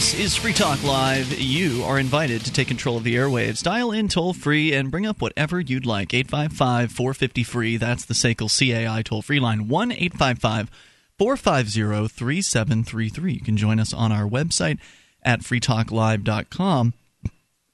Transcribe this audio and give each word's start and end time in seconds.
This 0.00 0.14
is 0.14 0.34
Free 0.34 0.54
Talk 0.54 0.82
Live. 0.82 1.38
You 1.38 1.84
are 1.84 1.98
invited 1.98 2.42
to 2.46 2.50
take 2.50 2.68
control 2.68 2.96
of 2.96 3.04
the 3.04 3.16
airwaves. 3.16 3.62
Dial 3.62 3.92
in 3.92 4.08
toll 4.08 4.32
free 4.32 4.72
and 4.72 4.90
bring 4.90 5.04
up 5.04 5.20
whatever 5.20 5.60
you'd 5.60 5.84
like. 5.84 6.14
855 6.14 6.90
450 6.90 7.44
free. 7.44 7.76
That's 7.76 8.06
the 8.06 8.14
SACL 8.14 8.48
CAI 8.48 9.02
toll 9.02 9.20
free 9.20 9.38
line 9.38 9.68
1 9.68 9.92
855 9.92 10.70
450 11.18 12.08
3733. 12.08 13.32
You 13.34 13.40
can 13.42 13.58
join 13.58 13.78
us 13.78 13.92
on 13.92 14.10
our 14.10 14.26
website 14.26 14.78
at 15.22 15.40
freetalklive.com 15.40 16.94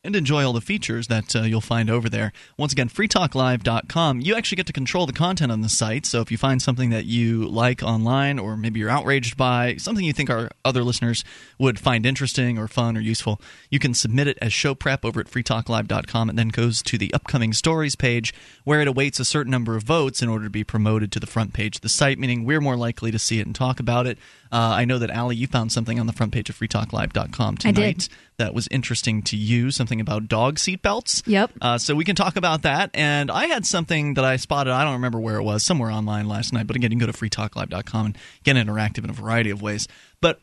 and 0.06 0.16
enjoy 0.16 0.46
all 0.46 0.52
the 0.52 0.60
features 0.60 1.08
that 1.08 1.34
uh, 1.34 1.42
you'll 1.42 1.60
find 1.60 1.90
over 1.90 2.08
there. 2.08 2.32
Once 2.56 2.72
again, 2.72 2.88
freetalklive.com. 2.88 4.20
You 4.20 4.36
actually 4.36 4.56
get 4.56 4.66
to 4.66 4.72
control 4.72 5.04
the 5.04 5.12
content 5.12 5.50
on 5.50 5.60
the 5.60 5.68
site. 5.68 6.06
So 6.06 6.20
if 6.20 6.30
you 6.30 6.38
find 6.38 6.62
something 6.62 6.90
that 6.90 7.04
you 7.04 7.46
like 7.46 7.82
online, 7.82 8.38
or 8.38 8.56
maybe 8.56 8.80
you're 8.80 8.88
outraged 8.88 9.36
by, 9.36 9.76
something 9.76 10.04
you 10.04 10.12
think 10.12 10.30
our 10.30 10.50
other 10.64 10.84
listeners 10.84 11.24
would 11.58 11.78
find 11.78 12.06
interesting 12.06 12.56
or 12.56 12.68
fun 12.68 12.96
or 12.96 13.00
useful, 13.00 13.40
you 13.68 13.78
can 13.78 13.92
submit 13.92 14.28
it 14.28 14.38
as 14.40 14.52
show 14.52 14.74
prep 14.74 15.04
over 15.04 15.20
at 15.20 15.26
freetalklive.com. 15.26 16.30
It 16.30 16.36
then 16.36 16.48
goes 16.48 16.82
to 16.82 16.96
the 16.96 17.12
upcoming 17.12 17.52
stories 17.52 17.96
page 17.96 18.32
where 18.64 18.80
it 18.80 18.88
awaits 18.88 19.18
a 19.18 19.24
certain 19.24 19.50
number 19.50 19.76
of 19.76 19.82
votes 19.82 20.22
in 20.22 20.28
order 20.28 20.44
to 20.44 20.50
be 20.50 20.64
promoted 20.64 21.10
to 21.12 21.20
the 21.20 21.26
front 21.26 21.52
page 21.52 21.76
of 21.76 21.82
the 21.82 21.88
site, 21.88 22.18
meaning 22.18 22.44
we're 22.44 22.60
more 22.60 22.76
likely 22.76 23.10
to 23.10 23.18
see 23.18 23.40
it 23.40 23.46
and 23.46 23.54
talk 23.54 23.80
about 23.80 24.06
it. 24.06 24.18
Uh, 24.52 24.74
I 24.76 24.84
know 24.84 24.98
that 24.98 25.10
Allie, 25.10 25.34
you 25.34 25.48
found 25.48 25.72
something 25.72 25.98
on 25.98 26.06
the 26.06 26.12
front 26.12 26.32
page 26.32 26.48
of 26.48 26.56
freetalklive.com 26.56 27.56
tonight 27.56 28.08
that 28.38 28.54
was 28.54 28.68
interesting 28.70 29.22
to 29.22 29.36
you, 29.36 29.70
something 29.70 30.00
about 30.00 30.28
dog 30.28 30.56
seatbelts. 30.56 31.22
Yep. 31.26 31.52
Uh, 31.60 31.78
so 31.78 31.94
we 31.94 32.04
can 32.04 32.16
talk 32.16 32.36
about 32.36 32.62
that. 32.62 32.90
And 32.94 33.30
I 33.30 33.46
had 33.46 33.64
something 33.64 34.14
that 34.14 34.24
I 34.24 34.36
spotted. 34.36 34.72
I 34.72 34.84
don't 34.84 34.94
remember 34.94 35.18
where 35.18 35.36
it 35.36 35.42
was, 35.42 35.62
somewhere 35.62 35.90
online 35.90 36.28
last 36.28 36.52
night. 36.52 36.66
But 36.66 36.76
again, 36.76 36.92
you 36.92 36.98
can 36.98 37.06
go 37.06 37.12
to 37.12 37.18
freetalklive.com 37.18 38.06
and 38.06 38.18
get 38.44 38.56
interactive 38.56 39.04
in 39.04 39.10
a 39.10 39.14
variety 39.14 39.50
of 39.50 39.62
ways. 39.62 39.88
But 40.20 40.40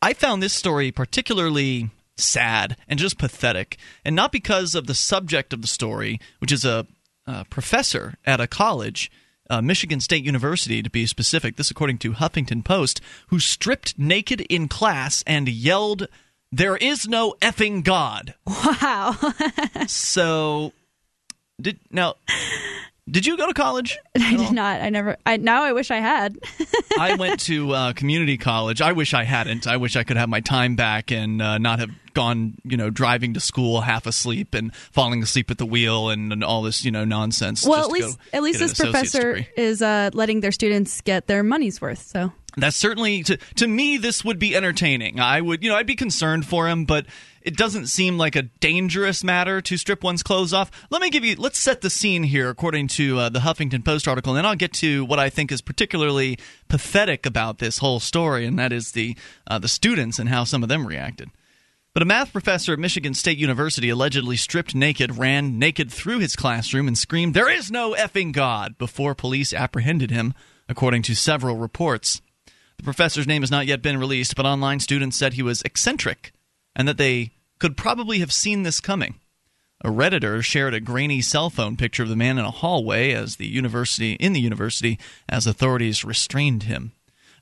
I 0.00 0.12
found 0.12 0.42
this 0.42 0.52
story 0.52 0.90
particularly 0.92 1.90
sad 2.16 2.76
and 2.88 2.98
just 2.98 3.18
pathetic. 3.18 3.78
And 4.04 4.14
not 4.14 4.32
because 4.32 4.74
of 4.74 4.86
the 4.86 4.94
subject 4.94 5.52
of 5.52 5.62
the 5.62 5.68
story, 5.68 6.20
which 6.38 6.52
is 6.52 6.64
a, 6.64 6.86
a 7.26 7.44
professor 7.46 8.14
at 8.24 8.40
a 8.40 8.46
college 8.46 9.10
uh, 9.50 9.60
Michigan 9.60 10.00
State 10.00 10.24
University, 10.24 10.82
to 10.82 10.88
be 10.88 11.04
specific. 11.04 11.56
This, 11.56 11.70
according 11.70 11.98
to 11.98 12.12
Huffington 12.12 12.64
Post, 12.64 13.00
who 13.28 13.38
stripped 13.38 13.98
naked 13.98 14.40
in 14.42 14.66
class 14.66 15.22
and 15.26 15.48
yelled, 15.48 16.08
"There 16.52 16.76
is 16.76 17.08
no 17.08 17.34
effing 17.40 17.82
God." 17.82 18.34
Wow. 18.46 19.16
so, 19.86 20.72
did 21.60 21.80
now. 21.90 22.14
Did 23.10 23.26
you 23.26 23.36
go 23.36 23.48
to 23.48 23.54
college? 23.54 23.98
I 24.16 24.36
did 24.36 24.52
not. 24.52 24.80
I 24.80 24.88
never. 24.88 25.16
I 25.26 25.36
now 25.36 25.64
I 25.64 25.72
wish 25.72 25.90
I 25.90 25.96
had. 25.98 26.38
I 26.98 27.16
went 27.16 27.40
to 27.40 27.72
uh, 27.72 27.92
community 27.94 28.38
college. 28.38 28.80
I 28.80 28.92
wish 28.92 29.12
I 29.12 29.24
hadn't. 29.24 29.66
I 29.66 29.76
wish 29.76 29.96
I 29.96 30.04
could 30.04 30.16
have 30.16 30.28
my 30.28 30.40
time 30.40 30.76
back 30.76 31.10
and 31.10 31.42
uh, 31.42 31.58
not 31.58 31.80
have 31.80 31.90
gone, 32.14 32.54
you 32.62 32.76
know, 32.76 32.90
driving 32.90 33.34
to 33.34 33.40
school 33.40 33.80
half 33.80 34.06
asleep 34.06 34.54
and 34.54 34.74
falling 34.74 35.20
asleep 35.22 35.50
at 35.50 35.58
the 35.58 35.66
wheel 35.66 36.10
and, 36.10 36.32
and 36.32 36.44
all 36.44 36.62
this, 36.62 36.84
you 36.84 36.92
know, 36.92 37.04
nonsense. 37.04 37.66
Well, 37.66 37.84
at 37.84 37.90
least 37.90 38.18
at 38.32 38.42
least 38.42 38.60
this 38.60 38.78
professor 38.78 39.34
degree. 39.34 39.48
is 39.56 39.82
uh, 39.82 40.10
letting 40.12 40.40
their 40.40 40.52
students 40.52 41.00
get 41.00 41.26
their 41.26 41.42
money's 41.42 41.80
worth. 41.80 42.02
So 42.02 42.32
that's 42.56 42.76
certainly 42.76 43.22
to 43.24 43.36
to 43.56 43.66
me 43.66 43.96
this 43.96 44.24
would 44.24 44.38
be 44.38 44.54
entertaining. 44.54 45.20
I 45.20 45.40
would, 45.40 45.62
you 45.62 45.70
know, 45.70 45.76
I'd 45.76 45.86
be 45.86 45.96
concerned 45.96 46.46
for 46.46 46.68
him, 46.68 46.84
but 46.84 47.06
it 47.44 47.56
doesn't 47.56 47.88
seem 47.88 48.18
like 48.18 48.36
a 48.36 48.42
dangerous 48.42 49.24
matter 49.24 49.60
to 49.60 49.76
strip 49.76 50.04
one's 50.04 50.22
clothes 50.22 50.52
off. 50.52 50.70
Let 50.90 51.02
me 51.02 51.10
give 51.10 51.24
you, 51.24 51.34
let's 51.36 51.58
set 51.58 51.80
the 51.80 51.90
scene 51.90 52.22
here 52.22 52.48
according 52.48 52.88
to 52.88 53.18
uh, 53.18 53.28
the 53.28 53.40
Huffington 53.40 53.84
Post 53.84 54.06
article, 54.06 54.32
and 54.32 54.38
then 54.38 54.46
I'll 54.46 54.54
get 54.54 54.72
to 54.74 55.04
what 55.04 55.18
I 55.18 55.28
think 55.28 55.50
is 55.50 55.60
particularly 55.60 56.38
pathetic 56.68 57.26
about 57.26 57.58
this 57.58 57.78
whole 57.78 58.00
story, 58.00 58.46
and 58.46 58.58
that 58.58 58.72
is 58.72 58.92
the 58.92 59.16
uh, 59.46 59.58
the 59.58 59.68
students 59.68 60.18
and 60.18 60.28
how 60.28 60.44
some 60.44 60.62
of 60.62 60.68
them 60.68 60.86
reacted. 60.86 61.30
But 61.94 62.02
a 62.02 62.06
math 62.06 62.32
professor 62.32 62.72
at 62.72 62.78
Michigan 62.78 63.12
State 63.12 63.36
University 63.36 63.90
allegedly 63.90 64.36
stripped 64.38 64.74
naked, 64.74 65.18
ran 65.18 65.58
naked 65.58 65.92
through 65.92 66.20
his 66.20 66.36
classroom, 66.36 66.88
and 66.88 66.96
screamed, 66.96 67.34
There 67.34 67.50
is 67.50 67.70
no 67.70 67.92
effing 67.92 68.32
God! 68.32 68.78
before 68.78 69.14
police 69.14 69.52
apprehended 69.52 70.10
him, 70.10 70.32
according 70.70 71.02
to 71.02 71.14
several 71.14 71.58
reports. 71.58 72.22
The 72.82 72.86
professor's 72.86 73.28
name 73.28 73.42
has 73.42 73.50
not 73.52 73.68
yet 73.68 73.80
been 73.80 73.96
released, 73.96 74.34
but 74.34 74.44
online 74.44 74.80
students 74.80 75.16
said 75.16 75.34
he 75.34 75.42
was 75.42 75.62
eccentric 75.62 76.32
and 76.74 76.88
that 76.88 76.96
they 76.96 77.30
could 77.60 77.76
probably 77.76 78.18
have 78.18 78.32
seen 78.32 78.64
this 78.64 78.80
coming. 78.80 79.20
A 79.84 79.88
redditor 79.88 80.42
shared 80.42 80.74
a 80.74 80.80
grainy 80.80 81.20
cell 81.20 81.48
phone 81.48 81.76
picture 81.76 82.02
of 82.02 82.08
the 82.08 82.16
man 82.16 82.38
in 82.38 82.44
a 82.44 82.50
hallway 82.50 83.12
as 83.12 83.36
the 83.36 83.46
university 83.46 84.14
in 84.14 84.32
the 84.32 84.40
university 84.40 84.98
as 85.28 85.46
authorities 85.46 86.04
restrained 86.04 86.64
him. 86.64 86.90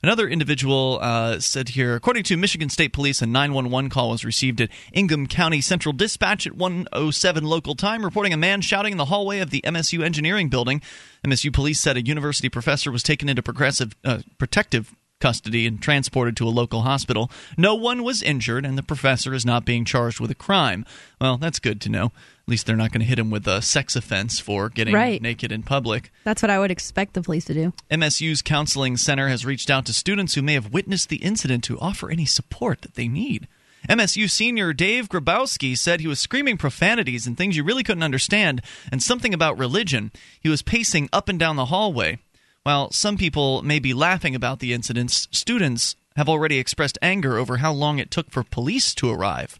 Another 0.03 0.27
individual 0.27 0.99
uh, 1.01 1.39
said 1.39 1.69
here, 1.69 1.95
according 1.95 2.21
to 2.25 2.37
Michigan 2.37 2.69
State 2.69 2.93
Police, 2.93 3.23
a 3.23 3.25
911 3.25 3.89
call 3.89 4.11
was 4.11 4.23
received 4.23 4.61
at 4.61 4.69
Ingham 4.93 5.25
County 5.25 5.59
Central 5.59 5.93
Dispatch 5.93 6.45
at 6.45 6.55
107 6.55 7.43
local 7.43 7.73
time, 7.73 8.05
reporting 8.05 8.33
a 8.33 8.37
man 8.37 8.61
shouting 8.61 8.91
in 8.91 8.99
the 8.99 9.05
hallway 9.05 9.39
of 9.39 9.49
the 9.49 9.61
MSU 9.61 10.03
engineering 10.03 10.49
building. 10.49 10.83
MSU 11.25 11.51
police 11.51 11.79
said 11.79 11.97
a 11.97 12.05
university 12.05 12.47
professor 12.47 12.91
was 12.91 13.01
taken 13.01 13.27
into 13.27 13.41
progressive 13.41 13.95
uh, 14.05 14.19
protective 14.37 14.95
custody 15.21 15.65
and 15.65 15.81
transported 15.81 16.35
to 16.37 16.47
a 16.47 16.49
local 16.49 16.81
hospital. 16.81 17.31
No 17.55 17.75
one 17.75 18.03
was 18.03 18.21
injured, 18.21 18.65
and 18.65 18.77
the 18.77 18.83
professor 18.83 19.33
is 19.33 19.45
not 19.45 19.63
being 19.63 19.85
charged 19.85 20.19
with 20.19 20.31
a 20.31 20.35
crime. 20.35 20.85
Well, 21.21 21.37
that's 21.37 21.59
good 21.59 21.79
to 21.81 21.89
know. 21.89 22.05
At 22.05 22.49
least 22.49 22.65
they're 22.65 22.75
not 22.75 22.91
going 22.91 23.01
to 23.01 23.07
hit 23.07 23.19
him 23.19 23.29
with 23.29 23.47
a 23.47 23.61
sex 23.61 23.95
offense 23.95 24.39
for 24.39 24.67
getting 24.67 24.93
right. 24.93 25.21
naked 25.21 25.51
in 25.51 25.63
public. 25.63 26.11
That's 26.25 26.41
what 26.41 26.49
I 26.49 26.59
would 26.59 26.71
expect 26.71 27.13
the 27.13 27.21
police 27.21 27.45
to 27.45 27.53
do. 27.53 27.73
MSU's 27.89 28.41
counseling 28.41 28.97
center 28.97 29.29
has 29.29 29.45
reached 29.45 29.69
out 29.69 29.85
to 29.85 29.93
students 29.93 30.33
who 30.33 30.41
may 30.41 30.55
have 30.55 30.73
witnessed 30.73 31.07
the 31.07 31.17
incident 31.17 31.63
to 31.65 31.79
offer 31.79 32.09
any 32.09 32.25
support 32.25 32.81
that 32.81 32.95
they 32.95 33.07
need. 33.07 33.47
MSU 33.89 34.29
senior 34.29 34.73
Dave 34.73 35.09
Grabowski 35.09 35.77
said 35.77 35.99
he 35.99 36.07
was 36.07 36.19
screaming 36.19 36.57
profanities 36.57 37.25
and 37.25 37.35
things 37.35 37.57
you 37.57 37.63
really 37.63 37.83
couldn't 37.83 38.03
understand, 38.03 38.61
and 38.91 39.01
something 39.01 39.33
about 39.33 39.57
religion. 39.57 40.11
He 40.39 40.49
was 40.49 40.61
pacing 40.61 41.09
up 41.11 41.29
and 41.29 41.39
down 41.39 41.55
the 41.55 41.65
hallway. 41.65 42.19
While 42.63 42.91
some 42.91 43.17
people 43.17 43.63
may 43.63 43.79
be 43.79 43.93
laughing 43.93 44.35
about 44.35 44.59
the 44.59 44.71
incidents, 44.71 45.27
students 45.31 45.95
have 46.15 46.29
already 46.29 46.59
expressed 46.59 46.99
anger 47.01 47.37
over 47.37 47.57
how 47.57 47.73
long 47.73 47.97
it 47.97 48.11
took 48.11 48.29
for 48.29 48.43
police 48.43 48.93
to 48.95 49.09
arrive. 49.09 49.59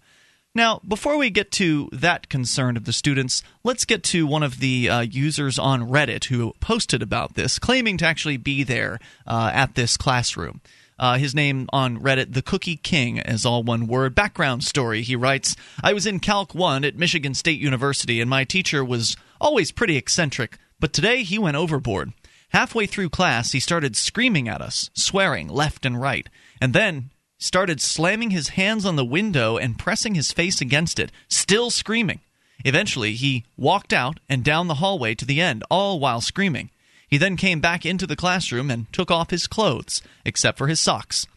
Now, 0.53 0.81
before 0.87 1.17
we 1.17 1.29
get 1.29 1.49
to 1.53 1.89
that 1.93 2.29
concern 2.29 2.77
of 2.77 2.85
the 2.85 2.93
students, 2.93 3.41
let's 3.63 3.85
get 3.85 4.03
to 4.03 4.27
one 4.27 4.43
of 4.43 4.59
the 4.59 4.89
uh, 4.89 4.99
users 4.99 5.57
on 5.57 5.89
Reddit 5.89 6.25
who 6.25 6.53
posted 6.59 7.01
about 7.01 7.33
this, 7.33 7.57
claiming 7.57 7.97
to 7.97 8.05
actually 8.05 8.37
be 8.37 8.63
there 8.63 8.99
uh, 9.25 9.49
at 9.53 9.73
this 9.75 9.97
classroom. 9.97 10.61
Uh, 10.99 11.17
his 11.17 11.33
name 11.33 11.67
on 11.73 11.99
Reddit, 11.99 12.33
The 12.33 12.43
Cookie 12.43 12.75
King, 12.75 13.17
is 13.17 13.45
all 13.45 13.63
one 13.63 13.87
word. 13.87 14.13
Background 14.13 14.63
story. 14.63 15.01
He 15.01 15.15
writes 15.15 15.55
I 15.81 15.93
was 15.93 16.05
in 16.05 16.19
Calc 16.19 16.53
1 16.53 16.83
at 16.83 16.97
Michigan 16.97 17.33
State 17.33 17.59
University, 17.59 18.21
and 18.21 18.29
my 18.29 18.43
teacher 18.43 18.85
was 18.85 19.17
always 19.39 19.71
pretty 19.71 19.97
eccentric, 19.97 20.59
but 20.79 20.93
today 20.93 21.23
he 21.23 21.39
went 21.39 21.57
overboard. 21.57 22.11
Halfway 22.51 22.85
through 22.85 23.09
class, 23.09 23.53
he 23.53 23.59
started 23.59 23.95
screaming 23.95 24.47
at 24.49 24.61
us, 24.61 24.89
swearing 24.93 25.47
left 25.47 25.85
and 25.85 25.99
right, 25.99 26.27
and 26.59 26.73
then 26.73 27.09
started 27.37 27.81
slamming 27.81 28.29
his 28.29 28.49
hands 28.49 28.85
on 28.85 28.97
the 28.97 29.05
window 29.05 29.57
and 29.57 29.79
pressing 29.79 30.15
his 30.15 30.31
face 30.31 30.61
against 30.61 30.99
it, 30.99 31.11
still 31.27 31.69
screaming. 31.69 32.19
Eventually, 32.63 33.13
he 33.13 33.45
walked 33.57 33.93
out 33.93 34.19
and 34.29 34.43
down 34.43 34.67
the 34.67 34.75
hallway 34.75 35.15
to 35.15 35.25
the 35.25 35.41
end, 35.41 35.63
all 35.69 35.99
while 35.99 36.21
screaming. 36.21 36.69
He 37.07 37.17
then 37.17 37.35
came 37.35 37.59
back 37.59 37.85
into 37.85 38.05
the 38.05 38.15
classroom 38.15 38.69
and 38.69 38.91
took 38.93 39.09
off 39.09 39.31
his 39.31 39.47
clothes, 39.47 40.01
except 40.25 40.57
for 40.57 40.67
his 40.67 40.79
socks. 40.79 41.27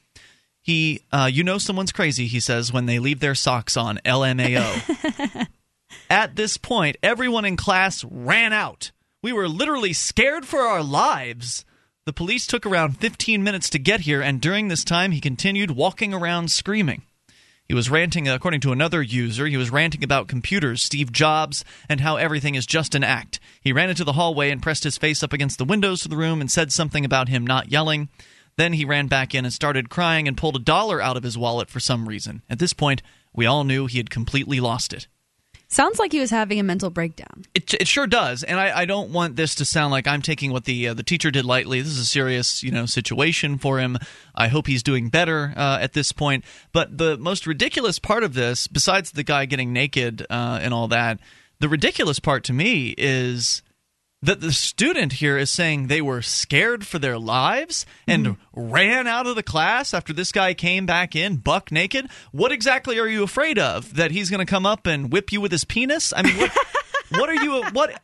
He, 0.60 1.02
uh, 1.12 1.28
you 1.32 1.44
know, 1.44 1.58
someone's 1.58 1.92
crazy, 1.92 2.26
he 2.26 2.40
says, 2.40 2.72
when 2.72 2.86
they 2.86 2.98
leave 2.98 3.20
their 3.20 3.34
socks 3.34 3.76
on. 3.76 3.98
LMAO. 4.04 5.46
At 6.10 6.36
this 6.36 6.56
point, 6.56 6.96
everyone 7.02 7.44
in 7.44 7.56
class 7.56 8.04
ran 8.04 8.52
out. 8.52 8.90
We 9.24 9.32
were 9.32 9.48
literally 9.48 9.94
scared 9.94 10.44
for 10.44 10.60
our 10.60 10.82
lives. 10.82 11.64
The 12.04 12.12
police 12.12 12.46
took 12.46 12.66
around 12.66 12.98
15 12.98 13.42
minutes 13.42 13.70
to 13.70 13.78
get 13.78 14.00
here, 14.00 14.20
and 14.20 14.38
during 14.38 14.68
this 14.68 14.84
time, 14.84 15.12
he 15.12 15.20
continued 15.22 15.70
walking 15.70 16.12
around 16.12 16.50
screaming. 16.50 17.04
He 17.66 17.72
was 17.72 17.88
ranting, 17.88 18.28
according 18.28 18.60
to 18.60 18.72
another 18.72 19.00
user, 19.00 19.46
he 19.46 19.56
was 19.56 19.70
ranting 19.70 20.04
about 20.04 20.28
computers, 20.28 20.82
Steve 20.82 21.10
Jobs, 21.10 21.64
and 21.88 22.02
how 22.02 22.16
everything 22.16 22.54
is 22.54 22.66
just 22.66 22.94
an 22.94 23.02
act. 23.02 23.40
He 23.62 23.72
ran 23.72 23.88
into 23.88 24.04
the 24.04 24.12
hallway 24.12 24.50
and 24.50 24.60
pressed 24.60 24.84
his 24.84 24.98
face 24.98 25.22
up 25.22 25.32
against 25.32 25.56
the 25.56 25.64
windows 25.64 26.04
of 26.04 26.10
the 26.10 26.18
room 26.18 26.42
and 26.42 26.50
said 26.50 26.70
something 26.70 27.06
about 27.06 27.30
him 27.30 27.46
not 27.46 27.72
yelling. 27.72 28.10
Then 28.58 28.74
he 28.74 28.84
ran 28.84 29.06
back 29.06 29.34
in 29.34 29.46
and 29.46 29.54
started 29.54 29.88
crying 29.88 30.28
and 30.28 30.36
pulled 30.36 30.56
a 30.56 30.58
dollar 30.58 31.00
out 31.00 31.16
of 31.16 31.22
his 31.22 31.38
wallet 31.38 31.70
for 31.70 31.80
some 31.80 32.10
reason. 32.10 32.42
At 32.50 32.58
this 32.58 32.74
point, 32.74 33.00
we 33.32 33.46
all 33.46 33.64
knew 33.64 33.86
he 33.86 33.96
had 33.96 34.10
completely 34.10 34.60
lost 34.60 34.92
it. 34.92 35.08
Sounds 35.74 35.98
like 35.98 36.12
he 36.12 36.20
was 36.20 36.30
having 36.30 36.60
a 36.60 36.62
mental 36.62 36.88
breakdown. 36.88 37.46
It, 37.52 37.74
it 37.74 37.88
sure 37.88 38.06
does, 38.06 38.44
and 38.44 38.60
I, 38.60 38.82
I 38.82 38.84
don't 38.84 39.10
want 39.10 39.34
this 39.34 39.56
to 39.56 39.64
sound 39.64 39.90
like 39.90 40.06
I'm 40.06 40.22
taking 40.22 40.52
what 40.52 40.66
the 40.66 40.86
uh, 40.86 40.94
the 40.94 41.02
teacher 41.02 41.32
did 41.32 41.44
lightly. 41.44 41.80
This 41.80 41.90
is 41.90 41.98
a 41.98 42.04
serious, 42.04 42.62
you 42.62 42.70
know, 42.70 42.86
situation 42.86 43.58
for 43.58 43.80
him. 43.80 43.98
I 44.36 44.46
hope 44.46 44.68
he's 44.68 44.84
doing 44.84 45.08
better 45.08 45.52
uh, 45.56 45.78
at 45.80 45.92
this 45.92 46.12
point. 46.12 46.44
But 46.72 46.96
the 46.96 47.18
most 47.18 47.44
ridiculous 47.44 47.98
part 47.98 48.22
of 48.22 48.34
this, 48.34 48.68
besides 48.68 49.10
the 49.10 49.24
guy 49.24 49.46
getting 49.46 49.72
naked 49.72 50.24
uh, 50.30 50.60
and 50.62 50.72
all 50.72 50.86
that, 50.86 51.18
the 51.58 51.68
ridiculous 51.68 52.20
part 52.20 52.44
to 52.44 52.52
me 52.52 52.94
is 52.96 53.60
that 54.24 54.40
the 54.40 54.52
student 54.52 55.14
here 55.14 55.36
is 55.36 55.50
saying 55.50 55.86
they 55.86 56.00
were 56.00 56.22
scared 56.22 56.86
for 56.86 56.98
their 56.98 57.18
lives 57.18 57.84
and 58.06 58.26
mm-hmm. 58.26 58.70
ran 58.70 59.06
out 59.06 59.26
of 59.26 59.36
the 59.36 59.42
class 59.42 59.92
after 59.92 60.14
this 60.14 60.32
guy 60.32 60.54
came 60.54 60.86
back 60.86 61.14
in 61.14 61.36
buck 61.36 61.70
naked. 61.70 62.08
What 62.32 62.50
exactly 62.50 62.98
are 62.98 63.06
you 63.06 63.22
afraid 63.22 63.58
of? 63.58 63.96
That 63.96 64.12
he's 64.12 64.30
going 64.30 64.44
to 64.44 64.50
come 64.50 64.64
up 64.64 64.86
and 64.86 65.12
whip 65.12 65.30
you 65.30 65.42
with 65.42 65.52
his 65.52 65.64
penis? 65.64 66.14
I 66.16 66.22
mean, 66.22 66.36
what, 66.38 66.52
what 67.10 67.28
are 67.28 67.34
you? 67.34 67.64
What 67.72 68.00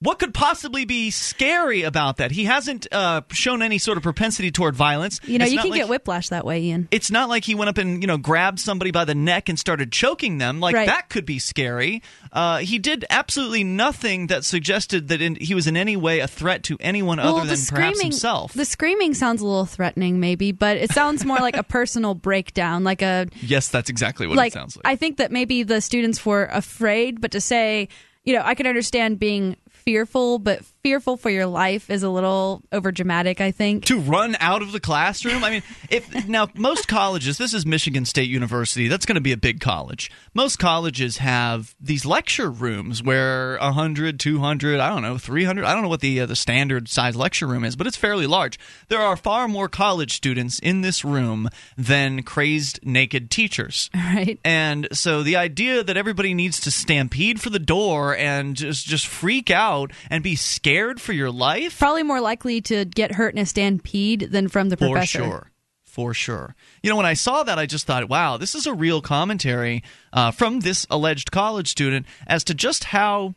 what 0.00 0.20
could 0.20 0.32
possibly 0.32 0.84
be 0.84 1.10
scary 1.10 1.82
about 1.82 2.18
that? 2.18 2.30
He 2.30 2.44
hasn't 2.44 2.86
uh, 2.92 3.22
shown 3.32 3.62
any 3.62 3.78
sort 3.78 3.96
of 3.96 4.04
propensity 4.04 4.52
toward 4.52 4.76
violence. 4.76 5.18
You 5.24 5.38
know, 5.38 5.44
it's 5.44 5.52
you 5.52 5.60
can 5.60 5.70
like, 5.70 5.80
get 5.80 5.88
whiplash 5.88 6.28
that 6.28 6.44
way, 6.44 6.62
Ian. 6.62 6.86
It's 6.92 7.10
not 7.10 7.28
like 7.28 7.44
he 7.44 7.56
went 7.56 7.68
up 7.68 7.78
and 7.78 8.00
you 8.00 8.06
know 8.06 8.16
grabbed 8.16 8.60
somebody 8.60 8.92
by 8.92 9.04
the 9.04 9.16
neck 9.16 9.48
and 9.48 9.58
started 9.58 9.90
choking 9.90 10.38
them. 10.38 10.60
Like 10.60 10.76
right. 10.76 10.86
that 10.86 11.08
could 11.08 11.26
be 11.26 11.40
scary. 11.40 12.02
Uh, 12.32 12.58
he 12.58 12.78
did 12.78 13.06
absolutely 13.10 13.64
nothing 13.64 14.28
that 14.28 14.44
suggested 14.44 15.08
that 15.08 15.20
in, 15.20 15.34
he 15.34 15.54
was 15.54 15.66
in 15.66 15.76
any 15.76 15.96
way 15.96 16.20
a 16.20 16.28
threat 16.28 16.62
to 16.64 16.76
anyone 16.78 17.18
well, 17.18 17.38
other 17.38 17.48
than 17.48 17.58
perhaps 17.68 18.00
himself. 18.00 18.52
The 18.52 18.64
screaming 18.64 19.14
sounds 19.14 19.40
a 19.40 19.46
little 19.46 19.66
threatening, 19.66 20.20
maybe, 20.20 20.52
but 20.52 20.76
it 20.76 20.92
sounds 20.92 21.24
more 21.24 21.38
like 21.38 21.56
a 21.56 21.64
personal 21.64 22.14
breakdown, 22.14 22.84
like 22.84 23.02
a. 23.02 23.26
Yes, 23.48 23.68
that's 23.68 23.88
exactly 23.88 24.26
what 24.26 24.36
like, 24.36 24.52
it 24.52 24.54
sounds 24.54 24.76
like. 24.76 24.86
I 24.86 24.94
think 24.94 25.16
that 25.16 25.32
maybe 25.32 25.62
the 25.62 25.80
students 25.80 26.26
were 26.26 26.44
afraid, 26.52 27.20
but 27.20 27.30
to 27.30 27.40
say 27.40 27.88
you 28.28 28.34
know, 28.34 28.42
I 28.44 28.54
can 28.54 28.66
understand 28.66 29.18
being 29.18 29.56
fearful, 29.88 30.38
but 30.38 30.60
fearful 30.82 31.16
for 31.16 31.30
your 31.30 31.46
life 31.46 31.90
is 31.90 32.02
a 32.02 32.08
little 32.08 32.62
over 32.72 32.92
dramatic, 32.92 33.40
I 33.40 33.50
think. 33.50 33.84
To 33.86 33.98
run 33.98 34.36
out 34.40 34.62
of 34.62 34.72
the 34.72 34.80
classroom? 34.80 35.44
I 35.44 35.50
mean, 35.50 35.62
if 35.90 36.28
now 36.28 36.48
most 36.54 36.88
colleges, 36.88 37.38
this 37.38 37.52
is 37.52 37.66
Michigan 37.66 38.04
State 38.04 38.28
University, 38.28 38.88
that's 38.88 39.06
going 39.06 39.16
to 39.16 39.20
be 39.20 39.32
a 39.32 39.36
big 39.36 39.60
college. 39.60 40.10
Most 40.34 40.58
colleges 40.58 41.18
have 41.18 41.74
these 41.80 42.06
lecture 42.06 42.50
rooms 42.50 43.02
where 43.02 43.58
100, 43.58 44.20
200, 44.20 44.80
I 44.80 44.88
don't 44.88 45.02
know, 45.02 45.18
300, 45.18 45.64
I 45.64 45.72
don't 45.72 45.82
know 45.82 45.88
what 45.88 46.00
the 46.00 46.20
uh, 46.20 46.26
the 46.26 46.36
standard 46.36 46.88
size 46.88 47.16
lecture 47.16 47.46
room 47.46 47.64
is, 47.64 47.76
but 47.76 47.86
it's 47.86 47.96
fairly 47.96 48.26
large. 48.26 48.58
There 48.88 49.00
are 49.00 49.16
far 49.16 49.48
more 49.48 49.68
college 49.68 50.14
students 50.14 50.58
in 50.58 50.82
this 50.82 51.04
room 51.04 51.48
than 51.76 52.22
crazed 52.22 52.80
naked 52.84 53.30
teachers. 53.30 53.90
Right. 54.08 54.40
And 54.42 54.88
so 54.92 55.22
the 55.22 55.36
idea 55.36 55.84
that 55.84 55.98
everybody 55.98 56.32
needs 56.32 56.60
to 56.60 56.70
stampede 56.70 57.42
for 57.42 57.50
the 57.50 57.58
door 57.58 58.16
and 58.16 58.56
just 58.56 58.86
just 58.86 59.06
freak 59.06 59.50
out 59.50 59.92
and 60.08 60.22
be 60.22 60.34
scared 60.34 60.67
for 61.00 61.12
your 61.12 61.30
life? 61.30 61.78
Probably 61.78 62.02
more 62.02 62.20
likely 62.20 62.60
to 62.62 62.84
get 62.84 63.12
hurt 63.12 63.34
in 63.34 63.40
a 63.40 63.46
stampede 63.46 64.28
than 64.30 64.48
from 64.48 64.68
the 64.68 64.76
professor. 64.76 65.18
For 65.18 65.24
sure. 65.24 65.50
For 65.84 66.14
sure. 66.14 66.54
You 66.82 66.90
know, 66.90 66.96
when 66.96 67.06
I 67.06 67.14
saw 67.14 67.42
that, 67.42 67.58
I 67.58 67.66
just 67.66 67.86
thought, 67.86 68.08
wow, 68.08 68.36
this 68.36 68.54
is 68.54 68.66
a 68.66 68.74
real 68.74 69.00
commentary 69.00 69.82
uh, 70.12 70.30
from 70.30 70.60
this 70.60 70.86
alleged 70.90 71.30
college 71.30 71.68
student 71.68 72.06
as 72.26 72.44
to 72.44 72.54
just 72.54 72.84
how, 72.84 73.34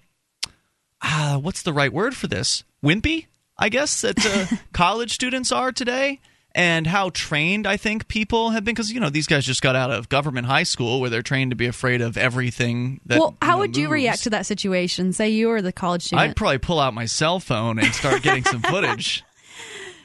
uh, 1.01 1.37
what's 1.37 1.63
the 1.63 1.73
right 1.73 1.91
word 1.91 2.15
for 2.15 2.27
this? 2.27 2.63
Wimpy, 2.83 3.27
I 3.57 3.69
guess, 3.69 4.01
that 4.01 4.23
uh, 4.25 4.55
college 4.73 5.13
students 5.13 5.51
are 5.51 5.71
today 5.71 6.19
and 6.53 6.85
how 6.85 7.09
trained 7.11 7.65
I 7.65 7.77
think 7.77 8.07
people 8.07 8.49
have 8.51 8.63
been 8.63 8.73
because 8.73 8.91
you 8.91 8.99
know 8.99 9.09
these 9.09 9.27
guys 9.27 9.45
just 9.45 9.61
got 9.61 9.75
out 9.75 9.91
of 9.91 10.09
government 10.09 10.47
high 10.47 10.63
school 10.63 10.99
where 10.99 11.09
they're 11.09 11.21
trained 11.21 11.51
to 11.51 11.55
be 11.55 11.67
afraid 11.67 12.01
of 12.01 12.17
everything. 12.17 13.01
That, 13.05 13.19
well, 13.19 13.37
how 13.41 13.47
you 13.47 13.51
know, 13.51 13.59
would 13.59 13.69
moves. 13.69 13.79
you 13.79 13.89
react 13.89 14.23
to 14.23 14.29
that 14.31 14.45
situation? 14.45 15.13
Say 15.13 15.29
you 15.29 15.47
were 15.47 15.61
the 15.61 15.71
college 15.71 16.03
student. 16.03 16.29
I'd 16.29 16.35
probably 16.35 16.57
pull 16.57 16.79
out 16.79 16.93
my 16.93 17.05
cell 17.05 17.39
phone 17.39 17.79
and 17.79 17.93
start 17.93 18.21
getting 18.21 18.43
some 18.43 18.61
footage. 18.61 19.23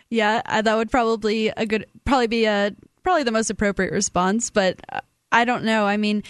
Yeah, 0.08 0.40
uh, 0.46 0.62
that 0.62 0.76
would 0.76 0.90
probably 0.90 1.48
a 1.48 1.66
good 1.66 1.87
probably 2.04 2.28
be 2.28 2.44
a 2.44 2.72
probably 3.02 3.25
the 3.25 3.32
most 3.32 3.50
appropriate 3.50 3.93
response, 3.93 4.50
but 4.50 4.81
uh, 4.93 5.00
I 5.32 5.44
don't 5.44 5.64
know. 5.64 5.84
I 5.84 5.96
mean, 5.96 6.22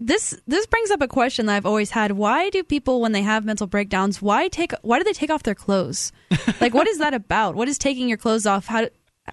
this 0.00 0.38
this 0.46 0.66
brings 0.66 0.90
up 0.90 1.00
a 1.00 1.08
question 1.08 1.46
that 1.46 1.56
I've 1.56 1.66
always 1.66 1.90
had. 1.90 2.12
Why 2.12 2.50
do 2.50 2.62
people 2.64 3.00
when 3.00 3.12
they 3.12 3.22
have 3.22 3.44
mental 3.44 3.66
breakdowns, 3.66 4.20
why 4.20 4.48
take 4.48 4.72
why 4.82 4.98
do 4.98 5.04
they 5.04 5.12
take 5.12 5.30
off 5.30 5.44
their 5.44 5.54
clothes? 5.54 6.12
like 6.60 6.74
what 6.74 6.88
is 6.88 6.98
that 6.98 7.14
about? 7.14 7.54
What 7.54 7.68
is 7.68 7.78
taking 7.78 8.08
your 8.08 8.18
clothes 8.18 8.46
off? 8.46 8.66
How 8.66 8.88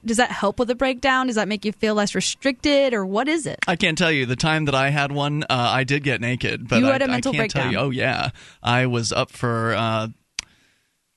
does 0.06 0.18
that 0.18 0.32
help 0.32 0.60
with 0.60 0.68
the 0.68 0.76
breakdown? 0.76 1.28
Does 1.28 1.36
that 1.36 1.48
make 1.48 1.66
you 1.66 1.72
feel 1.72 1.96
less 1.96 2.16
restricted, 2.16 2.94
or 2.94 3.06
what 3.06 3.28
is 3.28 3.46
it? 3.46 3.60
I 3.68 3.76
can't 3.76 3.98
tell 3.98 4.12
you. 4.12 4.26
The 4.26 4.36
time 4.36 4.66
that 4.66 4.76
I 4.76 4.90
had 4.90 5.12
one, 5.12 5.44
uh, 5.44 5.46
I 5.50 5.84
did 5.84 6.04
get 6.04 6.22
naked, 6.22 6.68
but 6.68 6.80
you 6.80 6.86
had 6.86 7.02
I, 7.02 7.06
a 7.06 7.08
mental 7.10 7.32
I 7.32 7.36
can't 7.36 7.54
breakdown. 7.54 7.64
tell 7.64 7.72
you. 7.72 7.78
Oh 7.78 7.90
yeah, 7.90 8.30
I 8.64 8.86
was 8.86 9.12
up 9.12 9.32
for 9.32 9.74
uh, 9.74 10.08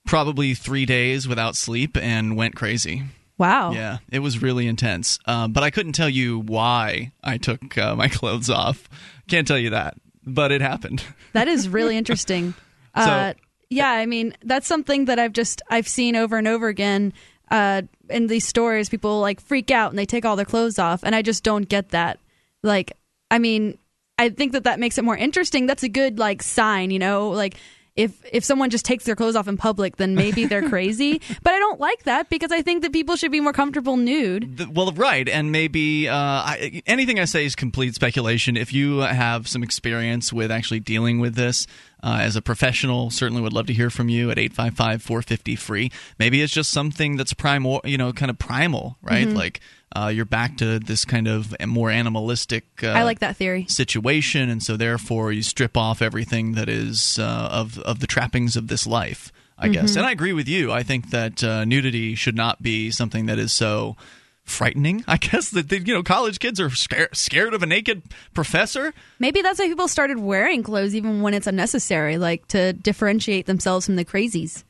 probably 0.07 0.55
three 0.55 0.87
days 0.87 1.29
without 1.29 1.57
sleep 1.57 1.97
and 1.97 2.37
went 2.37 2.57
crazy. 2.57 3.05
Wow. 3.39 3.73
Yeah, 3.73 3.99
it 4.11 4.21
was 4.21 4.43
really 4.43 4.67
intense. 4.67 5.19
Um, 5.27 5.53
but 5.53 5.63
I 5.65 5.71
couldn't 5.71 5.93
tell 5.93 6.09
you 6.09 6.41
why 6.41 7.13
I 7.23 7.39
took 7.39 7.77
uh, 7.77 7.97
my 7.97 8.09
clothes 8.09 8.51
off. 8.51 8.89
Can't 9.29 9.47
tell 9.47 9.59
you 9.59 9.71
that, 9.71 9.97
but 10.25 10.53
it 10.53 10.61
happened. 10.61 11.03
That 11.33 11.49
is 11.49 11.69
really 11.69 11.97
interesting. 11.97 12.55
so, 12.97 13.03
uh, 13.03 13.35
yeah, 13.71 13.91
I 13.91 14.07
mean 14.07 14.37
that's 14.43 14.67
something 14.67 15.07
that 15.07 15.19
I've 15.19 15.33
just 15.33 15.63
I've 15.69 15.89
seen 15.89 16.17
over 16.17 16.37
and 16.39 16.47
over 16.47 16.69
again 16.69 17.13
uh, 17.55 17.83
in 18.11 18.27
these 18.27 18.45
stories, 18.45 18.89
people 18.89 19.21
like 19.21 19.41
freak 19.41 19.71
out 19.71 19.91
and 19.91 19.99
they 19.99 20.07
take 20.07 20.25
all 20.25 20.35
their 20.35 20.45
clothes 20.45 20.77
off, 20.77 21.05
and 21.05 21.15
I 21.15 21.23
just 21.23 21.45
don't 21.45 21.69
get 21.69 21.91
that. 21.91 22.19
Like, 22.65 22.95
I 23.31 23.39
mean, 23.39 23.79
I 24.19 24.31
think 24.31 24.53
that 24.53 24.65
that 24.65 24.81
makes 24.81 24.99
it 24.99 25.05
more 25.05 25.17
interesting. 25.17 25.67
That's 25.67 25.85
a 25.85 25.89
good 25.89 26.19
like 26.19 26.43
sign, 26.43 26.91
you 26.91 26.99
know, 26.99 27.29
like 27.29 27.55
if 27.97 28.13
if 28.33 28.45
someone 28.45 28.71
just 28.71 28.85
takes 28.85 29.05
their 29.05 29.15
clothes 29.15 29.37
off 29.37 29.47
in 29.49 29.57
public, 29.57 29.97
then 29.97 30.15
maybe 30.15 30.47
they're 30.47 30.69
crazy. 30.69 31.21
but 31.43 31.55
I 31.55 31.59
don't 31.59 31.81
like 31.81 32.05
that 32.05 32.29
because 32.29 32.51
I 32.51 32.63
think 32.63 32.83
that 32.83 32.93
people 32.93 33.17
should 33.17 33.33
be 33.33 33.41
more 33.41 33.53
comfortable 33.53 33.97
nude. 33.97 34.59
The, 34.59 34.69
well, 34.69 34.93
right, 34.93 35.29
and 35.29 35.53
maybe 35.53 36.09
uh, 36.09 36.15
I, 36.15 36.83
anything 36.87 37.21
I 37.21 37.25
say 37.25 37.45
is 37.45 37.55
complete 37.55 37.95
speculation. 37.95 38.57
If 38.57 38.73
you 38.73 38.99
have 38.99 39.49
some 39.49 39.63
experience 39.63 40.33
with 40.33 40.51
actually 40.51 40.81
dealing 40.81 41.21
with 41.21 41.35
this, 41.35 41.67
uh, 42.03 42.19
as 42.21 42.37
a 42.37 42.43
professional, 42.43 43.11
certainly 43.11 43.41
would 43.41 43.55
love 43.55 43.67
to 43.67 43.73
hear 43.73 43.89
from 43.89 44.11
you 44.11 44.31
at 44.31 44.39
855 44.39 45.03
450 45.03 45.57
free. 45.57 45.93
Maybe 46.19 46.43
it's 46.43 46.53
just 46.53 46.71
something 46.71 47.17
that's 47.17 47.33
primal, 47.33 47.81
you 47.85 47.97
know, 47.97 48.13
kind 48.13 48.31
of 48.31 48.39
primal, 48.39 48.99
right? 49.01 49.27
Mm-hmm. 49.27 49.37
Like 49.37 49.61
uh, 49.95 50.09
you're 50.09 50.25
back 50.25 50.57
to 50.59 50.79
this 50.79 51.05
kind 51.05 51.29
of 51.29 51.55
more 51.67 51.91
animalistic. 51.91 52.65
Uh, 52.83 52.89
I 52.89 53.05
like 53.05 53.21
that 53.21 53.37
theory 53.37 53.67
situation, 53.69 54.49
and 54.49 54.63
so 54.63 54.77
therefore 54.77 55.33
you 55.33 55.43
strip 55.43 55.77
off 55.77 56.03
everything 56.03 56.53
that 56.53 56.69
is 56.69 57.19
uh, 57.19 57.49
of 57.51 57.79
of 57.81 58.01
the 58.01 58.07
trappings 58.07 58.57
of 58.57 58.69
this 58.69 58.87
life. 58.87 59.33
I 59.57 59.67
mm-hmm. 59.67 59.73
guess, 59.73 59.97
and 59.97 60.05
I 60.05 60.11
agree 60.11 60.33
with 60.33 60.49
you. 60.49 60.73
I 60.73 60.83
think 60.83 61.11
that 61.11 61.45
uh, 61.45 61.65
nudity 61.65 62.15
should 62.17 62.35
not 62.35 62.61
be 62.61 62.91
something 62.91 63.27
that 63.27 63.39
is 63.39 63.53
so 63.53 63.97
frightening. 64.43 65.05
I 65.09 65.17
guess 65.17 65.51
that 65.51 65.71
you 65.71 65.95
know 65.95 66.03
college 66.03 66.39
kids 66.39 66.61
are 66.61 66.71
scared 66.71 67.17
scared 67.17 67.55
of 67.55 67.63
a 67.63 67.67
naked 67.67 68.03
professor. 68.35 68.93
Maybe 69.19 69.43
that's 69.43 69.59
why 69.59 69.69
people 69.69 69.89
started 69.89 70.19
wearing 70.19 70.63
clothes 70.63 70.95
even 70.95 71.23
when 71.23 71.35
it's 71.35 71.47
unnecessary, 71.47 72.19
like 72.19 72.47
to 72.49 72.73
differentiate 72.73 73.47
themselves 73.47 73.87
from 73.87 73.97
the 73.97 74.05
crazies. 74.05 74.65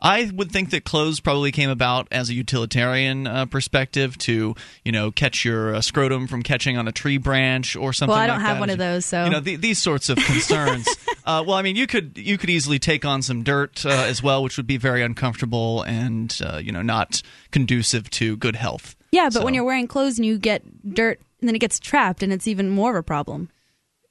I 0.00 0.30
would 0.32 0.52
think 0.52 0.70
that 0.70 0.84
clothes 0.84 1.20
probably 1.20 1.52
came 1.52 1.70
about 1.70 2.08
as 2.10 2.28
a 2.28 2.34
utilitarian 2.34 3.26
uh, 3.26 3.46
perspective 3.46 4.18
to, 4.18 4.54
you 4.84 4.92
know, 4.92 5.10
catch 5.10 5.44
your 5.44 5.74
uh, 5.74 5.80
scrotum 5.80 6.26
from 6.26 6.42
catching 6.42 6.76
on 6.76 6.86
a 6.86 6.92
tree 6.92 7.16
branch 7.16 7.76
or 7.76 7.92
something. 7.92 8.12
Well, 8.12 8.20
I 8.20 8.26
don't 8.26 8.36
like 8.36 8.46
have 8.46 8.56
that. 8.56 8.60
one 8.60 8.70
of 8.70 8.78
those, 8.78 9.06
so 9.06 9.24
you 9.24 9.30
know 9.30 9.40
the, 9.40 9.56
these 9.56 9.80
sorts 9.80 10.08
of 10.08 10.18
concerns. 10.18 10.86
uh, 11.24 11.42
well, 11.46 11.56
I 11.56 11.62
mean, 11.62 11.76
you 11.76 11.86
could 11.86 12.18
you 12.18 12.36
could 12.36 12.50
easily 12.50 12.78
take 12.78 13.04
on 13.04 13.22
some 13.22 13.42
dirt 13.42 13.86
uh, 13.86 13.88
as 13.88 14.22
well, 14.22 14.42
which 14.42 14.56
would 14.56 14.66
be 14.66 14.76
very 14.76 15.02
uncomfortable 15.02 15.82
and 15.82 16.38
uh, 16.44 16.58
you 16.58 16.72
know 16.72 16.82
not 16.82 17.22
conducive 17.50 18.10
to 18.10 18.36
good 18.36 18.56
health. 18.56 18.96
Yeah, 19.12 19.26
but 19.26 19.34
so. 19.34 19.44
when 19.44 19.54
you're 19.54 19.64
wearing 19.64 19.88
clothes 19.88 20.18
and 20.18 20.26
you 20.26 20.38
get 20.38 20.62
dirt, 20.94 21.20
and 21.40 21.48
then 21.48 21.54
it 21.54 21.60
gets 21.60 21.78
trapped, 21.78 22.22
and 22.22 22.32
it's 22.32 22.46
even 22.46 22.68
more 22.68 22.90
of 22.90 22.96
a 22.96 23.02
problem. 23.02 23.48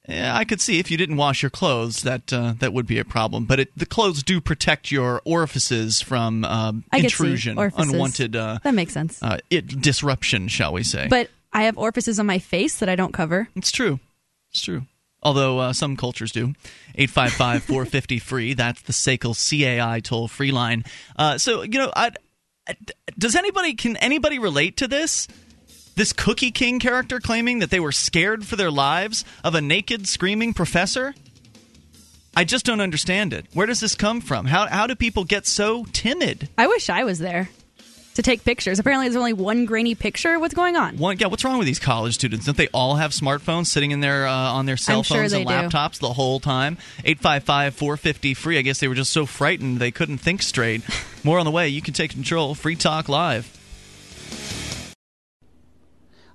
I 0.08 0.44
could 0.44 0.60
see 0.60 0.78
if 0.78 0.90
you 0.90 0.96
didn't 0.96 1.16
wash 1.16 1.42
your 1.42 1.50
clothes, 1.50 2.02
that 2.02 2.32
uh, 2.32 2.54
that 2.58 2.72
would 2.72 2.86
be 2.86 2.98
a 2.98 3.04
problem. 3.04 3.44
But 3.44 3.60
it, 3.60 3.76
the 3.76 3.86
clothes 3.86 4.22
do 4.22 4.40
protect 4.40 4.90
your 4.90 5.20
orifices 5.24 6.00
from 6.00 6.44
um, 6.44 6.84
intrusion, 6.92 7.58
unwanted. 7.58 8.36
Uh, 8.36 8.58
that 8.62 8.74
makes 8.74 8.92
sense. 8.92 9.22
Uh, 9.22 9.38
it, 9.50 9.80
disruption, 9.80 10.48
shall 10.48 10.72
we 10.72 10.84
say? 10.84 11.08
But 11.08 11.30
I 11.52 11.64
have 11.64 11.76
orifices 11.78 12.20
on 12.20 12.26
my 12.26 12.38
face 12.38 12.78
that 12.78 12.88
I 12.88 12.96
don't 12.96 13.12
cover. 13.12 13.48
It's 13.56 13.72
true. 13.72 13.98
It's 14.50 14.60
true. 14.60 14.82
Although 15.22 15.58
uh, 15.58 15.72
some 15.72 15.96
cultures 15.96 16.30
do. 16.30 16.54
855 16.94 17.64
450 17.64 18.18
free. 18.18 18.54
That's 18.54 18.82
the 18.82 18.92
SACL 18.92 19.34
CAI 19.34 20.00
toll 20.00 20.28
free 20.28 20.52
line. 20.52 20.84
Uh, 21.16 21.38
so, 21.38 21.62
you 21.62 21.78
know, 21.78 21.90
I, 21.96 22.12
does 23.18 23.34
anybody, 23.34 23.74
can 23.74 23.96
anybody 23.96 24.38
relate 24.38 24.76
to 24.78 24.88
this? 24.88 25.26
This 25.96 26.12
Cookie 26.12 26.50
King 26.50 26.78
character 26.78 27.20
claiming 27.20 27.60
that 27.60 27.70
they 27.70 27.80
were 27.80 27.90
scared 27.90 28.44
for 28.44 28.54
their 28.56 28.70
lives 28.70 29.24
of 29.42 29.54
a 29.54 29.62
naked, 29.62 30.06
screaming 30.06 30.52
professor? 30.52 31.14
I 32.36 32.44
just 32.44 32.66
don't 32.66 32.82
understand 32.82 33.32
it. 33.32 33.46
Where 33.54 33.66
does 33.66 33.80
this 33.80 33.94
come 33.94 34.20
from? 34.20 34.44
How, 34.44 34.66
how 34.66 34.86
do 34.86 34.94
people 34.94 35.24
get 35.24 35.46
so 35.46 35.86
timid? 35.94 36.50
I 36.58 36.66
wish 36.66 36.90
I 36.90 37.04
was 37.04 37.18
there 37.18 37.48
to 38.12 38.20
take 38.20 38.44
pictures. 38.44 38.78
Apparently, 38.78 39.06
there's 39.06 39.16
only 39.16 39.32
one 39.32 39.64
grainy 39.64 39.94
picture. 39.94 40.38
What's 40.38 40.52
going 40.52 40.76
on? 40.76 40.98
One, 40.98 41.16
yeah, 41.16 41.28
what's 41.28 41.46
wrong 41.46 41.56
with 41.56 41.66
these 41.66 41.78
college 41.78 42.12
students? 42.12 42.44
Don't 42.44 42.58
they 42.58 42.68
all 42.74 42.96
have 42.96 43.12
smartphones 43.12 43.68
sitting 43.68 43.90
in 43.90 44.00
their 44.00 44.26
uh, 44.26 44.30
on 44.30 44.66
their 44.66 44.76
cell 44.76 44.98
I'm 44.98 45.04
phones 45.04 45.30
sure 45.32 45.40
and 45.40 45.48
laptops 45.48 45.94
do. 45.94 46.08
the 46.08 46.12
whole 46.12 46.40
time? 46.40 46.76
855 47.06 47.74
450 47.74 48.34
free. 48.34 48.58
I 48.58 48.62
guess 48.62 48.80
they 48.80 48.88
were 48.88 48.94
just 48.94 49.12
so 49.12 49.24
frightened 49.24 49.78
they 49.78 49.92
couldn't 49.92 50.18
think 50.18 50.42
straight. 50.42 50.82
More 51.24 51.38
on 51.38 51.46
the 51.46 51.50
way. 51.50 51.68
You 51.68 51.80
can 51.80 51.94
take 51.94 52.10
control. 52.10 52.54
Free 52.54 52.76
Talk 52.76 53.08
Live. 53.08 53.50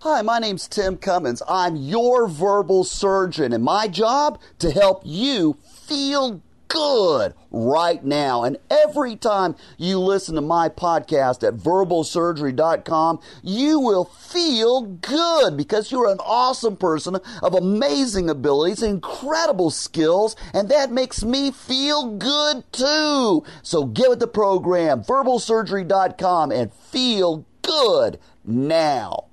Hi, 0.04 0.24
my 0.24 0.40
name's 0.40 0.68
Tim 0.68 0.98
Cummins. 0.98 1.44
I'm 1.48 1.76
your 1.76 2.28
verbal 2.28 2.84
surgeon, 2.84 3.54
and 3.54 3.64
my 3.64 3.88
job 3.88 4.42
to 4.58 4.72
help 4.72 5.04
you 5.06 5.60
feel 5.64 6.42
good 6.70 7.36
right 7.52 8.04
now. 8.04 8.44
And 8.44 8.58
every 8.72 9.16
time 9.16 9.56
you 9.78 10.00
listen 10.00 10.34
to 10.34 10.42
my 10.42 10.70
podcast 10.70 11.48
at 11.48 11.54
verbalsurgery.com, 11.54 13.20
you 13.44 13.80
will 13.80 14.06
feel 14.06 14.82
good 14.82 15.56
because 15.56 15.92
you're 15.92 16.10
an 16.10 16.18
awesome 16.22 16.78
person 16.78 17.18
of 17.44 17.54
amazing 17.54 18.28
abilities, 18.28 18.82
incredible 18.82 19.70
skills, 19.70 20.36
and 20.52 20.68
that 20.70 20.92
makes 20.92 21.24
me 21.24 21.52
feel 21.52 22.18
good 22.18 22.64
too. 22.72 23.44
So 23.62 23.86
get 23.86 24.10
with 24.10 24.20
the 24.20 24.26
program, 24.26 25.04
verbalsurgery.com, 25.04 26.52
and 26.52 26.74
feel 26.74 27.46
good 27.62 28.18
now. 28.44 29.28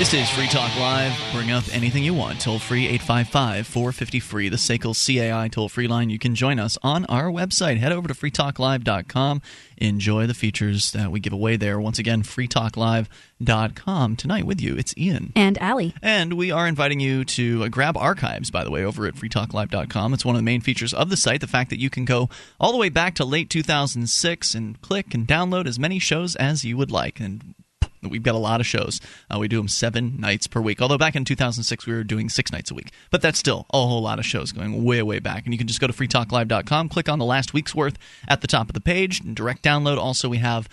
This 0.00 0.14
is 0.14 0.30
Free 0.30 0.46
Talk 0.46 0.74
Live. 0.78 1.12
Bring 1.30 1.50
up 1.50 1.64
anything 1.74 2.02
you 2.02 2.14
want. 2.14 2.40
Toll 2.40 2.58
free 2.58 2.86
855 2.86 3.66
450 3.66 4.18
free. 4.20 4.48
The 4.48 4.56
SACL 4.56 4.94
CAI 4.94 5.48
toll 5.48 5.68
free 5.68 5.86
line. 5.86 6.08
You 6.08 6.18
can 6.18 6.34
join 6.34 6.58
us 6.58 6.78
on 6.82 7.04
our 7.04 7.26
website. 7.26 7.76
Head 7.76 7.92
over 7.92 8.08
to 8.08 8.14
freetalklive.com. 8.14 9.42
Enjoy 9.76 10.26
the 10.26 10.32
features 10.32 10.92
that 10.92 11.10
we 11.10 11.20
give 11.20 11.34
away 11.34 11.56
there. 11.56 11.78
Once 11.78 11.98
again, 11.98 12.22
freetalklive.com. 12.22 14.16
Tonight 14.16 14.46
with 14.46 14.62
you, 14.62 14.74
it's 14.74 14.96
Ian. 14.96 15.34
And 15.36 15.58
Allie. 15.60 15.94
And 16.00 16.32
we 16.32 16.50
are 16.50 16.66
inviting 16.66 17.00
you 17.00 17.26
to 17.26 17.68
grab 17.68 17.98
archives, 17.98 18.50
by 18.50 18.64
the 18.64 18.70
way, 18.70 18.82
over 18.82 19.04
at 19.04 19.16
freetalklive.com. 19.16 20.14
It's 20.14 20.24
one 20.24 20.34
of 20.34 20.38
the 20.38 20.44
main 20.44 20.62
features 20.62 20.94
of 20.94 21.10
the 21.10 21.18
site. 21.18 21.42
The 21.42 21.46
fact 21.46 21.68
that 21.68 21.78
you 21.78 21.90
can 21.90 22.06
go 22.06 22.30
all 22.58 22.72
the 22.72 22.78
way 22.78 22.88
back 22.88 23.16
to 23.16 23.26
late 23.26 23.50
2006 23.50 24.54
and 24.54 24.80
click 24.80 25.12
and 25.12 25.28
download 25.28 25.66
as 25.66 25.78
many 25.78 25.98
shows 25.98 26.36
as 26.36 26.64
you 26.64 26.78
would 26.78 26.90
like. 26.90 27.20
And 27.20 27.54
We've 28.02 28.22
got 28.22 28.34
a 28.34 28.38
lot 28.38 28.60
of 28.60 28.66
shows. 28.66 29.00
Uh, 29.32 29.38
we 29.38 29.48
do 29.48 29.58
them 29.58 29.68
seven 29.68 30.18
nights 30.18 30.46
per 30.46 30.60
week. 30.60 30.80
Although 30.80 30.98
back 30.98 31.16
in 31.16 31.24
2006 31.24 31.86
we 31.86 31.92
were 31.92 32.04
doing 32.04 32.28
six 32.28 32.52
nights 32.52 32.70
a 32.70 32.74
week, 32.74 32.92
but 33.10 33.22
that's 33.22 33.38
still 33.38 33.66
a 33.72 33.78
whole 33.78 34.02
lot 34.02 34.18
of 34.18 34.24
shows 34.24 34.52
going 34.52 34.84
way 34.84 35.02
way 35.02 35.18
back. 35.18 35.44
And 35.44 35.54
you 35.54 35.58
can 35.58 35.66
just 35.66 35.80
go 35.80 35.86
to 35.86 35.92
freetalklive.com, 35.92 36.88
click 36.88 37.08
on 37.08 37.18
the 37.18 37.24
last 37.24 37.52
week's 37.52 37.74
worth 37.74 37.98
at 38.28 38.40
the 38.40 38.46
top 38.46 38.68
of 38.68 38.74
the 38.74 38.80
page, 38.80 39.20
direct 39.34 39.62
download. 39.62 39.98
Also, 39.98 40.28
we 40.28 40.38
have 40.38 40.68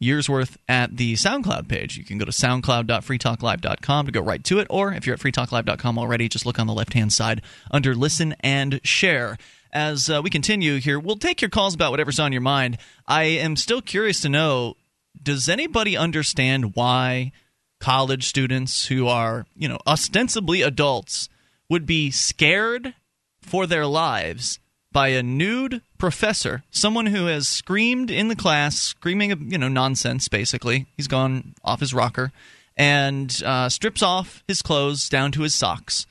years 0.00 0.28
worth 0.28 0.58
at 0.68 0.96
the 0.96 1.14
SoundCloud 1.14 1.68
page. 1.68 1.96
You 1.96 2.04
can 2.04 2.18
go 2.18 2.24
to 2.24 2.32
soundcloud.freetalklive.com 2.32 4.06
to 4.06 4.12
go 4.12 4.20
right 4.20 4.42
to 4.44 4.58
it, 4.58 4.66
or 4.68 4.92
if 4.92 5.06
you're 5.06 5.14
at 5.14 5.20
freetalklive.com 5.20 5.98
already, 5.98 6.28
just 6.28 6.44
look 6.44 6.58
on 6.58 6.66
the 6.66 6.74
left 6.74 6.94
hand 6.94 7.12
side 7.12 7.42
under 7.70 7.94
Listen 7.94 8.34
and 8.40 8.80
Share 8.82 9.38
as 9.72 10.10
uh, 10.10 10.20
we 10.22 10.30
continue 10.30 10.78
here, 10.78 11.00
we'll 11.00 11.16
take 11.16 11.40
your 11.40 11.48
calls 11.48 11.74
about 11.74 11.90
whatever's 11.90 12.20
on 12.20 12.32
your 12.32 12.42
mind. 12.42 12.78
I 13.06 13.22
am 13.22 13.56
still 13.56 13.80
curious 13.80 14.20
to 14.20 14.28
know 14.28 14.76
does 15.22 15.48
anybody 15.48 15.96
understand 15.96 16.74
why 16.74 17.32
college 17.80 18.26
students 18.26 18.86
who 18.86 19.06
are, 19.06 19.46
you 19.56 19.68
know, 19.68 19.78
ostensibly 19.86 20.62
adults 20.62 21.28
would 21.68 21.86
be 21.86 22.10
scared 22.10 22.94
for 23.40 23.66
their 23.66 23.86
lives 23.86 24.58
by 24.92 25.08
a 25.08 25.22
nude 25.22 25.82
professor, 25.98 26.62
someone 26.70 27.06
who 27.06 27.26
has 27.26 27.48
screamed 27.48 28.10
in 28.10 28.28
the 28.28 28.36
class, 28.36 28.78
screaming, 28.78 29.50
you 29.50 29.58
know, 29.58 29.68
nonsense 29.68 30.28
basically. 30.28 30.86
He's 30.96 31.08
gone 31.08 31.54
off 31.64 31.80
his 31.80 31.94
rocker 31.94 32.30
and 32.76 33.42
uh, 33.44 33.68
strips 33.68 34.02
off 34.02 34.44
his 34.46 34.62
clothes 34.62 35.08
down 35.08 35.32
to 35.32 35.42
his 35.42 35.54
socks 35.54 36.06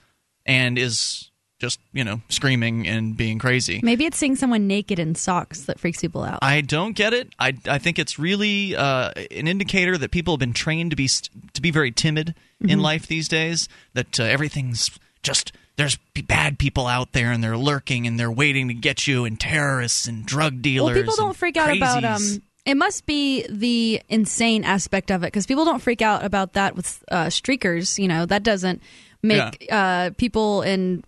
and 0.45 0.77
is 0.77 1.30
just 1.61 1.79
you 1.93 2.03
know 2.03 2.21
screaming 2.27 2.87
and 2.87 3.15
being 3.15 3.37
crazy. 3.37 3.79
Maybe 3.83 4.05
it's 4.05 4.17
seeing 4.17 4.35
someone 4.35 4.67
naked 4.67 4.97
in 4.97 5.13
socks 5.13 5.61
that 5.65 5.79
freaks 5.79 6.01
people 6.01 6.23
out. 6.23 6.39
I 6.41 6.61
don't 6.61 6.93
get 6.93 7.13
it. 7.13 7.29
I, 7.39 7.53
I 7.67 7.77
think 7.77 7.99
it's 7.99 8.17
really 8.17 8.75
uh, 8.75 9.11
an 9.15 9.47
indicator 9.47 9.97
that 9.97 10.09
people 10.09 10.33
have 10.33 10.39
been 10.39 10.53
trained 10.53 10.89
to 10.89 10.95
be 10.95 11.07
to 11.07 11.61
be 11.61 11.71
very 11.71 11.91
timid 11.91 12.33
mm-hmm. 12.61 12.69
in 12.69 12.81
life 12.81 13.07
these 13.07 13.27
days. 13.27 13.69
That 13.93 14.19
uh, 14.19 14.23
everything's 14.23 14.89
just 15.21 15.53
there's 15.77 15.97
bad 16.27 16.57
people 16.57 16.87
out 16.87 17.13
there 17.13 17.31
and 17.31 17.43
they're 17.43 17.57
lurking 17.57 18.07
and 18.07 18.19
they're 18.19 18.31
waiting 18.31 18.67
to 18.67 18.73
get 18.73 19.05
you 19.07 19.25
and 19.25 19.39
terrorists 19.39 20.07
and 20.07 20.25
drug 20.25 20.61
dealers. 20.61 20.95
Well, 20.95 21.03
people 21.03 21.15
don't 21.15 21.37
freak 21.37 21.57
out 21.57 21.69
crazies. 21.69 21.77
about 21.77 22.03
um. 22.03 22.41
It 22.63 22.77
must 22.77 23.07
be 23.07 23.45
the 23.49 24.01
insane 24.07 24.63
aspect 24.63 25.09
of 25.11 25.23
it 25.23 25.27
because 25.27 25.47
people 25.47 25.65
don't 25.65 25.81
freak 25.81 26.01
out 26.01 26.23
about 26.23 26.53
that 26.53 26.75
with 26.75 27.03
uh, 27.11 27.25
streakers. 27.25 27.99
You 27.99 28.07
know 28.07 28.25
that 28.25 28.41
doesn't 28.41 28.81
make 29.21 29.67
yeah. 29.69 30.07
uh, 30.09 30.09
people 30.17 30.63
in 30.63 31.03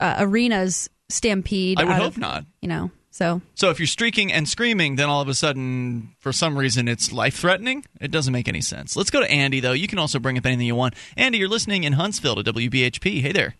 uh, 0.00 0.16
arenas 0.18 0.90
stampede. 1.08 1.78
I 1.78 1.84
would 1.84 1.94
hope 1.94 2.12
of, 2.14 2.18
not. 2.18 2.44
You 2.60 2.68
know, 2.68 2.90
so 3.10 3.42
so 3.54 3.70
if 3.70 3.78
you're 3.78 3.86
streaking 3.86 4.32
and 4.32 4.48
screaming, 4.48 4.96
then 4.96 5.08
all 5.08 5.20
of 5.20 5.28
a 5.28 5.34
sudden, 5.34 6.14
for 6.18 6.32
some 6.32 6.56
reason, 6.58 6.88
it's 6.88 7.12
life 7.12 7.36
threatening. 7.36 7.84
It 8.00 8.10
doesn't 8.10 8.32
make 8.32 8.48
any 8.48 8.60
sense. 8.60 8.96
Let's 8.96 9.10
go 9.10 9.20
to 9.20 9.30
Andy 9.30 9.60
though. 9.60 9.72
You 9.72 9.86
can 9.86 9.98
also 9.98 10.18
bring 10.18 10.38
up 10.38 10.46
anything 10.46 10.66
you 10.66 10.74
want. 10.74 10.94
Andy, 11.16 11.38
you're 11.38 11.48
listening 11.48 11.84
in 11.84 11.94
Huntsville 11.94 12.42
to 12.42 12.52
WBHP. 12.52 13.20
Hey 13.20 13.32
there. 13.32 13.54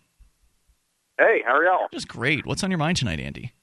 Hey, 1.17 1.43
how 1.45 1.55
are 1.55 1.63
y'all? 1.63 1.87
Just 1.93 2.07
great. 2.07 2.45
What's 2.45 2.63
on 2.63 2.71
your 2.71 2.79
mind 2.79 2.97
tonight, 2.97 3.19
Andy? 3.19 3.53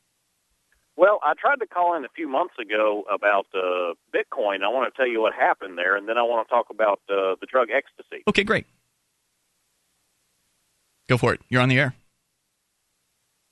Well, 0.96 1.20
I 1.22 1.34
tried 1.40 1.60
to 1.60 1.66
call 1.66 1.96
in 1.96 2.04
a 2.04 2.08
few 2.08 2.28
months 2.28 2.54
ago 2.60 3.04
about 3.12 3.46
uh, 3.54 3.94
Bitcoin. 4.12 4.64
I 4.64 4.68
want 4.68 4.92
to 4.92 4.96
tell 4.96 5.06
you 5.06 5.20
what 5.20 5.32
happened 5.32 5.78
there, 5.78 5.96
and 5.96 6.08
then 6.08 6.18
I 6.18 6.22
want 6.22 6.46
to 6.46 6.50
talk 6.50 6.66
about 6.70 7.00
uh, 7.08 7.36
the 7.40 7.46
drug 7.48 7.68
ecstasy. 7.70 8.24
Okay, 8.26 8.42
great. 8.42 8.66
Go 11.08 11.16
for 11.16 11.32
it. 11.32 11.40
You're 11.48 11.62
on 11.62 11.68
the 11.68 11.78
air. 11.78 11.94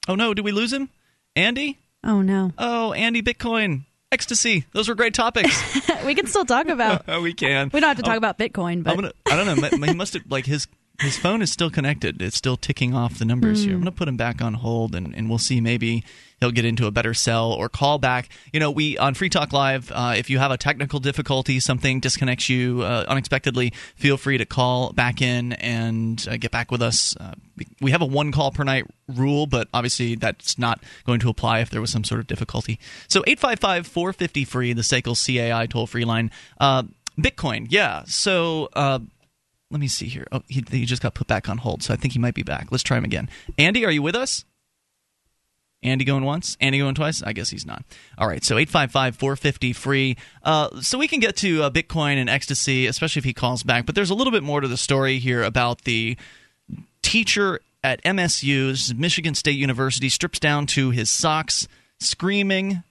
Oh 0.08 0.14
no, 0.14 0.34
did 0.34 0.44
we 0.44 0.52
lose 0.52 0.72
him? 0.72 0.88
Andy? 1.34 1.78
Oh 2.04 2.22
no. 2.22 2.52
Oh, 2.58 2.92
Andy 2.92 3.22
Bitcoin. 3.22 3.84
Ecstasy. 4.12 4.64
Those 4.72 4.88
were 4.88 4.94
great 4.94 5.14
topics. 5.14 5.80
we 6.06 6.14
can 6.14 6.26
still 6.26 6.44
talk 6.44 6.68
about. 6.68 7.04
oh, 7.08 7.20
we 7.22 7.34
can. 7.34 7.70
We 7.72 7.80
don't 7.80 7.88
have 7.88 7.96
to 7.96 8.02
talk 8.02 8.16
about 8.16 8.38
Bitcoin, 8.38 8.84
but 8.84 8.94
gonna, 8.94 9.12
I 9.26 9.36
don't 9.36 9.60
know. 9.60 9.86
He 9.86 9.94
must 9.94 10.14
have 10.14 10.22
like 10.30 10.46
his 10.46 10.68
his 11.00 11.19
phone 11.19 11.43
is 11.43 11.53
still 11.53 11.71
connected. 11.71 12.23
It's 12.23 12.37
still 12.37 12.57
ticking 12.57 12.95
off 12.95 13.19
the 13.19 13.25
numbers 13.25 13.61
mm. 13.61 13.65
here. 13.67 13.75
I'm 13.75 13.81
going 13.81 13.93
to 13.93 13.93
put 13.93 14.09
him 14.09 14.17
back 14.17 14.41
on 14.41 14.55
hold, 14.55 14.95
and, 14.95 15.15
and 15.15 15.29
we'll 15.29 15.38
see. 15.38 15.61
Maybe 15.61 16.05
he'll 16.41 16.50
get 16.50 16.65
into 16.65 16.87
a 16.87 16.91
better 16.91 17.15
cell 17.15 17.53
or 17.53 17.69
call 17.69 17.99
back. 17.99 18.29
You 18.53 18.61
know, 18.61 18.71
we 18.71 18.99
on 18.99 19.15
Free 19.15 19.29
Talk 19.29 19.53
Live, 19.53 19.91
uh, 19.95 20.15
if 20.17 20.31
you 20.31 20.38
have 20.38 20.50
a 20.50 20.57
technical 20.57 21.00
difficulty, 21.00 21.61
something 21.61 22.00
disconnects 22.00 22.49
you 22.49 22.83
uh, 22.83 23.05
unexpectedly, 23.09 23.73
feel 23.97 24.17
free 24.17 24.38
to 24.38 24.45
call 24.45 24.93
back 24.93 25.23
in 25.23 25.53
and 25.55 26.26
uh, 26.31 26.37
get 26.37 26.50
back 26.50 26.71
with 26.71 26.83
us. 26.83 27.17
Uh, 27.17 27.35
we 27.81 27.91
have 27.91 28.03
a 28.03 28.07
one 28.07 28.33
call 28.33 28.50
per 28.50 28.65
night 28.65 28.87
rule, 29.09 29.47
but 29.47 29.69
obviously 29.73 30.15
that's 30.15 30.59
not 30.59 30.83
going 31.05 31.21
to 31.21 31.29
apply 31.29 31.61
if 31.61 31.71
there 31.71 31.81
was 31.81 31.91
some 31.91 32.05
sort 32.05 32.21
of 32.21 32.26
difficulty. 32.26 32.79
So 33.09 33.23
855 33.26 33.87
450 33.87 34.45
free, 34.45 34.73
the 34.73 34.83
SACL 34.83 35.17
CAI 35.17 35.67
toll 35.67 35.87
free 35.87 36.05
line. 36.05 36.31
Uh, 36.61 36.85
Bitcoin, 37.19 37.67
yeah. 37.71 38.03
So 38.07 38.69
uh, 38.75 38.99
let 39.70 39.80
me 39.80 39.88
see 39.88 40.06
here. 40.06 40.26
Oh, 40.32 40.42
he, 40.49 40.64
he 40.70 40.85
just 40.85 41.02
got 41.02 41.14
put 41.14 41.26
back 41.26 41.49
on 41.49 41.58
hold, 41.58 41.82
so 41.82 41.92
I 41.92 41.96
think 41.96 42.12
he 42.12 42.18
might 42.18 42.35
be 42.35 42.42
back. 42.42 42.68
Let's 42.70 42.85
try 42.85 42.99
him 42.99 43.04
again. 43.04 43.28
Andy, 43.58 43.85
are 43.85 43.90
you 43.90 44.02
with 44.02 44.14
us? 44.14 44.44
Andy 45.82 46.04
going 46.04 46.25
once, 46.25 46.56
Andy 46.61 46.78
going 46.78 46.94
twice. 46.94 47.23
I 47.23 47.32
guess 47.32 47.50
he's 47.50 47.66
not. 47.66 47.85
All 48.18 48.26
right, 48.26 48.42
so 48.42 48.58
eight 48.58 48.70
five 48.70 48.90
five 48.90 49.14
four 49.14 49.37
fifty 49.37 49.73
free. 49.73 50.16
Uh, 50.42 50.80
so 50.80 50.99
we 50.99 51.06
can 51.06 51.20
get 51.20 51.37
to 51.37 51.64
uh, 51.64 51.70
Bitcoin 51.70 52.16
and 52.16 52.28
ecstasy, 52.30 52.87
especially 52.87 53.20
if 53.20 53.25
he 53.25 53.35
calls 53.35 53.62
back. 53.62 53.87
But 53.87 53.94
there's 53.94 54.11
a 54.11 54.14
little 54.14 54.32
bit 54.32 54.42
more 54.42 54.61
to 54.61 54.68
the 54.68 54.76
story 54.76 55.18
here 55.18 55.42
about 55.42 55.82
the 55.82 56.16
teacher 57.02 57.61
at 57.85 58.02
MSU, 58.02 58.96
Michigan 58.96 59.35
State 59.35 59.58
University, 59.58 60.08
strips 60.08 60.40
down 60.40 60.66
to 60.66 60.90
his 60.90 61.11
socks, 61.11 61.68
screaming. 62.00 62.82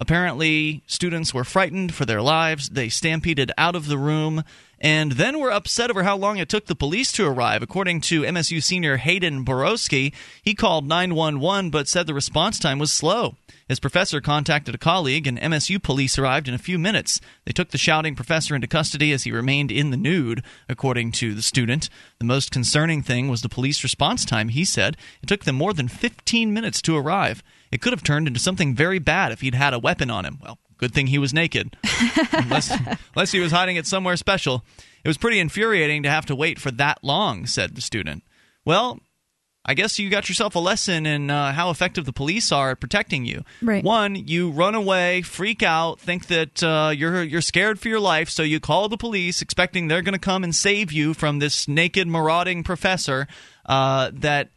Apparently, 0.00 0.82
students 0.86 1.34
were 1.34 1.44
frightened 1.44 1.94
for 1.94 2.06
their 2.06 2.22
lives. 2.22 2.70
They 2.70 2.88
stampeded 2.88 3.52
out 3.58 3.76
of 3.76 3.86
the 3.86 3.98
room 3.98 4.42
and 4.80 5.12
then 5.12 5.38
were 5.38 5.52
upset 5.52 5.90
over 5.90 6.04
how 6.04 6.16
long 6.16 6.38
it 6.38 6.48
took 6.48 6.64
the 6.66 6.74
police 6.74 7.12
to 7.12 7.26
arrive. 7.26 7.62
According 7.62 8.00
to 8.02 8.22
MSU 8.22 8.62
senior 8.62 8.96
Hayden 8.96 9.44
Borowski, 9.44 10.14
he 10.42 10.54
called 10.54 10.88
911 10.88 11.70
but 11.70 11.86
said 11.86 12.06
the 12.06 12.14
response 12.14 12.58
time 12.58 12.78
was 12.78 12.90
slow. 12.90 13.36
His 13.70 13.78
professor 13.78 14.20
contacted 14.20 14.74
a 14.74 14.78
colleague, 14.78 15.28
and 15.28 15.38
MSU 15.38 15.80
police 15.80 16.18
arrived 16.18 16.48
in 16.48 16.54
a 16.54 16.58
few 16.58 16.76
minutes. 16.76 17.20
They 17.44 17.52
took 17.52 17.70
the 17.70 17.78
shouting 17.78 18.16
professor 18.16 18.56
into 18.56 18.66
custody 18.66 19.12
as 19.12 19.22
he 19.22 19.30
remained 19.30 19.70
in 19.70 19.90
the 19.90 19.96
nude, 19.96 20.42
according 20.68 21.12
to 21.12 21.34
the 21.34 21.40
student. 21.40 21.88
The 22.18 22.24
most 22.24 22.50
concerning 22.50 23.00
thing 23.00 23.28
was 23.28 23.42
the 23.42 23.48
police 23.48 23.84
response 23.84 24.24
time, 24.24 24.48
he 24.48 24.64
said. 24.64 24.96
It 25.22 25.28
took 25.28 25.44
them 25.44 25.54
more 25.54 25.72
than 25.72 25.86
15 25.86 26.52
minutes 26.52 26.82
to 26.82 26.96
arrive. 26.96 27.44
It 27.70 27.80
could 27.80 27.92
have 27.92 28.02
turned 28.02 28.26
into 28.26 28.40
something 28.40 28.74
very 28.74 28.98
bad 28.98 29.30
if 29.30 29.40
he'd 29.40 29.54
had 29.54 29.72
a 29.72 29.78
weapon 29.78 30.10
on 30.10 30.24
him. 30.24 30.40
Well, 30.42 30.58
Good 30.76 30.92
thing 30.92 31.06
he 31.06 31.18
was 31.18 31.32
naked. 31.32 31.76
unless, 32.32 32.76
unless 33.14 33.30
he 33.30 33.38
was 33.38 33.52
hiding 33.52 33.76
it 33.76 33.86
somewhere 33.86 34.16
special. 34.16 34.64
It 35.04 35.08
was 35.08 35.18
pretty 35.18 35.38
infuriating 35.38 36.02
to 36.02 36.10
have 36.10 36.26
to 36.26 36.34
wait 36.34 36.58
for 36.58 36.72
that 36.72 37.04
long, 37.04 37.46
said 37.46 37.76
the 37.76 37.82
student. 37.82 38.24
Well, 38.64 38.98
I 39.64 39.74
guess 39.74 39.98
you 39.98 40.08
got 40.08 40.28
yourself 40.28 40.54
a 40.54 40.58
lesson 40.58 41.04
in 41.04 41.30
uh, 41.30 41.52
how 41.52 41.70
effective 41.70 42.06
the 42.06 42.12
police 42.12 42.50
are 42.50 42.70
at 42.70 42.80
protecting 42.80 43.26
you. 43.26 43.44
Right. 43.60 43.84
One, 43.84 44.14
you 44.14 44.50
run 44.50 44.74
away, 44.74 45.20
freak 45.22 45.62
out, 45.62 46.00
think 46.00 46.28
that 46.28 46.62
uh, 46.62 46.92
you're 46.96 47.22
you're 47.22 47.42
scared 47.42 47.78
for 47.78 47.88
your 47.88 48.00
life, 48.00 48.30
so 48.30 48.42
you 48.42 48.58
call 48.58 48.88
the 48.88 48.96
police, 48.96 49.42
expecting 49.42 49.88
they're 49.88 50.02
going 50.02 50.14
to 50.14 50.18
come 50.18 50.44
and 50.44 50.54
save 50.54 50.92
you 50.92 51.12
from 51.12 51.40
this 51.40 51.68
naked, 51.68 52.08
marauding 52.08 52.62
professor. 52.62 53.28
Uh, 53.66 54.10
that 54.14 54.48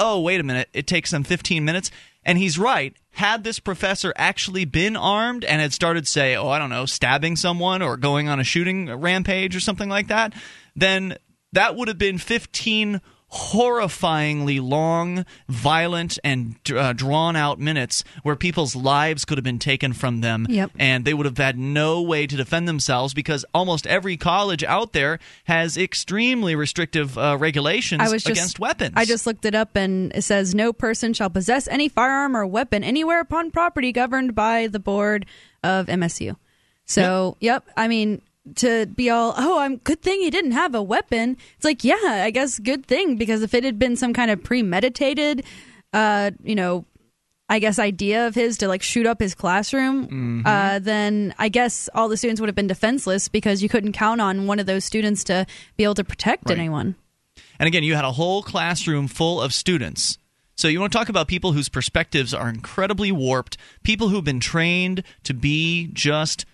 oh, 0.00 0.20
wait 0.20 0.40
a 0.40 0.42
minute, 0.42 0.68
it 0.72 0.86
takes 0.86 1.10
them 1.10 1.22
15 1.22 1.64
minutes. 1.64 1.90
And 2.24 2.38
he's 2.38 2.58
right. 2.58 2.94
Had 3.12 3.44
this 3.44 3.60
professor 3.60 4.12
actually 4.16 4.64
been 4.64 4.96
armed 4.96 5.44
and 5.44 5.60
had 5.60 5.72
started, 5.72 6.08
say, 6.08 6.36
oh, 6.36 6.48
I 6.48 6.58
don't 6.58 6.70
know, 6.70 6.86
stabbing 6.86 7.36
someone 7.36 7.82
or 7.82 7.96
going 7.96 8.28
on 8.28 8.40
a 8.40 8.44
shooting 8.44 8.92
rampage 8.92 9.54
or 9.54 9.60
something 9.60 9.88
like 9.88 10.08
that, 10.08 10.34
then 10.74 11.16
that 11.52 11.76
would 11.76 11.88
have 11.88 11.98
been 11.98 12.18
15 12.18 13.00
horrifyingly 13.32 14.60
long, 14.60 15.24
violent, 15.48 16.18
and 16.24 16.56
uh, 16.74 16.92
drawn 16.92 17.36
out 17.36 17.58
minutes 17.60 18.02
where 18.22 18.36
people's 18.36 18.74
lives 18.74 19.24
could 19.24 19.38
have 19.38 19.44
been 19.44 19.58
taken 19.58 19.92
from 19.92 20.20
them. 20.20 20.46
Yep. 20.48 20.72
And 20.78 21.04
they 21.04 21.14
would 21.14 21.26
have 21.26 21.38
had 21.38 21.58
no 21.58 22.02
way 22.02 22.26
to 22.26 22.36
defend 22.36 22.66
themselves 22.66 23.14
because 23.14 23.44
almost 23.54 23.86
every 23.86 24.16
college 24.16 24.64
out 24.64 24.92
there 24.92 25.18
has 25.44 25.76
extremely 25.76 26.54
restrictive 26.56 27.16
uh, 27.16 27.36
regulations 27.38 28.10
just, 28.10 28.28
against 28.28 28.58
weapons. 28.58 28.94
I 28.96 29.04
just 29.04 29.26
looked 29.26 29.44
it 29.44 29.54
up 29.54 29.76
and 29.76 30.12
it 30.14 30.22
says 30.22 30.54
no 30.54 30.72
person 30.72 31.12
shall 31.12 31.30
possess 31.30 31.68
any 31.68 31.88
firearm 31.88 32.36
or 32.36 32.46
weapon 32.46 32.82
anywhere 32.82 33.20
upon 33.20 33.50
property 33.50 33.92
governed 33.92 34.34
by 34.34 34.66
the 34.66 34.80
board 34.80 35.26
of 35.62 35.86
MSU. 35.86 36.36
So, 36.86 37.36
yep, 37.38 37.64
I 37.76 37.86
mean, 37.86 38.20
to 38.56 38.86
be 38.86 39.10
all, 39.10 39.34
oh, 39.36 39.58
I'm 39.58 39.76
good 39.76 40.02
thing 40.02 40.20
he 40.20 40.30
didn't 40.30 40.52
have 40.52 40.74
a 40.74 40.82
weapon. 40.82 41.36
It's 41.56 41.64
like, 41.64 41.84
yeah, 41.84 41.96
I 42.04 42.30
guess 42.30 42.58
good 42.58 42.86
thing 42.86 43.16
because 43.16 43.42
if 43.42 43.54
it 43.54 43.64
had 43.64 43.78
been 43.78 43.96
some 43.96 44.12
kind 44.12 44.30
of 44.30 44.42
premeditated, 44.42 45.44
uh, 45.92 46.30
you 46.42 46.54
know, 46.54 46.84
I 47.48 47.58
guess 47.58 47.78
idea 47.80 48.26
of 48.28 48.34
his 48.36 48.58
to 48.58 48.68
like 48.68 48.82
shoot 48.82 49.06
up 49.06 49.20
his 49.20 49.34
classroom, 49.34 50.06
Mm-hmm. 50.06 50.46
uh, 50.46 50.78
then 50.78 51.34
I 51.38 51.48
guess 51.48 51.88
all 51.94 52.08
the 52.08 52.16
students 52.16 52.40
would 52.40 52.46
have 52.48 52.54
been 52.54 52.68
defenseless 52.68 53.28
because 53.28 53.62
you 53.62 53.68
couldn't 53.68 53.92
count 53.92 54.20
on 54.20 54.46
one 54.46 54.58
of 54.60 54.66
those 54.66 54.84
students 54.84 55.24
to 55.24 55.46
be 55.76 55.84
able 55.84 55.94
to 55.96 56.04
protect 56.04 56.48
Right. 56.48 56.58
anyone. 56.58 56.94
And 57.58 57.66
again, 57.66 57.82
you 57.82 57.94
had 57.94 58.04
a 58.04 58.12
whole 58.12 58.42
classroom 58.42 59.08
full 59.08 59.40
of 59.40 59.52
students. 59.52 60.16
So 60.56 60.68
you 60.68 60.78
want 60.78 60.92
to 60.92 60.98
talk 60.98 61.08
about 61.08 61.26
people 61.26 61.52
whose 61.52 61.68
perspectives 61.68 62.32
are 62.34 62.48
incredibly 62.48 63.10
warped, 63.10 63.56
people 63.82 64.10
who've 64.10 64.22
been 64.24 64.40
trained 64.40 65.02
to 65.24 65.34
be 65.34 65.88
just 65.92 66.44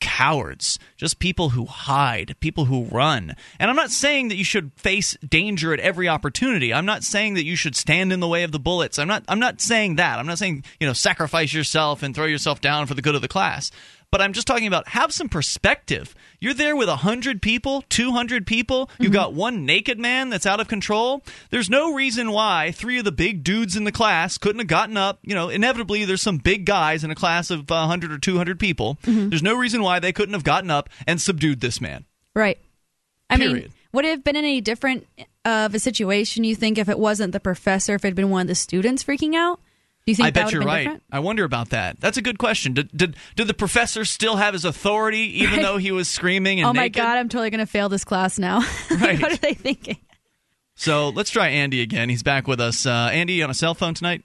cowards, 0.00 0.78
just 0.96 1.18
people 1.18 1.50
who 1.50 1.66
hide, 1.66 2.34
people 2.40 2.64
who 2.64 2.84
run. 2.84 3.34
And 3.58 3.70
I'm 3.70 3.76
not 3.76 3.90
saying 3.90 4.28
that 4.28 4.36
you 4.36 4.44
should 4.44 4.72
face 4.76 5.16
danger 5.26 5.72
at 5.72 5.80
every 5.80 6.08
opportunity. 6.08 6.72
I'm 6.74 6.86
not 6.86 7.04
saying 7.04 7.34
that 7.34 7.44
you 7.44 7.56
should 7.56 7.76
stand 7.76 8.12
in 8.12 8.20
the 8.20 8.28
way 8.28 8.42
of 8.42 8.52
the 8.52 8.58
bullets. 8.58 8.98
I'm 8.98 9.08
not 9.08 9.24
I'm 9.28 9.38
not 9.38 9.60
saying 9.60 9.96
that. 9.96 10.18
I'm 10.18 10.26
not 10.26 10.38
saying, 10.38 10.64
you 10.78 10.86
know, 10.86 10.92
sacrifice 10.92 11.52
yourself 11.52 12.02
and 12.02 12.14
throw 12.14 12.26
yourself 12.26 12.60
down 12.60 12.86
for 12.86 12.94
the 12.94 13.02
good 13.02 13.14
of 13.14 13.22
the 13.22 13.28
class. 13.28 13.70
But 14.10 14.20
I'm 14.20 14.32
just 14.32 14.46
talking 14.46 14.66
about 14.66 14.88
have 14.88 15.12
some 15.12 15.28
perspective. 15.28 16.16
You're 16.40 16.54
there 16.54 16.74
with 16.74 16.88
100 16.88 17.40
people, 17.40 17.84
200 17.90 18.44
people. 18.44 18.90
You've 18.98 19.12
got 19.12 19.34
one 19.34 19.64
naked 19.64 20.00
man 20.00 20.30
that's 20.30 20.46
out 20.46 20.58
of 20.58 20.66
control. 20.66 21.22
There's 21.50 21.70
no 21.70 21.94
reason 21.94 22.32
why 22.32 22.72
three 22.72 22.98
of 22.98 23.04
the 23.04 23.12
big 23.12 23.44
dudes 23.44 23.76
in 23.76 23.84
the 23.84 23.92
class 23.92 24.36
couldn't 24.36 24.58
have 24.58 24.66
gotten 24.66 24.96
up. 24.96 25.20
You 25.22 25.36
know, 25.36 25.48
inevitably, 25.48 26.04
there's 26.06 26.22
some 26.22 26.38
big 26.38 26.66
guys 26.66 27.04
in 27.04 27.12
a 27.12 27.14
class 27.14 27.50
of 27.50 27.70
uh, 27.70 27.86
100 27.86 28.10
or 28.10 28.18
200 28.18 28.58
people. 28.58 28.98
There's 29.04 29.42
no 29.44 29.54
reason 29.56 29.82
why 29.82 30.00
they 30.00 30.12
couldn't 30.12 30.34
have 30.34 30.44
gotten 30.44 30.70
up 30.70 30.88
and 31.06 31.20
subdued 31.20 31.60
this 31.60 31.80
man. 31.80 32.04
Right. 32.34 32.58
I 33.28 33.36
mean, 33.36 33.50
Period. 33.50 33.72
would 33.92 34.04
it 34.04 34.08
have 34.08 34.24
been 34.24 34.34
any 34.36 34.60
different 34.60 35.06
of 35.44 35.74
a 35.74 35.78
situation, 35.78 36.42
you 36.42 36.56
think, 36.56 36.78
if 36.78 36.88
it 36.88 36.98
wasn't 36.98 37.32
the 37.32 37.40
professor, 37.40 37.94
if 37.94 38.04
it 38.04 38.08
had 38.08 38.14
been 38.16 38.30
one 38.30 38.42
of 38.42 38.48
the 38.48 38.54
students 38.56 39.04
freaking 39.04 39.36
out? 39.36 39.60
Do 40.16 40.22
you 40.22 40.28
think 40.28 40.38
I 40.38 40.42
bet 40.42 40.52
you're 40.52 40.62
right. 40.62 40.82
different? 40.82 41.02
I 41.12 41.20
wonder 41.20 41.44
about 41.44 41.70
that. 41.70 42.00
That's 42.00 42.16
a 42.16 42.22
good 42.22 42.38
question. 42.38 42.72
Did, 42.74 42.90
did, 42.96 43.16
did 43.36 43.46
the 43.46 43.54
professor 43.54 44.04
still 44.04 44.36
have 44.36 44.54
his 44.54 44.64
authority 44.64 45.42
even 45.42 45.62
though 45.62 45.76
he 45.76 45.92
was 45.92 46.08
screaming 46.08 46.58
and 46.58 46.66
Oh 46.68 46.72
my 46.72 46.82
naked? 46.82 46.96
god, 46.96 47.16
I'm 47.18 47.28
totally 47.28 47.50
going 47.50 47.60
to 47.60 47.66
fail 47.66 47.88
this 47.88 48.04
class 48.04 48.38
now. 48.38 48.60
Right. 48.90 49.20
what 49.20 49.32
are 49.32 49.36
they 49.36 49.54
thinking? 49.54 49.98
So 50.74 51.10
let's 51.10 51.30
try 51.30 51.48
Andy 51.48 51.80
again. 51.80 52.08
He's 52.08 52.22
back 52.22 52.48
with 52.48 52.60
us. 52.60 52.86
Uh, 52.86 53.10
Andy, 53.12 53.42
on 53.42 53.50
a 53.50 53.54
cell 53.54 53.74
phone 53.74 53.94
tonight? 53.94 54.24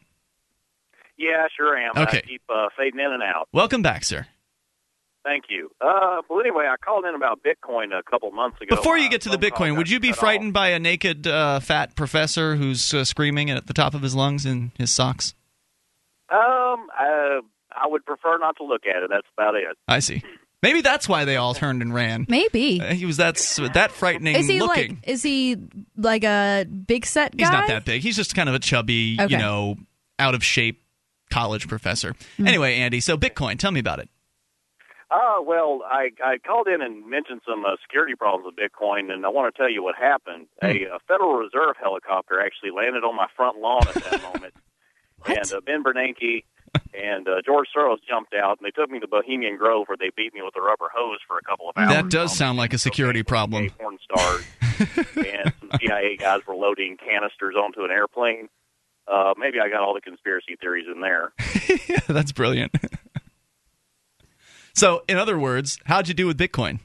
Yeah, 1.17 1.43
I 1.43 1.47
sure 1.55 1.77
am. 1.77 1.91
Okay. 1.95 2.17
I 2.17 2.21
keep 2.21 2.41
uh, 2.50 2.67
fading 2.77 3.00
in 3.00 3.11
and 3.11 3.24
out. 3.24 3.48
Welcome 3.53 3.81
back, 3.81 4.03
sir. 4.03 4.25
Thank 5.24 5.45
you. 5.50 5.71
Uh, 5.81 6.21
well, 6.29 6.39
anyway, 6.39 6.65
I 6.69 6.75
called 6.77 7.03
in 7.05 7.15
about 7.15 7.39
Bitcoin 7.41 7.98
a 7.98 8.03
couple 8.03 8.29
months 8.31 8.61
ago. 8.61 8.75
Before 8.75 8.95
you 8.98 9.09
get 9.09 9.21
to 9.21 9.29
the 9.29 9.37
Bitcoin, 9.37 9.75
would 9.75 9.89
you 9.89 10.00
be 10.00 10.11
frightened 10.11 10.50
off. 10.50 10.53
by 10.53 10.67
a 10.69 10.79
naked, 10.79 11.25
uh, 11.25 11.59
fat 11.61 11.95
professor 11.95 12.55
who's 12.55 12.93
uh, 12.93 13.03
screaming 13.03 13.50
at 13.50 13.65
the 13.65 13.74
top 13.74 13.95
of 13.95 14.03
his 14.03 14.13
lungs 14.13 14.45
in 14.45 14.71
his 14.77 14.91
socks? 14.91 15.33
Um, 16.29 16.88
uh, 17.00 17.42
I 17.72 17.85
would 17.88 18.05
prefer 18.05 18.38
not 18.38 18.57
to 18.57 18.64
look 18.64 18.83
at 18.85 19.03
it. 19.03 19.09
That's 19.09 19.27
about 19.38 19.55
it. 19.55 19.66
I 19.88 20.00
see. 20.00 20.24
Maybe 20.64 20.81
that's 20.81 21.07
why 21.07 21.25
they 21.25 21.35
all 21.35 21.53
turned 21.53 21.81
and 21.83 21.94
ran. 21.94 22.25
Maybe. 22.27 22.81
Uh, 22.81 22.94
He 22.94 23.05
was 23.05 23.18
that 23.18 23.35
that 23.74 23.92
frightening 23.92 24.35
Is 24.35 24.48
he 24.48 24.59
looking. 24.59 24.96
like? 24.96 25.07
Is 25.07 25.22
he 25.22 25.57
like 25.96 26.24
a 26.24 26.66
big 26.66 27.05
set 27.05 27.38
guy? 27.38 27.46
He's 27.46 27.51
not 27.51 27.68
that 27.68 27.85
big. 27.85 28.01
He's 28.01 28.16
just 28.16 28.33
kind 28.33 28.50
of 28.50 28.55
a 28.55 28.59
chubby, 28.59 29.18
Okay. 29.20 29.31
you 29.31 29.38
know, 29.38 29.75
out 30.18 30.33
of 30.33 30.44
shape 30.44 30.81
college 31.29 31.68
professor. 31.68 32.16
Hmm. 32.38 32.48
Anyway, 32.48 32.75
Andy, 32.75 33.00
so 33.00 33.16
Bitcoin, 33.18 33.59
tell 33.59 33.72
me 33.72 33.79
about 33.79 34.00
it. 34.00 34.09
Uh, 35.11 35.40
well, 35.46 35.81
I, 35.85 36.09
I 36.24 36.40
called 36.40 36.68
in 36.68 36.81
and 36.81 37.07
mentioned 37.07 37.42
some 37.48 37.64
uh, 37.64 37.75
security 37.83 38.16
problems 38.16 38.46
with 38.48 38.55
Bitcoin, 38.55 39.11
and 39.14 39.24
I 39.24 39.29
want 39.29 39.53
to 39.53 39.57
tell 39.57 39.70
you 39.70 39.83
what 39.83 39.96
happened. 39.96 40.48
Hmm. 40.61 40.66
A, 40.68 40.85
a 40.96 41.00
Federal 41.07 41.33
Reserve 41.35 41.75
helicopter 41.79 42.42
actually 42.42 42.72
landed 42.72 43.03
on 43.03 43.16
my 43.16 43.27
front 43.35 43.59
lawn 43.59 43.88
at 43.88 43.94
that 43.96 44.24
moment. 44.33 44.53
And 45.27 45.53
uh, 45.53 45.61
Ben 45.66 45.83
Bernanke 45.83 46.44
and 46.94 47.27
uh, 47.27 47.42
George 47.46 47.68
Soros 47.75 47.98
jumped 48.07 48.33
out, 48.33 48.57
and 48.59 48.66
they 48.66 48.72
took 48.72 48.90
me 48.90 49.00
to 49.00 49.07
Bohemian 49.07 49.57
Grove, 49.57 49.88
where 49.88 49.98
they 49.98 50.11
beat 50.16 50.33
me 50.33 50.42
with 50.42 50.55
a 50.55 50.61
rubber 50.61 50.90
hose 50.94 51.20
for 51.27 51.38
a 51.38 51.42
couple 51.42 51.70
of 51.70 51.77
hours. 51.77 51.90
That 51.90 52.09
does 52.09 52.35
sound 52.35 52.57
like 52.57 52.74
a 52.74 52.77
security 52.77 53.24
problem. 53.24 53.70
Porn 53.72 53.98
stars 54.03 54.46
and 55.16 55.53
some 55.59 55.70
CIA 55.79 56.18
guys 56.18 56.42
were 56.48 56.55
loading 56.55 56.98
canisters 56.98 57.55
onto 57.55 57.83
an 57.83 57.92
airplane. 57.92 58.50
Uh, 59.07 59.33
maybe 59.38 59.59
I 59.59 59.70
got 59.70 59.81
all 59.81 59.94
the 59.94 60.01
conspiracy 60.01 60.55
theories 60.59 60.85
in 60.94 61.01
there. 61.01 61.33
That's 62.07 62.31
brilliant. 62.31 62.75
so, 64.74 65.03
in 65.07 65.18
other 65.18 65.38
words, 65.38 65.79
how'd 65.85 66.07
you 66.07 66.14
do 66.14 66.25
with 66.27 66.38
Bitcoin? 66.38 66.79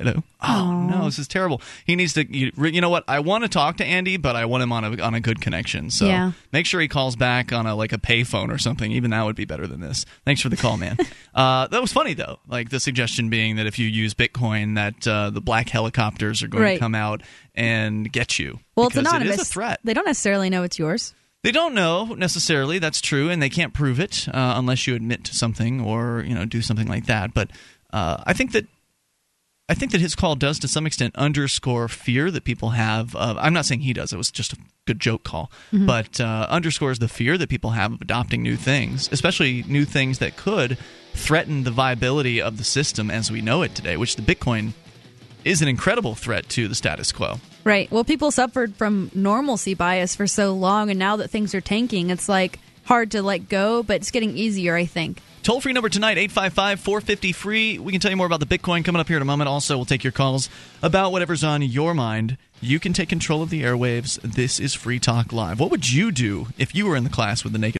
Hello. 0.00 0.22
Oh 0.42 0.86
no, 0.88 1.04
this 1.04 1.18
is 1.18 1.28
terrible. 1.28 1.60
He 1.84 1.94
needs 1.96 2.14
to. 2.14 2.24
You, 2.26 2.50
you 2.56 2.80
know 2.80 2.88
what? 2.88 3.04
I 3.06 3.20
want 3.20 3.44
to 3.44 3.48
talk 3.50 3.76
to 3.76 3.84
Andy, 3.84 4.16
but 4.16 4.34
I 4.36 4.46
want 4.46 4.62
him 4.62 4.72
on 4.72 4.84
a 4.84 5.02
on 5.02 5.14
a 5.14 5.20
good 5.20 5.40
connection. 5.42 5.90
So 5.90 6.06
Yeah. 6.06 6.32
make 6.52 6.64
sure 6.64 6.80
he 6.80 6.88
calls 6.88 7.16
back 7.16 7.52
on 7.52 7.66
a 7.66 7.74
like 7.74 7.92
a 7.92 7.98
payphone 7.98 8.50
or 8.50 8.56
something. 8.56 8.90
Even 8.92 9.10
that 9.10 9.22
would 9.24 9.36
be 9.36 9.44
better 9.44 9.66
than 9.66 9.80
this. 9.80 10.06
Thanks 10.24 10.40
for 10.40 10.48
the 10.48 10.56
call, 10.56 10.78
man. 10.78 10.96
uh, 11.34 11.66
that 11.68 11.80
was 11.82 11.92
funny 11.92 12.14
though. 12.14 12.38
Like 12.48 12.70
the 12.70 12.80
suggestion 12.80 13.28
being 13.28 13.56
that 13.56 13.66
if 13.66 13.78
you 13.78 13.86
use 13.86 14.14
Bitcoin, 14.14 14.76
that 14.76 15.06
uh, 15.06 15.28
the 15.30 15.42
black 15.42 15.68
helicopters 15.68 16.42
are 16.42 16.48
going 16.48 16.64
Right. 16.64 16.72
to 16.74 16.78
come 16.80 16.94
out 16.94 17.22
and 17.54 18.10
get 18.10 18.38
you. 18.38 18.60
Well, 18.76 18.86
it's 18.86 18.96
anonymous. 18.96 19.34
It 19.36 19.40
is 19.42 19.48
a 19.48 19.52
threat. 19.52 19.80
They 19.84 19.92
don't 19.92 20.06
necessarily 20.06 20.48
know 20.48 20.62
it's 20.62 20.78
yours. 20.78 21.12
They 21.42 21.52
don't 21.52 21.74
know 21.74 22.04
necessarily. 22.16 22.78
That's 22.78 23.00
true, 23.00 23.28
and 23.30 23.42
they 23.42 23.48
can't 23.48 23.72
prove 23.74 23.98
it 24.00 24.26
uh, 24.28 24.54
unless 24.56 24.86
you 24.86 24.94
admit 24.94 25.24
to 25.24 25.34
something 25.34 25.80
or 25.80 26.24
you 26.26 26.34
know 26.34 26.44
do 26.44 26.60
something 26.62 26.86
like 26.86 27.06
that. 27.06 27.32
But 27.34 27.50
uh, 27.92 28.22
I 28.26 28.32
think 28.34 28.52
that 28.52 28.66
I 29.70 29.74
think 29.74 29.92
that 29.92 30.00
his 30.00 30.16
call 30.16 30.34
does 30.34 30.58
to 30.58 30.68
some 30.68 30.84
extent 30.84 31.14
underscore 31.14 31.86
fear 31.86 32.32
that 32.32 32.42
people 32.42 32.70
have. 32.70 33.14
Of, 33.14 33.38
I'm 33.38 33.52
not 33.52 33.66
saying 33.66 33.82
he 33.82 33.92
does. 33.92 34.12
It 34.12 34.16
was 34.16 34.32
just 34.32 34.52
a 34.52 34.56
good 34.84 34.98
joke 34.98 35.22
call, 35.22 35.52
but 35.70 36.20
uh, 36.20 36.48
underscores 36.50 36.98
the 36.98 37.06
fear 37.06 37.38
that 37.38 37.48
people 37.48 37.70
have 37.70 37.92
of 37.92 38.00
adopting 38.00 38.42
new 38.42 38.56
things, 38.56 39.08
especially 39.12 39.62
new 39.68 39.84
things 39.84 40.18
that 40.18 40.36
could 40.36 40.76
threaten 41.14 41.62
the 41.62 41.70
viability 41.70 42.42
of 42.42 42.58
the 42.58 42.64
system 42.64 43.12
as 43.12 43.30
we 43.30 43.42
know 43.42 43.62
it 43.62 43.76
today. 43.76 43.96
Which 43.96 44.16
the 44.16 44.22
Bitcoin 44.22 44.72
is 45.44 45.62
an 45.62 45.68
incredible 45.68 46.16
threat 46.16 46.48
to 46.48 46.66
the 46.66 46.74
status 46.74 47.12
quo. 47.12 47.38
Right. 47.62 47.88
Well, 47.92 48.02
people 48.02 48.32
suffered 48.32 48.74
from 48.74 49.12
normalcy 49.14 49.74
bias 49.74 50.16
for 50.16 50.26
so 50.26 50.52
long, 50.52 50.90
and 50.90 50.98
now 50.98 51.14
that 51.16 51.30
things 51.30 51.54
are 51.54 51.60
tanking, 51.60 52.10
it's 52.10 52.28
like 52.28 52.58
hard 52.86 53.12
to 53.12 53.22
let 53.22 53.48
go, 53.48 53.84
but 53.84 53.96
it's 53.96 54.10
getting 54.10 54.36
easier, 54.36 54.74
I 54.74 54.86
think. 54.86 55.22
Toll 55.42 55.62
free 55.62 55.72
number 55.72 55.88
tonight, 55.88 56.18
855 56.18 56.80
450 56.80 57.32
free. 57.32 57.78
We 57.78 57.92
can 57.92 58.00
tell 58.00 58.10
you 58.10 58.16
more 58.16 58.26
about 58.26 58.40
the 58.40 58.46
Bitcoin 58.46 58.84
coming 58.84 59.00
up 59.00 59.08
here 59.08 59.16
in 59.16 59.22
a 59.22 59.26
moment. 59.26 59.48
Also, 59.48 59.76
we'll 59.76 59.86
take 59.86 60.04
your 60.04 60.12
calls 60.12 60.50
about 60.82 61.12
whatever's 61.12 61.42
on 61.42 61.62
your 61.62 61.94
mind. 61.94 62.36
You 62.60 62.78
can 62.78 62.92
take 62.92 63.08
control 63.08 63.42
of 63.42 63.48
the 63.48 63.62
airwaves. 63.62 64.20
This 64.20 64.60
is 64.60 64.74
Free 64.74 64.98
Talk 64.98 65.32
Live. 65.32 65.58
What 65.58 65.70
would 65.70 65.90
you 65.90 66.12
do 66.12 66.48
if 66.58 66.74
you 66.74 66.86
were 66.86 66.94
in 66.94 67.04
the 67.04 67.10
class 67.10 67.42
with 67.42 67.54
the 67.54 67.58
naked? 67.58 67.79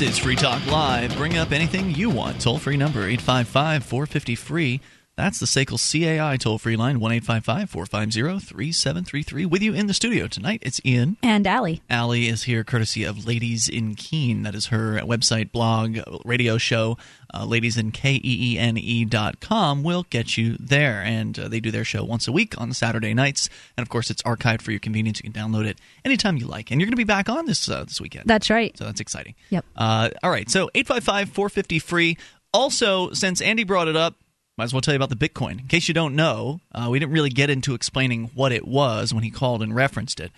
This 0.00 0.12
is 0.12 0.18
Free 0.18 0.34
Talk 0.34 0.64
Live. 0.66 1.14
Bring 1.18 1.36
up 1.36 1.52
anything 1.52 1.94
you 1.94 2.08
want. 2.08 2.40
Toll 2.40 2.56
free 2.56 2.78
number 2.78 3.00
855 3.00 3.84
450 3.84 4.34
free. 4.34 4.80
That's 5.20 5.38
the 5.38 5.44
SACL 5.44 5.76
CAI 5.76 6.38
toll 6.38 6.56
free 6.56 6.76
line, 6.76 6.98
1 6.98 7.20
450 7.20 7.66
3733. 7.66 9.44
With 9.44 9.60
you 9.60 9.74
in 9.74 9.86
the 9.86 9.92
studio 9.92 10.26
tonight, 10.26 10.62
it's 10.62 10.80
Ian. 10.82 11.18
And 11.22 11.46
Allie. 11.46 11.82
Allie 11.90 12.26
is 12.26 12.44
here 12.44 12.64
courtesy 12.64 13.04
of 13.04 13.26
Ladies 13.26 13.68
in 13.68 13.96
Keene. 13.96 14.44
That 14.44 14.54
is 14.54 14.68
her 14.68 14.98
website, 15.00 15.52
blog, 15.52 15.98
radio 16.24 16.56
show. 16.56 16.96
Uh, 17.34 17.44
ladies 17.44 17.76
in 17.76 17.92
K-E-E-N-E 17.92 19.04
dot 19.04 19.40
com 19.40 19.82
will 19.82 20.06
get 20.08 20.38
you 20.38 20.56
there. 20.58 21.02
And 21.02 21.38
uh, 21.38 21.48
they 21.48 21.60
do 21.60 21.70
their 21.70 21.84
show 21.84 22.02
once 22.02 22.26
a 22.26 22.32
week 22.32 22.58
on 22.58 22.72
Saturday 22.72 23.12
nights. 23.12 23.50
And 23.76 23.84
of 23.84 23.90
course, 23.90 24.08
it's 24.08 24.22
archived 24.22 24.62
for 24.62 24.70
your 24.70 24.80
convenience. 24.80 25.20
You 25.22 25.30
can 25.30 25.38
download 25.38 25.66
it 25.66 25.78
anytime 26.02 26.38
you 26.38 26.46
like. 26.46 26.70
And 26.70 26.80
you're 26.80 26.86
going 26.86 26.92
to 26.92 26.96
be 26.96 27.04
back 27.04 27.28
on 27.28 27.44
this 27.44 27.68
uh, 27.68 27.84
this 27.84 28.00
weekend. 28.00 28.24
That's 28.26 28.48
right. 28.48 28.74
So 28.78 28.84
that's 28.84 29.00
exciting. 29.00 29.34
Yep. 29.50 29.66
Uh, 29.76 30.08
all 30.22 30.30
right. 30.30 30.48
So 30.48 30.70
855 30.74 31.28
450 31.28 31.78
free. 31.78 32.16
Also, 32.52 33.12
since 33.12 33.40
Andy 33.40 33.62
brought 33.64 33.86
it 33.86 33.94
up, 33.96 34.16
might 34.60 34.64
as 34.64 34.74
well 34.74 34.82
tell 34.82 34.92
you 34.92 35.02
about 35.02 35.08
the 35.08 35.16
Bitcoin. 35.16 35.58
In 35.58 35.68
case 35.68 35.88
you 35.88 35.94
don't 35.94 36.14
know, 36.14 36.60
uh, 36.74 36.88
we 36.90 36.98
didn't 36.98 37.14
really 37.14 37.30
get 37.30 37.48
into 37.48 37.72
explaining 37.72 38.30
what 38.34 38.52
it 38.52 38.68
was 38.68 39.14
when 39.14 39.22
he 39.22 39.30
called 39.30 39.62
and 39.62 39.74
referenced 39.74 40.20
it. 40.20 40.30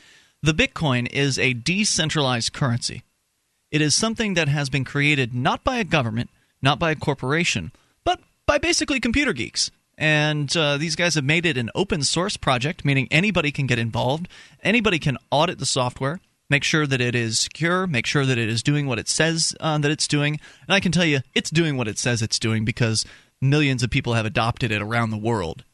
The 0.45 0.55
Bitcoin 0.55 1.11
is 1.13 1.41
a 1.41 1.55
decentralized 1.55 2.53
currency. 2.53 3.03
It 3.73 3.81
is 3.81 3.97
something 3.97 4.35
that 4.35 4.47
has 4.47 4.71
been 4.71 4.85
created 4.85 5.35
not 5.35 5.65
by 5.65 5.79
a 5.79 5.85
government, 5.85 6.31
not 6.63 6.79
by 6.79 6.93
a 6.93 6.95
corporation, 6.95 7.73
but 8.05 8.21
by 8.47 8.59
basically 8.59 9.01
computer 9.01 9.33
geeks. 9.33 9.73
And 9.99 10.57
uh, 10.57 10.77
these 10.77 10.95
guys 10.95 11.17
have 11.17 11.25
made 11.25 11.45
it 11.45 11.57
an 11.57 11.71
open 11.75 12.05
source 12.05 12.37
project, 12.37 12.85
meaning 12.85 13.09
anybody 13.11 13.51
can 13.51 13.67
get 13.67 13.81
involved, 13.81 14.29
anybody 14.63 15.01
can 15.01 15.19
audit 15.33 15.59
the 15.59 15.67
software, 15.67 16.21
make 16.49 16.63
sure 16.63 16.87
that 16.87 17.01
it 17.01 17.17
is 17.17 17.41
secure, 17.41 17.89
make 17.89 18.07
sure 18.07 18.25
that 18.25 18.39
it 18.39 18.49
is 18.49 18.63
doing 18.63 18.87
what 18.87 19.01
it 19.01 19.09
says 19.09 19.53
uh, 19.59 19.79
that 19.79 19.91
it's 19.91 20.07
doing. 20.07 20.39
And 20.69 20.75
I 20.75 20.79
can 20.79 20.93
tell 20.93 21.05
you, 21.05 21.23
it's 21.35 21.51
doing 21.51 21.77
what 21.77 21.89
it 21.89 21.99
says 21.99 22.23
it's 22.23 22.39
doing 22.39 22.65
because 22.65 23.05
millions 23.43 23.83
of 23.83 23.91
people 23.91 24.15
have 24.15 24.25
adopted 24.25 24.71
it 24.71 24.81
around 24.81 25.11
the 25.11 25.19
world. 25.19 25.65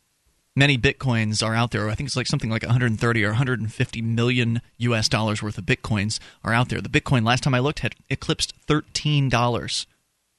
Many 0.57 0.77
bitcoins 0.77 1.47
are 1.47 1.55
out 1.55 1.71
there. 1.71 1.89
I 1.89 1.95
think 1.95 2.09
it's 2.09 2.17
like 2.17 2.27
something 2.27 2.51
like 2.51 2.63
130 2.65 3.25
or 3.25 3.29
150 3.29 4.03
million 4.03 4.61
US 4.79 5.09
dollars 5.09 5.41
worth 5.41 5.59
of 5.59 5.67
bitcoins 5.67 6.19
are 6.43 6.53
out 6.53 6.69
there. 6.69 6.81
The 6.81 6.89
bitcoin 6.89 7.25
last 7.25 7.45
time 7.45 7.55
I 7.55 7.61
looked 7.61 7.81
had 7.81 7.95
eclipsed 8.11 8.55
13 8.67 9.29
dollars 9.29 9.87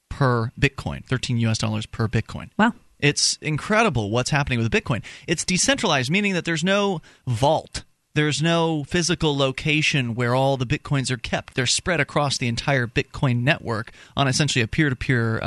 per 0.10 0.52
bitcoin, 0.60 1.06
13 1.06 1.38
US 1.38 1.58
dollars 1.58 1.86
per 1.86 2.10
bitcoin. 2.10 2.50
Wow. 2.58 2.74
It's 3.00 3.38
incredible 3.42 4.10
what's 4.10 4.32
happening 4.32 4.60
with 4.60 4.70
Bitcoin. 4.72 5.04
It's 5.26 5.46
decentralized, 5.46 6.12
meaning 6.12 6.34
that 6.34 6.44
there's 6.44 6.64
no 6.64 7.02
vault. 7.26 7.84
There's 8.20 8.42
no 8.42 8.84
physical 8.84 9.38
location 9.38 10.14
where 10.14 10.36
all 10.36 10.58
the 10.58 10.66
bitcoins 10.66 11.10
are 11.10 11.16
kept. 11.16 11.54
They're 11.54 11.66
spread 11.66 12.02
across 12.02 12.38
the 12.38 12.50
entire 12.50 12.86
Bitcoin 12.86 13.44
network 13.44 13.94
on 14.18 14.28
essentially 14.28 14.62
a 14.62 14.68
peer 14.68 14.90
to 14.90 14.96
peer 14.98 15.42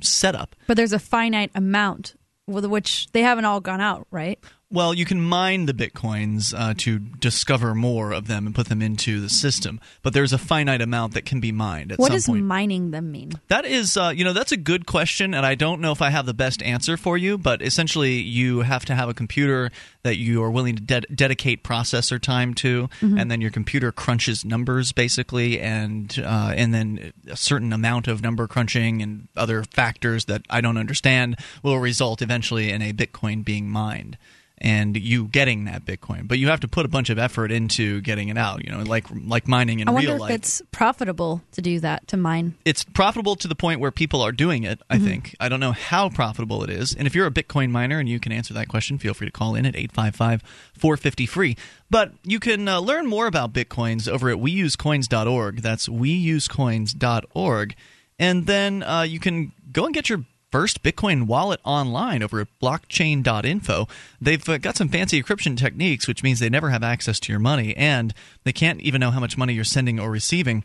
setup. 0.00 0.56
But 0.66 0.76
there's 0.76 0.92
a 0.92 0.98
finite 0.98 1.52
amount 1.54 2.16
with 2.48 2.64
which 2.66 3.06
they 3.12 3.22
haven't 3.22 3.44
all 3.44 3.60
gone 3.60 3.80
out, 3.80 4.08
right? 4.10 4.40
Well, 4.68 4.94
you 4.94 5.04
can 5.04 5.20
mine 5.20 5.66
the 5.66 5.72
bitcoins 5.72 6.52
uh, 6.52 6.74
to 6.78 6.98
discover 6.98 7.72
more 7.72 8.10
of 8.10 8.26
them 8.26 8.46
and 8.46 8.54
put 8.54 8.68
them 8.68 8.82
into 8.82 9.20
the 9.20 9.28
system, 9.28 9.80
but 10.02 10.12
there's 10.12 10.32
a 10.32 10.38
finite 10.38 10.82
amount 10.82 11.14
that 11.14 11.24
can 11.24 11.38
be 11.38 11.52
mined. 11.52 11.92
At 11.92 12.00
what 12.00 12.10
does 12.10 12.26
point. 12.26 12.44
mining 12.44 12.90
them 12.90 13.12
mean? 13.12 13.30
That 13.46 13.64
is, 13.64 13.96
uh, 13.96 14.12
you 14.14 14.24
know, 14.24 14.32
that's 14.32 14.50
a 14.50 14.56
good 14.56 14.84
question, 14.84 15.34
and 15.34 15.46
I 15.46 15.54
don't 15.54 15.80
know 15.80 15.92
if 15.92 16.02
I 16.02 16.10
have 16.10 16.26
the 16.26 16.34
best 16.34 16.64
answer 16.64 16.96
for 16.96 17.16
you. 17.16 17.38
But 17.38 17.62
essentially, 17.62 18.14
you 18.14 18.62
have 18.62 18.84
to 18.86 18.96
have 18.96 19.08
a 19.08 19.14
computer 19.14 19.70
that 20.02 20.16
you 20.16 20.42
are 20.42 20.50
willing 20.50 20.74
to 20.74 20.82
de- 20.82 21.14
dedicate 21.14 21.62
processor 21.62 22.20
time 22.20 22.52
to, 22.54 22.88
and 23.00 23.30
then 23.30 23.40
your 23.40 23.52
computer 23.52 23.92
crunches 23.92 24.44
numbers 24.44 24.90
basically, 24.90 25.60
and 25.60 26.20
uh, 26.24 26.52
and 26.56 26.74
then 26.74 27.12
a 27.28 27.36
certain 27.36 27.72
amount 27.72 28.08
of 28.08 28.20
number 28.20 28.48
crunching 28.48 29.00
and 29.00 29.28
other 29.36 29.62
factors 29.62 30.24
that 30.24 30.42
I 30.50 30.60
don't 30.60 30.76
understand 30.76 31.36
will 31.62 31.78
result 31.78 32.20
eventually 32.20 32.72
in 32.72 32.82
a 32.82 32.92
Bitcoin 32.92 33.44
being 33.44 33.68
mined 33.68 34.18
and 34.58 34.96
you 34.96 35.26
getting 35.26 35.64
that 35.66 35.84
Bitcoin. 35.84 36.26
But 36.26 36.38
you 36.38 36.48
have 36.48 36.60
to 36.60 36.68
put 36.68 36.86
a 36.86 36.88
bunch 36.88 37.10
of 37.10 37.18
effort 37.18 37.52
into 37.52 38.00
getting 38.00 38.28
it 38.28 38.38
out. 38.38 38.64
You 38.64 38.70
know, 38.72 38.82
like 38.82 39.04
like 39.26 39.46
mining 39.46 39.80
in 39.80 39.88
I 39.88 39.92
real 39.92 39.96
wonder 39.96 40.14
if 40.14 40.20
life. 40.20 40.30
it's 40.32 40.62
profitable 40.70 41.42
to 41.52 41.60
do 41.60 41.78
that, 41.80 42.08
to 42.08 42.16
mine. 42.16 42.54
it's 42.64 42.82
profitable 42.82 43.36
to 43.36 43.48
the 43.48 43.54
point 43.54 43.80
where 43.80 43.90
people 43.90 44.22
are 44.22 44.32
doing 44.32 44.64
it. 44.64 44.80
I 44.88 44.98
think. 44.98 45.36
I 45.40 45.48
don't 45.50 45.60
know 45.60 45.72
how 45.72 46.08
profitable 46.08 46.64
it 46.64 46.70
is. 46.70 46.94
And 46.94 47.06
if 47.06 47.14
you're 47.14 47.26
a 47.26 47.30
Bitcoin 47.30 47.70
miner 47.70 47.98
and 47.98 48.08
you 48.08 48.18
can 48.18 48.32
answer 48.32 48.54
that 48.54 48.68
question, 48.68 48.98
feel 48.98 49.12
free 49.14 49.26
to 49.26 49.32
call 49.32 49.54
in 49.54 49.66
at 49.66 49.74
855-450 49.74 51.28
free. 51.28 51.56
But 51.90 52.12
you 52.24 52.40
can 52.40 52.66
uh, 52.66 52.80
learn 52.80 53.06
more 53.06 53.26
about 53.26 53.52
bitcoins 53.52 54.08
over 54.08 54.30
at 54.30 54.38
weusecoins.org. 54.38 55.60
That's 55.60 55.86
weusecoins.org. 55.88 57.74
And 58.18 58.46
then 58.46 58.82
uh, 58.82 59.02
you 59.02 59.20
can 59.20 59.52
go 59.72 59.84
and 59.84 59.94
get 59.94 60.08
your 60.08 60.24
first 60.50 60.82
Bitcoin 60.82 61.26
wallet 61.26 61.60
online 61.64 62.22
over 62.22 62.40
at 62.40 62.48
blockchain.info. 62.62 63.88
They've 64.20 64.48
uh, 64.48 64.58
got 64.58 64.76
some 64.76 64.88
fancy 64.88 65.22
encryption 65.22 65.56
techniques, 65.56 66.06
which 66.08 66.22
means 66.22 66.40
they 66.40 66.48
never 66.48 66.70
have 66.70 66.82
access 66.82 67.20
to 67.20 67.32
your 67.32 67.40
money, 67.40 67.76
and 67.76 68.14
they 68.44 68.52
can't 68.52 68.80
even 68.80 69.00
know 69.00 69.10
how 69.10 69.20
much 69.20 69.38
money 69.38 69.54
you're 69.54 69.64
sending 69.64 69.98
or 69.98 70.10
receiving. 70.10 70.64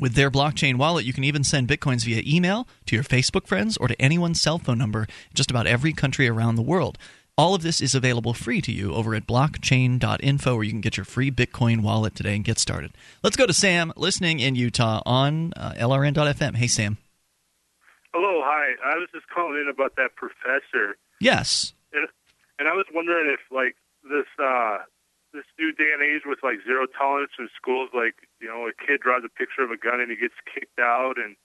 With 0.00 0.14
their 0.14 0.30
blockchain 0.30 0.76
wallet, 0.76 1.04
you 1.04 1.12
can 1.12 1.24
even 1.24 1.42
send 1.42 1.68
bitcoins 1.68 2.04
via 2.04 2.22
email 2.24 2.68
to 2.86 2.94
your 2.94 3.04
Facebook 3.04 3.46
friends 3.46 3.76
or 3.76 3.88
to 3.88 4.00
anyone's 4.00 4.40
cell 4.40 4.58
phone 4.58 4.78
number 4.78 5.02
in 5.02 5.08
just 5.34 5.50
about 5.50 5.66
every 5.66 5.92
country 5.92 6.28
around 6.28 6.54
the 6.54 6.62
world. 6.62 6.98
All 7.36 7.54
of 7.54 7.62
this 7.62 7.80
is 7.80 7.94
available 7.94 8.34
free 8.34 8.60
to 8.62 8.72
you 8.72 8.92
over 8.92 9.14
at 9.14 9.26
blockchain.info, 9.26 10.54
where 10.54 10.64
you 10.64 10.70
can 10.70 10.80
get 10.80 10.96
your 10.96 11.04
free 11.04 11.30
Bitcoin 11.30 11.82
wallet 11.82 12.16
today 12.16 12.34
and 12.34 12.44
get 12.44 12.58
started. 12.58 12.92
Let's 13.22 13.36
go 13.36 13.46
to 13.46 13.52
Sam, 13.52 13.92
listening 13.96 14.40
in 14.40 14.56
Utah 14.56 15.02
on 15.06 15.52
uh, 15.56 15.74
LRN.FM. 15.76 16.56
Hey, 16.56 16.66
Sam. 16.66 16.98
Hello, 18.14 18.40
hi. 18.44 18.74
I 18.84 18.96
was 18.96 19.08
just 19.12 19.28
calling 19.28 19.60
in 19.60 19.68
about 19.68 19.96
that 19.96 20.16
professor, 20.16 20.96
Yes. 21.20 21.72
and, 21.92 22.08
and 22.58 22.68
I 22.68 22.72
was 22.72 22.86
wondering 22.94 23.30
if 23.32 23.40
like 23.50 23.76
this 24.02 24.26
uh 24.40 24.78
this 25.34 25.44
new 25.60 25.72
day 25.76 25.92
and 25.92 26.00
age 26.02 26.22
with 26.24 26.38
like 26.42 26.64
zero 26.64 26.86
tolerance 26.88 27.32
in 27.38 27.48
schools, 27.54 27.90
like 27.92 28.16
you 28.40 28.48
know, 28.48 28.66
a 28.66 28.72
kid 28.72 29.00
draws 29.04 29.22
a 29.24 29.28
picture 29.28 29.60
of 29.62 29.70
a 29.70 29.76
gun 29.76 30.00
and 30.00 30.10
he 30.10 30.16
gets 30.16 30.34
kicked 30.48 30.78
out, 30.80 31.18
and 31.20 31.36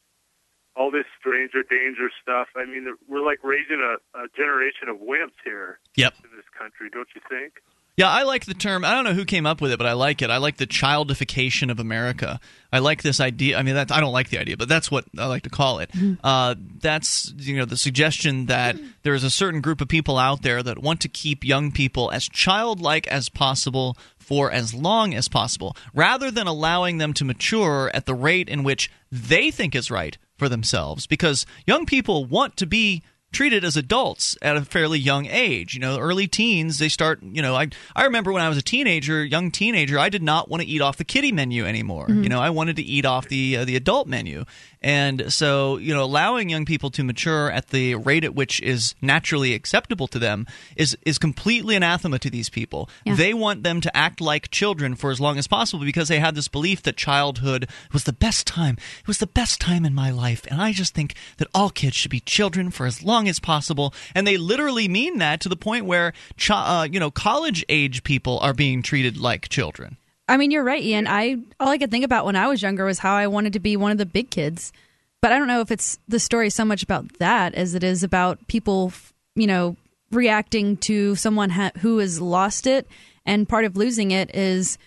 all 0.76 0.90
this 0.90 1.06
stranger 1.20 1.62
danger 1.68 2.10
stuff. 2.22 2.48
I 2.56 2.66
mean, 2.66 2.88
we're 3.08 3.26
like 3.26 3.44
raising 3.44 3.84
a, 3.84 4.00
a 4.18 4.26
generation 4.36 4.88
of 4.88 4.98
wimps 5.04 5.38
here 5.44 5.80
Yep. 6.00 6.14
in 6.24 6.32
this 6.36 6.48
country, 6.58 6.90
don't 6.90 7.10
you 7.14 7.22
think? 7.30 7.60
Yeah, 7.96 8.10
I 8.10 8.24
like 8.24 8.46
the 8.46 8.56
term. 8.56 8.84
I 8.84 8.96
don't 8.96 9.04
know 9.04 9.14
who 9.14 9.24
came 9.24 9.46
up 9.46 9.62
with 9.62 9.72
it, 9.72 9.78
but 9.78 9.86
I 9.86 9.94
like 9.94 10.24
it. 10.24 10.32
I 10.32 10.38
like 10.38 10.58
the 10.58 10.66
childification 10.66 11.70
of 11.70 11.80
America. 11.80 12.40
I 12.72 12.80
like 12.80 13.04
this 13.04 13.20
idea. 13.20 13.56
I 13.56 13.62
mean, 13.62 13.76
that's, 13.76 13.92
I 13.92 14.00
don't 14.00 14.12
like 14.12 14.30
the 14.30 14.40
idea, 14.40 14.58
but 14.58 14.68
that's 14.68 14.90
what 14.90 15.06
I 15.16 15.28
like 15.28 15.44
to 15.44 15.52
call 15.52 15.78
it. 15.78 15.92
Uh, 16.24 16.56
that's 16.80 17.32
you 17.38 17.56
know 17.56 17.66
the 17.66 17.78
suggestion 17.78 18.48
that 18.48 18.78
there 19.04 19.14
is 19.14 19.24
a 19.24 19.30
certain 19.30 19.62
group 19.62 19.80
of 19.80 19.88
people 19.88 20.18
out 20.18 20.42
there 20.42 20.64
that 20.64 20.80
want 20.80 21.02
to 21.02 21.08
keep 21.08 21.44
young 21.44 21.72
people 21.72 22.10
as 22.10 22.28
childlike 22.28 23.06
as 23.08 23.30
possible 23.30 23.96
for 24.18 24.52
as 24.52 24.74
long 24.74 25.14
as 25.14 25.28
possible, 25.28 25.76
rather 25.94 26.32
than 26.32 26.48
allowing 26.48 26.98
them 26.98 27.14
to 27.14 27.26
mature 27.26 27.92
at 27.94 28.08
the 28.08 28.16
rate 28.16 28.50
in 28.50 28.64
which 28.64 28.90
they 29.12 29.52
think 29.52 29.76
is 29.76 29.92
right 29.92 30.18
for 30.36 30.50
themselves. 30.50 31.06
Because 31.06 31.46
young 31.68 31.86
people 31.86 32.26
want 32.26 32.58
to 32.58 32.66
be 32.66 33.04
treated 33.34 33.66
as 33.66 33.76
adults 33.76 34.38
at 34.42 34.56
a 34.56 34.64
fairly 34.64 35.00
young 35.00 35.26
age. 35.26 35.74
You 35.74 35.80
know, 35.82 35.98
early 36.00 36.28
teens, 36.28 36.78
they 36.78 36.88
start, 36.90 37.22
you 37.22 37.42
know, 37.42 37.56
I 37.56 37.68
I 37.96 38.06
remember 38.06 38.32
when 38.32 38.42
I 38.42 38.48
was 38.50 38.58
a 38.58 38.62
teenager, 38.62 39.26
young 39.26 39.52
teenager, 39.52 40.00
I 40.00 40.10
did 40.10 40.24
not 40.24 40.50
want 40.50 40.62
to 40.64 40.68
eat 40.70 40.82
off 40.82 40.98
the 40.98 41.04
kiddie 41.04 41.32
menu 41.32 41.66
anymore. 41.66 42.06
You 42.24 42.30
know, 42.30 42.40
I 42.40 42.52
wanted 42.52 42.78
to 42.78 42.84
eat 42.84 43.06
off 43.06 43.28
the 43.28 43.58
uh, 43.58 43.66
the 43.66 43.76
adult 43.76 44.08
menu. 44.08 44.46
And 44.84 45.32
so, 45.32 45.78
you 45.78 45.94
know, 45.94 46.04
allowing 46.04 46.50
young 46.50 46.66
people 46.66 46.90
to 46.92 47.04
mature 47.04 47.50
at 47.50 47.70
the 47.70 47.96
rate 47.96 48.26
at 48.26 48.36
which 48.36 48.62
is 48.62 48.96
naturally 49.02 49.54
acceptable 49.54 50.08
to 50.08 50.20
them 50.20 50.46
is 50.76 50.98
is 51.06 51.18
completely 51.18 51.76
anathema 51.76 52.20
to 52.20 52.30
these 52.30 52.50
people. 52.50 52.90
Yeah. 53.06 53.16
They 53.16 53.34
want 53.34 53.64
them 53.64 53.80
to 53.82 53.96
act 53.96 54.20
like 54.20 54.52
children 54.52 54.96
for 54.96 55.12
as 55.12 55.22
long 55.22 55.38
as 55.38 55.48
possible 55.48 55.86
because 55.86 56.10
they 56.10 56.20
had 56.20 56.36
this 56.36 56.50
belief 56.50 56.84
that 56.84 56.98
childhood 56.98 57.70
was 57.94 58.04
the 58.04 58.14
best 58.14 58.46
time. 58.46 58.78
It 59.00 59.08
was 59.08 59.20
the 59.20 59.28
best 59.28 59.62
time 59.62 59.86
in 59.86 59.94
my 59.94 60.12
life, 60.12 60.46
and 60.52 60.62
I 60.62 60.74
just 60.74 60.94
think 60.94 61.16
that 61.38 61.48
all 61.54 61.70
kids 61.70 61.96
should 61.96 62.12
be 62.12 62.20
children 62.20 62.70
for 62.70 62.86
as 62.86 63.04
long 63.04 63.30
as 63.30 63.40
possible. 63.40 63.94
And 64.14 64.28
they 64.28 64.38
literally 64.38 64.88
mean 64.88 65.20
that 65.20 65.40
to 65.42 65.50
the 65.50 65.56
point 65.56 65.86
where, 65.86 66.14
chi- 66.38 66.82
uh, 66.82 66.84
you 66.84 67.00
know, 67.00 67.12
college 67.12 67.64
age 67.70 68.04
people 68.04 68.40
are 68.40 68.54
being 68.54 68.82
treated 68.82 69.18
like 69.18 69.50
children. 69.50 69.98
I 70.28 70.38
mean, 70.38 70.52
you're 70.52 70.64
right, 70.64 70.82
Ian. 70.82 71.08
I 71.08 71.38
all 71.60 71.70
I 71.70 71.78
could 71.78 71.92
think 71.92 72.06
about 72.06 72.26
when 72.26 72.36
I 72.36 72.48
was 72.48 72.62
younger 72.62 72.86
was 72.86 73.00
how 73.00 73.16
I 73.16 73.28
wanted 73.28 73.54
to 73.54 73.60
be 73.60 73.76
one 73.76 73.92
of 73.92 73.98
the 73.98 74.06
big 74.06 74.30
kids. 74.30 74.72
But 75.22 75.32
I 75.32 75.38
don't 75.38 75.48
know 75.48 75.62
if 75.62 75.72
it's 75.72 75.98
the 76.08 76.20
story 76.20 76.50
so 76.50 76.66
much 76.66 76.84
about 76.84 77.20
that 77.20 77.54
as 77.56 77.76
it 77.76 77.84
is 77.84 78.04
about 78.04 78.46
people, 78.48 78.92
you 79.36 79.48
know, 79.48 79.78
reacting 80.12 80.78
to 80.78 81.16
someone 81.16 81.52
ha- 81.52 81.72
who 81.80 82.00
has 82.00 82.20
lost 82.20 82.68
it. 82.68 82.88
And 83.26 83.48
part 83.48 83.64
of 83.64 83.78
losing 83.78 84.12
it 84.12 84.34
is 84.36 84.78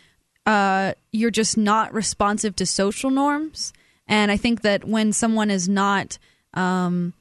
uh, 0.44 0.92
you're 1.10 1.30
just 1.30 1.56
not 1.56 1.92
responsive 1.92 2.54
to 2.56 2.66
social 2.66 3.10
norms. 3.10 3.72
And 4.06 4.30
I 4.30 4.36
think 4.36 4.62
that 4.62 4.84
when 4.84 5.12
someone 5.12 5.50
is 5.50 5.68
not 5.68 6.18
um, 6.54 7.14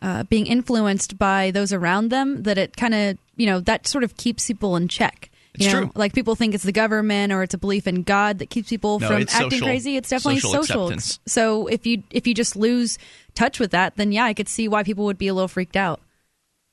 uh, 0.00 0.22
being 0.24 0.46
influenced 0.46 1.18
by 1.18 1.50
those 1.50 1.72
around 1.72 2.10
them, 2.10 2.44
that 2.44 2.56
it 2.56 2.76
kind 2.76 2.94
of, 2.94 3.18
you 3.36 3.46
know, 3.46 3.60
that 3.60 3.86
sort 3.86 4.04
of 4.04 4.16
keeps 4.16 4.46
people 4.46 4.76
in 4.76 4.88
check. 4.88 5.30
It's 5.54 5.66
you 5.66 5.72
know, 5.72 5.80
true. 5.82 5.92
like 5.94 6.12
people 6.14 6.34
think 6.34 6.54
it's 6.54 6.64
the 6.64 6.72
government 6.72 7.32
or 7.32 7.42
it's 7.42 7.54
a 7.54 7.58
belief 7.58 7.86
in 7.86 8.02
God 8.02 8.38
that 8.40 8.50
keeps 8.50 8.68
people 8.70 8.98
No, 8.98 9.06
from 9.06 9.22
acting 9.22 9.50
social- 9.50 9.66
crazy. 9.66 9.96
It's 9.96 10.08
definitely 10.08 10.40
social 10.40 10.88
social. 10.88 10.98
So 11.26 11.66
if 11.68 11.86
you 11.86 12.02
if 12.10 12.26
you 12.26 12.34
just 12.34 12.56
lose 12.56 12.98
touch 13.34 13.60
with 13.60 13.70
that, 13.70 13.96
then 13.96 14.10
yeah, 14.12 14.24
I 14.24 14.34
could 14.34 14.48
see 14.48 14.66
why 14.68 14.82
people 14.82 15.04
would 15.04 15.18
be 15.18 15.28
a 15.28 15.34
little 15.34 15.48
freaked 15.48 15.76
out. 15.76 16.00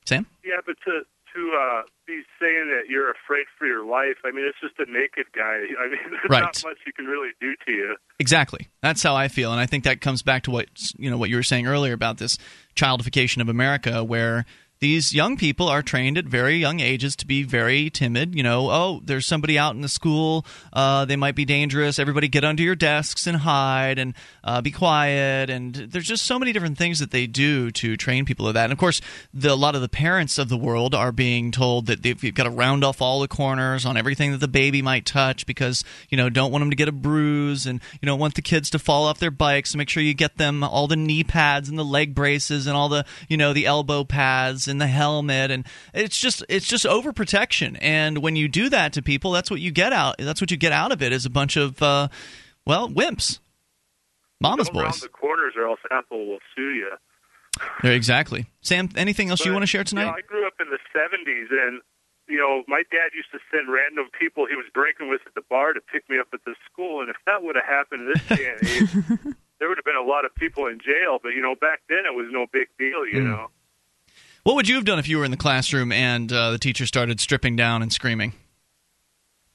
Sam? 0.06 0.26
Yeah, 0.44 0.58
but 0.66 0.76
to 0.86 1.02
to 1.34 1.52
uh, 1.58 1.82
be 2.08 2.22
saying 2.42 2.68
that 2.76 2.90
you're 2.90 3.10
afraid 3.12 3.46
for 3.58 3.66
your 3.66 3.86
life, 3.86 4.18
I 4.26 4.32
mean, 4.32 4.44
it's 4.46 4.58
just 4.60 4.74
a 4.86 4.92
naked 4.92 5.28
guy. 5.34 5.44
I 5.80 5.88
mean, 5.88 6.00
there's 6.10 6.30
Right. 6.30 6.42
not 6.42 6.62
much 6.66 6.78
you 6.86 6.92
can 6.92 7.06
really 7.06 7.30
do 7.40 7.54
to 7.68 7.72
you. 7.72 7.96
Exactly. 8.20 8.68
That's 8.82 9.02
how 9.02 9.16
I 9.16 9.28
feel, 9.30 9.52
and 9.52 9.60
I 9.62 9.66
think 9.66 9.84
that 9.86 10.02
comes 10.02 10.22
back 10.24 10.44
to 10.44 10.52
what 10.52 10.68
you 10.98 11.10
know 11.12 11.18
what 11.18 11.30
you 11.30 11.36
were 11.36 11.44
saying 11.44 11.68
earlier 11.68 11.94
about 11.94 12.18
this 12.18 12.38
childification 12.76 13.42
of 13.42 13.48
America, 13.50 14.04
where 14.04 14.46
these 14.82 15.14
young 15.14 15.38
people 15.38 15.70
are 15.70 15.84
trained 15.84 16.18
at 16.18 16.26
very 16.26 16.56
young 16.56 16.80
ages 16.80 17.16
to 17.16 17.28
be 17.28 17.44
very 17.44 17.92
timid. 17.92 18.34
You 18.34 18.42
know, 18.42 18.72
oh, 18.72 19.02
there's 19.06 19.28
somebody 19.28 19.58
out 19.58 19.76
in 19.76 19.82
the 19.82 19.88
school. 19.88 20.44
Uh, 20.74 21.06
they 21.06 21.16
might 21.16 21.36
be 21.36 21.46
dangerous. 21.46 22.00
Everybody 22.00 22.28
get 22.28 22.44
under 22.44 22.64
your 22.64 22.76
desks 22.76 23.28
and 23.28 23.38
hide 23.38 24.00
and 24.00 24.16
uh, 24.44 24.60
be 24.60 24.72
quiet. 24.72 25.52
And 25.52 25.76
there's 25.76 26.08
just 26.08 26.26
so 26.26 26.40
many 26.40 26.52
different 26.52 26.80
things 26.80 26.98
that 26.98 27.12
they 27.12 27.28
do 27.28 27.70
to 27.70 27.96
train 27.96 28.26
people 28.26 28.48
of 28.48 28.56
that. 28.56 28.66
And 28.66 28.74
of 28.74 28.80
course, 28.80 29.02
the, 29.32 29.52
a 29.52 29.54
lot 29.54 29.76
of 29.76 29.82
the 29.82 29.90
parents 29.90 30.40
of 30.40 30.50
the 30.50 30.58
world 30.58 30.96
are 30.96 31.12
being 31.12 31.52
told 31.52 31.86
that 31.86 32.02
they've 32.02 32.22
you've 32.24 32.34
got 32.34 32.46
to 32.46 32.50
round 32.50 32.84
off 32.84 33.04
all 33.04 33.20
the 33.20 33.28
corners 33.28 33.86
on 33.86 33.98
everything 33.98 34.32
that 34.32 34.40
the 34.40 34.48
baby 34.48 34.82
might 34.82 35.06
touch 35.06 35.46
because 35.46 35.84
you 36.10 36.18
know 36.18 36.30
don't 36.30 36.52
want 36.52 36.64
them 36.64 36.72
to 36.72 36.76
get 36.76 36.88
a 36.88 36.92
bruise 36.92 37.68
and 37.68 37.82
you 38.02 38.08
don't 38.08 38.20
want 38.20 38.34
the 38.34 38.42
kids 38.42 38.72
to 38.72 38.80
fall 38.80 39.06
off 39.06 39.20
their 39.20 39.30
bikes. 39.30 39.72
So 39.72 39.78
make 39.78 39.90
sure 39.90 40.02
you 40.02 40.16
get 40.16 40.38
them 40.38 40.64
all 40.64 40.88
the 40.88 40.96
knee 40.96 41.24
pads 41.24 41.70
and 41.70 41.78
the 41.78 41.86
leg 41.86 42.16
braces 42.16 42.66
and 42.66 42.76
all 42.76 42.90
the 42.90 43.06
you 43.30 43.38
know 43.38 43.54
the 43.54 43.68
elbow 43.68 44.04
pads 44.04 44.71
and 44.72 44.82
the 44.82 44.88
helmet 44.88 45.52
and 45.52 45.68
it's 45.94 46.18
just 46.18 46.44
it's 46.50 46.66
just 46.68 46.86
overprotection. 46.86 47.78
And 47.82 48.18
when 48.20 48.36
you 48.36 48.48
do 48.48 48.70
that 48.70 48.94
to 48.94 49.02
people, 49.04 49.32
that's 49.32 49.52
what 49.52 49.60
you 49.60 49.70
get 49.72 49.94
out. 49.94 50.16
That's 50.18 50.42
what 50.42 50.50
you 50.50 50.58
get 50.58 50.72
out 50.72 50.92
of 50.92 51.04
it 51.04 51.12
is 51.12 51.26
a 51.26 51.30
bunch 51.30 51.58
of 51.58 51.80
uh, 51.84 52.08
well 52.66 52.90
wimps, 52.90 53.40
mama's 54.40 54.70
Go 54.70 54.82
boys. 54.84 55.02
the 55.02 55.10
corners, 55.10 55.54
or 55.58 55.68
else 55.68 55.80
Apple 55.92 56.26
will 56.26 56.40
sue 56.56 56.72
you. 56.74 56.90
There, 57.84 57.92
exactly. 57.94 58.46
Sam, 58.62 58.90
anything 58.96 59.30
else 59.30 59.46
you 59.46 59.52
want 59.52 59.64
to 59.64 59.68
share 59.68 59.82
You 59.82 59.86
tonight? 59.86 60.06
know, 60.06 60.12
I 60.18 60.22
grew 60.26 60.48
up 60.48 60.54
in 60.60 60.68
the 60.70 60.80
'70s, 60.96 61.52
and 61.52 61.82
you 62.30 62.38
know, 62.38 62.64
my 62.68 62.84
dad 62.92 63.12
used 63.14 63.30
to 63.34 63.40
send 63.52 63.68
random 63.72 64.08
people 64.18 64.46
he 64.48 64.56
was 64.56 64.66
drinking 64.74 65.10
with 65.10 65.22
at 65.28 65.36
the 65.36 65.42
bar 65.50 65.74
to 65.74 65.82
pick 65.82 66.10
me 66.10 66.18
up 66.18 66.28
at 66.34 66.40
the 66.46 66.56
school. 66.72 67.02
And 67.02 67.10
if 67.10 67.18
that 67.26 67.44
would 67.44 67.56
have 67.58 67.66
happened 67.66 68.08
in 68.08 68.14
this 68.14 68.24
day 68.38 68.46
and 68.48 68.58
age, 68.66 68.90
there 69.60 69.68
would 69.68 69.78
have 69.78 69.84
been 69.86 70.00
a 70.00 70.08
lot 70.08 70.24
of 70.24 70.34
people 70.36 70.66
in 70.68 70.80
jail. 70.80 71.20
But 71.22 71.36
you 71.36 71.42
know, 71.42 71.56
back 71.60 71.82
then 71.90 72.08
it 72.08 72.16
was 72.16 72.28
no 72.32 72.46
big 72.52 72.70
deal. 72.80 73.06
You 73.06 73.20
Mm. 73.22 73.26
know. 73.26 73.48
What 74.44 74.56
would 74.56 74.68
you 74.68 74.76
have 74.76 74.86
done 74.86 74.98
if 75.00 75.08
you 75.08 75.18
were 75.18 75.26
in 75.26 75.32
the 75.32 75.38
classroom 75.38 75.92
and 75.92 76.32
uh, 76.32 76.52
the 76.52 76.58
teacher 76.58 76.86
started 76.86 77.20
stripping 77.20 77.56
down 77.56 77.82
and 77.82 77.94
screaming? 77.94 78.34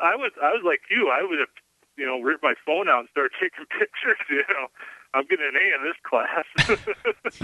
I 0.00 0.14
was 0.16 0.30
I 0.42 0.50
was 0.50 0.62
like 0.64 0.80
you. 0.90 1.08
I 1.10 1.22
would 1.28 1.38
have 1.40 1.48
you 1.96 2.06
know 2.06 2.20
ripped 2.20 2.42
my 2.42 2.54
phone 2.64 2.88
out 2.88 3.00
and 3.00 3.08
started 3.10 3.32
taking 3.40 3.64
pictures. 3.66 4.18
You 4.30 4.44
know, 4.48 4.66
I'm 5.14 5.24
getting 5.26 5.46
an 5.46 5.56
A 5.56 5.74
in 5.74 5.82
this 5.84 5.96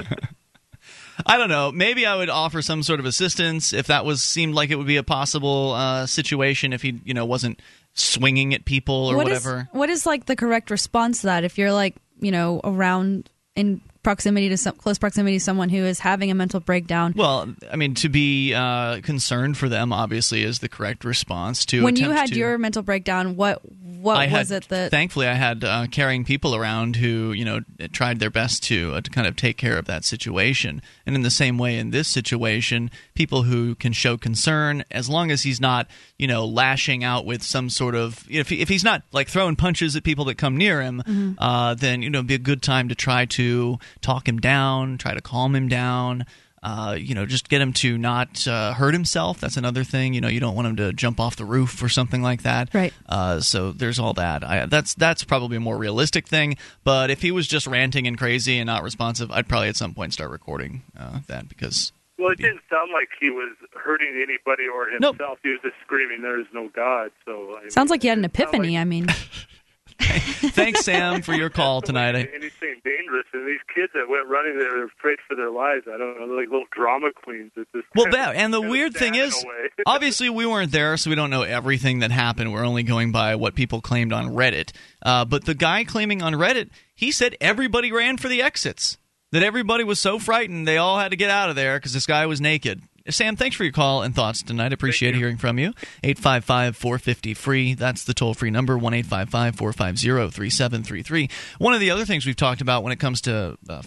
class. 0.05 0.25
I 1.27 1.37
don't 1.37 1.49
know. 1.49 1.71
Maybe 1.71 2.07
I 2.07 2.17
would 2.17 2.29
offer 2.31 2.61
some 2.63 2.83
sort 2.83 2.99
of 3.01 3.07
assistance 3.07 3.73
if 3.73 3.87
that 3.87 4.05
was 4.05 4.23
seemed 4.23 4.55
like 4.55 4.71
it 4.71 4.77
would 4.77 4.87
be 4.87 4.97
a 4.97 5.03
possible 5.05 5.73
uh, 5.73 6.07
situation. 6.07 6.73
If 6.73 6.83
he, 6.83 7.01
you 7.05 7.15
know, 7.15 7.25
wasn't 7.25 7.61
swinging 7.95 8.53
at 8.55 8.65
people 8.65 9.07
or 9.07 9.17
What 9.17 9.29
is- 9.29 9.45
whatever. 9.45 9.69
what 9.73 9.91
is 9.91 10.07
like 10.07 10.27
the 10.27 10.35
correct 10.37 10.71
response 10.71 11.21
to 11.21 11.27
that 11.29 11.45
if 11.45 11.59
you're 11.59 11.73
like 11.73 11.95
you 12.21 12.31
know 12.33 12.61
around 12.65 13.29
in 13.55 13.81
proximity 14.03 14.49
to 14.49 14.57
some 14.57 14.75
close 14.77 14.99
proximity 14.99 15.37
to 15.39 15.45
someone 15.45 15.69
who 15.69 15.85
is 15.85 15.99
having 16.01 16.31
a 16.31 16.35
mental 16.35 16.61
breakdown? 16.61 17.13
Well, 17.17 17.53
I 17.71 17.77
mean, 17.77 17.95
to 17.97 18.09
be 18.09 18.53
uh, 18.55 19.01
concerned 19.03 19.57
for 19.57 19.69
them 19.69 19.93
obviously 19.93 20.43
is 20.43 20.59
the 20.59 20.69
correct 20.69 21.05
response. 21.05 21.65
To 21.67 21.83
when 21.83 21.97
you 21.97 22.11
had 22.11 22.29
to- 22.31 22.35
your 22.37 22.59
mental 22.59 22.83
breakdown, 22.83 23.37
what 23.37 23.61
what 24.03 24.17
I 24.17 24.27
was 24.27 24.49
had, 24.49 24.65
it 24.65 24.69
that 24.71 24.91
thankfully 24.91 25.29
I 25.29 25.35
had 25.35 25.63
uh, 25.63 25.87
caring 25.91 26.25
people 26.25 26.57
around 26.57 26.97
who 26.97 27.33
you 27.33 27.45
know 27.45 27.61
tried 27.93 28.19
their 28.19 28.31
best 28.31 28.65
to 28.65 28.95
uh, 28.95 29.01
to 29.01 29.11
kind 29.11 29.27
of 29.27 29.37
take 29.37 29.57
care 29.57 29.79
of 29.79 29.85
that 29.87 30.05
situation. 30.05 30.83
And 31.07 31.15
in 31.15 31.23
the 31.23 31.31
same 31.31 31.57
way, 31.59 31.79
in 31.79 31.91
this 31.91 32.09
situation, 32.09 32.91
people 33.15 33.45
who 33.45 33.75
can 33.77 33.93
show 33.93 34.17
concern, 34.17 34.85
as 34.91 35.09
long 35.09 35.31
as 35.31 35.43
he's 35.43 35.61
not 35.61 35.87
you 36.19 36.27
know 36.27 36.45
lashing 36.45 37.05
out 37.05 37.25
with 37.25 37.43
some 37.45 37.71
sort 37.71 37.95
of 37.95 38.25
if 38.29 38.49
he, 38.49 38.61
if 38.61 38.69
he's 38.69 38.83
not 38.85 39.03
like 39.13 39.29
throwing 39.29 39.55
punches 39.55 39.95
at 39.95 40.03
people 40.03 40.25
that 40.25 40.37
come 40.39 40.57
near 40.57 40.83
him, 40.83 41.03
Mm-hmm. 41.07 41.33
uh, 41.39 41.75
then 41.75 42.03
you 42.03 42.11
know 42.11 42.19
it'd 42.19 42.27
be 42.29 42.35
a 42.35 42.39
good 42.39 42.63
time 42.63 42.89
to 42.89 42.95
try 42.95 43.25
to 43.27 43.79
talk 44.01 44.27
him 44.29 44.39
down, 44.39 44.99
try 44.99 45.15
to 45.15 45.21
calm 45.21 45.55
him 45.55 45.69
down. 45.69 46.25
Uh, 46.65 46.97
you 46.97 47.13
know, 47.13 47.27
just 47.27 47.49
get 47.49 47.61
him 47.61 47.73
to 47.73 47.99
not 47.99 48.47
uh, 48.47 48.73
hurt 48.75 48.95
himself. 48.95 49.41
That's 49.41 49.57
another 49.57 49.83
thing. 49.83 50.15
You 50.15 50.21
know, 50.21 50.29
you 50.29 50.39
don't 50.39 50.55
want 50.55 50.69
him 50.69 50.77
to 50.77 50.93
jump 50.93 51.19
off 51.19 51.35
the 51.35 51.45
roof 51.45 51.83
or 51.83 51.89
something 51.89 52.23
like 52.23 52.43
that. 52.43 52.73
Right. 52.73 52.93
Uh, 53.09 53.41
so 53.41 53.73
there's 53.73 53.99
all 53.99 54.13
that. 54.13 54.45
I, 54.45 54.67
that's 54.67 54.95
that's 54.95 55.25
probably 55.25 55.57
a 55.57 55.61
more 55.61 55.77
realistic 55.77 56.29
thing. 56.29 56.57
But 56.85 57.11
if 57.11 57.21
he 57.21 57.33
was 57.33 57.49
just 57.49 57.67
ranting 57.67 58.07
and 58.07 58.17
crazy 58.17 58.59
and 58.61 58.69
not 58.69 58.85
responsive, 58.85 59.33
I'd 59.33 59.49
probably 59.49 59.71
at 59.71 59.77
some 59.77 59.93
point 59.93 60.13
start 60.13 60.31
recording 60.31 60.83
uh, 60.97 61.19
that 61.27 61.49
because 61.49 61.91
well, 62.17 62.31
it 62.31 62.39
didn't 62.39 62.61
sound 62.71 62.93
like 62.93 63.09
he 63.19 63.31
was 63.31 63.57
hurting 63.75 64.11
anybody 64.15 64.69
or 64.73 64.87
Nope. 65.01 65.17
himself. 65.17 65.39
He 65.43 65.49
was 65.49 65.59
just 65.63 65.75
screaming, 65.85 66.23
"There 66.23 66.39
is 66.39 66.47
no 66.55 66.69
God." 66.69 67.11
So 67.25 67.57
I 67.61 67.71
sounds 67.71 67.87
mean, 67.91 67.95
like 67.97 68.05
you 68.05 68.11
had 68.11 68.19
an 68.19 68.25
epiphany? 68.25 68.75
like- 68.77 68.81
I 68.83 68.85
mean, 68.85 69.07
thanks 70.01 70.85
Sam 70.85 71.23
for 71.23 71.35
your 71.35 71.51
call 71.51 71.83
tonight. 71.83 72.15
I, 72.15 72.21
anything 72.21 72.81
dangerous. 72.85 73.27
And 73.33 73.47
these 73.47 73.61
kids 73.75 73.93
that 73.95 74.09
went 74.09 74.29
running, 74.29 74.59
they 74.59 74.65
were 74.65 74.85
afraid 74.85 75.19
for 75.27 75.35
their 75.35 75.51
lives. 75.51 75.85
I 75.87 75.97
don't 75.97 76.19
know, 76.19 76.27
they're 76.27 76.37
like 76.37 76.49
little 76.49 76.67
drama 76.71 77.09
queens. 77.13 77.53
That 77.57 77.67
just 77.73 77.87
well, 77.95 78.11
that 78.11 78.35
and 78.37 78.53
the 78.53 78.61
weird 78.61 78.95
thing 78.95 79.15
is, 79.15 79.45
obviously 79.87 80.29
we 80.31 80.47
weren't 80.47 80.73
there, 80.73 80.97
so 80.97 81.11
we 81.11 81.17
don't 81.17 81.31
know 81.31 81.43
everything 81.43 82.01
that 82.01 82.11
happened. 82.11 82.53
We're 82.53 82.65
only 82.65 82.83
going 82.83 83.13
by 83.13 83.37
what 83.37 83.55
people 83.55 83.81
claimed 83.81 84.13
on 84.13 84.31
Reddit. 84.31 84.73
Uh, 85.03 85.25
but 85.25 85.45
the 85.45 85.55
guy 85.55 85.85
claiming 85.85 86.23
on 86.23 86.35
Reddit, 86.35 86.71
he 86.95 87.11
said 87.11 87.37
everybody 87.41 87.93
ran 87.93 88.17
for 88.17 88.29
the 88.29 88.43
exits. 88.43 88.99
That 89.33 89.43
everybody 89.43 89.83
was 89.83 89.99
so 89.99 90.19
frightened 90.19 90.69
they 90.69 90.77
all 90.77 90.99
had 90.99 91.13
to 91.13 91.17
get 91.17 91.31
out 91.31 91.49
of 91.49 91.57
there 91.57 91.79
because 91.79 91.95
this 91.95 92.05
guy 92.05 92.27
was 92.27 92.39
naked. 92.39 92.83
Sam, 93.09 93.37
thanks 93.37 93.57
for 93.57 93.65
your 93.65 93.73
call 93.73 94.03
and 94.03 94.15
thoughts 94.15 94.43
tonight. 94.43 94.73
Appreciate 94.73 95.15
hearing 95.15 95.37
from 95.37 95.59
you. 95.59 95.73
855 96.05 96.77
450 96.77 97.35
free. 97.35 97.75
That's 97.75 98.05
the 98.05 98.15
toll 98.15 98.35
free 98.35 98.51
number, 98.51 98.79
1 98.79 98.95
855 98.95 99.57
450 99.57 100.31
3733. 100.31 101.29
One 101.59 101.75
of 101.75 101.81
the 101.81 101.91
other 101.91 102.05
things 102.05 102.27
we've 102.27 102.37
talked 102.37 102.61
about 102.61 102.83
when 102.83 102.93
it 102.93 103.01
comes 103.01 103.21
to 103.23 103.59
uh, 103.69 103.83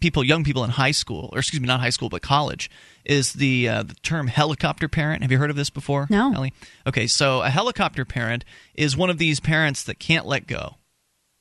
people, 0.00 0.24
young 0.24 0.44
people 0.44 0.64
in 0.64 0.70
high 0.70 0.90
school, 0.92 1.30
or 1.32 1.38
excuse 1.38 1.60
me, 1.60 1.66
not 1.66 1.80
high 1.80 1.90
school, 1.90 2.08
but 2.08 2.22
college, 2.22 2.70
is 3.04 3.34
the 3.34 3.68
uh, 3.68 3.82
the 3.82 3.94
term 3.96 4.28
helicopter 4.28 4.88
parent. 4.88 5.22
Have 5.22 5.32
you 5.32 5.38
heard 5.38 5.50
of 5.50 5.56
this 5.56 5.70
before? 5.70 6.06
No. 6.10 6.32
Ellie? 6.34 6.52
Okay, 6.86 7.06
so 7.06 7.42
a 7.42 7.50
helicopter 7.50 8.04
parent 8.04 8.44
is 8.74 8.96
one 8.96 9.10
of 9.10 9.18
these 9.18 9.40
parents 9.40 9.82
that 9.84 9.98
can't 9.98 10.26
let 10.26 10.46
go. 10.46 10.76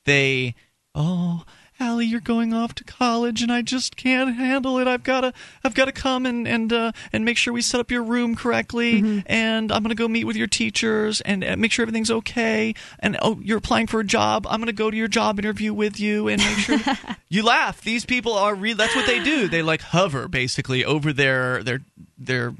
They, 0.05 0.55
oh, 0.95 1.43
Allie, 1.79 2.05
you're 2.05 2.19
going 2.19 2.53
off 2.53 2.73
to 2.75 2.83
college, 2.83 3.41
and 3.43 3.51
I 3.51 3.61
just 3.61 3.95
can't 3.95 4.35
handle 4.35 4.79
it. 4.79 4.87
I've 4.87 5.03
gotta, 5.03 5.33
I've 5.63 5.75
gotta 5.75 5.91
come 5.91 6.25
and 6.25 6.47
and 6.47 6.73
uh, 6.73 6.91
and 7.13 7.23
make 7.23 7.37
sure 7.37 7.53
we 7.53 7.61
set 7.61 7.79
up 7.79 7.91
your 7.91 8.03
room 8.03 8.35
correctly, 8.35 9.23
and 9.27 9.71
I'm 9.71 9.83
gonna 9.83 9.95
go 9.95 10.07
meet 10.07 10.23
with 10.23 10.35
your 10.35 10.47
teachers 10.47 11.21
and 11.21 11.43
uh, 11.43 11.55
make 11.55 11.71
sure 11.71 11.83
everything's 11.83 12.11
okay. 12.11 12.73
And 12.99 13.17
oh, 13.21 13.39
you're 13.41 13.59
applying 13.59 13.87
for 13.87 13.99
a 13.99 14.03
job. 14.05 14.47
I'm 14.49 14.59
gonna 14.59 14.73
go 14.73 14.89
to 14.89 14.97
your 14.97 15.07
job 15.07 15.37
interview 15.39 15.73
with 15.73 15.99
you 15.99 16.27
and 16.27 16.41
make 16.41 16.57
sure. 16.57 16.79
you 17.29 17.43
laugh. 17.43 17.81
These 17.81 18.05
people 18.05 18.33
are 18.33 18.55
real. 18.55 18.75
That's 18.75 18.95
what 18.95 19.05
they 19.05 19.23
do. 19.23 19.47
They 19.47 19.61
like 19.61 19.81
hover 19.81 20.27
basically 20.27 20.83
over 20.83 21.13
their 21.13 21.63
their 21.63 21.81
their 22.17 22.53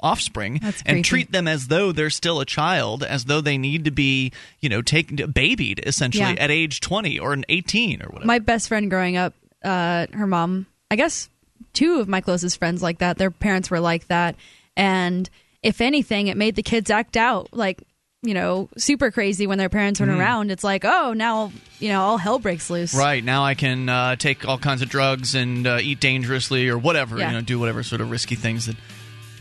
offspring 0.00 0.60
and 0.86 1.04
treat 1.04 1.30
them 1.32 1.46
as 1.46 1.68
though 1.68 1.92
they're 1.92 2.10
still 2.10 2.40
a 2.40 2.44
child, 2.46 3.02
as 3.02 3.24
though 3.26 3.40
they 3.40 3.58
need 3.58 3.84
to 3.84 3.90
be, 3.90 4.32
you 4.60 4.68
know, 4.68 4.82
taken 4.82 5.30
babied 5.30 5.80
essentially 5.86 6.24
Yeah. 6.34 6.40
at 6.42 6.50
age 6.50 6.80
20 6.80 7.18
or 7.18 7.32
an 7.32 7.44
18 7.48 8.02
or 8.02 8.06
whatever. 8.06 8.26
my 8.26 8.38
best 8.38 8.68
friend 8.68 8.90
growing 8.90 9.16
up, 9.16 9.34
uh, 9.62 10.06
her 10.12 10.26
mom, 10.26 10.66
I 10.90 10.96
guess 10.96 11.28
two 11.72 12.00
of 12.00 12.08
my 12.08 12.20
closest 12.20 12.58
friends 12.58 12.82
like 12.82 12.98
that. 12.98 13.18
Their 13.18 13.30
parents 13.30 13.70
were 13.70 13.80
like 13.80 14.06
that, 14.08 14.36
and 14.76 15.28
if 15.62 15.80
anything, 15.80 16.26
it 16.28 16.36
made 16.36 16.56
the 16.56 16.62
kids 16.62 16.90
act 16.90 17.16
out 17.16 17.48
like 17.52 17.82
you 18.22 18.32
know 18.34 18.68
super 18.78 19.10
crazy 19.10 19.46
when 19.46 19.58
their 19.58 19.68
parents 19.68 20.00
weren't 20.00 20.12
around. 20.12 20.50
It's 20.50 20.64
like, 20.64 20.84
oh, 20.84 21.12
now 21.14 21.52
you 21.78 21.88
know 21.90 22.00
all 22.02 22.18
hell 22.18 22.38
breaks 22.38 22.70
loose. 22.70 22.94
Right 22.94 23.22
now, 23.24 23.44
I 23.44 23.54
can 23.54 23.88
uh, 23.88 24.16
take 24.16 24.46
all 24.46 24.58
kinds 24.58 24.82
of 24.82 24.88
drugs 24.88 25.34
and 25.34 25.66
uh, 25.66 25.78
eat 25.80 26.00
dangerously 26.00 26.68
or 26.68 26.78
whatever, 26.78 27.18
Yeah. 27.18 27.28
you 27.28 27.34
know, 27.36 27.40
do 27.42 27.58
whatever 27.58 27.82
sort 27.82 28.00
of 28.00 28.10
risky 28.10 28.34
things 28.34 28.66
that 28.66 28.76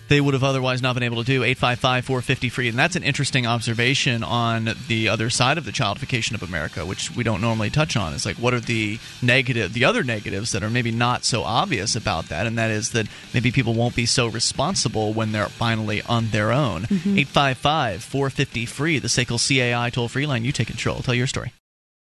they 0.08 0.22
would 0.22 0.34
have 0.34 0.44
otherwise 0.44 0.82
not 0.82 0.94
been 0.94 1.04
able 1.04 1.18
to 1.18 1.24
do. 1.24 1.44
855 1.44 2.06
450 2.06 2.50
free. 2.50 2.70
And 2.70 2.78
that's 2.78 2.96
an 2.96 3.04
interesting 3.04 3.46
observation 3.46 4.24
on 4.24 4.72
the 4.88 5.10
other 5.10 5.30
side 5.30 5.58
of 5.58 5.66
the 5.66 5.72
childification 5.72 6.34
of 6.34 6.44
America, 6.44 6.86
which 6.86 7.16
we 7.16 7.24
don't 7.24 7.42
normally 7.42 7.70
touch 7.70 7.96
on. 7.96 8.13
It's 8.13 8.26
like, 8.26 8.38
what 8.38 8.54
are 8.54 8.60
the 8.60 9.00
negative, 9.22 9.74
the 9.74 9.86
other 9.86 10.04
negatives 10.04 10.52
that 10.52 10.63
are 10.63 10.70
maybe 10.70 10.92
not 10.92 11.24
so 11.24 11.44
obvious 11.44 11.96
about 11.96 12.30
that? 12.30 12.48
And 12.48 12.58
that 12.58 12.72
is 12.72 12.92
that 12.92 13.08
maybe 13.34 13.52
people 13.52 13.74
won't 13.74 13.96
be 13.96 14.06
so 14.06 14.28
responsible 14.28 15.13
when 15.13 15.32
they're 15.32 15.48
finally 15.48 16.02
on 16.04 16.28
their 16.28 16.52
own. 16.52 16.84
Mm-hmm. 16.84 17.18
855 17.18 18.04
450 18.04 18.66
free, 18.66 19.00
the 19.00 19.08
SACL 19.08 19.39
CAI 19.39 19.89
toll 19.89 20.08
free 20.08 20.26
line. 20.26 20.46
You 20.46 20.52
take 20.52 20.68
control. 20.68 21.02
Tell 21.02 21.16
your 21.16 21.28
story. 21.28 21.54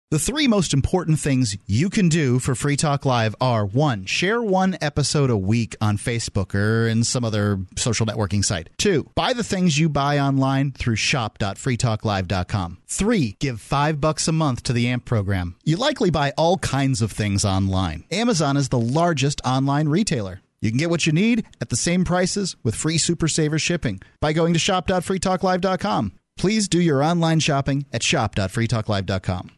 The 0.09 0.19
three 0.19 0.47
most 0.47 0.73
important 0.73 1.19
things 1.19 1.57
you 1.65 1.89
can 1.89 2.07
do 2.07 2.39
for 2.39 2.55
Free 2.55 2.77
Talk 2.77 3.05
Live 3.05 3.35
are 3.41 3.65
one, 3.65 4.05
share 4.05 4.41
one 4.41 4.77
episode 4.79 5.29
a 5.29 5.35
week 5.35 5.75
on 5.81 5.97
Facebook 5.97 6.55
or 6.55 6.87
in 6.87 7.03
some 7.03 7.25
other 7.25 7.59
social 7.75 8.05
networking 8.05 8.45
site. 8.45 8.69
Two, 8.77 9.09
buy 9.15 9.33
the 9.33 9.43
things 9.43 9.77
you 9.77 9.89
buy 9.89 10.17
online 10.17 10.71
through 10.71 10.95
shop.freetalklive.com. 10.95 12.77
Three, 12.87 13.35
give 13.39 13.59
five 13.59 13.99
bucks 13.99 14.29
a 14.29 14.31
month 14.31 14.63
to 14.63 14.71
the 14.71 14.87
AMP 14.87 15.03
program. 15.03 15.57
You 15.65 15.75
likely 15.75 16.09
buy 16.09 16.31
all 16.37 16.57
kinds 16.59 17.01
of 17.01 17.11
things 17.11 17.43
online. 17.43 18.05
Amazon 18.09 18.55
is 18.55 18.69
the 18.69 18.79
largest 18.79 19.41
online 19.43 19.89
retailer. 19.89 20.39
You 20.61 20.71
can 20.71 20.77
get 20.77 20.89
what 20.89 21.05
you 21.05 21.11
need 21.11 21.45
at 21.59 21.67
the 21.67 21.75
same 21.75 22.05
prices 22.05 22.55
with 22.63 22.75
free 22.75 22.97
Super 22.97 23.27
Saver 23.27 23.59
shipping 23.59 23.99
by 24.21 24.31
going 24.31 24.53
to 24.53 24.59
shop.freetalklive.com. 24.59 26.13
Please 26.37 26.69
do 26.69 26.79
your 26.79 27.03
online 27.03 27.41
shopping 27.41 27.85
at 27.91 28.03
shop.freetalklive.com. 28.03 29.51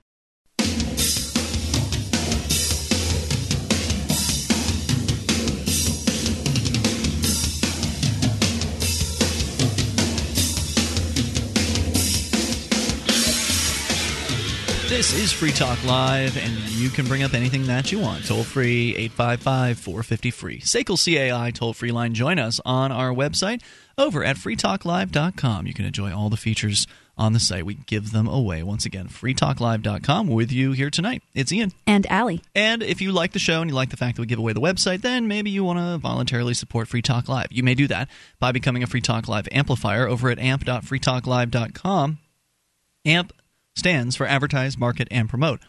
This 14.89 15.13
is 15.13 15.31
Free 15.31 15.51
Talk 15.51 15.83
Live, 15.85 16.35
and 16.35 16.51
you 16.71 16.89
can 16.89 17.05
bring 17.05 17.21
up 17.21 17.35
anything 17.35 17.67
that 17.67 17.91
you 17.91 17.99
want. 17.99 18.25
Toll 18.25 18.43
free, 18.43 18.95
855 18.95 19.77
450 19.77 20.31
free. 20.31 20.59
SACL 20.61 20.97
CAI 20.97 21.51
toll 21.51 21.73
free 21.75 21.91
line. 21.91 22.15
Join 22.15 22.39
us 22.39 22.59
on 22.65 22.91
our 22.91 23.11
website 23.11 23.61
over 23.99 24.23
at 24.23 24.35
freetalklive.com. 24.35 25.67
You 25.67 25.75
can 25.75 25.85
enjoy 25.85 26.11
all 26.11 26.31
the 26.31 26.37
features 26.37 26.87
on 27.19 27.33
the 27.33 27.39
site. 27.39 27.67
We 27.67 27.75
give 27.75 28.11
them 28.11 28.27
away. 28.27 28.63
Once 28.63 28.83
again, 28.83 29.09
freetalklive.com 29.09 30.27
with 30.27 30.51
you 30.51 30.71
here 30.71 30.89
tonight. 30.89 31.21
It's 31.35 31.53
Ian. 31.53 31.71
And 31.85 32.09
Allie. 32.09 32.41
And 32.55 32.81
if 32.81 32.99
you 32.99 33.11
like 33.11 33.33
the 33.33 33.39
show 33.39 33.61
and 33.61 33.69
you 33.69 33.75
like 33.75 33.91
the 33.91 33.97
fact 33.97 34.15
that 34.15 34.21
we 34.21 34.25
give 34.25 34.39
away 34.39 34.53
the 34.53 34.59
website, 34.59 35.01
then 35.01 35.27
maybe 35.27 35.51
you 35.51 35.63
want 35.63 35.77
to 35.77 35.99
voluntarily 35.99 36.55
support 36.55 36.87
Free 36.87 37.03
Talk 37.03 37.29
Live. 37.29 37.51
You 37.51 37.61
may 37.61 37.75
do 37.75 37.85
that 37.89 38.09
by 38.39 38.51
becoming 38.51 38.81
a 38.81 38.87
Free 38.87 39.01
Talk 39.01 39.27
Live 39.27 39.47
amplifier 39.51 40.07
over 40.07 40.31
at 40.31 40.39
amp.freetalklive.com. 40.39 42.17
AMP 43.05 43.33
stands 43.79 44.15
for 44.15 44.27
advertise, 44.27 44.77
market, 44.77 45.07
and 45.09 45.27
promote. 45.27 45.61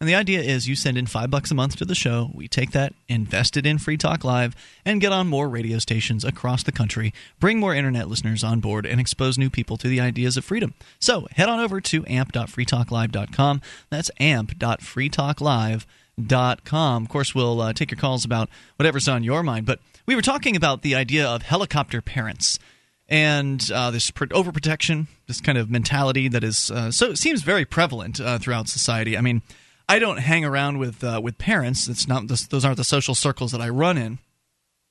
And 0.00 0.08
the 0.08 0.14
idea 0.14 0.40
is 0.40 0.68
you 0.68 0.76
send 0.76 0.96
in 0.96 1.06
five 1.06 1.28
bucks 1.28 1.50
a 1.50 1.56
month 1.56 1.74
to 1.76 1.84
the 1.84 1.96
show. 1.96 2.30
We 2.32 2.46
take 2.46 2.70
that, 2.70 2.94
invest 3.08 3.56
it 3.56 3.66
in 3.66 3.78
Free 3.78 3.96
Talk 3.96 4.22
Live, 4.22 4.54
and 4.84 5.00
get 5.00 5.10
on 5.10 5.26
more 5.26 5.48
radio 5.48 5.80
stations 5.80 6.24
across 6.24 6.62
the 6.62 6.70
country, 6.70 7.12
bring 7.40 7.58
more 7.58 7.74
internet 7.74 8.08
listeners 8.08 8.44
on 8.44 8.60
board, 8.60 8.86
and 8.86 9.00
expose 9.00 9.36
new 9.36 9.50
people 9.50 9.76
to 9.76 9.88
the 9.88 10.00
ideas 10.00 10.36
of 10.36 10.44
freedom. 10.44 10.74
So 11.00 11.26
head 11.32 11.48
on 11.48 11.58
over 11.58 11.80
to 11.80 12.06
amp.freetalklive.com. 12.06 13.60
That's 13.90 14.12
amp.freetalklive.com. 14.20 17.02
Of 17.02 17.08
course, 17.08 17.34
we'll 17.34 17.60
uh, 17.60 17.72
take 17.72 17.90
your 17.90 17.98
calls 17.98 18.24
about 18.24 18.48
whatever's 18.76 19.08
on 19.08 19.24
your 19.24 19.42
mind. 19.42 19.66
But 19.66 19.80
we 20.06 20.14
were 20.14 20.22
talking 20.22 20.54
about 20.54 20.82
the 20.82 20.94
idea 20.94 21.26
of 21.26 21.42
helicopter 21.42 22.00
parents 22.00 22.60
and 23.08 23.70
uh, 23.72 23.90
this 23.90 24.10
overprotection, 24.10 25.06
this 25.26 25.40
kind 25.40 25.56
of 25.56 25.70
mentality 25.70 26.28
that 26.28 26.44
is 26.44 26.70
uh, 26.70 26.90
so 26.90 27.14
seems 27.14 27.42
very 27.42 27.64
prevalent 27.64 28.20
uh, 28.20 28.38
throughout 28.38 28.68
society. 28.68 29.16
I 29.16 29.20
mean, 29.20 29.42
I 29.88 29.98
don't 29.98 30.18
hang 30.18 30.44
around 30.44 30.78
with 30.78 31.02
uh, 31.02 31.20
with 31.22 31.38
parents. 31.38 31.88
It's 31.88 32.06
not 32.06 32.28
those 32.28 32.64
aren't 32.64 32.76
the 32.76 32.84
social 32.84 33.14
circles 33.14 33.52
that 33.52 33.62
I 33.62 33.70
run 33.70 33.96
in, 33.96 34.18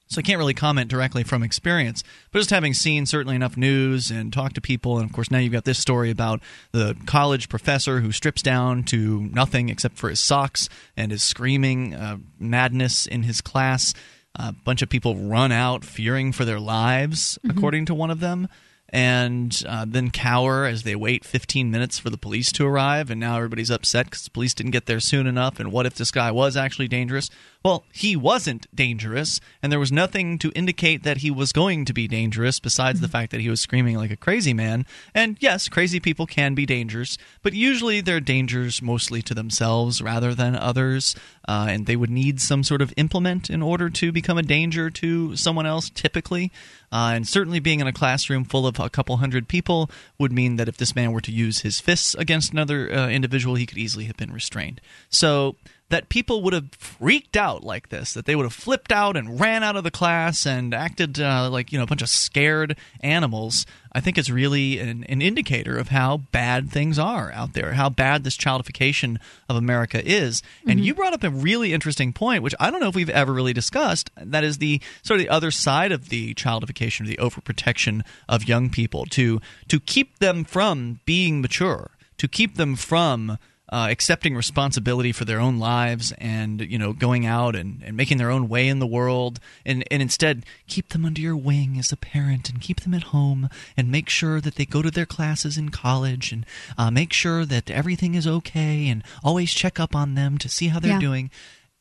so 0.08 0.19
I 0.19 0.23
can't 0.23 0.39
really 0.39 0.56
comment 0.56 0.89
directly 0.89 1.23
from 1.23 1.43
experience. 1.43 2.03
But 2.32 2.39
just 2.39 2.49
having 2.49 2.73
seen 2.73 3.06
certainly 3.06 3.36
enough 3.36 3.58
news 3.58 4.10
and 4.10 4.34
talked 4.34 4.56
to 4.56 4.62
people, 4.62 4.97
and 4.97 5.08
of 5.08 5.13
course 5.13 5.30
now 5.30 5.38
you've 5.38 5.53
got 5.53 5.65
this 5.65 5.77
story 5.77 6.10
about 6.10 6.41
the 6.71 6.95
college 7.06 7.49
professor 7.49 7.99
who 7.99 8.12
strips 8.12 8.41
down 8.41 8.84
to 8.86 9.21
nothing 9.32 9.69
except 9.69 9.97
for 9.97 10.10
his 10.10 10.19
socks 10.19 10.69
and 10.95 11.12
is 11.12 11.21
screaming 11.21 11.93
uh, 11.93 12.17
madness 12.39 13.06
in 13.06 13.23
his 13.23 13.41
class. 13.41 13.93
A 14.38 14.54
bunch 14.54 14.82
of 14.82 14.89
people 14.89 15.15
run 15.15 15.52
out 15.52 15.84
fearing 15.84 16.32
for 16.32 16.45
their 16.45 16.60
lives, 16.60 17.38
mm-hmm. 17.39 17.58
according 17.58 17.86
to 17.88 17.95
one 17.95 18.12
of 18.12 18.19
them, 18.19 18.47
and 18.89 19.63
uh, 19.67 19.86
then 19.88 20.12
cower 20.12 20.65
as 20.65 20.84
they 20.84 20.95
wait 20.95 21.26
15 21.26 21.69
minutes 21.69 22.00
for 22.00 22.10
the 22.10 22.17
police 22.17 22.52
to 22.54 22.65
arrive. 22.65 23.10
And 23.10 23.19
now 23.19 23.36
everybody's 23.36 23.71
upset 23.71 24.06
because 24.06 24.23
the 24.23 24.30
police 24.30 24.54
didn't 24.54 24.71
get 24.71 24.86
there 24.86 25.00
soon 25.00 25.28
enough. 25.28 25.60
And 25.60 25.71
what 25.71 25.86
if 25.86 25.95
this 25.95 26.12
guy 26.12 26.32
was 26.32 26.56
actually 26.56 26.88
dangerous? 26.88 27.30
Well, 27.67 27.84
he 27.91 28.15
wasn't 28.15 28.73
dangerous, 28.73 29.41
and 29.62 29.73
there 29.73 29.77
was 29.77 29.91
nothing 29.91 30.39
to 30.39 30.53
indicate 30.56 31.03
that 31.03 31.17
he 31.17 31.30
was 31.30 31.51
going 31.51 31.84
to 31.84 31.91
be 31.91 32.08
dangerous 32.08 32.62
besides 32.62 33.01
the 33.01 33.08
mm-hmm. 33.08 33.12
fact 33.12 33.32
that 33.32 33.41
he 33.41 33.49
was 33.49 33.60
screaming 33.60 33.97
like 33.97 34.10
a 34.10 34.15
crazy 34.15 34.53
man. 34.53 34.86
And 35.13 35.36
yes, 35.41 35.67
crazy 35.67 35.99
people 35.99 36.25
can 36.25 36.56
be 36.56 36.65
dangerous, 36.65 37.17
but 37.43 37.51
usually 37.51 37.99
they're 37.99 38.21
dangers 38.21 38.82
mostly 38.82 39.21
to 39.23 39.34
themselves 39.34 40.01
rather 40.01 40.34
than 40.34 40.56
others, 40.56 41.13
uh, 41.45 41.67
and 41.69 41.88
they 41.88 41.97
would 41.97 42.10
need 42.10 42.39
some 42.39 42.63
sort 42.63 42.82
of 42.82 42.93
implement 42.95 43.49
in 43.49 43.62
order 43.62 43.89
to 43.89 44.13
become 44.13 44.38
a 44.38 44.43
danger 44.43 44.89
to 44.89 45.36
someone 45.36 45.65
else, 45.65 45.89
typically. 45.89 46.53
Uh, 46.89 47.12
and 47.15 47.27
certainly 47.27 47.60
being 47.60 47.82
in 47.82 47.88
a 47.88 47.91
classroom 47.91 48.45
full 48.45 48.65
of 48.65 48.80
a 48.80 48.89
couple 48.89 49.17
hundred 49.17 49.49
people 49.49 49.91
would 50.17 50.32
mean 50.32 50.56
that 50.56 50.69
if 50.69 50.77
this 50.77 50.95
man 50.95 51.12
were 51.12 51.19
to 51.19 51.34
use 51.34 51.60
his 51.60 51.82
fists 51.82 52.15
against 52.15 52.53
another 52.53 52.89
uh, 52.89 53.10
individual, 53.10 53.56
he 53.56 53.65
could 53.65 53.77
easily 53.77 54.06
have 54.06 54.15
been 54.15 54.32
restrained. 54.32 54.80
So 55.10 55.58
that 55.89 56.10
people 56.10 56.41
would 56.41 56.54
have 56.54 56.73
freaked 56.78 57.38
out 57.38 57.63
like 57.63 57.89
this, 57.89 58.13
that 58.13 58.26
they 58.26 58.36
would 58.36 58.43
have 58.43 58.54
flipped 58.54 58.91
out 58.91 59.15
and 59.15 59.39
ran 59.39 59.63
out 59.63 59.78
of 59.78 59.84
the 59.84 59.91
class 59.91 60.45
and 60.45 60.73
acted 60.73 61.19
uh, 61.19 61.50
like 61.50 61.71
you 61.71 61.78
know 61.78 61.84
a 61.84 61.88
bunch 61.88 62.02
of 62.02 62.10
scared 62.10 62.78
animals. 63.02 63.65
I 63.93 64.00
think 64.00 64.17
is 64.17 64.32
really 64.32 64.78
an, 64.78 65.06
an, 65.06 65.23
indicator 65.23 65.76
of 65.76 65.88
how 65.88 66.17
bad 66.17 66.69
things 66.69 67.00
are 67.00 67.32
out 67.32 67.54
there, 67.54 67.73
how 67.73 67.89
bad 67.89 68.23
this 68.23 68.38
childification 68.38 69.17
of 69.50 69.56
America 69.56 70.06
is. 70.06 70.41
Mm-hmm. 70.41 70.69
And 70.69 70.86
you 70.86 70.93
brought 70.93 71.13
up 71.13 71.23
a 71.23 71.32
really 71.32 71.73
interesting 71.73 72.13
point, 72.13 72.43
which 72.43 72.54
I 72.60 72.69
don't 72.69 72.80
know 72.80 72.89
if 72.89 72.95
we've 72.95 73.10
ever 73.10 73.34
really 73.34 73.54
discussed. 73.54 74.12
That 74.15 74.43
is 74.43 74.60
the 74.60 74.82
sort 75.02 75.19
of 75.19 75.26
the 75.26 75.30
other 75.30 75.50
side 75.50 75.91
of 75.91 76.10
the 76.10 76.36
childification, 76.36 77.08
the 77.08 77.17
overprotection 77.17 78.04
of 78.30 78.47
young 78.47 78.69
people 78.69 79.06
to 79.08 79.41
to 79.67 79.80
keep 79.80 80.19
them 80.19 80.43
from 80.43 81.00
being 81.06 81.41
mature, 81.41 81.91
to 82.17 82.28
keep 82.28 82.56
them 82.56 82.76
from 82.76 83.39
uh, 83.69 83.88
accepting 83.89 84.36
responsibility 84.36 85.12
for 85.12 85.25
their 85.25 85.39
own 85.39 85.60
lives 85.60 86.13
and 86.19 86.62
you 86.62 86.77
know 86.77 86.93
going 86.93 87.25
out 87.25 87.56
and, 87.56 87.82
and 87.84 87.97
making 87.97 88.17
their 88.17 88.32
own 88.32 88.47
way 88.47 88.67
in 88.67 88.80
the 88.80 88.88
world 88.88 89.39
and, 89.65 89.84
and 89.91 90.01
instead 90.01 90.45
keep 90.67 90.89
them 90.89 91.03
under 91.03 91.19
your 91.19 91.36
wing 91.36 91.77
as 91.77 91.91
a 91.91 91.97
parent 91.97 92.49
and 92.49 92.62
keep 92.62 92.82
them 92.82 92.93
at 92.93 93.03
home 93.03 93.49
and 93.75 93.91
make 93.91 94.10
sure 94.10 94.39
that 94.39 94.56
they 94.56 94.65
go 94.65 94.82
to 94.82 94.91
their 94.91 95.06
classes 95.06 95.58
in 95.58 95.69
college 95.69 96.32
and 96.32 96.45
uh, 96.77 96.89
make 96.89 97.12
sure 97.12 97.45
that 97.45 97.69
everything 97.69 98.15
is 98.15 98.25
okay 98.25 98.88
and 98.88 99.03
always 99.23 99.53
check 99.53 99.80
up 99.80 99.95
on 99.95 100.15
them 100.15 100.38
to 100.38 100.47
see 100.47 100.69
how 100.69 100.80
they're 100.80 100.91
yeah. 100.91 100.99
doing. 100.99 101.30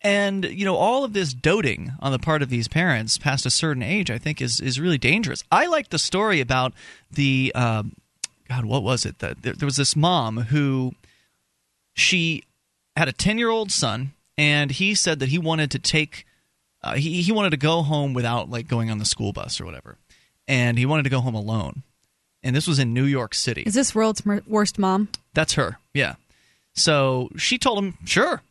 And 0.03 0.44
you 0.44 0.64
know 0.64 0.77
all 0.77 1.05
of 1.05 1.12
this 1.12 1.33
doting 1.33 1.92
on 2.01 2.12
the 2.12 2.18
part 2.18 2.42
of 2.42 2.49
these 2.49 2.68
parents 2.68 3.16
past 3.16 3.46
a 3.46 3.51
certain 3.51 3.83
age 3.83 4.11
i 4.11 4.18
think 4.18 4.42
is 4.42 4.61
is 4.61 4.81
really 4.81 4.99
dangerous. 4.99 5.44
I 5.51 5.66
like 5.66 5.90
the 5.90 5.99
story 5.99 6.40
about 6.40 6.75
the 7.11 7.53
uh, 7.55 7.85
god 8.49 8.64
what 8.64 8.83
was 8.83 9.07
it? 9.07 9.20
That 9.20 9.42
there, 9.42 9.53
there 9.53 9.66
was 9.66 9.77
this 9.77 9.96
mom 9.96 10.38
who 10.38 10.92
she 11.97 12.45
had 12.97 13.09
a 13.09 13.13
10 13.13 13.39
year 13.39 13.51
old 13.51 13.73
son, 13.73 14.13
and 14.39 14.71
he 14.71 14.95
said 14.95 15.19
that 15.19 15.31
he 15.31 15.39
wanted 15.39 15.71
to 15.73 15.79
take, 15.79 16.25
uh, 16.83 16.95
he, 16.95 17.23
he 17.23 17.33
wanted 17.33 17.51
to 17.51 17.57
go 17.57 17.83
home 17.83 18.15
without 18.15 18.49
like 18.49 18.69
going 18.69 18.91
on 18.91 18.99
the 18.99 19.05
school 19.05 19.33
bus 19.33 19.61
or 19.61 19.65
whatever. 19.65 19.97
And 20.47 20.79
he 20.79 20.87
wanted 20.87 21.03
to 21.03 21.11
go 21.11 21.21
home 21.21 21.35
alone. 21.35 21.83
And 22.43 22.55
this 22.55 22.69
was 22.69 22.79
in 22.79 22.95
New 22.95 23.05
York 23.05 23.35
City. 23.35 23.63
Is 23.63 23.75
this 23.75 23.95
world's 23.95 24.25
worst 24.47 24.79
mom? 24.79 25.09
That's 25.35 25.55
her, 25.55 25.79
yeah. 25.93 26.15
So 26.75 27.31
she 27.37 27.59
told 27.59 27.79
him, 27.79 27.99
sure, 28.05 28.43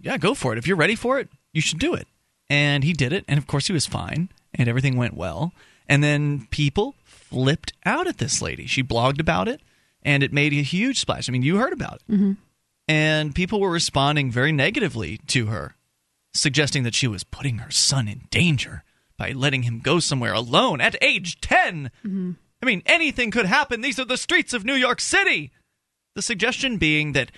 yeah, 0.00 0.16
go 0.16 0.32
for 0.32 0.52
it. 0.52 0.58
If 0.58 0.66
you're 0.66 0.76
ready 0.76 0.94
for 0.94 1.18
it, 1.18 1.28
you 1.52 1.60
should 1.60 1.80
do 1.80 1.92
it. 1.94 2.06
And 2.48 2.84
he 2.84 2.92
did 2.92 3.12
it. 3.12 3.24
And 3.28 3.38
of 3.38 3.46
course, 3.46 3.66
he 3.66 3.72
was 3.72 3.86
fine. 3.86 4.28
And 4.54 4.68
everything 4.68 4.96
went 4.96 5.16
well. 5.16 5.52
And 5.88 6.02
then 6.02 6.46
people 6.50 6.94
flipped 7.04 7.72
out 7.84 8.06
at 8.06 8.18
this 8.18 8.40
lady. 8.40 8.66
She 8.66 8.82
blogged 8.82 9.20
about 9.20 9.48
it 9.48 9.60
and 10.02 10.22
it 10.22 10.32
made 10.32 10.52
a 10.52 10.62
huge 10.62 11.00
splash. 11.00 11.28
I 11.28 11.32
mean, 11.32 11.42
you 11.42 11.56
heard 11.56 11.72
about 11.72 11.96
it. 11.96 12.12
Mm-hmm 12.12 12.32
and 12.88 13.34
people 13.34 13.60
were 13.60 13.70
responding 13.70 14.30
very 14.30 14.52
negatively 14.52 15.18
to 15.28 15.46
her, 15.46 15.76
suggesting 16.34 16.82
that 16.82 16.94
she 16.94 17.06
was 17.06 17.24
putting 17.24 17.58
her 17.58 17.70
son 17.70 18.08
in 18.08 18.22
danger 18.30 18.84
by 19.16 19.32
letting 19.32 19.62
him 19.62 19.80
go 19.80 20.00
somewhere 20.00 20.32
alone 20.32 20.80
at 20.80 20.96
age 21.02 21.40
10. 21.40 21.90
Mm-hmm. 22.04 22.32
I 22.62 22.66
mean, 22.66 22.82
anything 22.86 23.30
could 23.30 23.46
happen. 23.46 23.80
These 23.80 23.98
are 23.98 24.04
the 24.04 24.16
streets 24.16 24.52
of 24.52 24.64
New 24.64 24.74
York 24.74 25.00
City. 25.00 25.50
The 26.14 26.22
suggestion 26.22 26.76
being 26.76 27.12
that 27.12 27.32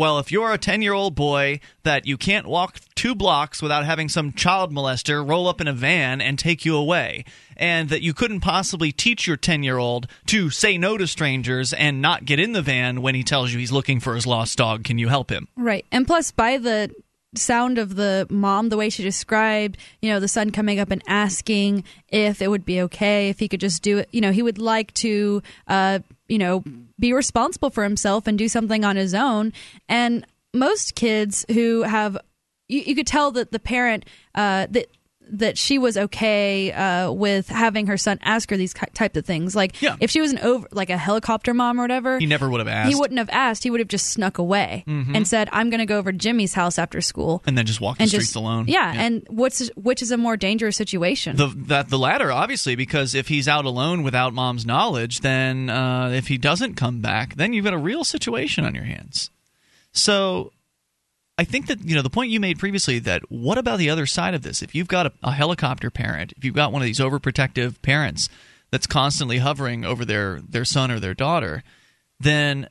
well, 0.00 0.18
if 0.18 0.32
you're 0.32 0.50
a 0.50 0.56
10 0.56 0.80
year 0.80 0.94
old 0.94 1.14
boy, 1.14 1.60
that 1.82 2.06
you 2.06 2.16
can't 2.16 2.46
walk 2.46 2.80
two 2.94 3.14
blocks 3.14 3.60
without 3.60 3.84
having 3.84 4.08
some 4.08 4.32
child 4.32 4.72
molester 4.72 5.26
roll 5.26 5.46
up 5.46 5.60
in 5.60 5.68
a 5.68 5.74
van 5.74 6.22
and 6.22 6.38
take 6.38 6.64
you 6.64 6.74
away. 6.74 7.26
And 7.54 7.90
that 7.90 8.00
you 8.00 8.14
couldn't 8.14 8.40
possibly 8.40 8.92
teach 8.92 9.26
your 9.26 9.36
10 9.36 9.62
year 9.62 9.76
old 9.76 10.06
to 10.28 10.48
say 10.48 10.78
no 10.78 10.96
to 10.96 11.06
strangers 11.06 11.74
and 11.74 12.00
not 12.00 12.24
get 12.24 12.40
in 12.40 12.52
the 12.52 12.62
van 12.62 13.02
when 13.02 13.14
he 13.14 13.22
tells 13.22 13.52
you 13.52 13.58
he's 13.58 13.72
looking 13.72 14.00
for 14.00 14.14
his 14.14 14.26
lost 14.26 14.56
dog. 14.56 14.84
Can 14.84 14.98
you 14.98 15.08
help 15.08 15.30
him? 15.30 15.48
Right. 15.54 15.84
And 15.92 16.06
plus, 16.06 16.30
by 16.30 16.56
the 16.56 16.90
sound 17.34 17.76
of 17.76 17.94
the 17.94 18.26
mom, 18.30 18.70
the 18.70 18.78
way 18.78 18.88
she 18.88 19.02
described, 19.02 19.76
you 20.00 20.10
know, 20.10 20.18
the 20.18 20.28
son 20.28 20.50
coming 20.50 20.80
up 20.80 20.90
and 20.90 21.02
asking 21.06 21.84
if 22.08 22.40
it 22.40 22.48
would 22.48 22.64
be 22.64 22.80
okay, 22.80 23.28
if 23.28 23.38
he 23.38 23.48
could 23.48 23.60
just 23.60 23.82
do 23.82 23.98
it. 23.98 24.08
You 24.12 24.22
know, 24.22 24.32
he 24.32 24.42
would 24.42 24.58
like 24.58 24.94
to, 24.94 25.42
uh, 25.68 26.00
you 26.30 26.38
know, 26.38 26.62
be 26.98 27.12
responsible 27.12 27.70
for 27.70 27.82
himself 27.82 28.26
and 28.26 28.38
do 28.38 28.48
something 28.48 28.84
on 28.84 28.96
his 28.96 29.14
own. 29.14 29.52
And 29.88 30.24
most 30.54 30.94
kids 30.94 31.44
who 31.50 31.82
have, 31.82 32.16
you, 32.68 32.80
you 32.80 32.94
could 32.94 33.06
tell 33.06 33.32
that 33.32 33.50
the 33.50 33.58
parent, 33.58 34.04
uh, 34.34 34.68
that 34.70 34.86
that 35.32 35.56
she 35.58 35.78
was 35.78 35.96
okay 35.96 36.72
uh, 36.72 37.10
with 37.12 37.48
having 37.48 37.86
her 37.86 37.96
son 37.96 38.18
ask 38.22 38.50
her 38.50 38.56
these 38.56 38.74
types 38.94 39.16
of 39.16 39.24
things. 39.24 39.54
Like 39.56 39.80
Yeah. 39.82 39.96
if 40.00 40.10
she 40.10 40.20
was 40.20 40.32
an 40.32 40.38
over 40.40 40.66
like 40.72 40.90
a 40.90 40.96
helicopter 40.96 41.54
mom 41.54 41.78
or 41.78 41.84
whatever, 41.84 42.18
He 42.18 42.26
never 42.26 42.48
would 42.48 42.60
have 42.60 42.68
asked. 42.68 42.88
he 42.88 42.94
wouldn't 42.94 43.18
have 43.18 43.30
asked. 43.30 43.62
He 43.62 43.70
would 43.70 43.80
have 43.80 43.88
just 43.88 44.06
snuck 44.10 44.38
away 44.38 44.84
and 44.86 45.26
said, 45.26 45.48
"I'm 45.52 45.70
going 45.70 45.80
to 45.80 45.86
go 45.86 45.98
over 45.98 46.12
to 46.12 46.18
Jimmy's 46.18 46.54
house 46.54 46.78
after 46.78 47.00
school." 47.00 47.42
and 47.46 47.56
then 47.56 47.66
just 47.66 47.80
walk 47.80 47.98
the 47.98 48.06
streets 48.06 48.26
just 48.26 48.36
alone. 48.36 48.66
Yeah, 48.68 48.92
and 48.96 49.24
what's 49.28 49.68
which 49.76 50.02
is 50.02 50.10
a 50.10 50.16
more 50.16 50.36
dangerous 50.36 50.76
situation? 50.76 51.36
The 51.36 51.48
that 51.68 51.88
the 51.88 51.98
latter, 51.98 52.30
obviously, 52.32 52.76
because 52.76 53.14
if 53.14 53.28
he's 53.28 53.48
out 53.48 53.64
alone 53.64 54.02
without 54.02 54.34
mom's 54.34 54.66
knowledge, 54.66 55.20
then 55.20 55.70
uh, 55.70 56.10
if 56.14 56.28
he 56.28 56.38
doesn't 56.38 56.74
come 56.74 57.00
back, 57.00 57.36
then 57.36 57.52
you've 57.52 57.64
got 57.64 57.74
a 57.74 57.78
real 57.78 58.04
situation 58.04 58.64
on 58.64 58.74
your 58.74 58.84
hands. 58.84 59.30
So, 59.92 60.52
I 61.40 61.44
think 61.44 61.68
that 61.68 61.82
you 61.82 61.96
know 61.96 62.02
the 62.02 62.10
point 62.10 62.30
you 62.30 62.38
made 62.38 62.58
previously 62.58 62.98
that 62.98 63.22
what 63.32 63.56
about 63.56 63.78
the 63.78 63.88
other 63.88 64.04
side 64.04 64.34
of 64.34 64.42
this? 64.42 64.60
If 64.60 64.74
you've 64.74 64.88
got 64.88 65.06
a, 65.06 65.12
a 65.22 65.32
helicopter 65.32 65.90
parent, 65.90 66.34
if 66.36 66.44
you've 66.44 66.54
got 66.54 66.70
one 66.70 66.82
of 66.82 66.86
these 66.86 67.00
overprotective 67.00 67.80
parents 67.80 68.28
that's 68.70 68.86
constantly 68.86 69.38
hovering 69.38 69.82
over 69.82 70.04
their 70.04 70.42
their 70.46 70.66
son 70.66 70.90
or 70.90 71.00
their 71.00 71.14
daughter, 71.14 71.62
then 72.20 72.68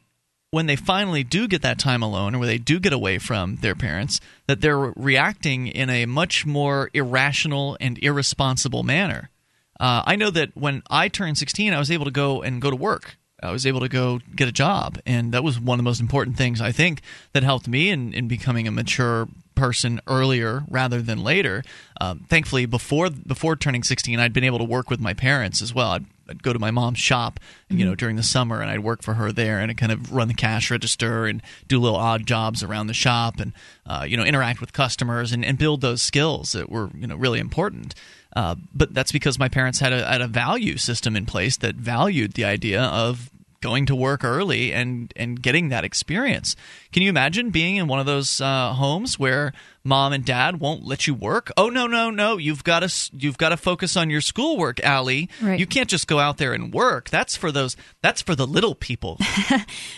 when 0.51 0.67
they 0.67 0.76
finally 0.76 1.24
do 1.24 1.47
get 1.47 1.63
that 1.63 1.80
time 1.80 2.03
alone 2.03 2.36
or 2.36 2.38
where 2.38 2.47
they 2.47 2.59
do 2.59 2.80
get 2.80 2.93
away 2.93 3.17
from 3.17 3.55
their 3.55 3.74
parents, 3.74 4.20
that 4.45 4.61
they're 4.61 4.78
reacting 4.78 5.65
in 5.65 5.89
a 5.89 6.05
much 6.05 6.45
more 6.45 6.91
irrational 6.93 7.76
and 7.82 7.97
irresponsible 8.03 8.84
manner. 8.84 9.32
Uh, 9.80 10.03
I 10.05 10.15
know 10.15 10.30
that 10.30 10.55
when 10.55 10.84
I 10.91 11.07
turned 11.07 11.39
16, 11.39 11.74
I 11.74 11.80
was 11.80 11.89
able 11.89 12.05
to 12.05 12.11
go 12.11 12.43
and 12.43 12.61
go 12.61 12.70
to 12.70 12.76
work. 12.76 13.17
I 13.41 13.51
was 13.51 13.65
able 13.65 13.79
to 13.81 13.89
go 13.89 14.19
get 14.35 14.47
a 14.47 14.51
job. 14.51 14.99
And 15.05 15.33
that 15.33 15.43
was 15.43 15.59
one 15.59 15.75
of 15.75 15.83
the 15.83 15.89
most 15.89 16.01
important 16.01 16.37
things, 16.37 16.61
I 16.61 16.71
think, 16.71 17.01
that 17.33 17.43
helped 17.43 17.67
me 17.67 17.89
in, 17.89 18.13
in 18.13 18.27
becoming 18.27 18.67
a 18.67 18.71
mature 18.71 19.27
person 19.59 19.99
earlier 20.07 20.63
rather 20.69 21.01
than 21.01 21.21
later. 21.21 21.63
Um, 21.99 22.25
thankfully, 22.29 22.65
before 22.65 23.09
before 23.09 23.55
turning 23.55 23.83
16, 23.83 24.19
I'd 24.19 24.33
been 24.33 24.45
able 24.45 24.57
to 24.59 24.63
work 24.63 24.89
with 24.89 25.01
my 25.01 25.13
parents 25.13 25.61
as 25.61 25.73
well. 25.73 25.91
I'd, 25.91 26.05
I'd 26.29 26.43
go 26.43 26.53
to 26.53 26.59
my 26.59 26.71
mom's 26.71 26.99
shop, 26.99 27.39
you 27.69 27.85
know, 27.85 27.93
during 27.93 28.15
the 28.15 28.23
summer, 28.23 28.61
and 28.61 28.71
I'd 28.71 28.79
work 28.79 29.03
for 29.03 29.15
her 29.15 29.31
there, 29.31 29.59
and 29.59 29.69
I'd 29.69 29.77
kind 29.77 29.91
of 29.91 30.13
run 30.13 30.29
the 30.29 30.33
cash 30.33 30.71
register 30.71 31.25
and 31.25 31.41
do 31.67 31.79
little 31.79 31.97
odd 31.97 32.25
jobs 32.25 32.63
around 32.63 32.87
the 32.87 32.93
shop, 32.93 33.39
and 33.39 33.51
uh, 33.85 34.05
you 34.07 34.15
know, 34.15 34.23
interact 34.23 34.61
with 34.61 34.71
customers 34.71 35.33
and, 35.33 35.43
and 35.43 35.57
build 35.57 35.81
those 35.81 36.01
skills 36.01 36.53
that 36.53 36.69
were 36.69 36.89
you 36.95 37.07
know 37.07 37.15
really 37.15 37.39
important. 37.39 37.95
Uh, 38.36 38.55
but 38.73 38.93
that's 38.93 39.11
because 39.11 39.39
my 39.39 39.49
parents 39.49 39.80
had 39.80 39.91
a, 39.91 40.05
had 40.05 40.21
a 40.21 40.27
value 40.27 40.77
system 40.77 41.15
in 41.15 41.25
place 41.25 41.57
that 41.57 41.75
valued 41.75 42.34
the 42.34 42.45
idea 42.45 42.82
of 42.84 43.32
going 43.61 43.86
to 43.86 43.95
work 43.95 44.23
early 44.23 44.71
and 44.73 45.11
and 45.15 45.41
getting 45.41 45.69
that 45.69 45.84
experience. 45.84 46.55
Can 46.91 47.03
you 47.03 47.09
imagine 47.09 47.49
being 47.49 47.75
in 47.75 47.88
one 47.88 47.99
of 47.99 48.05
those 48.05 48.39
uh, 48.39 48.73
homes 48.73 49.19
where 49.19 49.53
mom 49.84 50.13
and 50.13 50.23
dad 50.23 50.59
won't 50.59 50.86
let 50.86 51.07
you 51.07 51.13
work? 51.13 51.51
Oh 51.57 51.69
no 51.69 51.88
no 51.88 52.09
no! 52.09 52.38
You've 52.38 52.63
got 52.63 52.80
to 52.82 53.09
you've 53.17 53.38
got 53.38 53.49
to 53.49 53.57
focus 53.57 53.97
on 53.97 54.09
your 54.09 54.21
schoolwork, 54.21 54.80
Allie. 54.82 55.30
Right. 55.41 55.59
You 55.59 55.65
can't 55.65 55.89
just 55.89 56.07
go 56.07 56.19
out 56.19 56.38
there 56.38 56.53
and 56.53 56.73
work. 56.73 57.09
That's 57.09 57.36
for 57.36 57.51
those. 57.51 57.75
That's 58.01 58.21
for 58.21 58.36
the 58.36 58.47
little 58.47 58.75
people. 58.75 59.17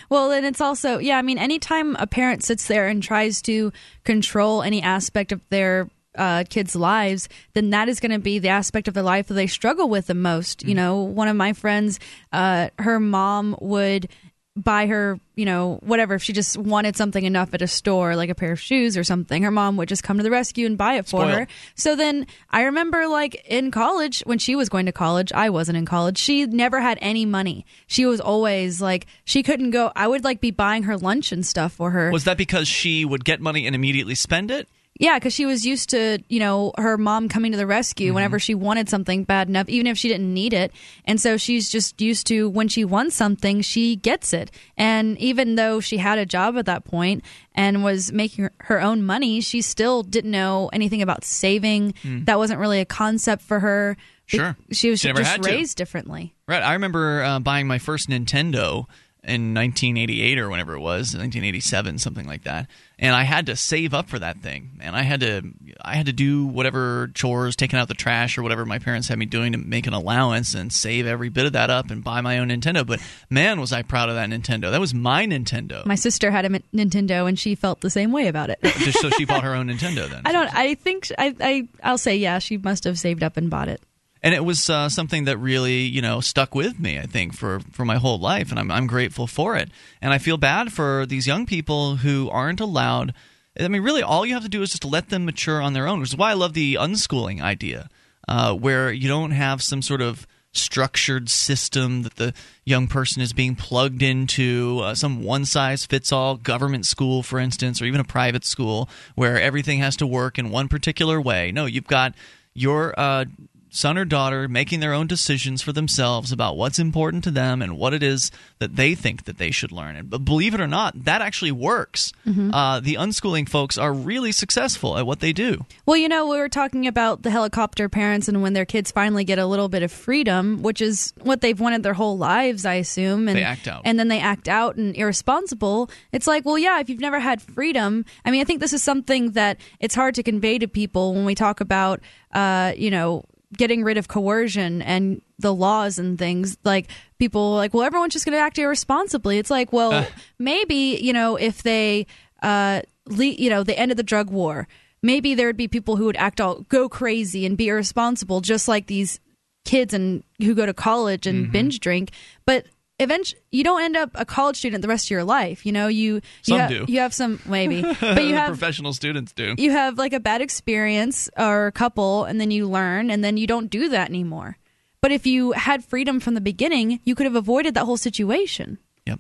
Well, 0.09 0.31
and 0.31 0.45
it's 0.45 0.59
also, 0.59 0.97
yeah, 0.97 1.17
I 1.17 1.21
mean, 1.21 1.37
anytime 1.37 1.95
a 1.95 2.05
parent 2.05 2.43
sits 2.43 2.67
there 2.67 2.87
and 2.87 3.01
tries 3.01 3.41
to 3.43 3.71
control 4.03 4.61
any 4.61 4.81
aspect 4.81 5.31
of 5.31 5.39
their 5.49 5.87
uh, 6.17 6.43
kids' 6.49 6.75
lives, 6.75 7.29
then 7.53 7.69
that 7.71 7.89
is 7.89 7.99
going 7.99 8.11
to 8.11 8.19
be 8.19 8.39
the 8.39 8.49
aspect 8.49 8.87
of 8.87 8.93
their 8.93 9.03
life 9.03 9.27
that 9.27 9.35
they 9.35 9.47
struggle 9.47 9.89
with 9.89 10.07
the 10.07 10.13
most. 10.13 10.63
You 10.63 10.75
know, 10.75 11.03
one 11.03 11.27
of 11.27 11.35
my 11.35 11.53
friends, 11.53 11.99
uh, 12.31 12.69
her 12.79 12.99
mom 12.99 13.55
would 13.61 14.09
buy 14.57 14.85
her, 14.85 15.17
you 15.35 15.45
know, 15.45 15.79
whatever. 15.81 16.15
If 16.15 16.23
she 16.23 16.33
just 16.33 16.57
wanted 16.57 16.97
something 16.97 17.23
enough 17.23 17.53
at 17.53 17.61
a 17.61 17.67
store, 17.67 18.17
like 18.17 18.29
a 18.29 18.35
pair 18.35 18.51
of 18.51 18.59
shoes 18.59 18.97
or 18.97 19.03
something, 19.05 19.43
her 19.43 19.49
mom 19.51 19.77
would 19.77 19.87
just 19.87 20.03
come 20.03 20.17
to 20.17 20.23
the 20.23 20.29
rescue 20.29 20.65
and 20.65 20.77
buy 20.77 20.95
it 20.95 21.05
for 21.05 21.21
Spoiled. 21.21 21.31
her. 21.31 21.47
So 21.75 21.95
then 21.95 22.27
I 22.49 22.63
remember, 22.63 23.07
like, 23.07 23.45
in 23.45 23.71
college, 23.71 24.21
when 24.25 24.39
she 24.39 24.57
was 24.57 24.67
going 24.67 24.87
to 24.87 24.91
college, 24.91 25.31
I 25.31 25.49
wasn't 25.49 25.77
in 25.77 25.85
college, 25.85 26.17
she 26.17 26.45
never 26.45 26.81
had 26.81 26.99
any 27.01 27.25
money. 27.25 27.65
She 27.87 28.05
was 28.05 28.19
always 28.19 28.81
like, 28.81 29.07
she 29.23 29.41
couldn't 29.41 29.71
go. 29.71 29.93
I 29.95 30.05
would, 30.05 30.25
like, 30.25 30.41
be 30.41 30.51
buying 30.51 30.83
her 30.83 30.97
lunch 30.97 31.31
and 31.31 31.45
stuff 31.45 31.71
for 31.71 31.91
her. 31.91 32.11
Was 32.11 32.25
that 32.25 32.37
because 32.37 32.67
she 32.67 33.05
would 33.05 33.23
get 33.23 33.39
money 33.39 33.65
and 33.65 33.73
immediately 33.73 34.15
spend 34.15 34.51
it? 34.51 34.67
Yeah, 35.01 35.17
because 35.17 35.33
she 35.33 35.47
was 35.47 35.65
used 35.65 35.89
to, 35.89 36.19
you 36.29 36.39
know, 36.39 36.73
her 36.77 36.95
mom 36.95 37.27
coming 37.27 37.51
to 37.53 37.57
the 37.57 37.65
rescue 37.65 38.13
whenever 38.13 38.37
she 38.37 38.53
wanted 38.53 38.87
something 38.87 39.23
bad 39.23 39.49
enough, 39.49 39.67
even 39.67 39.87
if 39.87 39.97
she 39.97 40.07
didn't 40.07 40.31
need 40.31 40.53
it. 40.53 40.71
And 41.05 41.19
so 41.19 41.37
she's 41.37 41.71
just 41.71 41.99
used 41.99 42.27
to 42.27 42.47
when 42.47 42.67
she 42.67 42.85
wants 42.85 43.15
something, 43.15 43.61
she 43.61 43.95
gets 43.95 44.31
it. 44.31 44.51
And 44.77 45.17
even 45.17 45.55
though 45.55 45.79
she 45.79 45.97
had 45.97 46.19
a 46.19 46.25
job 46.27 46.55
at 46.55 46.67
that 46.67 46.85
point 46.85 47.23
and 47.55 47.83
was 47.83 48.11
making 48.11 48.49
her- 48.59 48.79
own 48.79 49.01
money, 49.03 49.41
she 49.41 49.61
still 49.61 50.03
didn't 50.03 50.29
know 50.31 50.69
anything 50.71 51.01
about 51.01 51.25
saving. 51.25 51.95
That 52.03 52.37
wasn't 52.37 52.59
really 52.59 52.79
a 52.79 52.85
concept 52.85 53.41
for 53.41 53.59
her. 53.59 53.97
Sure. 54.27 54.55
She 54.71 54.91
was 54.91 54.99
She 55.01 55.11
just 55.11 55.23
had 55.31 55.41
to. 55.43 55.49
raised 55.49 55.77
differently. 55.77 56.35
Right. 56.47 56.61
I 56.61 56.73
remember 56.73 57.23
uh, 57.23 57.39
buying 57.39 57.65
my 57.67 57.79
first 57.79 58.07
Nintendo 58.07 58.85
in 59.23 59.53
1988 59.53 60.39
or 60.39 60.49
whenever 60.49 60.73
it 60.73 60.79
was, 60.79 61.13
1987, 61.13 61.99
something 61.99 62.25
like 62.25 62.43
that. 62.43 62.67
And 62.97 63.15
I 63.15 63.23
had 63.23 63.45
to 63.47 63.55
save 63.55 63.93
up 63.93 64.09
for 64.09 64.17
that 64.17 64.41
thing. 64.41 64.79
And 64.81 64.95
I 64.95 65.03
had 65.03 65.19
to, 65.21 65.43
I 65.81 65.95
had 65.95 66.07
to 66.07 66.13
do 66.13 66.47
whatever 66.47 67.09
chores, 67.13 67.55
taking 67.55 67.77
out 67.77 67.87
the 67.87 67.93
trash 67.93 68.37
or 68.37 68.43
whatever 68.43 68.65
my 68.65 68.79
parents 68.79 69.07
had 69.07 69.19
me 69.19 69.27
doing 69.27 69.51
to 69.51 69.59
make 69.59 69.85
an 69.85 69.93
allowance 69.93 70.55
and 70.55 70.73
save 70.73 71.05
every 71.05 71.29
bit 71.29 71.45
of 71.45 71.53
that 71.53 71.69
up 71.69 71.91
and 71.91 72.03
buy 72.03 72.21
my 72.21 72.39
own 72.39 72.49
Nintendo. 72.49 72.85
But 72.85 72.99
man, 73.29 73.59
was 73.59 73.71
I 73.71 73.83
proud 73.83 74.09
of 74.09 74.15
that 74.15 74.29
Nintendo. 74.29 74.71
That 74.71 74.79
was 74.79 74.93
my 74.93 75.25
Nintendo. 75.25 75.85
My 75.85 75.95
sister 75.95 76.31
had 76.31 76.45
a 76.45 76.53
M- 76.55 76.63
Nintendo 76.73 77.27
and 77.27 77.37
she 77.37 77.53
felt 77.53 77.81
the 77.81 77.89
same 77.91 78.11
way 78.11 78.27
about 78.27 78.49
it. 78.49 78.59
So 79.01 79.09
she 79.11 79.25
bought 79.25 79.43
her 79.43 79.55
own 79.55 79.67
Nintendo 79.67 80.07
then. 80.09 80.21
I 80.25 80.31
don't. 80.31 80.53
I 80.53 80.75
think 80.75 81.07
I. 81.17 81.33
I. 81.39 81.67
I'll 81.81 81.97
say 81.97 82.17
yeah. 82.17 82.39
She 82.39 82.57
must 82.57 82.83
have 82.83 82.99
saved 82.99 83.23
up 83.23 83.37
and 83.37 83.49
bought 83.49 83.67
it. 83.69 83.81
And 84.23 84.35
it 84.35 84.45
was 84.45 84.69
uh, 84.69 84.89
something 84.89 85.25
that 85.25 85.37
really 85.37 85.79
you 85.81 86.01
know 86.01 86.19
stuck 86.21 86.55
with 86.55 86.79
me 86.79 86.99
i 86.99 87.05
think 87.05 87.33
for 87.33 87.59
for 87.71 87.85
my 87.85 87.97
whole 87.97 88.19
life 88.19 88.49
and 88.49 88.59
I'm, 88.59 88.71
I'm 88.71 88.87
grateful 88.87 89.27
for 89.27 89.55
it. 89.55 89.69
And 90.01 90.13
i 90.13 90.17
feel 90.17 90.37
bad 90.37 90.71
for 90.71 91.05
these 91.05 91.27
young 91.27 91.45
people 91.45 91.97
who 91.97 92.29
aren't 92.29 92.59
allowed 92.59 93.13
i 93.59 93.67
mean 93.67 93.81
really 93.81 94.03
all 94.03 94.25
you 94.25 94.33
have 94.33 94.43
to 94.43 94.49
do 94.49 94.61
is 94.61 94.71
just 94.71 94.85
let 94.85 95.09
them 95.09 95.25
mature 95.25 95.61
on 95.61 95.73
their 95.73 95.87
own 95.87 95.99
which 95.99 96.09
is 96.09 96.17
why 96.17 96.31
i 96.31 96.33
love 96.35 96.53
the 96.53 96.75
unschooling 96.75 97.41
idea 97.41 97.89
uh, 98.27 98.53
where 98.53 98.91
you 98.91 99.07
don't 99.07 99.31
have 99.31 99.61
some 99.61 99.81
sort 99.81 100.01
of 100.01 100.27
structured 100.53 101.29
system 101.29 102.03
that 102.03 102.15
the 102.15 102.33
young 102.65 102.87
person 102.87 103.21
is 103.21 103.31
being 103.31 103.55
plugged 103.55 104.01
into 104.01 104.81
uh, 104.83 104.93
some 104.93 105.23
one 105.23 105.45
size 105.45 105.85
fits 105.85 106.11
all 106.11 106.35
government 106.35 106.85
school 106.85 107.23
for 107.23 107.39
instance 107.39 107.81
or 107.81 107.85
even 107.85 108.01
a 108.01 108.05
private 108.05 108.43
school 108.43 108.89
where 109.15 109.39
everything 109.39 109.79
has 109.79 109.95
to 109.95 110.05
work 110.05 110.37
in 110.37 110.49
one 110.51 110.67
particular 110.67 111.21
way. 111.21 111.51
No 111.51 111.65
you've 111.65 111.87
got 111.87 112.13
your 112.53 112.93
uh, 112.99 113.25
son 113.73 113.97
or 113.97 114.03
daughter 114.03 114.49
making 114.49 114.81
their 114.81 114.93
own 114.93 115.07
decisions 115.07 115.61
for 115.61 115.71
themselves 115.71 116.31
about 116.33 116.57
what's 116.57 116.77
important 116.77 117.23
to 117.23 117.31
them 117.31 117.61
and 117.61 117.77
what 117.77 117.93
it 117.93 118.03
is 118.03 118.29
that 118.59 118.75
they 118.75 118.93
think 118.93 119.23
that 119.23 119.37
they 119.37 119.49
should 119.49 119.71
learn. 119.71 119.95
And 119.95 120.09
but 120.09 120.25
believe 120.25 120.53
it 120.53 120.59
or 120.59 120.67
not, 120.67 121.05
that 121.05 121.21
actually 121.21 121.53
works. 121.53 122.11
Uh, 122.53 122.81
the 122.81 122.95
unschooling 122.95 123.47
folks 123.47 123.77
are 123.77 123.93
really 123.93 124.33
successful 124.33 124.97
at 124.97 125.07
what 125.07 125.21
they 125.21 125.31
do. 125.31 125.65
Well, 125.85 125.95
you 125.95 126.09
know, 126.09 126.27
we 126.27 126.37
were 126.37 126.49
talking 126.49 126.85
about 126.85 127.23
the 127.23 127.29
helicopter 127.29 127.87
parents 127.87 128.27
and 128.27 128.41
when 128.41 128.51
their 128.53 128.65
kids 128.65 128.91
finally 128.91 129.23
get 129.23 129.39
a 129.39 129.45
little 129.45 129.69
bit 129.69 129.83
of 129.83 129.91
freedom, 129.91 130.61
which 130.63 130.81
is 130.81 131.13
what 131.21 131.39
they've 131.39 131.59
wanted 131.59 131.81
their 131.83 131.93
whole 131.93 132.17
lives, 132.17 132.65
I 132.65 132.73
assume. 132.75 133.29
And 133.29 133.37
They 133.37 133.43
act 133.43 133.69
out. 133.69 133.83
And 133.85 133.97
then 133.97 134.09
they 134.09 134.19
act 134.19 134.49
out 134.49 134.75
and 134.75 134.95
irresponsible. 134.97 135.89
It's 136.11 136.27
like, 136.27 136.43
well, 136.45 136.57
yeah, 136.57 136.81
if 136.81 136.89
you've 136.89 136.99
never 136.99 137.19
had 137.19 137.41
freedom, 137.41 138.03
I 138.25 138.31
mean, 138.31 138.41
I 138.41 138.43
think 138.43 138.59
this 138.59 138.73
is 138.73 138.83
something 138.83 139.31
that 139.31 139.57
it's 139.79 139.95
hard 139.95 140.15
to 140.15 140.23
convey 140.23 140.59
to 140.59 140.67
people 140.67 141.13
when 141.13 141.23
we 141.23 141.35
talk 141.35 141.61
about, 141.61 142.01
uh, 142.33 142.73
you 142.75 142.91
know, 142.91 143.23
getting 143.57 143.83
rid 143.83 143.97
of 143.97 144.07
coercion 144.07 144.81
and 144.81 145.21
the 145.39 145.53
laws 145.53 145.99
and 145.99 146.17
things 146.17 146.57
like 146.63 146.87
people 147.19 147.55
like 147.55 147.73
well 147.73 147.83
everyone's 147.83 148.13
just 148.13 148.25
going 148.25 148.35
to 148.37 148.41
act 148.41 148.57
irresponsibly. 148.57 149.37
It's 149.37 149.49
like 149.49 149.73
well 149.73 150.07
maybe 150.39 150.97
you 151.01 151.13
know 151.13 151.35
if 151.35 151.63
they 151.63 152.07
uh 152.41 152.81
le- 153.07 153.25
you 153.25 153.49
know 153.49 153.63
the 153.63 153.77
end 153.77 153.91
of 153.91 153.97
the 153.97 154.03
drug 154.03 154.29
war 154.29 154.67
maybe 155.03 155.33
there 155.33 155.47
would 155.47 155.57
be 155.57 155.67
people 155.67 155.95
who 155.95 156.05
would 156.05 156.17
act 156.17 156.39
all 156.39 156.61
go 156.69 156.87
crazy 156.87 157.45
and 157.45 157.57
be 157.57 157.67
irresponsible 157.67 158.41
just 158.41 158.67
like 158.67 158.87
these 158.87 159.19
kids 159.65 159.93
and 159.93 160.23
who 160.39 160.55
go 160.55 160.65
to 160.65 160.73
college 160.73 161.27
and 161.27 161.51
binge 161.51 161.79
drink. 161.79 162.11
But 162.45 162.65
eventually 163.01 163.41
you 163.51 163.63
don't 163.63 163.81
end 163.81 163.97
up 163.97 164.11
a 164.15 164.23
college 164.23 164.55
student 164.57 164.81
the 164.81 164.87
rest 164.87 165.07
of 165.07 165.09
your 165.11 165.23
life 165.23 165.65
you 165.65 165.71
know 165.71 165.87
you 165.87 166.15
you 166.15 166.21
Some 166.43 166.59
have, 166.59 166.69
do. 166.69 166.85
you 166.87 166.99
have 166.99 167.13
some 167.13 167.39
maybe 167.45 167.81
but 167.99 168.23
you 168.23 168.35
have 168.35 168.47
Professional 168.47 168.93
students 168.93 169.33
do. 169.33 169.55
you 169.57 169.71
have 169.71 169.97
like 169.97 170.13
a 170.13 170.19
bad 170.19 170.41
experience 170.41 171.29
or 171.37 171.67
a 171.67 171.71
couple 171.71 172.23
and 172.25 172.39
then 172.39 172.51
you 172.51 172.67
learn 172.69 173.09
and 173.11 173.23
then 173.23 173.35
you 173.37 173.47
don't 173.47 173.69
do 173.69 173.89
that 173.89 174.07
anymore 174.09 174.57
but 175.01 175.11
if 175.11 175.25
you 175.25 175.51
had 175.53 175.83
freedom 175.83 176.19
from 176.19 176.35
the 176.35 176.41
beginning 176.41 176.99
you 177.03 177.15
could 177.15 177.25
have 177.25 177.35
avoided 177.35 177.73
that 177.73 177.85
whole 177.85 177.97
situation 177.97 178.77
Yep. 179.07 179.19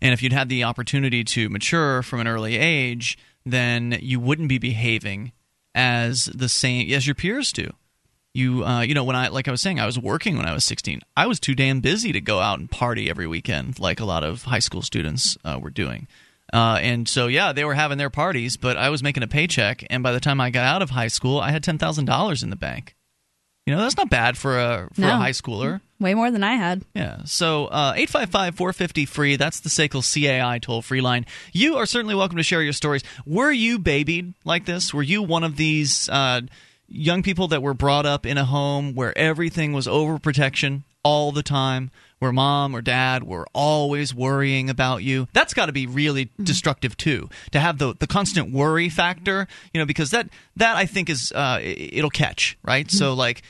And 0.00 0.12
if 0.12 0.22
you'd 0.22 0.32
had 0.32 0.48
the 0.48 0.64
opportunity 0.64 1.22
to 1.22 1.48
mature 1.48 2.02
from 2.02 2.18
an 2.18 2.26
early 2.26 2.56
age, 2.56 3.16
then 3.46 3.96
you 4.02 4.18
wouldn't 4.18 4.48
be 4.48 4.58
behaving 4.58 5.30
as 5.76 6.24
the 6.34 6.48
same 6.48 6.92
as 6.92 7.06
your 7.06 7.14
peers 7.14 7.52
do. 7.52 7.72
You, 8.34 8.64
uh, 8.64 8.80
you 8.80 8.94
know, 8.94 9.04
when 9.04 9.14
I 9.16 9.28
like 9.28 9.46
I 9.46 9.50
was 9.50 9.60
saying, 9.60 9.78
I 9.78 9.84
was 9.84 9.98
working 9.98 10.36
when 10.38 10.46
I 10.46 10.54
was 10.54 10.64
16. 10.64 11.00
I 11.16 11.26
was 11.26 11.38
too 11.38 11.54
damn 11.54 11.80
busy 11.80 12.12
to 12.12 12.20
go 12.20 12.38
out 12.40 12.58
and 12.58 12.70
party 12.70 13.10
every 13.10 13.26
weekend 13.26 13.78
like 13.78 14.00
a 14.00 14.06
lot 14.06 14.24
of 14.24 14.44
high 14.44 14.58
school 14.58 14.80
students 14.80 15.36
uh, 15.44 15.58
were 15.60 15.70
doing. 15.70 16.06
Uh, 16.50 16.78
and 16.80 17.08
so, 17.08 17.26
yeah, 17.26 17.52
they 17.52 17.64
were 17.64 17.74
having 17.74 17.98
their 17.98 18.10
parties, 18.10 18.56
but 18.56 18.76
I 18.76 18.88
was 18.90 19.02
making 19.02 19.22
a 19.22 19.26
paycheck. 19.26 19.84
And 19.90 20.02
by 20.02 20.12
the 20.12 20.20
time 20.20 20.40
I 20.40 20.48
got 20.50 20.64
out 20.64 20.80
of 20.82 20.90
high 20.90 21.08
school, 21.08 21.40
I 21.40 21.50
had 21.50 21.62
$10,000 21.62 22.42
in 22.42 22.50
the 22.50 22.56
bank. 22.56 22.94
You 23.66 23.74
know, 23.74 23.80
that's 23.80 23.96
not 23.96 24.10
bad 24.10 24.36
for 24.36 24.58
a, 24.58 24.88
for 24.92 25.00
No. 25.02 25.08
a 25.14 25.16
high 25.16 25.30
schooler. 25.30 25.80
Way 26.00 26.14
more 26.14 26.30
than 26.30 26.42
I 26.42 26.54
had. 26.54 26.82
Yeah. 26.94 27.18
So 27.26 27.66
uh, 27.66 27.92
855 27.94 28.54
450 28.56 29.04
free. 29.06 29.36
That's 29.36 29.60
the 29.60 29.68
SACL 29.68 30.02
CAI 30.02 30.58
toll 30.58 30.82
free 30.82 31.00
line. 31.00 31.26
You 31.52 31.76
are 31.76 31.86
certainly 31.86 32.14
welcome 32.14 32.38
to 32.38 32.42
share 32.42 32.62
your 32.62 32.72
stories. 32.72 33.04
Were 33.24 33.52
you 33.52 33.78
babied 33.78 34.34
like 34.44 34.64
this? 34.64 34.92
Were 34.92 35.02
you 35.02 35.22
one 35.22 35.44
of 35.44 35.56
these 35.56 36.08
uh, 36.08 36.40
young 36.88 37.22
people 37.22 37.48
that 37.48 37.62
were 37.62 37.74
brought 37.74 38.06
up 38.06 38.26
in 38.26 38.38
a 38.38 38.44
home 38.44 38.94
where 38.94 39.16
everything 39.16 39.72
was 39.72 39.86
overprotection 39.86 40.82
all 41.02 41.32
the 41.32 41.42
time? 41.42 41.90
Where 42.18 42.32
mom 42.32 42.76
or 42.76 42.82
dad 42.82 43.24
were 43.24 43.46
always 43.52 44.14
worrying 44.14 44.70
about 44.70 45.02
you. 45.02 45.26
That's 45.32 45.54
got 45.54 45.66
to 45.66 45.72
be 45.72 45.88
really 45.88 46.30
destructive 46.40 46.96
too. 46.96 47.28
To 47.50 47.58
have 47.58 47.78
the 47.78 47.94
the 47.98 48.06
constant 48.06 48.52
worry 48.52 48.88
factor, 48.88 49.48
you 49.74 49.80
know, 49.80 49.86
because 49.86 50.10
that 50.12 50.28
that 50.54 50.76
I 50.76 50.86
think 50.86 51.10
is 51.10 51.32
uh, 51.34 51.58
it- 51.60 51.94
it'll 51.98 52.10
catch 52.10 52.56
right. 52.62 52.88
So 52.88 53.14
like 53.14 53.42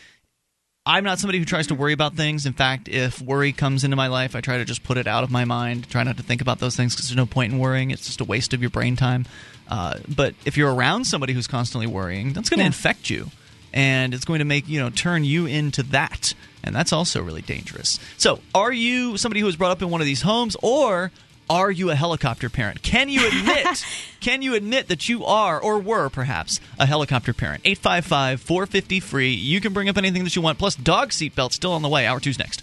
I'm 0.85 1.05
not 1.05 1.20
somebody 1.20 1.39
who 1.39 1.45
tries 1.45 1.68
to 1.68 1.76
worry 1.76 1.93
about 1.93 2.14
things. 2.14 2.45
In 2.45 2.55
fact, 2.55 2.89
if 2.89 3.20
worry 3.22 3.53
comes 3.53 3.85
into 3.85 3.97
my 3.97 4.09
life, 4.09 4.35
I 4.35 4.41
try 4.41 4.59
to 4.59 4.64
just 4.64 4.83
put 4.83 4.97
it 4.99 5.07
out 5.07 5.22
of 5.22 5.30
my 5.30 5.45
mind. 5.45 5.89
Try 5.89 6.03
not 6.03 6.16
to 6.16 6.24
think 6.24 6.41
about 6.41 6.59
those 6.59 6.74
things 6.74 6.93
because 6.95 7.09
there's 7.09 7.16
no 7.16 7.26
point 7.26 7.53
in 7.53 7.59
worrying. 7.61 7.93
It's 7.93 8.05
just 8.07 8.20
a 8.20 8.24
waste 8.24 8.53
of 8.53 8.61
your 8.61 8.70
brain 8.70 8.97
time. 8.97 9.24
Uh, 9.68 9.99
but 10.09 10.35
if 10.45 10.57
you're 10.57 10.74
around 10.74 11.05
somebody 11.05 11.35
who's 11.35 11.47
constantly 11.47 11.87
worrying, 11.87 12.33
that's 12.33 12.49
going 12.51 12.59
to 12.59 12.64
Yeah. 12.64 12.66
infect 12.66 13.11
you, 13.11 13.30
and 13.72 14.12
it's 14.12 14.24
going 14.24 14.41
to 14.41 14.45
make 14.45 14.68
you 14.68 14.80
know 14.80 14.91
turn 14.91 15.22
you 15.22 15.47
into 15.47 15.85
that, 15.85 16.35
and 16.64 16.74
that's 16.74 16.93
also 16.93 17.22
really 17.22 17.43
dangerous. 17.43 18.01
So, 18.18 18.41
are 18.53 18.72
you 18.72 19.16
somebody 19.16 19.39
who 19.39 19.47
was 19.47 19.55
brought 19.57 19.70
up 19.70 19.83
in 19.83 19.89
one 19.91 20.01
of 20.01 20.07
these 20.07 20.22
homes, 20.22 20.57
or 20.62 21.12
are 21.53 21.70
you 21.70 21.90
a 21.90 21.94
helicopter 21.94 22.48
parent? 22.48 22.82
Can 22.82 23.11
you 23.11 23.28
admit? 23.28 23.84
can 24.20 24.40
you 24.40 24.55
admit 24.55 24.88
that 24.88 25.07
you 25.11 25.26
are 25.26 25.61
or 25.61 25.78
were 25.78 26.09
perhaps 26.09 26.61
a 26.78 26.86
helicopter 26.86 27.34
parent? 27.34 27.62
855-450 27.64 29.03
free. 29.03 29.32
You 29.32 29.61
can 29.61 29.74
bring 29.74 29.90
up 29.90 29.98
anything 29.98 30.24
that 30.24 30.34
you 30.34 30.40
want. 30.40 30.59
Plus, 30.59 30.74
dog 30.74 31.11
seatbelt 31.11 31.53
still 31.53 31.72
on 31.72 31.82
the 31.82 31.90
way. 31.90 32.07
Hour 32.07 32.20
two's 32.20 32.38
next. 32.38 32.62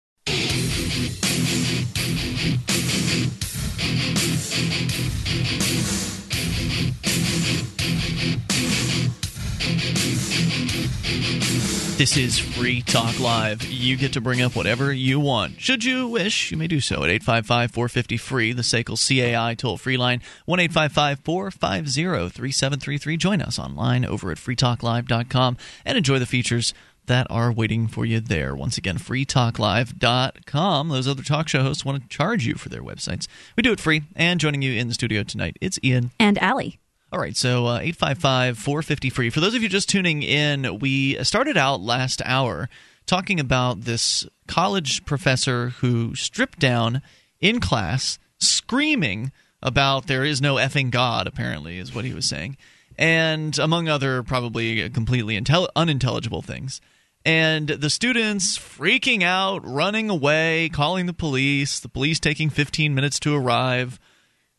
This 12.01 12.17
is 12.17 12.39
Free 12.39 12.81
Talk 12.81 13.19
Live. 13.19 13.61
You 13.61 13.95
get 13.95 14.13
to 14.13 14.21
bring 14.21 14.41
up 14.41 14.55
whatever 14.55 14.91
you 14.91 15.19
want. 15.19 15.61
Should 15.61 15.83
you 15.83 16.07
wish, 16.07 16.49
you 16.49 16.57
may 16.57 16.65
do 16.65 16.79
so 16.79 17.03
at 17.03 17.11
855 17.11 17.69
450 17.69 18.17
free, 18.17 18.53
the 18.53 18.63
SACL 18.63 18.97
CAI 18.97 19.53
toll 19.53 19.77
free 19.77 19.97
line, 19.97 20.23
1 20.45 20.59
855 20.61 21.19
450 21.19 22.29
3733. 22.29 23.17
Join 23.17 23.39
us 23.39 23.59
online 23.59 24.03
over 24.03 24.31
at 24.31 24.39
freetalklive.com 24.39 25.57
and 25.85 25.95
enjoy 25.95 26.17
the 26.17 26.25
features 26.25 26.73
that 27.05 27.27
are 27.29 27.51
waiting 27.51 27.85
for 27.87 28.03
you 28.03 28.19
there. 28.19 28.55
Once 28.55 28.79
again, 28.79 28.97
freetalklive.com. 28.97 30.89
Those 30.89 31.07
other 31.07 31.21
talk 31.21 31.49
show 31.49 31.61
hosts 31.61 31.85
want 31.85 32.01
to 32.01 32.09
charge 32.09 32.47
you 32.47 32.55
for 32.55 32.69
their 32.69 32.81
websites. 32.81 33.27
We 33.55 33.61
do 33.61 33.73
it 33.73 33.79
free. 33.79 34.01
And 34.15 34.39
joining 34.39 34.63
you 34.63 34.73
in 34.73 34.87
the 34.87 34.95
studio 34.95 35.21
tonight, 35.21 35.55
it's 35.61 35.77
Ian. 35.83 36.09
And 36.19 36.41
Allie. 36.41 36.80
All 37.13 37.19
right, 37.19 37.35
so 37.35 37.65
uh, 37.65 37.79
855 37.79 38.57
450 38.57 39.09
free. 39.09 39.29
For 39.29 39.41
those 39.41 39.53
of 39.53 39.61
you 39.61 39.67
just 39.67 39.89
tuning 39.89 40.23
in, 40.23 40.79
we 40.79 41.21
started 41.25 41.57
out 41.57 41.81
last 41.81 42.21
hour 42.23 42.69
talking 43.05 43.37
about 43.37 43.81
this 43.81 44.25
college 44.47 45.03
professor 45.03 45.69
who 45.69 46.15
stripped 46.15 46.59
down 46.59 47.01
in 47.41 47.59
class, 47.59 48.17
screaming 48.39 49.33
about 49.61 50.07
there 50.07 50.23
is 50.23 50.41
no 50.41 50.55
effing 50.55 50.89
God, 50.89 51.27
apparently, 51.27 51.79
is 51.79 51.93
what 51.93 52.05
he 52.05 52.13
was 52.13 52.25
saying, 52.25 52.55
and 52.97 53.59
among 53.59 53.89
other 53.89 54.23
probably 54.23 54.89
completely 54.89 55.37
intel- 55.37 55.67
unintelligible 55.75 56.41
things. 56.41 56.79
And 57.25 57.67
the 57.67 57.89
students 57.89 58.57
freaking 58.57 59.21
out, 59.21 59.65
running 59.65 60.09
away, 60.09 60.69
calling 60.71 61.07
the 61.07 61.13
police, 61.13 61.79
the 61.81 61.89
police 61.89 62.21
taking 62.21 62.49
15 62.49 62.95
minutes 62.95 63.19
to 63.19 63.35
arrive. 63.35 63.99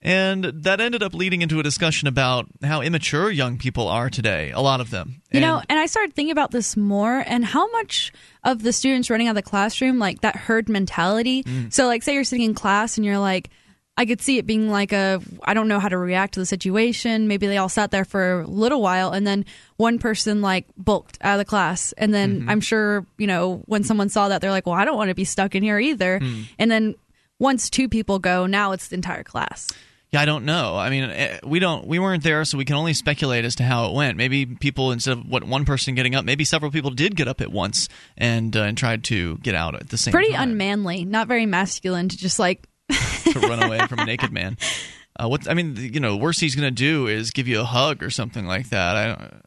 And 0.05 0.44
that 0.44 0.80
ended 0.80 1.03
up 1.03 1.14
leading 1.14 1.42
into 1.42 1.61
a 1.61 1.62
discussion 1.62 2.09
about 2.09 2.46
how 2.62 2.80
immature 2.82 3.30
young 3.30 3.57
people 3.57 3.86
are 3.86 4.11
today, 4.11 4.50
a 4.50 4.61
lot 4.61 4.80
of 4.80 4.90
them. 4.90 5.22
You 5.30 5.38
And- 5.38 5.42
know, 5.42 5.62
and 5.68 5.78
I 5.78 5.86
started 5.86 6.14
thinking 6.14 6.32
about 6.32 6.50
this 6.50 6.76
more 6.76 7.22
and 7.26 7.44
how 7.44 7.70
much 7.70 8.12
of 8.42 8.62
the 8.64 8.72
students 8.72 9.11
running 9.11 9.28
out 9.28 9.32
of 9.32 9.36
the 9.36 9.42
classroom, 9.48 9.98
like 10.00 10.20
that 10.22 10.34
herd 10.34 10.68
mentality. 10.68 11.44
Mm. 11.44 11.72
So, 11.72 11.86
like, 11.86 12.03
say 12.03 12.14
you're 12.14 12.24
sitting 12.24 12.44
in 12.44 12.55
class 12.55 12.96
and 12.98 13.05
you're 13.07 13.18
like, 13.18 13.50
I 13.96 14.07
could 14.07 14.20
see 14.22 14.38
it 14.38 14.46
being 14.46 14.70
like 14.70 14.92
a, 14.92 15.20
I 15.44 15.53
don't 15.55 15.68
know 15.68 15.78
how 15.78 15.88
to 15.88 15.98
react 15.98 16.34
to 16.34 16.40
the 16.40 16.46
situation. 16.46 17.28
Maybe 17.28 17.46
they 17.46 17.59
all 17.59 17.68
sat 17.68 17.90
there 17.90 18.07
for 18.07 18.40
a 18.40 18.46
little 18.46 18.80
while 18.80 19.12
and 19.12 19.26
then 19.26 19.44
one 19.76 19.98
person 19.98 20.40
like 20.40 20.66
bulked 20.78 21.18
out 21.20 21.34
of 21.34 21.38
the 21.38 21.44
class. 21.44 21.92
And 21.98 22.12
then 22.12 22.40
Mm-hmm. 22.40 22.50
I'm 22.50 22.61
sure, 22.62 23.07
you 23.18 23.26
know, 23.26 23.62
when 23.66 23.84
someone 23.84 24.09
saw 24.09 24.28
that, 24.28 24.40
they're 24.40 24.50
like, 24.50 24.66
well, 24.66 24.74
I 24.74 24.84
don't 24.86 24.96
want 24.96 25.11
to 25.11 25.14
be 25.14 25.24
stuck 25.26 25.55
in 25.55 25.62
here 25.62 25.78
either. 25.78 26.18
Hmm. 26.20 26.42
And 26.59 26.70
then 26.70 26.94
once 27.38 27.68
two 27.68 27.88
people 27.88 28.18
go, 28.18 28.46
now 28.46 28.72
it's 28.72 28.88
the 28.88 28.94
entire 28.94 29.22
class. 29.24 29.68
Yeah, 30.12 30.20
I 30.20 30.24
don't 30.26 30.44
know. 30.44 30.76
I 30.76 30.90
mean, 30.90 31.04
eh, 31.04 31.38
we 31.42 31.58
don't 31.58 31.86
we 31.86 31.98
weren't 31.98 32.22
there, 32.22 32.44
so 32.44 32.58
we 32.58 32.66
can 32.66 32.76
only 32.76 32.92
speculate 32.92 33.46
as 33.46 33.54
to 33.56 33.62
how 33.62 33.86
it 33.86 33.94
went. 33.94 34.18
Maybe 34.18 34.44
people 34.44 34.92
instead 34.92 35.16
of 35.16 35.26
what 35.26 35.42
one 35.44 35.64
person 35.64 35.94
getting 35.94 36.14
up, 36.14 36.26
maybe 36.26 36.44
several 36.44 36.70
people 36.70 36.90
did 36.90 37.16
get 37.16 37.28
up 37.28 37.40
at 37.40 37.50
once 37.50 37.88
and 38.18 38.54
uh, 38.54 38.62
and 38.62 38.76
tried 38.76 39.04
to 39.04 39.38
get 39.38 39.54
out 39.54 39.74
at 39.74 39.88
the 39.88 39.96
same 39.96 40.12
time. 40.12 40.18
Pretty 40.18 40.34
time 40.34 40.50
unmanly, 40.50 41.06
not 41.06 41.28
very 41.28 41.46
masculine 41.46 42.10
to 42.10 42.16
just 42.16 42.38
like 42.38 42.66
to 42.90 43.40
run 43.40 43.62
away 43.62 43.78
from 43.86 44.00
a 44.00 44.04
naked 44.04 44.30
man. 44.32 44.58
Uh, 45.18 45.28
what 45.28 45.48
I 45.48 45.54
mean, 45.54 45.76
you 45.76 46.00
know, 46.00 46.16
worst 46.18 46.40
he's 46.40 46.54
going 46.54 46.68
to 46.68 46.70
do 46.70 47.06
is 47.06 47.30
give 47.30 47.48
you 47.48 47.60
a 47.60 47.64
hug 47.64 48.02
or 48.02 48.10
something 48.10 48.46
like 48.46 48.68
that. 48.68 48.96
I 48.96 49.06
don't, 49.06 49.42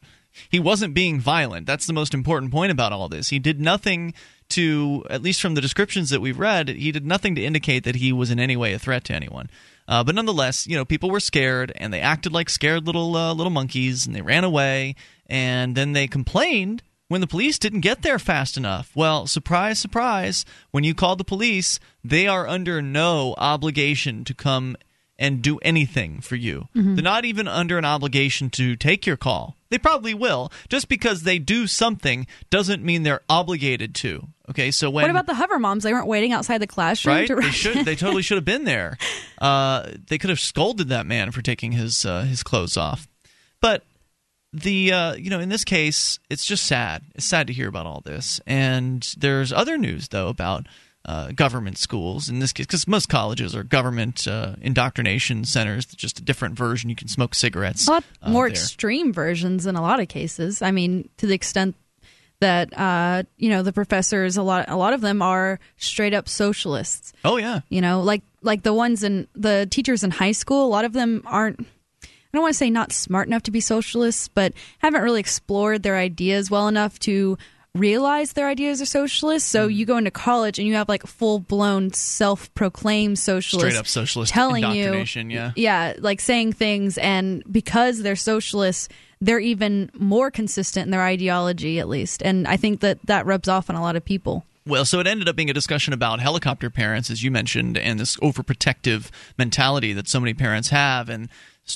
he 0.50 0.58
wasn't 0.58 0.94
being 0.94 1.20
violent. 1.20 1.66
That's 1.66 1.86
the 1.86 1.92
most 1.92 2.12
important 2.12 2.52
point 2.52 2.72
about 2.72 2.92
all 2.92 3.08
this. 3.08 3.28
He 3.28 3.38
did 3.38 3.60
nothing 3.60 4.14
to, 4.50 5.04
at 5.10 5.22
least 5.22 5.40
from 5.40 5.54
the 5.54 5.60
descriptions 5.60 6.10
that 6.10 6.20
we've 6.20 6.38
read, 6.38 6.68
he 6.68 6.92
did 6.92 7.06
nothing 7.06 7.34
to 7.36 7.44
indicate 7.44 7.84
that 7.84 7.96
he 7.96 8.12
was 8.12 8.30
in 8.30 8.38
any 8.38 8.56
way 8.56 8.72
a 8.72 8.78
threat 8.78 9.04
to 9.04 9.14
anyone. 9.14 9.48
Uh, 9.88 10.02
but 10.02 10.14
nonetheless, 10.14 10.66
you 10.66 10.76
know, 10.76 10.84
people 10.84 11.10
were 11.10 11.20
scared 11.20 11.72
and 11.76 11.92
they 11.92 12.00
acted 12.00 12.32
like 12.32 12.50
scared 12.50 12.86
little 12.86 13.16
uh, 13.16 13.32
little 13.32 13.50
monkeys 13.50 14.06
and 14.06 14.14
they 14.14 14.22
ran 14.22 14.44
away 14.44 14.94
and 15.26 15.76
then 15.76 15.92
they 15.92 16.06
complained 16.06 16.82
when 17.08 17.20
the 17.20 17.26
police 17.26 17.58
didn't 17.58 17.80
get 17.80 18.02
there 18.02 18.18
fast 18.18 18.56
enough. 18.56 18.90
Well, 18.96 19.26
surprise, 19.26 19.78
surprise, 19.78 20.44
when 20.72 20.82
you 20.84 20.94
call 20.94 21.14
the 21.16 21.24
police, 21.24 21.78
they 22.02 22.26
are 22.26 22.48
under 22.48 22.82
no 22.82 23.34
obligation 23.38 24.24
to 24.24 24.34
come 24.34 24.76
and 25.18 25.40
do 25.40 25.58
anything 25.62 26.20
for 26.20 26.36
you. 26.36 26.68
They're 26.94 27.02
not 27.02 27.24
even 27.24 27.48
under 27.48 27.78
an 27.78 27.84
obligation 27.86 28.50
to 28.50 28.76
take 28.76 29.06
your 29.06 29.16
call. 29.16 29.56
They 29.70 29.78
probably 29.78 30.12
will. 30.12 30.52
Just 30.68 30.88
because 30.88 31.22
they 31.22 31.38
do 31.38 31.66
something 31.66 32.26
doesn't 32.50 32.84
mean 32.84 33.02
they're 33.02 33.22
obligated 33.28 33.94
to. 33.96 34.28
Okay, 34.50 34.70
so 34.70 34.90
when 34.90 35.02
What 35.02 35.10
about 35.10 35.26
the 35.26 35.34
hover 35.34 35.58
moms? 35.58 35.82
They 35.82 35.92
weren't 35.92 36.06
waiting 36.06 36.32
outside 36.32 36.58
the 36.58 36.66
classroom 36.66 37.16
right? 37.16 37.26
to 37.26 37.36
They 37.36 37.50
should. 37.50 37.84
They 37.84 37.96
totally 37.96 38.22
should 38.22 38.36
have 38.36 38.44
been 38.44 38.64
there. 38.64 38.98
Uh, 39.38 39.92
they 40.08 40.16
could 40.16 40.30
have 40.30 40.40
scolded 40.40 40.88
that 40.88 41.04
man 41.04 41.30
for 41.30 41.42
taking 41.42 41.72
his 41.72 42.06
uh, 42.06 42.22
his 42.22 42.42
clothes 42.42 42.78
off. 42.78 43.06
But 43.60 43.84
the 44.50 44.90
uh, 44.90 45.14
you 45.14 45.28
know 45.28 45.40
in 45.40 45.50
this 45.50 45.62
case, 45.62 46.18
it's 46.30 46.46
just 46.46 46.64
sad. 46.64 47.02
It's 47.14 47.26
sad 47.26 47.48
to 47.48 47.52
hear 47.52 47.68
about 47.68 47.84
all 47.84 48.00
this. 48.00 48.40
And 48.46 49.06
there's 49.18 49.52
other 49.52 49.76
news 49.76 50.08
though 50.08 50.28
about 50.28 50.66
uh, 51.06 51.30
government 51.32 51.78
schools 51.78 52.28
in 52.28 52.40
this 52.40 52.52
case 52.52 52.66
because 52.66 52.88
most 52.88 53.08
colleges 53.08 53.54
are 53.54 53.62
government 53.62 54.26
uh, 54.26 54.56
indoctrination 54.60 55.44
centers 55.44 55.86
just 55.86 56.18
a 56.18 56.22
different 56.22 56.58
version 56.58 56.90
you 56.90 56.96
can 56.96 57.06
smoke 57.06 57.32
cigarettes 57.34 57.86
a 57.86 57.92
lot 57.92 58.04
uh, 58.22 58.30
more 58.30 58.48
there. 58.48 58.54
extreme 58.54 59.12
versions 59.12 59.66
in 59.66 59.76
a 59.76 59.80
lot 59.82 60.00
of 60.00 60.08
cases 60.08 60.62
i 60.62 60.72
mean 60.72 61.08
to 61.16 61.26
the 61.26 61.34
extent 61.34 61.76
that 62.40 62.76
uh, 62.78 63.22
you 63.36 63.48
know 63.48 63.62
the 63.62 63.72
professors 63.72 64.36
a 64.36 64.42
lot 64.42 64.68
a 64.68 64.76
lot 64.76 64.92
of 64.92 65.00
them 65.00 65.22
are 65.22 65.58
straight 65.76 66.14
up 66.14 66.28
socialists 66.28 67.12
oh 67.24 67.36
yeah 67.36 67.60
you 67.68 67.80
know 67.80 68.02
like 68.02 68.22
like 68.42 68.62
the 68.62 68.74
ones 68.74 69.02
in 69.02 69.26
the 69.34 69.66
teachers 69.70 70.04
in 70.04 70.10
high 70.10 70.32
school 70.32 70.64
a 70.64 70.68
lot 70.68 70.84
of 70.84 70.92
them 70.92 71.22
aren't 71.26 71.66
I 72.36 72.36
don't 72.36 72.42
want 72.42 72.52
to 72.52 72.58
say 72.58 72.68
not 72.68 72.92
smart 72.92 73.28
enough 73.28 73.44
to 73.44 73.50
be 73.50 73.60
socialists, 73.60 74.28
but 74.28 74.52
haven't 74.80 75.00
really 75.00 75.20
explored 75.20 75.82
their 75.82 75.96
ideas 75.96 76.50
well 76.50 76.68
enough 76.68 76.98
to 77.00 77.38
realize 77.76 78.32
their 78.32 78.48
ideas 78.48 78.82
are 78.82 78.86
socialist. 78.86 79.48
So 79.48 79.68
you 79.68 79.86
go 79.86 79.96
into 79.96 80.10
college 80.10 80.58
and 80.58 80.66
you 80.66 80.74
have 80.74 80.88
like 80.88 81.06
full 81.06 81.38
blown 81.38 81.92
self 81.92 82.52
proclaimed 82.54 83.18
socialist, 83.18 83.66
straight 83.66 83.78
up 83.78 83.86
socialist 83.86 84.32
telling 84.32 84.64
you, 84.72 85.04
yeah. 85.30 85.52
yeah, 85.56 85.94
like 85.98 86.20
saying 86.20 86.52
things, 86.52 86.98
and 86.98 87.42
because 87.50 88.02
they're 88.02 88.16
socialists, 88.16 88.88
they're 89.20 89.40
even 89.40 89.90
more 89.94 90.30
consistent 90.30 90.86
in 90.86 90.90
their 90.90 91.02
ideology, 91.02 91.78
at 91.78 91.88
least. 91.88 92.22
And 92.22 92.46
I 92.46 92.56
think 92.56 92.80
that 92.80 92.98
that 93.04 93.26
rubs 93.26 93.48
off 93.48 93.70
on 93.70 93.76
a 93.76 93.82
lot 93.82 93.96
of 93.96 94.04
people. 94.04 94.44
Well, 94.66 94.84
so 94.84 94.98
it 94.98 95.06
ended 95.06 95.28
up 95.28 95.36
being 95.36 95.48
a 95.48 95.54
discussion 95.54 95.92
about 95.92 96.18
helicopter 96.18 96.70
parents, 96.70 97.08
as 97.08 97.22
you 97.22 97.30
mentioned, 97.30 97.78
and 97.78 98.00
this 98.00 98.16
overprotective 98.16 99.10
mentality 99.38 99.92
that 99.92 100.08
so 100.08 100.18
many 100.18 100.34
parents 100.34 100.70
have, 100.70 101.08
and 101.08 101.28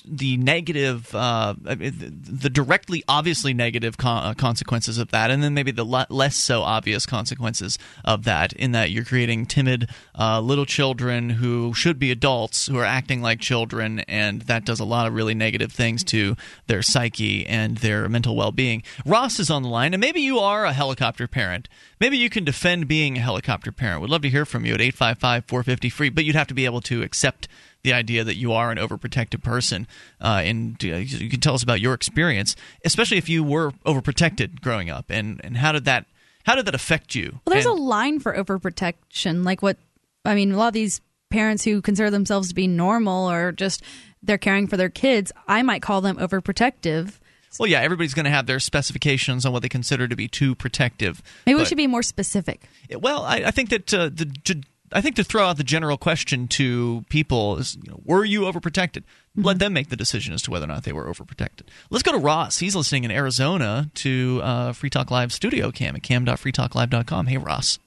the 0.04 0.36
negative, 0.36 1.14
uh, 1.14 1.54
the 1.60 2.50
directly 2.50 3.02
obviously 3.08 3.52
negative 3.52 3.96
uh, 3.98 4.34
consequences 4.34 4.98
of 4.98 5.10
that, 5.10 5.30
and 5.30 5.42
then 5.42 5.52
maybe 5.52 5.72
the 5.72 5.84
le- 5.84 6.06
less 6.08 6.36
so 6.36 6.62
obvious 6.62 7.06
consequences 7.06 7.78
of 8.04 8.24
that, 8.24 8.52
in 8.52 8.72
that 8.72 8.90
you're 8.90 9.04
creating 9.04 9.46
timid 9.46 9.88
uh, 10.18 10.40
little 10.40 10.66
children 10.66 11.30
who 11.30 11.74
should 11.74 11.98
be 11.98 12.10
adults 12.10 12.66
who 12.66 12.78
are 12.78 12.84
acting 12.84 13.20
like 13.20 13.40
children, 13.40 14.00
and 14.00 14.42
that 14.42 14.64
does 14.64 14.78
a 14.78 14.84
lot 14.84 15.06
of 15.06 15.14
really 15.14 15.34
negative 15.34 15.72
things 15.72 16.04
to 16.04 16.36
their 16.68 16.82
psyche 16.82 17.44
and 17.46 17.78
their 17.78 18.08
mental 18.08 18.36
well 18.36 18.52
being. 18.52 18.82
Ross 19.04 19.40
is 19.40 19.50
on 19.50 19.62
the 19.62 19.68
line, 19.68 19.92
and 19.92 20.00
maybe 20.00 20.20
you 20.20 20.38
are 20.38 20.64
a 20.64 20.72
helicopter 20.72 21.26
parent. 21.26 21.68
Maybe 21.98 22.16
you 22.16 22.30
can 22.30 22.44
defend 22.44 22.86
being 22.88 23.16
a 23.16 23.20
helicopter 23.20 23.72
parent. 23.72 24.00
We'd 24.00 24.10
love 24.10 24.22
to 24.22 24.30
hear 24.30 24.46
from 24.46 24.64
you 24.64 24.74
at 24.74 24.80
855 24.80 25.44
450 25.46 25.90
free, 25.90 26.08
but 26.10 26.24
you'd 26.24 26.36
have 26.36 26.46
to 26.46 26.54
be 26.54 26.64
able 26.64 26.80
to 26.82 27.02
accept 27.02 27.48
the 27.82 27.92
idea 27.92 28.24
that 28.24 28.36
you 28.36 28.52
are 28.52 28.70
an 28.70 28.78
overprotective 28.78 29.42
person. 29.42 29.86
Uh, 30.20 30.42
and 30.44 30.76
uh, 30.84 30.96
you 30.96 31.28
can 31.28 31.40
tell 31.40 31.54
us 31.54 31.62
about 31.62 31.80
your 31.80 31.94
experience, 31.94 32.56
especially 32.84 33.18
if 33.18 33.28
you 33.28 33.42
were 33.42 33.72
overprotected 33.86 34.60
growing 34.60 34.90
up, 34.90 35.06
and, 35.08 35.40
and 35.44 35.56
how 35.56 35.72
did 35.72 35.84
that 35.84 36.06
how 36.44 36.54
did 36.54 36.64
that 36.66 36.74
affect 36.74 37.14
you? 37.14 37.40
Well, 37.44 37.52
there's 37.54 37.66
and, 37.66 37.78
a 37.78 37.82
line 37.82 38.18
for 38.18 38.34
overprotection, 38.34 39.44
like 39.44 39.62
what 39.62 39.76
I 40.24 40.34
mean. 40.34 40.52
A 40.52 40.56
lot 40.56 40.68
of 40.68 40.72
these 40.72 41.00
parents 41.30 41.64
who 41.64 41.82
consider 41.82 42.10
themselves 42.10 42.48
to 42.48 42.54
be 42.54 42.66
normal 42.66 43.30
or 43.30 43.52
just 43.52 43.82
they're 44.22 44.38
caring 44.38 44.66
for 44.66 44.76
their 44.76 44.88
kids, 44.88 45.32
I 45.46 45.62
might 45.62 45.82
call 45.82 46.00
them 46.00 46.16
overprotective. 46.16 47.18
Well, 47.58 47.68
yeah, 47.68 47.80
everybody's 47.80 48.14
going 48.14 48.24
to 48.24 48.30
have 48.30 48.46
their 48.46 48.60
specifications 48.60 49.44
on 49.44 49.52
what 49.52 49.62
they 49.62 49.68
consider 49.68 50.06
to 50.06 50.14
be 50.14 50.28
too 50.28 50.54
protective. 50.54 51.20
Maybe 51.46 51.58
we 51.58 51.64
should 51.64 51.76
be 51.76 51.88
more 51.88 52.02
specific. 52.02 52.62
Well, 52.96 53.24
I, 53.24 53.38
I 53.46 53.50
think 53.50 53.70
that 53.70 53.92
uh, 53.92 54.04
the 54.04 54.64
I 54.92 55.00
think 55.00 55.16
to 55.16 55.24
throw 55.24 55.44
out 55.44 55.56
the 55.56 55.64
general 55.64 55.96
question 55.96 56.48
to 56.48 57.04
people 57.08 57.56
is, 57.58 57.76
you 57.76 57.90
know, 57.90 58.00
were 58.04 58.24
you 58.24 58.42
overprotected? 58.42 59.02
Mm-hmm. 59.02 59.42
Let 59.42 59.58
them 59.58 59.72
make 59.72 59.88
the 59.88 59.96
decision 59.96 60.34
as 60.34 60.42
to 60.42 60.50
whether 60.50 60.64
or 60.64 60.68
not 60.68 60.84
they 60.84 60.92
were 60.92 61.04
overprotected. 61.04 61.62
Let's 61.90 62.02
go 62.02 62.12
to 62.12 62.18
Ross. 62.18 62.58
He's 62.58 62.74
listening 62.74 63.04
in 63.04 63.10
Arizona 63.10 63.90
to 63.94 64.40
uh, 64.42 64.72
Free 64.72 64.90
Talk 64.90 65.10
Live 65.10 65.32
studio 65.32 65.70
cam 65.70 65.94
at 65.94 66.02
cam.freetalklive.com. 66.02 67.26
Hey, 67.26 67.36
Ross. 67.36 67.78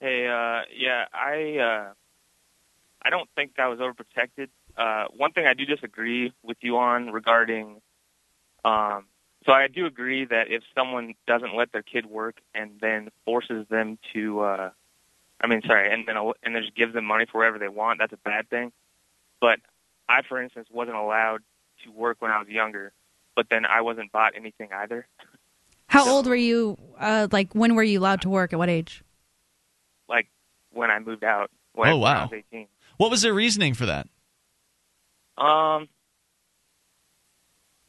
Hey, 0.00 0.26
uh, 0.26 0.62
yeah, 0.76 1.04
I 1.12 1.58
uh, 1.58 1.92
I 3.02 3.10
don't 3.10 3.28
think 3.36 3.52
I 3.58 3.68
was 3.68 3.78
overprotected. 3.78 4.48
Uh, 4.76 5.04
one 5.16 5.32
thing 5.32 5.46
I 5.46 5.54
do 5.54 5.64
disagree 5.64 6.32
with 6.42 6.56
you 6.60 6.78
on 6.78 7.12
regarding, 7.12 7.80
um, 8.64 9.04
so 9.44 9.52
I 9.52 9.68
do 9.68 9.86
agree 9.86 10.24
that 10.24 10.44
if 10.48 10.62
someone 10.74 11.14
doesn't 11.26 11.54
let 11.54 11.72
their 11.72 11.82
kid 11.82 12.06
work 12.06 12.36
and 12.54 12.80
then 12.80 13.10
forces 13.24 13.66
them 13.68 13.98
to 14.12 14.40
uh, 14.40 14.70
I 15.42 15.48
mean, 15.48 15.62
sorry, 15.66 15.92
and 15.92 16.06
then 16.06 16.16
and 16.16 16.54
then 16.54 16.62
just 16.62 16.74
give 16.74 16.92
them 16.92 17.04
money 17.04 17.26
for 17.30 17.38
whatever 17.38 17.58
they 17.58 17.68
want. 17.68 17.98
That's 17.98 18.12
a 18.12 18.18
bad 18.18 18.48
thing. 18.48 18.72
But 19.40 19.58
I, 20.08 20.22
for 20.22 20.40
instance, 20.40 20.68
wasn't 20.70 20.96
allowed 20.96 21.40
to 21.84 21.90
work 21.90 22.18
when 22.20 22.30
I 22.30 22.38
was 22.38 22.48
younger, 22.48 22.92
but 23.34 23.46
then 23.50 23.66
I 23.66 23.80
wasn't 23.80 24.12
bought 24.12 24.34
anything 24.36 24.68
either. 24.72 25.06
How 25.88 26.04
so, 26.04 26.12
old 26.12 26.26
were 26.26 26.36
you? 26.36 26.78
Uh, 26.98 27.28
like, 27.32 27.52
when 27.54 27.74
were 27.74 27.82
you 27.82 27.98
allowed 27.98 28.22
to 28.22 28.28
work? 28.28 28.52
At 28.52 28.58
what 28.58 28.68
age? 28.68 29.02
Like 30.08 30.28
when 30.72 30.90
I 30.90 30.98
moved 31.00 31.24
out. 31.24 31.50
When 31.74 31.90
oh 31.90 31.98
wow! 31.98 32.20
I 32.20 32.22
was 32.22 32.42
18. 32.52 32.66
What 32.98 33.10
was 33.10 33.22
their 33.22 33.34
reasoning 33.34 33.74
for 33.74 33.86
that? 33.86 34.06
Um, 35.38 35.88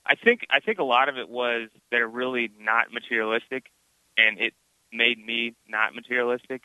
I 0.05 0.15
think 0.15 0.47
I 0.49 0.59
think 0.59 0.79
a 0.79 0.83
lot 0.83 1.09
of 1.09 1.17
it 1.17 1.29
was 1.29 1.69
they're 1.91 2.07
really 2.07 2.49
not 2.59 2.91
materialistic, 2.91 3.71
and 4.17 4.39
it 4.39 4.53
made 4.91 5.23
me 5.23 5.53
not 5.67 5.93
materialistic. 5.93 6.63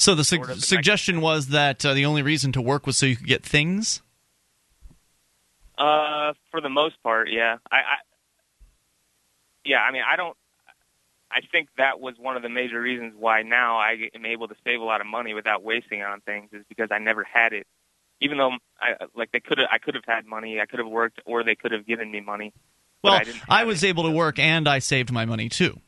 So 0.00 0.14
the 0.14 0.24
su- 0.24 0.42
suggestion 0.54 1.20
was 1.20 1.48
that 1.48 1.84
uh, 1.84 1.92
the 1.92 2.06
only 2.06 2.22
reason 2.22 2.52
to 2.52 2.62
work 2.62 2.86
was 2.86 2.96
so 2.96 3.04
you 3.04 3.16
could 3.16 3.26
get 3.26 3.44
things. 3.44 4.00
Uh, 5.76 6.32
for 6.50 6.62
the 6.62 6.70
most 6.70 7.00
part, 7.02 7.28
yeah. 7.30 7.58
I, 7.70 7.76
I, 7.76 7.96
yeah. 9.62 9.80
I 9.80 9.92
mean, 9.92 10.00
I 10.10 10.16
don't. 10.16 10.34
I 11.30 11.40
think 11.52 11.68
that 11.76 12.00
was 12.00 12.14
one 12.18 12.34
of 12.34 12.42
the 12.42 12.48
major 12.48 12.80
reasons 12.80 13.12
why 13.16 13.42
now 13.42 13.76
I 13.76 14.08
am 14.14 14.24
able 14.24 14.48
to 14.48 14.54
save 14.64 14.80
a 14.80 14.84
lot 14.84 15.02
of 15.02 15.06
money 15.06 15.34
without 15.34 15.62
wasting 15.62 16.00
it 16.00 16.06
on 16.06 16.22
things 16.22 16.48
is 16.54 16.64
because 16.70 16.88
I 16.90 16.98
never 16.98 17.22
had 17.22 17.52
it. 17.52 17.66
Even 18.22 18.38
though, 18.38 18.52
I, 18.80 19.04
like 19.14 19.30
they 19.32 19.40
could 19.40 19.58
have, 19.58 19.68
I 19.70 19.76
could 19.76 19.94
have 19.94 20.04
had 20.06 20.24
money, 20.24 20.60
I 20.60 20.66
could 20.66 20.78
have 20.78 20.88
worked, 20.88 21.20
or 21.26 21.44
they 21.44 21.54
could 21.54 21.72
have 21.72 21.86
given 21.86 22.10
me 22.10 22.20
money. 22.20 22.54
Well, 23.04 23.12
I, 23.12 23.60
I 23.60 23.64
was 23.64 23.84
it. 23.84 23.88
able 23.88 24.04
to 24.04 24.10
work 24.10 24.38
and 24.38 24.66
I 24.66 24.78
saved 24.78 25.12
my 25.12 25.26
money 25.26 25.50
too. 25.50 25.78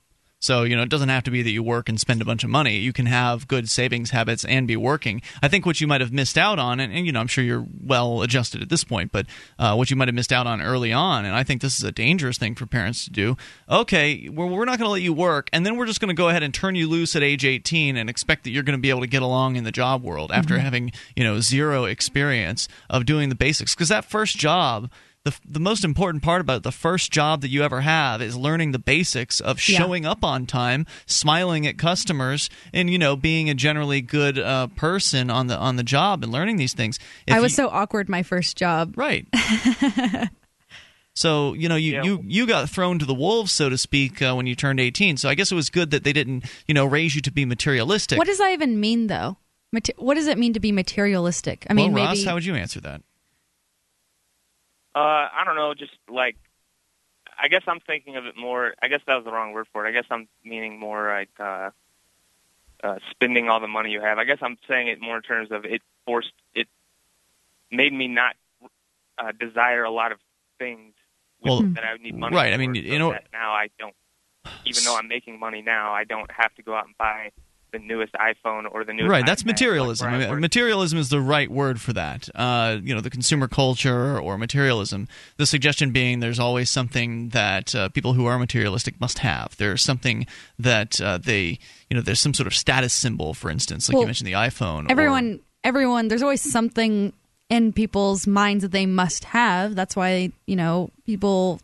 So, 0.42 0.64
you 0.64 0.74
know, 0.74 0.82
it 0.82 0.88
doesn't 0.88 1.08
have 1.08 1.22
to 1.24 1.30
be 1.30 1.40
that 1.42 1.50
you 1.50 1.62
work 1.62 1.88
and 1.88 2.00
spend 2.00 2.20
a 2.20 2.24
bunch 2.24 2.42
of 2.42 2.50
money. 2.50 2.78
You 2.78 2.92
can 2.92 3.06
have 3.06 3.46
good 3.46 3.70
savings 3.70 4.10
habits 4.10 4.44
and 4.44 4.66
be 4.66 4.76
working. 4.76 5.22
I 5.40 5.46
think 5.46 5.64
what 5.64 5.80
you 5.80 5.86
might 5.86 6.00
have 6.00 6.12
missed 6.12 6.36
out 6.36 6.58
on, 6.58 6.80
and, 6.80 6.92
and 6.92 7.06
you 7.06 7.12
know, 7.12 7.20
I'm 7.20 7.28
sure 7.28 7.44
you're 7.44 7.64
well 7.80 8.22
adjusted 8.22 8.60
at 8.60 8.68
this 8.68 8.82
point, 8.82 9.12
but 9.12 9.26
uh, 9.60 9.76
what 9.76 9.88
you 9.88 9.96
might 9.96 10.08
have 10.08 10.16
missed 10.16 10.32
out 10.32 10.48
on 10.48 10.60
early 10.60 10.92
on, 10.92 11.24
and 11.24 11.36
I 11.36 11.44
think 11.44 11.62
this 11.62 11.78
is 11.78 11.84
a 11.84 11.92
dangerous 11.92 12.38
thing 12.38 12.56
for 12.56 12.66
parents 12.66 13.04
to 13.04 13.10
do. 13.10 13.36
Okay, 13.70 14.28
we're, 14.28 14.46
we're 14.46 14.64
not 14.64 14.78
going 14.78 14.88
to 14.88 14.92
let 14.92 15.02
you 15.02 15.12
work, 15.12 15.48
and 15.52 15.64
then 15.64 15.76
we're 15.76 15.86
just 15.86 16.00
going 16.00 16.08
to 16.08 16.20
go 16.20 16.28
ahead 16.28 16.42
and 16.42 16.52
turn 16.52 16.74
you 16.74 16.88
loose 16.88 17.14
at 17.14 17.22
age 17.22 17.44
18 17.44 17.96
and 17.96 18.10
expect 18.10 18.42
that 18.42 18.50
you're 18.50 18.64
going 18.64 18.76
to 18.76 18.82
be 18.82 18.90
able 18.90 19.02
to 19.02 19.06
get 19.06 19.22
along 19.22 19.54
in 19.54 19.62
the 19.62 19.70
job 19.70 20.02
world 20.02 20.32
after 20.32 20.54
mm-hmm. 20.54 20.64
having, 20.64 20.92
you 21.14 21.22
know, 21.22 21.38
zero 21.38 21.84
experience 21.84 22.66
of 22.90 23.06
doing 23.06 23.28
the 23.28 23.36
basics. 23.36 23.76
Because 23.76 23.90
that 23.90 24.04
first 24.04 24.36
job, 24.36 24.90
the, 25.24 25.38
the 25.46 25.60
most 25.60 25.84
important 25.84 26.22
part 26.22 26.40
about 26.40 26.62
the 26.62 26.72
first 26.72 27.12
job 27.12 27.42
that 27.42 27.48
you 27.48 27.62
ever 27.62 27.82
have 27.82 28.20
is 28.20 28.36
learning 28.36 28.72
the 28.72 28.78
basics 28.78 29.40
of 29.40 29.60
showing 29.60 30.02
yeah. 30.02 30.10
up 30.10 30.24
on 30.24 30.46
time, 30.46 30.86
smiling 31.06 31.66
at 31.66 31.78
customers, 31.78 32.50
and 32.72 32.90
you 32.90 32.98
know 32.98 33.14
being 33.16 33.48
a 33.48 33.54
generally 33.54 34.00
good 34.00 34.38
uh, 34.38 34.66
person 34.68 35.30
on 35.30 35.46
the 35.46 35.56
on 35.56 35.76
the 35.76 35.84
job 35.84 36.22
and 36.22 36.32
learning 36.32 36.56
these 36.56 36.74
things. 36.74 36.98
If 37.26 37.34
I 37.34 37.40
was 37.40 37.52
you, 37.52 37.56
so 37.56 37.68
awkward 37.68 38.08
my 38.08 38.22
first 38.22 38.56
job. 38.56 38.94
Right. 38.96 39.26
So 41.14 41.52
you 41.52 41.68
know 41.68 41.76
you, 41.76 41.92
yeah. 41.92 42.02
you 42.04 42.24
you 42.24 42.46
got 42.46 42.70
thrown 42.70 42.98
to 42.98 43.04
the 43.04 43.12
wolves, 43.14 43.52
so 43.52 43.68
to 43.68 43.76
speak, 43.76 44.22
uh, 44.22 44.34
when 44.34 44.46
you 44.46 44.54
turned 44.54 44.80
eighteen. 44.80 45.18
So 45.18 45.28
I 45.28 45.34
guess 45.34 45.52
it 45.52 45.54
was 45.54 45.68
good 45.68 45.90
that 45.90 46.04
they 46.04 46.12
didn't 46.14 46.44
you 46.66 46.72
know 46.72 46.86
raise 46.86 47.14
you 47.14 47.20
to 47.20 47.30
be 47.30 47.44
materialistic. 47.44 48.16
What 48.16 48.26
does 48.26 48.38
that 48.38 48.52
even 48.52 48.80
mean, 48.80 49.08
though? 49.08 49.36
what 49.96 50.14
does 50.14 50.26
it 50.26 50.36
mean 50.38 50.52
to 50.52 50.60
be 50.60 50.72
materialistic? 50.72 51.66
I 51.68 51.74
mean, 51.74 51.92
well, 51.92 52.04
Ross, 52.04 52.16
maybe 52.16 52.26
how 52.26 52.34
would 52.34 52.44
you 52.44 52.54
answer 52.54 52.80
that? 52.82 53.02
Uh, 54.94 54.98
I 54.98 55.42
don't 55.44 55.56
know, 55.56 55.74
just 55.74 55.92
like 56.08 56.36
I 57.38 57.48
guess 57.48 57.62
I'm 57.66 57.80
thinking 57.80 58.16
of 58.16 58.26
it 58.26 58.36
more. 58.36 58.74
I 58.82 58.88
guess 58.88 59.00
that 59.06 59.16
was 59.16 59.24
the 59.24 59.32
wrong 59.32 59.52
word 59.52 59.66
for 59.72 59.86
it. 59.86 59.88
I 59.88 59.92
guess 59.92 60.04
I'm 60.10 60.28
meaning 60.44 60.78
more 60.78 61.08
like 61.08 61.30
uh, 61.40 61.70
uh, 62.82 62.98
spending 63.10 63.48
all 63.48 63.60
the 63.60 63.68
money 63.68 63.90
you 63.90 64.00
have. 64.00 64.18
I 64.18 64.24
guess 64.24 64.38
I'm 64.42 64.58
saying 64.68 64.88
it 64.88 65.00
more 65.00 65.16
in 65.16 65.22
terms 65.22 65.50
of 65.50 65.64
it 65.64 65.82
forced 66.04 66.32
it 66.54 66.68
made 67.70 67.92
me 67.92 68.08
not 68.08 68.36
uh, 69.18 69.32
desire 69.38 69.84
a 69.84 69.90
lot 69.90 70.12
of 70.12 70.18
things 70.58 70.94
well, 71.42 71.62
that 71.62 71.84
I 71.84 71.92
would 71.92 72.02
need 72.02 72.16
money. 72.16 72.36
Right. 72.36 72.50
For, 72.50 72.54
I 72.54 72.56
mean, 72.58 72.74
you 72.74 72.98
know, 72.98 73.16
now 73.32 73.52
I 73.52 73.68
don't. 73.78 73.94
Even 74.64 74.84
though 74.84 74.96
I'm 74.96 75.08
making 75.08 75.38
money 75.38 75.62
now, 75.62 75.92
I 75.92 76.04
don't 76.04 76.30
have 76.30 76.54
to 76.56 76.62
go 76.62 76.74
out 76.74 76.86
and 76.86 76.96
buy 76.98 77.30
the 77.72 77.78
newest 77.78 78.12
iPhone 78.14 78.64
or 78.70 78.84
the 78.84 78.92
newest. 78.92 79.10
Right, 79.10 79.26
that's 79.26 79.44
materialism. 79.44 80.12
Like 80.12 80.38
materialism 80.38 80.98
is 80.98 81.08
the 81.08 81.20
right 81.20 81.50
word 81.50 81.80
for 81.80 81.92
that. 81.94 82.28
Uh, 82.34 82.78
you 82.82 82.94
know, 82.94 83.00
the 83.00 83.10
consumer 83.10 83.48
culture 83.48 84.18
or 84.18 84.38
materialism. 84.38 85.08
The 85.38 85.46
suggestion 85.46 85.90
being 85.90 86.20
there's 86.20 86.38
always 86.38 86.70
something 86.70 87.30
that 87.30 87.74
uh, 87.74 87.88
people 87.88 88.12
who 88.12 88.26
are 88.26 88.38
materialistic 88.38 89.00
must 89.00 89.20
have. 89.20 89.56
There's 89.56 89.82
something 89.82 90.26
that 90.58 91.00
uh, 91.00 91.18
they, 91.18 91.58
you 91.90 91.96
know, 91.96 92.00
there's 92.00 92.20
some 92.20 92.34
sort 92.34 92.46
of 92.46 92.54
status 92.54 92.92
symbol, 92.92 93.34
for 93.34 93.50
instance, 93.50 93.88
like 93.88 93.94
well, 93.94 94.02
you 94.02 94.06
mentioned 94.06 94.28
the 94.28 94.34
iPhone. 94.34 94.90
Everyone, 94.90 95.34
or, 95.34 95.38
everyone, 95.64 96.08
there's 96.08 96.22
always 96.22 96.42
something 96.42 97.12
in 97.48 97.72
people's 97.72 98.26
minds 98.26 98.62
that 98.62 98.72
they 98.72 98.86
must 98.86 99.24
have. 99.24 99.74
That's 99.74 99.96
why 99.96 100.32
you 100.46 100.56
know 100.56 100.90
people 101.06 101.60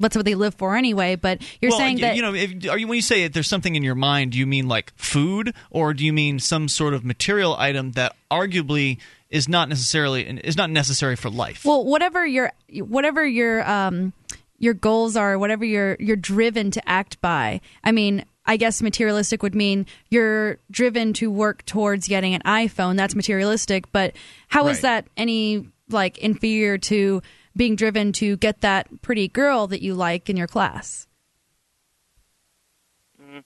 that's 0.00 0.16
what 0.16 0.24
they 0.24 0.34
live 0.34 0.54
for 0.54 0.74
anyway. 0.74 1.14
But 1.14 1.40
you're 1.60 1.70
well, 1.70 1.78
saying 1.78 2.00
that 2.00 2.16
you 2.16 2.22
know, 2.22 2.34
if, 2.34 2.68
are 2.68 2.78
you 2.78 2.88
when 2.88 2.96
you 2.96 3.02
say 3.02 3.28
there's 3.28 3.46
something 3.48 3.76
in 3.76 3.82
your 3.82 3.94
mind, 3.94 4.32
do 4.32 4.38
you 4.38 4.46
mean 4.46 4.66
like 4.66 4.92
food, 4.96 5.54
or 5.70 5.94
do 5.94 6.04
you 6.04 6.12
mean 6.12 6.38
some 6.40 6.66
sort 6.68 6.94
of 6.94 7.04
material 7.04 7.54
item 7.58 7.92
that 7.92 8.16
arguably 8.30 8.98
is 9.28 9.48
not 9.48 9.68
necessarily 9.68 10.22
is 10.42 10.56
not 10.56 10.70
necessary 10.70 11.14
for 11.14 11.30
life? 11.30 11.64
Well, 11.64 11.84
whatever 11.84 12.26
your 12.26 12.50
whatever 12.72 13.24
your 13.24 13.68
um 13.70 14.12
your 14.58 14.74
goals 14.74 15.16
are, 15.16 15.38
whatever 15.38 15.64
you're 15.64 15.96
you're 16.00 16.16
driven 16.16 16.70
to 16.72 16.88
act 16.88 17.20
by. 17.20 17.60
I 17.84 17.92
mean, 17.92 18.24
I 18.46 18.56
guess 18.56 18.82
materialistic 18.82 19.42
would 19.42 19.54
mean 19.54 19.86
you're 20.08 20.58
driven 20.70 21.12
to 21.14 21.30
work 21.30 21.64
towards 21.66 22.08
getting 22.08 22.34
an 22.34 22.42
iPhone. 22.42 22.96
That's 22.96 23.14
materialistic, 23.14 23.90
but 23.92 24.14
how 24.48 24.66
is 24.68 24.78
Right. 24.78 24.82
that 24.82 25.06
any 25.16 25.68
like 25.88 26.18
inferior 26.18 26.78
to 26.78 27.22
being 27.56 27.76
driven 27.76 28.12
to 28.14 28.36
get 28.36 28.60
that 28.60 29.02
pretty 29.02 29.28
girl 29.28 29.66
that 29.66 29.82
you 29.82 29.94
like 29.94 30.30
in 30.30 30.36
your 30.36 30.46
class? 30.46 31.06
Mhm. 33.20 33.44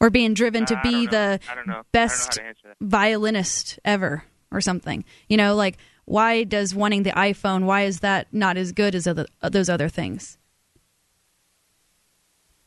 Or 0.00 0.10
being 0.10 0.34
driven 0.34 0.64
to 0.66 0.74
Uh, 0.76 0.78
I 0.78 0.82
be 0.82 0.90
don't 0.90 1.04
know. 1.04 1.10
the 1.10 1.16
I 1.16 1.26
don't 1.26 1.38
know. 1.38 1.50
I 1.50 1.54
don't 1.54 1.66
know 1.68 1.82
best 1.92 2.24
how 2.28 2.30
to 2.30 2.42
answer 2.48 2.68
that. 2.68 2.76
violinist 2.80 3.78
ever 3.84 4.24
or 4.50 4.60
something. 4.60 5.04
You 5.28 5.36
know, 5.36 5.54
like 5.54 5.76
why 6.04 6.44
does 6.44 6.74
wanting 6.74 7.02
the 7.02 7.10
iPhone, 7.12 7.64
why 7.64 7.82
is 7.82 8.00
that 8.00 8.28
not 8.32 8.56
as 8.56 8.72
good 8.72 8.94
as 8.94 9.06
other, 9.06 9.26
uh, 9.42 9.48
those 9.50 9.68
other 9.68 9.88
things? 9.90 10.38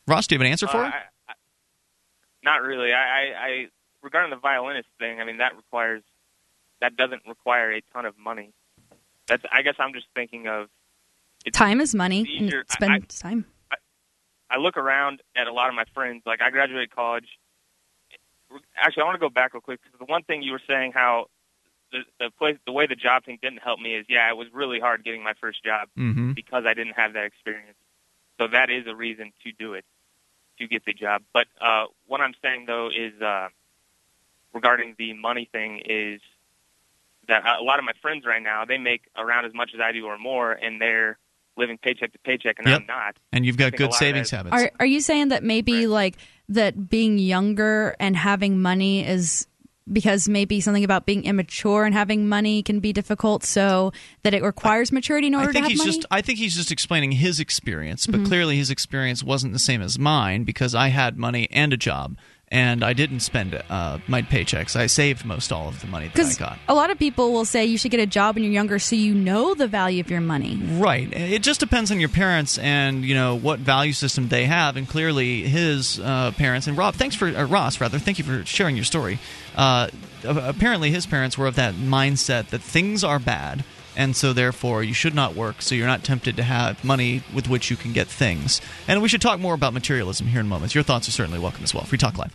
Ross, 0.06 0.26
do 0.26 0.34
you 0.34 0.38
have 0.38 0.46
an 0.46 0.50
answer 0.52 0.66
for 0.68 0.84
Uh, 0.84 0.88
it? 0.88 0.94
I, 0.94 1.02
I, 1.28 1.34
not 2.44 2.62
really. 2.62 2.92
I, 2.92 2.98
I, 2.98 3.46
I 3.46 3.68
regarding 4.02 4.30
the 4.30 4.36
violinist 4.36 4.88
thing. 4.98 5.20
I 5.20 5.24
mean, 5.24 5.38
that 5.38 5.56
requires 5.56 6.02
that 6.80 6.96
doesn't 6.96 7.22
require 7.28 7.72
a 7.72 7.80
ton 7.92 8.04
of 8.06 8.18
money. 8.18 8.52
That's. 9.28 9.42
I 9.52 9.62
guess 9.62 9.74
I'm 9.78 9.92
just 9.92 10.06
thinking 10.14 10.46
of. 10.48 10.68
It's, 11.44 11.56
Time 11.58 11.80
is 11.80 11.94
money 11.94 12.20
and 12.20 12.46
easier- 12.48 12.64
I- 12.68 12.72
spend 12.72 12.92
I- 12.92 12.98
time. 13.08 13.44
I 14.50 14.58
look 14.58 14.76
around 14.76 15.22
at 15.34 15.46
a 15.46 15.52
lot 15.52 15.68
of 15.70 15.74
my 15.74 15.84
friends. 15.94 16.22
Like 16.26 16.42
I 16.42 16.50
graduated 16.50 16.94
college. 16.94 17.26
Actually, 18.76 19.02
I 19.02 19.06
want 19.06 19.14
to 19.14 19.20
go 19.20 19.30
back 19.30 19.54
real 19.54 19.62
quick 19.62 19.80
because 19.82 19.98
the 19.98 20.04
one 20.04 20.22
thing 20.24 20.42
you 20.42 20.52
were 20.52 20.60
saying 20.68 20.92
how 20.92 21.26
the 21.90 22.00
the 22.20 22.30
place 22.38 22.58
the 22.66 22.72
way 22.72 22.86
the 22.86 22.94
job 22.94 23.24
thing 23.24 23.38
didn't 23.40 23.62
help 23.62 23.80
me 23.80 23.94
is 23.94 24.04
yeah 24.10 24.28
it 24.30 24.36
was 24.36 24.48
really 24.52 24.78
hard 24.78 25.04
getting 25.04 25.22
my 25.24 25.32
first 25.40 25.64
job 25.64 25.88
Mm-hmm. 25.98 26.32
because 26.32 26.64
I 26.66 26.74
didn't 26.74 26.94
have 26.94 27.14
that 27.14 27.24
experience. 27.24 27.78
So 28.38 28.48
that 28.48 28.68
is 28.70 28.86
a 28.86 28.94
reason 28.94 29.32
to 29.44 29.52
do 29.52 29.72
it 29.74 29.84
to 30.58 30.66
get 30.68 30.84
the 30.84 30.92
job. 30.92 31.22
But 31.32 31.46
uh, 31.60 31.86
what 32.06 32.20
I'm 32.20 32.34
saying 32.42 32.66
though 32.66 32.88
is 32.88 33.20
uh, 33.22 33.48
regarding 34.52 34.96
the 34.98 35.14
money 35.14 35.48
thing 35.50 35.80
is 35.86 36.20
that 37.28 37.42
a 37.46 37.62
lot 37.62 37.78
of 37.78 37.84
my 37.84 37.92
friends 38.02 38.24
right 38.26 38.42
now 38.42 38.64
they 38.64 38.78
make 38.78 39.02
around 39.16 39.44
as 39.44 39.54
much 39.54 39.70
as 39.74 39.80
I 39.80 39.92
do 39.92 40.06
or 40.06 40.18
more, 40.18 40.52
and 40.52 40.80
they're 40.80 41.18
living 41.56 41.78
paycheck 41.78 42.12
to 42.12 42.18
paycheck, 42.20 42.56
and 42.58 42.66
Yep. 42.66 42.80
I'm 42.80 42.86
not. 42.86 43.16
And 43.32 43.44
you've 43.44 43.56
got 43.58 43.72
good 43.76 43.92
savings 43.94 44.30
that- 44.30 44.38
habits. 44.46 44.54
Are 44.54 44.70
are 44.80 44.86
you 44.86 45.00
saying 45.00 45.28
that 45.28 45.42
maybe 45.44 45.86
like 45.86 46.16
that 46.48 46.88
being 46.88 47.18
younger 47.18 47.94
and 48.00 48.16
having 48.16 48.60
money 48.60 49.06
is 49.06 49.46
because 49.92 50.28
maybe 50.28 50.60
something 50.60 50.84
about 50.84 51.06
being 51.06 51.24
immature 51.24 51.84
and 51.84 51.92
having 51.94 52.28
money 52.28 52.62
can 52.62 52.78
be 52.80 52.92
difficult, 52.92 53.42
so 53.44 53.92
that 54.22 54.32
it 54.32 54.42
requires 54.42 54.92
maturity 54.92 55.26
in 55.26 55.34
order 55.34 55.48
I 55.48 55.48
to 55.48 55.52
think 55.54 55.64
have 55.64 55.70
he's 55.72 55.78
money? 55.80 55.90
just 55.92 56.06
I 56.10 56.22
think 56.22 56.38
he's 56.38 56.56
just 56.56 56.70
explaining 56.70 57.12
his 57.12 57.40
experience, 57.40 58.06
Mm-hmm. 58.06 58.22
but 58.22 58.28
clearly 58.28 58.56
his 58.56 58.70
experience 58.70 59.22
wasn't 59.24 59.52
the 59.52 59.58
same 59.58 59.82
as 59.82 59.98
mine 59.98 60.44
because 60.44 60.74
I 60.74 60.88
had 60.88 61.18
money 61.18 61.48
and 61.50 61.72
a 61.72 61.76
job 61.76 62.16
and 62.52 62.84
I 62.84 62.92
didn't 62.92 63.20
spend 63.20 63.60
uh, 63.70 63.98
my 64.06 64.20
paychecks. 64.20 64.76
I 64.76 64.86
saved 64.86 65.24
most 65.24 65.50
all 65.50 65.68
of 65.68 65.80
the 65.80 65.86
money 65.86 66.08
that 66.14 66.26
I 66.26 66.34
got. 66.38 66.58
a 66.68 66.74
lot 66.74 66.90
of 66.90 66.98
people 66.98 67.32
will 67.32 67.46
say 67.46 67.64
you 67.64 67.78
should 67.78 67.90
get 67.90 67.98
a 67.98 68.06
job 68.06 68.34
when 68.36 68.44
you're 68.44 68.52
younger 68.52 68.78
so 68.78 68.94
you 68.94 69.14
know 69.14 69.54
the 69.54 69.66
value 69.66 70.00
of 70.00 70.10
your 70.10 70.20
money. 70.20 70.60
Right. 70.62 71.10
It 71.12 71.42
just 71.42 71.60
depends 71.60 71.90
on 71.90 71.98
your 71.98 72.10
parents 72.10 72.58
and 72.58 73.04
you 73.06 73.14
know 73.14 73.34
what 73.34 73.58
value 73.58 73.94
system 73.94 74.28
they 74.28 74.44
have. 74.44 74.76
And 74.76 74.86
clearly, 74.86 75.44
his 75.44 75.98
uh, 75.98 76.32
parents 76.32 76.66
and 76.66 76.76
Rob, 76.76 76.94
thanks 76.94 77.16
for 77.16 77.26
uh, 77.26 77.44
Ross 77.44 77.80
rather, 77.80 77.98
thank 77.98 78.18
you 78.18 78.24
for 78.24 78.44
sharing 78.44 78.76
your 78.76 78.84
story. 78.84 79.18
Uh, 79.56 79.88
apparently, 80.22 80.90
his 80.90 81.06
parents 81.06 81.38
were 81.38 81.46
of 81.46 81.56
that 81.56 81.74
mindset 81.74 82.48
that 82.48 82.60
things 82.60 83.02
are 83.02 83.18
bad, 83.18 83.64
and 83.96 84.16
so 84.16 84.32
therefore 84.32 84.82
you 84.82 84.94
should 84.94 85.14
not 85.14 85.34
work, 85.34 85.62
so 85.62 85.74
you're 85.74 85.86
not 85.86 86.04
tempted 86.04 86.36
to 86.36 86.42
have 86.42 86.82
money 86.84 87.22
with 87.34 87.48
which 87.48 87.70
you 87.70 87.76
can 87.76 87.92
get 87.92 88.08
things. 88.08 88.60
And 88.88 89.02
we 89.02 89.08
should 89.08 89.22
talk 89.22 89.40
more 89.40 89.54
about 89.54 89.74
materialism 89.74 90.26
here 90.28 90.40
in 90.40 90.48
moments. 90.48 90.74
Your 90.74 90.84
thoughts 90.84 91.08
are 91.08 91.12
certainly 91.12 91.38
welcome 91.38 91.64
as 91.64 91.74
well. 91.74 91.84
Free 91.84 91.98
Talk 91.98 92.18
Live. 92.18 92.34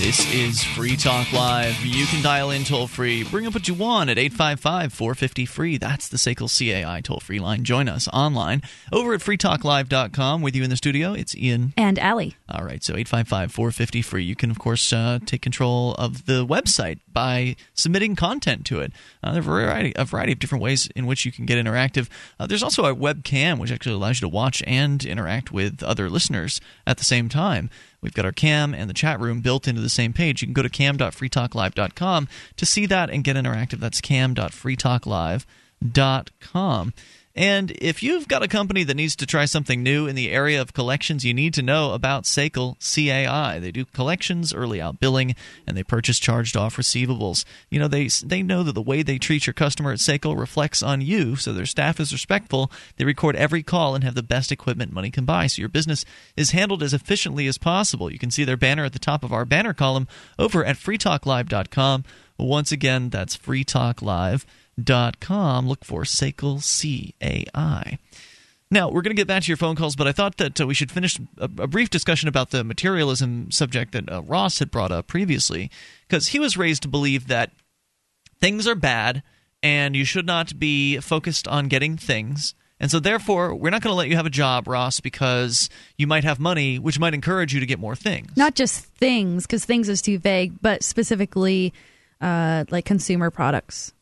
This 0.00 0.32
is 0.32 0.64
Free 0.64 0.96
Talk 0.96 1.30
Live. 1.30 1.84
You 1.84 2.06
can 2.06 2.22
dial 2.22 2.52
in 2.52 2.64
toll 2.64 2.86
free. 2.86 3.22
Bring 3.22 3.46
up 3.46 3.52
what 3.52 3.68
you 3.68 3.74
want 3.74 4.08
at 4.08 4.16
855 4.16 4.94
450 4.94 5.44
free. 5.44 5.76
That's 5.76 6.08
the 6.08 6.16
SACL 6.16 6.48
CAI 6.48 7.02
toll 7.02 7.20
free 7.20 7.38
line. 7.38 7.64
Join 7.64 7.86
us 7.86 8.08
online 8.08 8.62
over 8.90 9.12
at 9.12 9.20
freetalklive.com. 9.20 10.40
With 10.40 10.56
you 10.56 10.64
in 10.64 10.70
the 10.70 10.78
studio, 10.78 11.12
it's 11.12 11.36
Ian. 11.36 11.74
And 11.76 11.98
Allie. 11.98 12.34
All 12.48 12.64
right, 12.64 12.82
so 12.82 12.94
855 12.94 13.52
450 13.52 14.00
free. 14.00 14.24
You 14.24 14.34
can, 14.34 14.50
of 14.50 14.58
course, 14.58 14.90
uh, 14.90 15.18
take 15.26 15.42
control 15.42 15.92
of 15.96 16.24
the 16.24 16.46
website 16.46 17.00
by 17.12 17.54
submitting 17.74 18.16
content 18.16 18.64
to 18.66 18.80
it. 18.80 18.92
Uh, 19.22 19.32
there 19.32 19.40
are 19.40 19.42
a 19.42 19.44
variety, 19.44 19.92
a 19.96 20.06
variety 20.06 20.32
of 20.32 20.38
different 20.38 20.64
ways 20.64 20.88
in 20.96 21.04
which 21.04 21.26
you 21.26 21.30
can 21.30 21.44
get 21.44 21.62
interactive. 21.62 22.08
Uh, 22.38 22.46
there's 22.46 22.62
also 22.62 22.86
a 22.86 22.96
webcam, 22.96 23.58
which 23.58 23.70
actually 23.70 23.96
allows 23.96 24.22
you 24.22 24.30
to 24.30 24.34
watch 24.34 24.62
and 24.66 25.04
interact 25.04 25.52
with 25.52 25.82
other 25.82 26.08
listeners 26.08 26.58
at 26.86 26.96
the 26.96 27.04
same 27.04 27.28
time. 27.28 27.68
We've 28.00 28.14
got 28.14 28.24
our 28.24 28.32
cam 28.32 28.72
and 28.74 28.88
the 28.88 28.94
chat 28.94 29.20
room 29.20 29.40
built 29.40 29.66
into 29.68 29.80
the 29.80 29.88
same 29.88 30.12
page. 30.12 30.42
You 30.42 30.48
can 30.48 30.54
go 30.54 30.62
to 30.62 30.68
cam.freetalklive.com 30.68 32.28
to 32.56 32.66
see 32.66 32.86
that 32.86 33.10
and 33.10 33.22
get 33.24 33.36
interactive. 33.36 33.80
That's 33.80 34.00
cam.freetalklive.com. 34.00 36.94
And 37.36 37.70
if 37.78 38.02
you've 38.02 38.26
got 38.26 38.42
a 38.42 38.48
company 38.48 38.82
that 38.82 38.96
needs 38.96 39.14
to 39.16 39.26
try 39.26 39.44
something 39.44 39.84
new 39.84 40.08
in 40.08 40.16
the 40.16 40.30
area 40.30 40.60
of 40.60 40.72
collections, 40.72 41.24
you 41.24 41.32
need 41.32 41.54
to 41.54 41.62
know 41.62 41.92
about 41.92 42.24
SACL 42.24 42.76
CAI. 42.80 43.60
They 43.60 43.70
do 43.70 43.84
collections, 43.84 44.52
early 44.52 44.80
out 44.80 44.98
billing, 44.98 45.36
and 45.64 45.76
they 45.76 45.84
purchase 45.84 46.18
charged 46.18 46.56
off 46.56 46.76
receivables. 46.76 47.44
You 47.70 47.78
know, 47.78 47.86
they 47.86 48.08
they 48.08 48.42
know 48.42 48.64
that 48.64 48.72
the 48.72 48.82
way 48.82 49.02
they 49.02 49.18
treat 49.18 49.46
your 49.46 49.54
customer 49.54 49.92
at 49.92 49.98
SACL 50.00 50.38
reflects 50.38 50.82
on 50.82 51.00
you, 51.00 51.36
so 51.36 51.52
their 51.52 51.66
staff 51.66 52.00
is 52.00 52.12
respectful. 52.12 52.70
They 52.96 53.04
record 53.04 53.36
every 53.36 53.62
call 53.62 53.94
and 53.94 54.02
have 54.02 54.16
the 54.16 54.22
best 54.24 54.50
equipment 54.50 54.92
money 54.92 55.10
can 55.10 55.24
buy, 55.24 55.46
so 55.46 55.60
your 55.60 55.68
business 55.68 56.04
is 56.36 56.50
handled 56.50 56.82
as 56.82 56.92
efficiently 56.92 57.46
as 57.46 57.58
possible. 57.58 58.12
You 58.12 58.18
can 58.18 58.32
see 58.32 58.42
their 58.42 58.56
banner 58.56 58.84
at 58.84 58.92
the 58.92 58.98
top 58.98 59.22
of 59.22 59.32
our 59.32 59.44
banner 59.44 59.72
column 59.72 60.08
over 60.36 60.64
at 60.64 60.76
freetalklive.com. 60.76 62.04
Once 62.38 62.72
again, 62.72 63.10
that's 63.10 63.36
freetalklive.com. 63.36 64.40
Look 64.84 65.84
for 65.84 66.02
SACL 66.02 66.60
CAI. 66.60 67.98
Now, 68.72 68.88
we're 68.88 69.02
going 69.02 69.16
to 69.16 69.20
get 69.20 69.26
back 69.26 69.42
to 69.42 69.48
your 69.48 69.56
phone 69.56 69.74
calls, 69.74 69.96
but 69.96 70.06
I 70.06 70.12
thought 70.12 70.36
that 70.36 70.60
uh, 70.60 70.66
we 70.66 70.74
should 70.74 70.92
finish 70.92 71.18
a, 71.38 71.44
a 71.44 71.66
brief 71.66 71.90
discussion 71.90 72.28
about 72.28 72.50
the 72.50 72.62
materialism 72.62 73.50
subject 73.50 73.90
that 73.92 74.10
uh, 74.10 74.22
Ross 74.22 74.60
had 74.60 74.70
brought 74.70 74.92
up 74.92 75.08
previously, 75.08 75.72
because 76.06 76.28
he 76.28 76.38
was 76.38 76.56
raised 76.56 76.82
to 76.82 76.88
believe 76.88 77.26
that 77.26 77.50
things 78.40 78.68
are 78.68 78.76
bad 78.76 79.24
and 79.60 79.96
you 79.96 80.04
should 80.04 80.24
not 80.24 80.58
be 80.58 80.98
focused 81.00 81.48
on 81.48 81.66
getting 81.66 81.96
things. 81.96 82.54
And 82.78 82.92
so, 82.92 83.00
therefore, 83.00 83.56
we're 83.56 83.70
not 83.70 83.82
going 83.82 83.92
to 83.92 83.96
let 83.96 84.08
you 84.08 84.14
have 84.14 84.24
a 84.24 84.30
job, 84.30 84.68
Ross, 84.68 85.00
because 85.00 85.68
you 85.98 86.06
might 86.06 86.22
have 86.22 86.38
money, 86.38 86.78
which 86.78 86.98
might 87.00 87.12
encourage 87.12 87.52
you 87.52 87.58
to 87.58 87.66
get 87.66 87.80
more 87.80 87.96
things. 87.96 88.36
Not 88.36 88.54
just 88.54 88.84
things, 88.84 89.46
because 89.46 89.64
things 89.64 89.88
is 89.88 90.00
too 90.00 90.18
vague, 90.18 90.62
but 90.62 90.84
specifically 90.84 91.74
uh, 92.20 92.64
like 92.70 92.84
consumer 92.84 93.30
products. 93.30 93.92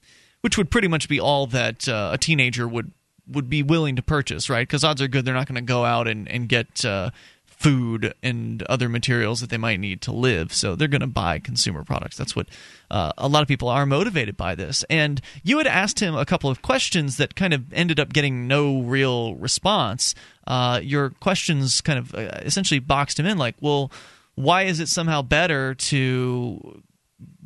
Which 0.40 0.56
would 0.56 0.70
pretty 0.70 0.88
much 0.88 1.08
be 1.08 1.20
all 1.20 1.46
that 1.46 1.88
uh, 1.88 2.10
a 2.12 2.18
teenager 2.18 2.66
would 2.66 2.92
would 3.26 3.50
be 3.50 3.62
willing 3.62 3.96
to 3.96 4.02
purchase, 4.02 4.48
right? 4.48 4.66
Because 4.66 4.84
odds 4.84 5.02
are 5.02 5.08
good 5.08 5.24
they're 5.24 5.34
not 5.34 5.46
going 5.46 5.56
to 5.56 5.60
go 5.60 5.84
out 5.84 6.08
and 6.08 6.28
and 6.28 6.48
get 6.48 6.84
uh, 6.84 7.10
food 7.44 8.14
and 8.22 8.62
other 8.64 8.88
materials 8.88 9.40
that 9.40 9.50
they 9.50 9.56
might 9.56 9.80
need 9.80 10.00
to 10.00 10.12
live. 10.12 10.52
So 10.52 10.76
they're 10.76 10.86
going 10.86 11.00
to 11.00 11.08
buy 11.08 11.40
consumer 11.40 11.82
products. 11.82 12.16
That's 12.16 12.36
what 12.36 12.46
uh, 12.88 13.12
a 13.18 13.26
lot 13.26 13.42
of 13.42 13.48
people 13.48 13.68
are 13.68 13.84
motivated 13.84 14.36
by 14.36 14.54
this. 14.54 14.84
And 14.88 15.20
you 15.42 15.58
had 15.58 15.66
asked 15.66 15.98
him 15.98 16.14
a 16.14 16.24
couple 16.24 16.50
of 16.50 16.62
questions 16.62 17.16
that 17.16 17.34
kind 17.34 17.52
of 17.52 17.72
ended 17.72 17.98
up 17.98 18.12
getting 18.12 18.46
no 18.46 18.80
real 18.80 19.34
response. 19.34 20.14
Uh, 20.46 20.80
your 20.82 21.10
questions 21.10 21.80
kind 21.80 21.98
of 21.98 22.14
uh, 22.14 22.30
essentially 22.42 22.78
boxed 22.78 23.18
him 23.18 23.26
in, 23.26 23.38
like, 23.38 23.56
well. 23.60 23.90
Why 24.36 24.62
is 24.62 24.78
it 24.78 24.86
somehow 24.86 25.22
better 25.22 25.74
to 25.74 26.80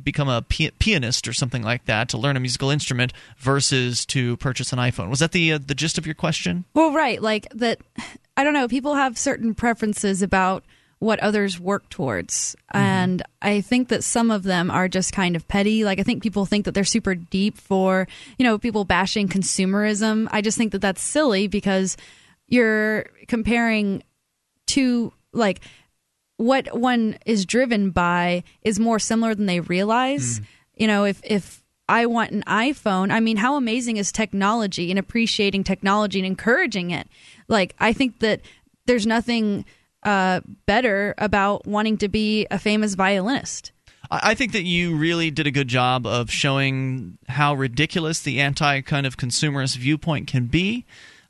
become 0.03 0.29
a 0.29 0.41
pianist 0.41 1.27
or 1.27 1.33
something 1.33 1.63
like 1.63 1.85
that 1.85 2.09
to 2.09 2.17
learn 2.17 2.37
a 2.37 2.39
musical 2.39 2.69
instrument 2.69 3.13
versus 3.37 4.05
to 4.07 4.37
purchase 4.37 4.73
an 4.73 4.79
iPhone. 4.79 5.09
Was 5.09 5.19
that 5.19 5.31
the 5.31 5.53
uh, 5.53 5.59
the 5.65 5.75
gist 5.75 5.97
of 5.97 6.05
your 6.05 6.15
question? 6.15 6.65
Well, 6.73 6.93
right, 6.93 7.21
like 7.21 7.47
that. 7.53 7.79
I 8.35 8.43
don't 8.43 8.53
know. 8.53 8.67
People 8.67 8.95
have 8.95 9.17
certain 9.17 9.53
preferences 9.53 10.21
about 10.21 10.63
what 10.99 11.19
others 11.19 11.59
work 11.59 11.87
towards, 11.89 12.55
mm-hmm. 12.73 12.77
and 12.77 13.23
I 13.41 13.61
think 13.61 13.89
that 13.89 14.03
some 14.03 14.31
of 14.31 14.43
them 14.43 14.71
are 14.71 14.87
just 14.87 15.13
kind 15.13 15.35
of 15.35 15.47
petty. 15.47 15.83
Like 15.83 15.99
I 15.99 16.03
think 16.03 16.23
people 16.23 16.45
think 16.45 16.65
that 16.65 16.73
they're 16.73 16.83
super 16.83 17.13
deep 17.15 17.57
for 17.57 18.07
you 18.37 18.43
know 18.43 18.57
people 18.57 18.85
bashing 18.85 19.27
consumerism. 19.27 20.27
I 20.31 20.41
just 20.41 20.57
think 20.57 20.71
that 20.71 20.81
that's 20.81 21.01
silly 21.01 21.47
because 21.47 21.97
you're 22.47 23.07
comparing 23.27 24.03
two 24.65 25.13
like 25.33 25.61
what 26.37 26.77
one 26.77 27.17
is 27.25 27.45
driven 27.45 27.91
by 27.91 28.43
is 28.63 28.79
more 28.79 28.99
similar 28.99 29.35
than 29.35 29.45
they 29.45 29.59
realize. 29.59 30.39
Mm. 30.39 30.45
You 30.75 30.87
know, 30.87 31.03
if 31.05 31.21
if 31.23 31.63
I 31.87 32.05
want 32.05 32.31
an 32.31 32.43
iPhone, 32.47 33.11
I 33.11 33.19
mean, 33.19 33.37
how 33.37 33.55
amazing 33.55 33.97
is 33.97 34.11
technology 34.11 34.89
and 34.89 34.97
appreciating 34.97 35.63
technology 35.63 36.19
and 36.19 36.25
encouraging 36.25 36.91
it? 36.91 37.07
Like, 37.47 37.75
I 37.79 37.93
think 37.93 38.19
that 38.19 38.41
there's 38.85 39.05
nothing 39.05 39.65
uh, 40.03 40.41
better 40.65 41.13
about 41.17 41.67
wanting 41.67 41.97
to 41.97 42.07
be 42.07 42.47
a 42.49 42.57
famous 42.57 42.95
violinist. 42.95 43.71
I 44.11 44.35
think 44.35 44.51
that 44.51 44.63
you 44.63 44.95
really 44.95 45.31
did 45.31 45.47
a 45.47 45.51
good 45.51 45.67
job 45.67 46.05
of 46.05 46.29
showing 46.29 47.17
how 47.27 47.55
ridiculous 47.55 48.21
the 48.21 48.41
anti 48.41 48.81
kind 48.81 49.07
of 49.07 49.17
consumerist 49.17 49.77
viewpoint 49.77 50.27
can 50.27 50.45
be. 50.45 50.85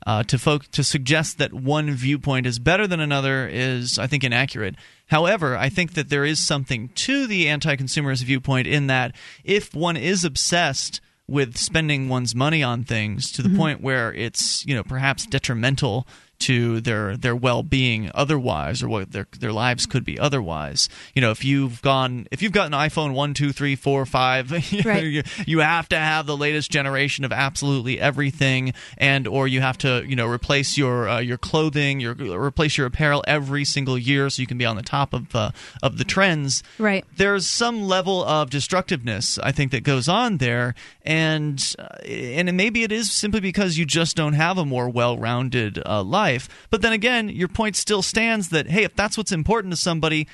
Uh, 0.06 0.22
to 0.22 0.38
folk 0.38 0.70
to 0.70 0.84
suggest 0.84 1.38
that 1.38 1.54
one 1.54 1.90
viewpoint 1.90 2.44
is 2.44 2.58
better 2.58 2.86
than 2.86 3.00
another 3.00 3.48
is, 3.48 3.98
I 3.98 4.06
think, 4.06 4.22
inaccurate. 4.22 4.74
However, 5.06 5.56
I 5.56 5.70
think 5.70 5.94
that 5.94 6.10
there 6.10 6.26
is 6.26 6.46
something 6.46 6.90
to 6.90 7.26
the 7.26 7.48
anti-consumerist 7.48 8.22
viewpoint 8.24 8.66
in 8.66 8.86
that 8.88 9.16
if 9.44 9.74
one 9.74 9.96
is 9.96 10.22
obsessed 10.22 11.00
with 11.26 11.56
spending 11.56 12.08
one's 12.08 12.34
money 12.34 12.62
on 12.62 12.84
things 12.84 13.32
to 13.32 13.42
the 13.42 13.48
mm-hmm. 13.48 13.58
point 13.58 13.80
where 13.80 14.12
it's 14.12 14.64
you 14.66 14.74
know 14.74 14.82
perhaps 14.82 15.26
detrimental 15.26 16.06
to 16.44 16.80
their 16.80 17.16
their 17.16 17.34
well-being 17.34 18.10
otherwise 18.14 18.82
or 18.82 18.88
what 18.88 19.12
their 19.12 19.26
their 19.38 19.52
lives 19.52 19.86
could 19.86 20.04
be 20.04 20.18
otherwise. 20.18 20.88
You 21.14 21.22
know 21.22 21.30
if 21.30 21.44
you've 21.44 21.80
gone 21.82 22.26
if 22.30 22.42
you've 22.42 22.52
got 22.52 22.66
an 22.66 22.72
iphone 22.72 23.14
1 23.14 23.34
2 23.34 23.52
3 23.52 23.76
4 23.76 24.06
5 24.06 24.72
you, 24.72 24.82
right. 24.84 25.04
you, 25.04 25.22
you 25.46 25.58
have 25.60 25.88
to 25.88 25.96
have 25.96 26.26
the 26.26 26.36
latest 26.36 26.70
generation 26.70 27.24
of 27.24 27.32
absolutely 27.32 28.00
everything 28.00 28.74
and 28.98 29.26
or 29.26 29.48
you 29.48 29.60
have 29.60 29.78
to 29.78 30.04
you 30.06 30.16
know 30.16 30.26
replace 30.26 30.76
your 30.76 31.08
uh, 31.08 31.18
your 31.18 31.38
clothing 31.38 32.00
your 32.00 32.14
replace 32.14 32.76
your 32.76 32.86
apparel 32.86 33.24
every 33.26 33.64
single 33.64 33.96
year 33.96 34.28
so 34.28 34.42
you 34.42 34.46
can 34.46 34.58
be 34.58 34.66
on 34.66 34.76
the 34.76 34.82
top 34.82 35.12
of 35.14 35.34
uh, 35.34 35.50
of 35.82 35.98
the 35.98 36.04
trends. 36.04 36.62
Right. 36.78 37.04
There's 37.16 37.46
some 37.46 37.84
level 37.84 38.24
of 38.24 38.50
destructiveness 38.50 39.38
i 39.38 39.52
think 39.52 39.70
that 39.70 39.84
goes 39.84 40.08
on 40.08 40.38
there 40.38 40.74
and 41.02 41.74
uh, 41.78 41.96
and 42.04 42.54
maybe 42.56 42.82
it 42.82 42.90
is 42.90 43.12
simply 43.12 43.40
because 43.40 43.78
you 43.78 43.84
just 43.84 44.16
don't 44.16 44.32
have 44.32 44.58
a 44.58 44.64
more 44.64 44.88
well-rounded 44.88 45.80
uh, 45.86 46.02
life 46.02 46.33
life. 46.34 46.66
But 46.70 46.82
then 46.82 46.92
again, 46.92 47.28
your 47.28 47.48
point 47.48 47.76
still 47.76 48.02
stands 48.02 48.50
that 48.50 48.68
hey, 48.68 48.84
if 48.84 48.94
that's 48.94 49.16
what's 49.16 49.32
important 49.32 49.72
to 49.72 49.76
somebody, 49.76 50.28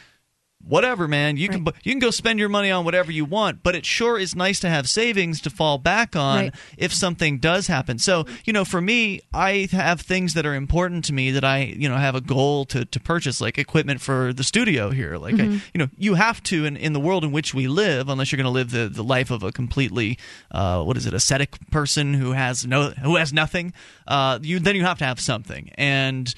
whatever 0.66 1.08
man 1.08 1.36
you 1.36 1.48
right. 1.48 1.64
can 1.64 1.74
you 1.82 1.92
can 1.92 1.98
go 1.98 2.10
spend 2.10 2.38
your 2.38 2.48
money 2.48 2.70
on 2.70 2.84
whatever 2.84 3.10
you 3.10 3.24
want 3.24 3.62
but 3.62 3.74
it 3.74 3.86
sure 3.86 4.18
is 4.18 4.36
nice 4.36 4.60
to 4.60 4.68
have 4.68 4.88
savings 4.88 5.40
to 5.40 5.48
fall 5.48 5.78
back 5.78 6.14
on 6.14 6.44
right. 6.44 6.54
if 6.76 6.92
something 6.92 7.38
does 7.38 7.66
happen 7.66 7.98
so 7.98 8.26
you 8.44 8.52
know 8.52 8.64
for 8.64 8.80
me 8.80 9.20
i 9.32 9.68
have 9.72 10.00
things 10.00 10.34
that 10.34 10.44
are 10.44 10.54
important 10.54 11.04
to 11.04 11.12
me 11.12 11.30
that 11.30 11.44
i 11.44 11.60
you 11.60 11.88
know 11.88 11.96
have 11.96 12.14
a 12.14 12.20
goal 12.20 12.64
to, 12.64 12.84
to 12.84 13.00
purchase 13.00 13.40
like 13.40 13.58
equipment 13.58 14.00
for 14.00 14.32
the 14.32 14.44
studio 14.44 14.90
here 14.90 15.16
like 15.16 15.34
mm-hmm. 15.34 15.54
I, 15.54 15.62
you 15.72 15.78
know 15.78 15.88
you 15.96 16.14
have 16.14 16.42
to 16.44 16.66
in, 16.66 16.76
in 16.76 16.92
the 16.92 17.00
world 17.00 17.24
in 17.24 17.32
which 17.32 17.54
we 17.54 17.66
live 17.66 18.08
unless 18.08 18.30
you're 18.30 18.36
going 18.36 18.44
to 18.44 18.50
live 18.50 18.70
the, 18.70 18.88
the 18.88 19.04
life 19.04 19.30
of 19.30 19.42
a 19.42 19.52
completely 19.52 20.18
uh, 20.50 20.82
what 20.82 20.96
is 20.96 21.06
it 21.06 21.14
ascetic 21.14 21.58
person 21.70 22.14
who 22.14 22.32
has 22.32 22.66
no 22.66 22.90
who 22.90 23.16
has 23.16 23.32
nothing 23.32 23.72
uh, 24.06 24.38
you 24.42 24.58
then 24.58 24.76
you 24.76 24.84
have 24.84 24.98
to 24.98 25.04
have 25.04 25.20
something 25.20 25.70
and 25.76 26.34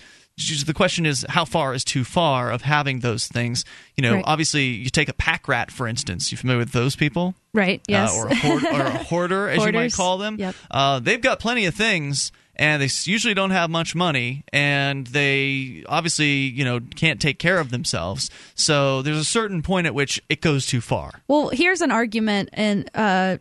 the 0.65 0.75
question 0.75 1.07
is 1.07 1.25
how 1.29 1.45
far 1.45 1.75
is 1.75 1.85
too 1.85 2.05
far 2.05 2.51
of 2.51 2.63
having 2.63 3.01
those 3.01 3.27
things? 3.27 3.65
You 3.97 4.03
know 4.03 4.15
right. 4.15 4.25
obviously 4.27 4.65
you 4.65 4.91
take 4.91 5.09
a 5.09 5.15
pack 5.15 5.49
rat 5.49 5.71
for 5.71 5.87
instance. 5.87 6.31
You 6.33 6.39
familiar 6.39 6.59
with 6.59 6.73
those 6.73 6.97
people? 6.97 7.35
Right 7.55 7.81
uh, 7.81 7.85
yes. 7.89 8.15
uh, 8.15 8.19
or, 8.19 8.27
a 8.29 8.35
hoard, 8.35 8.65
or, 8.65 8.81
a 8.81 8.91
hoarder 9.05 9.49
as 9.49 9.65
you 9.65 9.73
might 9.73 9.93
call 9.93 10.19
them. 10.19 10.37
yep. 10.39 10.55
Uh, 10.71 11.01
they've 11.01 11.21
got 11.21 11.39
plenty 11.39 11.67
of 11.67 11.75
things 11.75 12.33
and 12.57 12.83
they 12.83 12.89
usually 13.05 13.35
don't 13.35 13.51
have 13.51 13.71
much 13.71 13.95
money 13.95 14.45
and 14.53 15.07
they 15.09 15.85
obviously 15.89 16.27
you 16.27 16.65
know 16.65 16.81
can't 16.97 17.21
take 17.21 17.39
care 17.39 17.59
of 17.59 17.71
themselves. 17.71 18.31
So 18.55 19.03
there's 19.03 19.19
a 19.19 19.25
certain 19.25 19.63
point 19.63 19.87
at 19.87 19.95
which 19.95 20.21
it 20.29 20.41
goes 20.41 20.67
too 20.67 20.81
far. 20.81 21.23
Well 21.29 21.49
here's 21.49 21.81
an 21.81 21.91
argument 21.91 22.51
and 22.53 22.91
uh, 22.95 23.39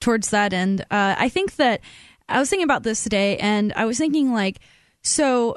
towards 0.00 0.30
that 0.30 0.52
end. 0.52 0.82
Uh, 0.82 1.14
i 1.18 1.28
think 1.28 1.56
that 1.56 1.80
i 2.28 2.38
was 2.38 2.50
thinking 2.50 2.64
about 2.64 2.82
this 2.82 3.02
today 3.02 3.36
and 3.38 3.72
i 3.74 3.84
was 3.84 3.98
thinking 3.98 4.32
like 4.32 4.58
so 5.02 5.56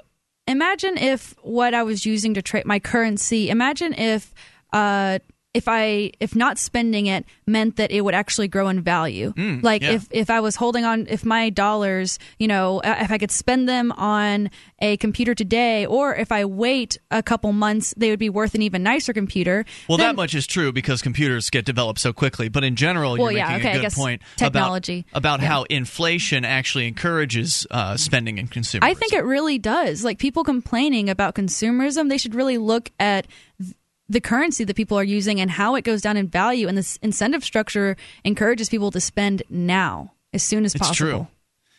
imagine 0.50 0.98
if 0.98 1.36
what 1.42 1.74
I 1.74 1.84
was 1.84 2.06
using 2.06 2.34
to 2.34 2.42
trade 2.42 2.66
my 2.66 2.80
currency, 2.80 3.50
imagine 3.50 3.94
if 3.94 4.34
uh, 4.74 5.20
if 5.54 5.68
I 5.68 6.12
if 6.20 6.36
not 6.36 6.60
spending 6.60 7.08
it 7.08 7.26
meant 7.48 7.78
that 7.78 7.92
it 7.92 8.02
would 8.02 8.14
actually 8.14 8.48
grow 8.48 8.70
in 8.70 8.82
value. 8.82 9.34
Mm, 9.34 9.64
like 9.64 9.82
yeah. 9.82 9.94
if 9.94 10.08
if 10.12 10.30
I 10.30 10.42
was 10.42 10.56
holding 10.56 10.86
on 10.86 11.08
if 11.10 11.26
my 11.26 11.50
dollars, 11.50 12.20
you 12.38 12.48
know, 12.48 12.80
uh, 12.82 12.98
if 13.00 13.12
I 13.12 13.18
could 13.18 13.32
spend 13.32 13.68
them 13.68 13.92
on 13.94 14.52
a 14.80 14.98
computer 14.98 15.34
today 15.34 15.88
or 15.88 16.14
if 16.16 16.32
I 16.32 16.46
wait 16.46 17.00
a 17.10 17.24
couple 17.24 17.52
months 17.52 17.96
they 17.98 18.12
would 18.12 18.20
be 18.20 18.30
worth 18.30 18.54
an 18.54 18.62
even 18.62 18.84
nicer 18.84 19.12
computer. 19.12 19.66
Well, 19.88 19.98
then, 19.98 20.08
that 20.08 20.16
much 20.16 20.36
is 20.36 20.46
true 20.46 20.72
because 20.72 21.02
computers 21.02 21.50
get 21.50 21.66
developed 21.66 22.00
so 22.00 22.14
quickly, 22.14 22.50
but 22.50 22.64
in 22.64 22.76
general 22.76 23.18
well, 23.18 23.32
you're 23.32 23.40
yeah, 23.40 23.54
making 23.54 23.68
okay, 23.70 23.78
a 23.80 23.82
good 23.82 23.94
point 23.94 24.22
technology. 24.36 25.06
about, 25.10 25.18
about 25.18 25.42
yeah. 25.42 25.48
how 25.48 25.64
inflation 25.64 26.46
actually 26.46 26.88
encourages 26.88 27.66
uh, 27.72 27.98
spending 27.98 28.38
and 28.38 28.52
consumerism. 28.52 28.84
I 28.84 28.94
think 28.94 29.14
it 29.14 29.24
really 29.24 29.58
does. 29.58 30.04
Like 30.04 30.20
people 30.20 30.44
complaining 30.44 31.10
about 31.10 31.34
consumerism, 31.34 32.10
they 32.10 32.20
should 32.20 32.36
really 32.36 32.60
look 32.60 32.92
at 33.00 33.26
the 34.10 34.20
currency 34.20 34.64
that 34.64 34.76
people 34.76 34.98
are 34.98 35.04
using 35.04 35.40
and 35.40 35.52
how 35.52 35.76
it 35.76 35.84
goes 35.84 36.02
down 36.02 36.18
in 36.18 36.28
value. 36.28 36.68
And 36.68 36.78
this 36.78 36.98
incentive 37.02 37.44
structure 37.44 37.96
encourages 38.24 38.70
people 38.70 38.92
to 38.92 39.00
spend 39.00 39.44
now 39.50 40.14
as 40.34 40.44
soon 40.44 40.66
as 40.66 40.74
possible. 40.74 40.92
it's 40.92 41.00
possible. 41.00 41.26
True. 41.26 41.28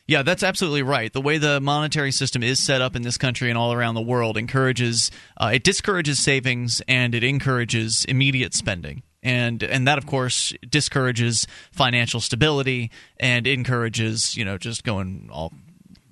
Yeah, 0.07 0.23
that's 0.23 0.43
absolutely 0.43 0.83
right. 0.83 1.13
The 1.13 1.21
way 1.21 1.39
the 1.39 1.61
monetary 1.61 2.11
system 2.11 2.43
is 2.43 2.59
set 2.59 2.81
up 2.81 2.97
in 2.97 3.03
this 3.03 3.17
country 3.17 3.49
and 3.49 3.57
all 3.57 3.73
around 3.73 3.95
the 3.95 4.01
world 4.01 4.37
encourages 4.37 5.11
uh, 5.37 5.53
it 5.55 5.63
discourages 5.63 6.19
savings 6.19 6.83
and 6.89 7.15
it 7.15 7.23
encourages 7.23 8.05
immediate 8.07 8.53
spending. 8.53 9.05
And 9.23 9.63
and 9.63 9.87
that 9.87 9.99
of 9.99 10.07
course 10.07 10.53
discourages 10.69 11.47
financial 11.71 12.21
stability 12.21 12.91
and 13.21 13.47
encourages, 13.47 14.37
you 14.37 14.45
know, 14.45 14.59
just 14.59 14.83
going 14.83 15.29
all 15.31 15.53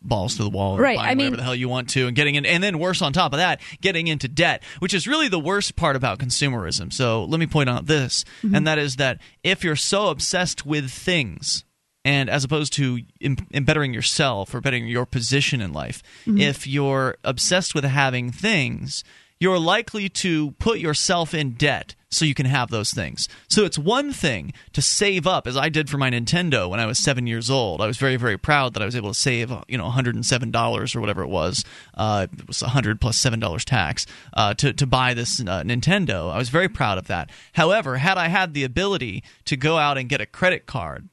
balls 0.09 0.37
to 0.37 0.43
the 0.43 0.51
wall 0.51 0.79
right. 0.79 0.97
buying 0.97 1.09
I 1.09 1.15
whatever 1.15 1.31
mean, 1.31 1.37
the 1.37 1.43
hell 1.43 1.55
you 1.55 1.69
want 1.69 1.91
to 1.91 2.07
and 2.07 2.17
getting 2.17 2.35
in 2.35 2.47
and 2.47 2.63
then 2.63 2.79
worse 2.79 3.03
on 3.03 3.13
top 3.13 3.33
of 3.33 3.39
that 3.39 3.61
getting 3.81 4.07
into 4.07 4.29
debt 4.29 4.63
which 4.79 4.95
is 4.95 5.07
really 5.07 5.29
the 5.29 5.39
worst 5.39 5.77
part 5.77 5.97
about 5.97 6.19
consumerism 6.19 6.93
so 6.93 7.25
let 7.25 7.39
me 7.39 7.47
point 7.47 7.69
out 7.69 7.87
this 7.87 8.25
mm-hmm. 8.43 8.55
and 8.55 8.67
that 8.67 8.79
is 8.79 8.97
that 8.97 9.21
if 9.43 9.63
you're 9.63 9.77
so 9.77 10.09
obsessed 10.09 10.67
with 10.67 10.91
things 10.91 11.65
and 12.05 12.31
as 12.31 12.45
opposed 12.45 12.73
to 12.75 13.01
Im- 13.21 13.37
bettering 13.65 13.93
yourself 13.93 14.55
or 14.55 14.61
bettering 14.61 14.89
your 14.89 15.07
position 15.07 15.61
in 15.61 15.73
life 15.73 16.03
mm-hmm. 16.25 16.39
if 16.39 16.67
you're 16.67 17.17
obsessed 17.25 17.75
with 17.75 17.85
having 17.85 18.33
things 18.33 19.05
you're 19.41 19.59
likely 19.59 20.09
to 20.09 20.53
put 20.53 20.79
yourself 20.79 21.35
in 21.35 21.53
debt 21.53 21.95
so 22.11 22.25
you 22.25 22.35
can 22.35 22.47
have 22.47 22.71
those 22.71 22.93
things. 22.93 23.29
So 23.49 23.65
it's 23.65 23.79
one 23.79 24.13
thing 24.13 24.53
to 24.73 24.81
save 24.81 25.27
up, 25.27 25.47
as 25.47 25.57
I 25.57 25.69
did 25.69 25.91
for 25.91 25.99
my 25.99 26.11
Nintendo 26.11 26.69
when 26.69 26.81
I 26.81 26.87
was 26.87 26.99
seven 26.99 27.27
years 27.27 27.51
old. 27.51 27.81
I 27.81 27.87
was 27.87 27.99
very, 27.99 28.17
very 28.17 28.39
proud 28.39 28.75
that 28.75 28.83
I 28.83 28.87
was 28.87 28.97
able 28.97 29.11
to 29.11 29.19
save, 29.19 29.53
you 29.69 29.77
know, 29.77 29.89
$107 29.91 30.97
or 30.97 31.01
whatever 31.01 31.23
it 31.23 31.29
was. 31.29 31.65
Uh, 31.95 32.27
it 32.33 32.49
was 32.49 32.63
100 32.63 33.01
plus 33.01 33.21
$7 33.21 33.65
tax 33.65 34.07
uh, 34.35 34.55
to, 34.55 34.73
to 34.73 34.87
buy 34.87 35.15
this 35.15 35.41
uh, 35.41 35.63
Nintendo. 35.63 36.33
I 36.33 36.39
was 36.39 36.49
very 36.49 36.69
proud 36.69 36.99
of 36.99 37.07
that. 37.09 37.31
However, 37.53 37.99
had 37.99 38.17
I 38.17 38.29
had 38.29 38.55
the 38.55 38.65
ability 38.65 39.23
to 39.45 39.57
go 39.57 39.77
out 39.77 39.99
and 39.99 40.09
get 40.09 40.21
a 40.21 40.27
credit 40.27 40.67
card 40.67 41.09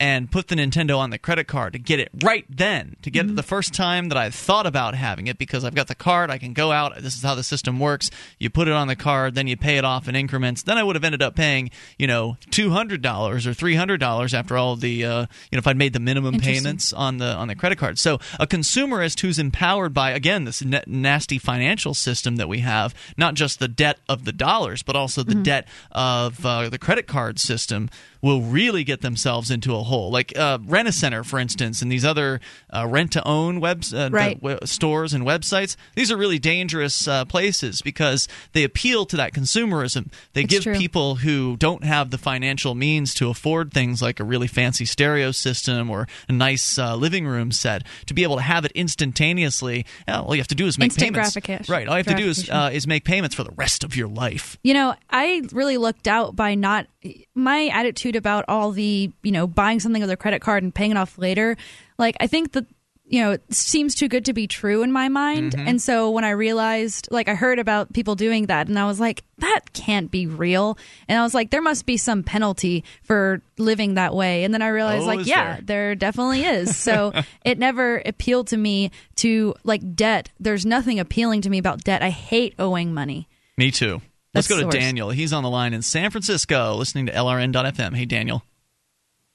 and 0.00 0.30
put 0.30 0.48
the 0.48 0.54
Nintendo 0.54 0.96
on 0.96 1.10
the 1.10 1.18
credit 1.18 1.46
card 1.46 1.74
to 1.74 1.78
get 1.78 2.00
it 2.00 2.08
right 2.24 2.46
then, 2.48 2.96
to 3.02 3.10
get 3.10 3.26
mm-hmm. 3.26 3.34
it 3.34 3.36
the 3.36 3.42
first 3.42 3.74
time 3.74 4.08
that 4.08 4.16
I 4.16 4.30
thought 4.30 4.66
about 4.66 4.94
having 4.94 5.26
it 5.26 5.36
because 5.36 5.62
I've 5.62 5.74
got 5.74 5.88
the 5.88 5.94
card, 5.94 6.30
I 6.30 6.38
can 6.38 6.54
go 6.54 6.72
out, 6.72 7.00
this 7.00 7.16
is 7.16 7.22
how 7.22 7.34
the 7.34 7.42
system 7.42 7.78
works. 7.78 8.10
You 8.38 8.48
put 8.48 8.66
it 8.66 8.72
on 8.72 8.88
the 8.88 8.96
card, 8.96 9.34
then 9.34 9.46
you 9.46 9.58
pay 9.58 9.76
it 9.76 9.84
off 9.84 10.08
in 10.08 10.16
increments. 10.16 10.62
Then 10.62 10.78
I 10.78 10.82
would 10.82 10.96
have 10.96 11.04
ended 11.04 11.20
up 11.20 11.36
paying, 11.36 11.70
you 11.98 12.06
know, 12.06 12.38
$200 12.50 12.94
or 12.94 13.50
$300 13.50 14.34
after 14.34 14.56
all 14.56 14.74
the 14.76 15.04
uh, 15.04 15.20
you 15.50 15.56
know, 15.56 15.58
if 15.58 15.66
I'd 15.66 15.76
made 15.76 15.92
the 15.92 16.00
minimum 16.00 16.40
payments 16.40 16.92
on 16.92 17.18
the 17.18 17.34
on 17.34 17.48
the 17.48 17.54
credit 17.54 17.76
card. 17.76 17.98
So, 17.98 18.18
a 18.38 18.46
consumerist 18.46 19.20
who's 19.20 19.38
empowered 19.38 19.92
by 19.92 20.12
again 20.12 20.44
this 20.44 20.62
nasty 20.86 21.38
financial 21.38 21.92
system 21.92 22.36
that 22.36 22.48
we 22.48 22.60
have, 22.60 22.94
not 23.16 23.34
just 23.34 23.58
the 23.58 23.68
debt 23.68 23.98
of 24.08 24.24
the 24.24 24.32
dollars, 24.32 24.82
but 24.82 24.96
also 24.96 25.22
the 25.22 25.32
mm-hmm. 25.32 25.42
debt 25.42 25.68
of 25.92 26.44
uh, 26.46 26.68
the 26.68 26.78
credit 26.78 27.06
card 27.06 27.38
system 27.38 27.90
will 28.22 28.42
really 28.42 28.84
get 28.84 29.00
themselves 29.00 29.50
into 29.50 29.74
a 29.74 29.82
whole. 29.90 30.10
Like 30.10 30.32
uh, 30.38 30.58
Rent 30.66 30.88
a 30.88 30.92
Center, 30.92 31.22
for 31.22 31.38
instance, 31.38 31.82
and 31.82 31.92
these 31.92 32.04
other 32.04 32.40
uh, 32.74 32.86
rent 32.88 33.12
to 33.12 33.22
own 33.28 33.60
web 33.60 33.84
uh, 33.94 34.08
Right. 34.10 34.40
w- 34.40 34.58
stores 34.64 35.12
and 35.12 35.24
websites. 35.26 35.76
These 35.94 36.10
are 36.10 36.16
really 36.16 36.38
dangerous 36.38 37.06
uh, 37.06 37.24
places 37.26 37.82
because 37.82 38.26
they 38.54 38.64
appeal 38.64 39.04
to 39.06 39.16
that 39.18 39.32
consumerism. 39.34 40.10
They 40.32 40.42
It's 40.44 40.50
give 40.54 40.62
true. 40.62 40.74
people 40.78 41.16
who 41.16 41.56
don't 41.58 41.84
have 41.84 42.10
the 42.10 42.18
financial 42.18 42.74
means 42.74 43.12
to 43.14 43.28
afford 43.28 43.72
things 43.72 44.00
like 44.00 44.18
a 44.20 44.24
really 44.24 44.46
fancy 44.48 44.84
stereo 44.86 45.30
system 45.32 45.90
or 45.90 46.08
a 46.28 46.32
nice 46.32 46.78
uh, 46.78 46.94
living 46.96 47.26
room 47.26 47.52
set 47.52 47.82
to 48.06 48.14
be 48.14 48.22
able 48.22 48.36
to 48.36 48.42
have 48.42 48.64
it 48.64 48.72
instantaneously. 48.72 49.84
all 50.08 50.34
you 50.34 50.40
have 50.40 50.48
to 50.48 50.54
do 50.54 50.66
is 50.66 50.78
make 50.78 50.86
Instant 50.86 51.12
payments. 51.14 51.32
gratification. 51.34 51.72
Right. 51.72 51.88
All 51.88 51.94
you 51.98 52.04
have 52.04 52.16
to 52.16 52.22
do 52.22 52.28
is 52.30 52.48
uh, 52.48 52.70
is 52.72 52.86
make 52.86 53.04
payments 53.04 53.34
for 53.34 53.44
the 53.44 53.52
rest 53.56 53.84
of 53.84 53.96
your 53.96 54.08
life. 54.08 54.56
You 54.62 54.74
know, 54.74 54.94
I 55.10 55.42
really 55.52 55.76
looked 55.76 56.06
out 56.08 56.36
by 56.36 56.54
not 56.54 56.86
my 57.34 57.68
attitude 57.68 58.14
about 58.16 58.44
all 58.48 58.72
the, 58.72 59.10
you 59.22 59.32
know, 59.32 59.46
buying 59.46 59.79
something 59.80 60.02
with 60.02 60.10
a 60.10 60.16
credit 60.16 60.40
card 60.40 60.62
and 60.62 60.74
paying 60.74 60.92
it 60.92 60.96
off 60.96 61.18
later. 61.18 61.56
Like, 61.98 62.16
I 62.20 62.26
think 62.26 62.52
that, 62.52 62.66
you 63.04 63.20
know, 63.20 63.32
it 63.32 63.52
seems 63.52 63.96
too 63.96 64.06
good 64.06 64.26
to 64.26 64.32
be 64.32 64.46
true 64.46 64.82
in 64.82 64.92
my 64.92 65.08
mind. 65.08 65.52
Mm-hmm. 65.52 65.66
And 65.66 65.82
so 65.82 66.10
when 66.10 66.22
I 66.24 66.30
realized, 66.30 67.08
like, 67.10 67.28
I 67.28 67.34
heard 67.34 67.58
about 67.58 67.92
people 67.92 68.14
doing 68.14 68.46
that 68.46 68.68
and 68.68 68.78
I 68.78 68.86
was 68.86 69.00
like, 69.00 69.24
that 69.38 69.72
can't 69.72 70.10
be 70.12 70.28
real. 70.28 70.78
And 71.08 71.18
I 71.18 71.22
was 71.22 71.34
like, 71.34 71.50
there 71.50 71.60
must 71.60 71.86
be 71.86 71.96
some 71.96 72.22
penalty 72.22 72.84
for 73.02 73.42
living 73.58 73.94
that 73.94 74.14
way. 74.14 74.44
And 74.44 74.54
then 74.54 74.62
I 74.62 74.68
realized, 74.68 75.02
Oh, 75.02 75.06
like, 75.06 75.26
yeah, 75.26 75.54
there? 75.56 75.62
there 75.64 75.94
definitely 75.96 76.44
is. 76.44 76.76
So 76.76 77.12
it 77.44 77.58
never 77.58 78.00
appealed 78.06 78.46
to 78.48 78.56
me 78.56 78.92
to, 79.16 79.54
like, 79.64 79.96
debt. 79.96 80.30
There's 80.38 80.64
nothing 80.64 81.00
appealing 81.00 81.40
to 81.42 81.50
me 81.50 81.58
about 81.58 81.82
debt. 81.82 82.02
I 82.02 82.10
hate 82.10 82.54
owing 82.60 82.94
money. 82.94 83.28
Me 83.56 83.72
too. 83.72 84.00
Let's 84.34 84.46
go 84.46 84.60
to. 84.60 84.78
Daniel. 84.78 85.10
He's 85.10 85.32
on 85.32 85.42
the 85.42 85.50
line 85.50 85.74
in 85.74 85.82
San 85.82 86.10
Francisco 86.12 86.76
listening 86.76 87.06
to 87.06 87.12
LRN.FM. 87.12 87.96
Hey, 87.96 88.04
Daniel. 88.04 88.44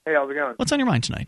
Hey, 0.05 0.13
how's 0.13 0.29
it 0.29 0.35
going? 0.35 0.53
What's 0.57 0.71
on 0.71 0.77
your 0.77 0.85
mind 0.85 1.03
tonight? 1.03 1.27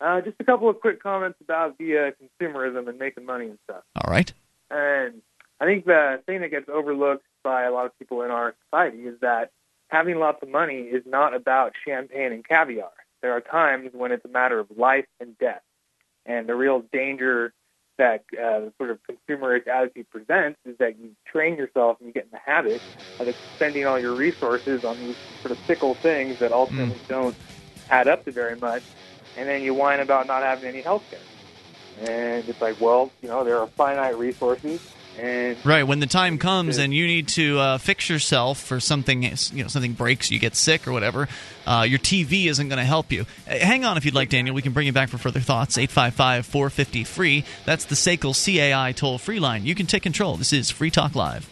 Uh, 0.00 0.20
just 0.20 0.36
a 0.38 0.44
couple 0.44 0.68
of 0.68 0.80
quick 0.80 1.02
comments 1.02 1.38
about 1.40 1.76
the 1.78 1.98
uh, 1.98 2.10
consumerism 2.22 2.88
and 2.88 2.98
making 2.98 3.26
money 3.26 3.46
and 3.46 3.58
stuff. 3.64 3.82
All 3.96 4.12
right. 4.12 4.32
And 4.70 5.22
I 5.60 5.64
think 5.64 5.84
the 5.84 6.20
thing 6.26 6.42
that 6.42 6.50
gets 6.50 6.68
overlooked 6.68 7.24
by 7.42 7.64
a 7.64 7.72
lot 7.72 7.86
of 7.86 7.98
people 7.98 8.22
in 8.22 8.30
our 8.30 8.54
society 8.66 8.98
is 9.06 9.18
that 9.20 9.50
having 9.88 10.18
lots 10.18 10.42
of 10.42 10.48
money 10.48 10.82
is 10.82 11.02
not 11.04 11.34
about 11.34 11.72
champagne 11.84 12.32
and 12.32 12.46
caviar. 12.46 12.90
There 13.22 13.32
are 13.32 13.40
times 13.40 13.90
when 13.92 14.12
it's 14.12 14.24
a 14.24 14.28
matter 14.28 14.60
of 14.60 14.68
life 14.76 15.06
and 15.18 15.36
death. 15.38 15.62
And 16.26 16.48
the 16.48 16.54
real 16.54 16.84
danger 16.92 17.52
that 17.98 18.24
uh, 18.32 18.70
sort 18.78 18.90
of 18.90 18.98
consumerist 19.08 19.66
attitude 19.68 20.10
presents 20.10 20.58
is 20.64 20.76
that 20.78 20.98
you 20.98 21.10
train 21.26 21.56
yourself 21.56 21.98
and 22.00 22.08
you 22.08 22.12
get 22.12 22.24
in 22.24 22.30
the 22.30 22.38
habit 22.38 22.80
of 23.18 23.28
expending 23.28 23.86
all 23.86 23.98
your 23.98 24.14
resources 24.14 24.84
on 24.84 24.98
these 24.98 25.16
sort 25.42 25.52
of 25.52 25.58
fickle 25.58 25.94
things 25.94 26.38
that 26.38 26.52
ultimately 26.52 26.98
don't 27.08 27.36
add 27.90 28.08
up 28.08 28.24
to 28.24 28.32
very 28.32 28.56
much. 28.56 28.82
And 29.36 29.48
then 29.48 29.62
you 29.62 29.74
whine 29.74 30.00
about 30.00 30.26
not 30.26 30.42
having 30.42 30.68
any 30.68 30.80
health 30.80 31.04
care. 31.10 31.20
And 32.08 32.48
it's 32.48 32.60
like, 32.60 32.80
well, 32.80 33.10
you 33.22 33.28
know, 33.28 33.44
there 33.44 33.58
are 33.58 33.66
finite 33.66 34.18
resources, 34.18 34.80
and 35.18 35.56
Right. 35.64 35.84
When 35.84 36.00
the 36.00 36.06
time 36.06 36.38
comes 36.38 36.78
and 36.78 36.92
you 36.92 37.06
need 37.06 37.28
to 37.28 37.58
uh, 37.58 37.78
fix 37.78 38.08
yourself 38.08 38.58
for 38.58 38.80
something, 38.80 39.22
you 39.22 39.62
know, 39.62 39.68
something 39.68 39.92
breaks, 39.92 40.30
you 40.30 40.38
get 40.38 40.56
sick 40.56 40.88
or 40.88 40.92
whatever, 40.92 41.28
uh, 41.66 41.86
your 41.88 41.98
TV 41.98 42.46
isn't 42.46 42.68
going 42.68 42.78
to 42.78 42.84
help 42.84 43.12
you. 43.12 43.26
Hang 43.46 43.84
on 43.84 43.96
if 43.96 44.04
you'd 44.04 44.14
like, 44.14 44.28
Daniel. 44.28 44.54
We 44.54 44.62
can 44.62 44.72
bring 44.72 44.86
you 44.86 44.92
back 44.92 45.08
for 45.08 45.18
further 45.18 45.40
thoughts. 45.40 45.78
855 45.78 46.46
450 46.46 47.04
free. 47.04 47.44
That's 47.64 47.84
the 47.84 47.94
SACL 47.94 48.34
CAI 48.34 48.92
toll 48.92 49.18
free 49.18 49.38
line. 49.38 49.64
You 49.64 49.74
can 49.74 49.86
take 49.86 50.02
control. 50.02 50.36
This 50.36 50.52
is 50.52 50.70
Free 50.70 50.90
Talk 50.90 51.14
Live. 51.14 51.48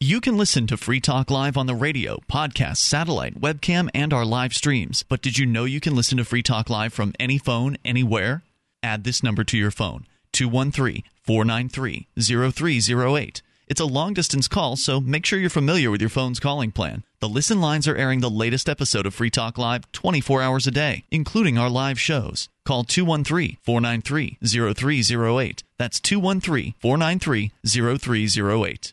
You 0.00 0.20
can 0.20 0.36
listen 0.36 0.68
to 0.68 0.76
Free 0.76 1.00
Talk 1.00 1.28
Live 1.28 1.56
on 1.56 1.66
the 1.66 1.74
radio, 1.74 2.20
podcast, 2.30 2.76
satellite, 2.76 3.40
webcam, 3.40 3.88
and 3.92 4.12
our 4.12 4.24
live 4.24 4.54
streams. 4.54 5.02
But 5.02 5.22
did 5.22 5.38
you 5.38 5.44
know 5.44 5.64
you 5.64 5.80
can 5.80 5.96
listen 5.96 6.18
to 6.18 6.24
Free 6.24 6.40
Talk 6.40 6.70
Live 6.70 6.92
from 6.92 7.14
any 7.18 7.36
phone, 7.36 7.76
anywhere? 7.84 8.44
Add 8.80 9.02
this 9.02 9.24
number 9.24 9.42
to 9.42 9.58
your 9.58 9.72
phone 9.72 10.06
213 10.30 11.02
493 11.24 12.06
0308. 12.16 13.42
It's 13.66 13.80
a 13.80 13.86
long 13.86 14.14
distance 14.14 14.46
call, 14.46 14.76
so 14.76 15.00
make 15.00 15.26
sure 15.26 15.40
you're 15.40 15.50
familiar 15.50 15.90
with 15.90 16.00
your 16.00 16.10
phone's 16.10 16.38
calling 16.38 16.70
plan. 16.70 17.02
The 17.18 17.28
listen 17.28 17.60
lines 17.60 17.88
are 17.88 17.96
airing 17.96 18.20
the 18.20 18.30
latest 18.30 18.68
episode 18.68 19.04
of 19.04 19.14
Free 19.14 19.30
Talk 19.30 19.58
Live 19.58 19.90
24 19.90 20.40
hours 20.40 20.68
a 20.68 20.70
day, 20.70 21.06
including 21.10 21.58
our 21.58 21.68
live 21.68 21.98
shows. 21.98 22.48
Call 22.64 22.84
213 22.84 23.56
493 23.62 24.38
0308. 24.44 25.64
That's 25.76 25.98
213 25.98 26.74
493 26.78 27.50
0308. 27.66 28.92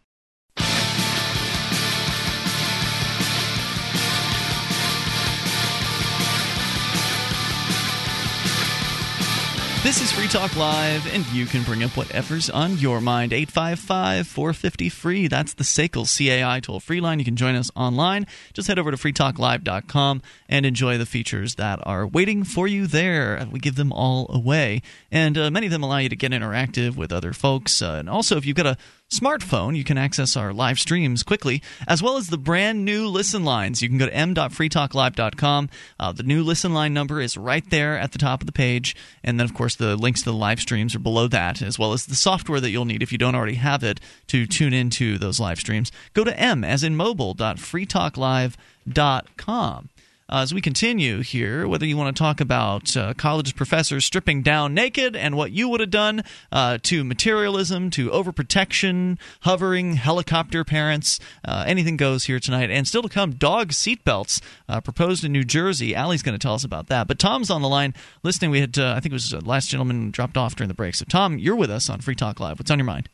This 9.86 10.02
is 10.02 10.12
Free 10.12 10.28
Talk 10.28 10.56
Live, 10.56 11.06
and 11.14 11.24
you 11.28 11.46
can 11.46 11.62
bring 11.62 11.84
up 11.84 11.96
whatever's 11.96 12.50
on 12.50 12.80
your 12.80 13.00
mind. 13.00 13.32
855 13.32 14.26
450 14.26 14.90
free. 14.90 15.28
That's 15.28 15.54
the 15.54 15.64
SACL 15.64 16.08
CAI 16.08 16.60
toll 16.60 16.80
free 16.80 17.00
line. 17.00 17.20
You 17.20 17.26
can 17.26 17.36
join 17.36 17.54
us 17.54 17.70
online. 17.76 18.26
Just 18.54 18.68
head 18.68 18.80
over 18.80 18.90
to 18.90 18.98
freetalklive.com 18.98 20.24
and 20.50 20.66
enjoy 20.66 20.98
the 20.98 21.06
features 21.06 21.54
that 21.56 21.86
are 21.86 22.08
waiting 22.08 22.44
for 22.44 22.68
you 22.68 22.88
there. 22.88 23.48
We 23.52 23.60
give 23.60 23.76
them 23.76 23.94
all 23.94 24.26
away, 24.34 24.82
and 25.12 25.38
uh, 25.38 25.52
many 25.52 25.68
of 25.68 25.72
them 25.72 25.84
allow 25.84 25.98
you 25.98 26.10
to 26.10 26.16
get 26.16 26.32
interactive 26.32 26.96
with 26.96 27.14
other 27.14 27.32
folks. 27.32 27.80
Uh, 27.80 27.98
and 28.00 28.10
also, 28.10 28.38
if 28.38 28.46
you've 28.48 28.58
got 28.58 28.66
a 28.66 28.78
smartphone, 29.12 29.76
you 29.76 29.84
can 29.84 29.98
access 29.98 30.36
our 30.36 30.54
live 30.54 30.80
streams 30.80 31.24
quickly, 31.24 31.64
as 31.88 32.04
well 32.04 32.18
as 32.18 32.28
the 32.28 32.38
brand 32.38 32.86
new 32.86 33.08
listen 33.08 33.46
lines. 33.46 33.82
You 33.82 33.90
can 33.90 33.98
go 33.98 34.06
to 34.06 34.14
m.freetalklive.com. 34.14 35.70
Uh, 36.00 36.12
the 36.12 36.24
new 36.24 36.44
listen 36.44 36.74
line 36.74 36.94
number 36.94 37.22
is 37.22 37.38
right 37.38 37.64
there 37.70 37.98
at 37.98 38.12
the 38.12 38.18
top 38.18 38.42
of 38.42 38.46
the 38.46 38.52
page. 38.52 38.94
And 39.24 39.40
then, 39.40 39.46
of 39.46 39.54
course, 39.54 39.76
the 39.76 39.96
links 39.96 40.24
to 40.24 40.32
the 40.32 40.38
live 40.38 40.60
streams 40.60 40.96
are 40.96 41.00
below 41.00 41.28
that, 41.28 41.62
as 41.62 41.78
well 41.80 41.94
as 41.94 42.06
the 42.06 42.16
software 42.16 42.60
that 42.60 42.72
you'll 42.72 42.86
need 42.86 43.04
if 43.04 43.12
you 43.12 43.18
don't 43.18 43.36
already 43.36 43.56
have 43.56 43.84
it 43.84 44.00
to 44.28 44.46
tune 44.46 44.74
into 44.74 45.18
those 45.18 45.40
live 45.40 45.60
streams. 45.60 45.92
Go 46.14 46.24
to 46.24 46.40
m 46.40 46.64
as 46.64 46.84
in 46.84 46.96
mobile.freetalklive.com. 46.96 49.90
Uh, 50.28 50.38
as 50.38 50.56
we 50.56 50.60
continue 50.60 51.22
here, 51.22 51.68
whether 51.68 51.86
you 51.86 51.96
want 51.96 52.16
to 52.16 52.20
talk 52.20 52.42
about 52.42 52.98
uh, 52.98 53.14
college 53.14 53.56
professors 53.56 54.04
stripping 54.04 54.42
down 54.42 54.74
naked 54.74 55.16
and 55.16 55.38
what 55.38 55.52
you 55.52 55.70
would 55.70 55.80
have 55.80 55.92
done, 55.92 56.24
uh, 56.52 56.80
to 56.82 57.04
materialism, 57.04 57.92
to 57.92 58.10
overprotection, 58.10 59.20
hovering 59.42 59.98
helicopter 59.98 60.64
parents, 60.64 61.20
uh, 61.48 61.64
anything 61.68 61.96
goes 61.96 62.26
here 62.26 62.40
tonight. 62.40 62.72
And 62.72 62.88
still 62.88 63.04
to 63.04 63.10
come, 63.10 63.34
dog 63.34 63.70
seatbelts 63.70 64.42
uh, 64.68 64.82
proposed 64.82 65.24
in 65.24 65.32
New 65.32 65.44
Jersey. 65.44 65.94
Allie's 65.94 66.24
going 66.24 66.38
to 66.38 66.42
tell 66.42 66.56
us 66.56 66.64
about 66.64 66.88
that. 66.88 67.08
But 67.08 67.20
Tom's 67.20 67.52
on 67.52 67.62
the 67.62 67.70
line 67.70 67.94
listening. 68.24 68.50
We 68.50 68.62
had, 68.62 68.80
uh, 68.80 68.94
I 68.98 69.02
think 69.02 69.12
it 69.12 69.14
was 69.14 69.30
the 69.30 69.46
last 69.46 69.70
gentleman 69.70 70.10
dropped 70.10 70.38
off 70.38 70.56
during 70.56 70.70
the 70.70 70.74
break. 70.74 70.96
So, 70.96 71.06
Tom, 71.08 71.38
you're 71.38 71.56
with 71.56 71.70
us 71.70 71.88
on 71.88 72.02
Free 72.02 72.16
Talk 72.16 72.40
Live. 72.40 72.58
What's 72.58 72.72
on 72.72 72.80
your 72.80 72.86
mind? 72.88 73.10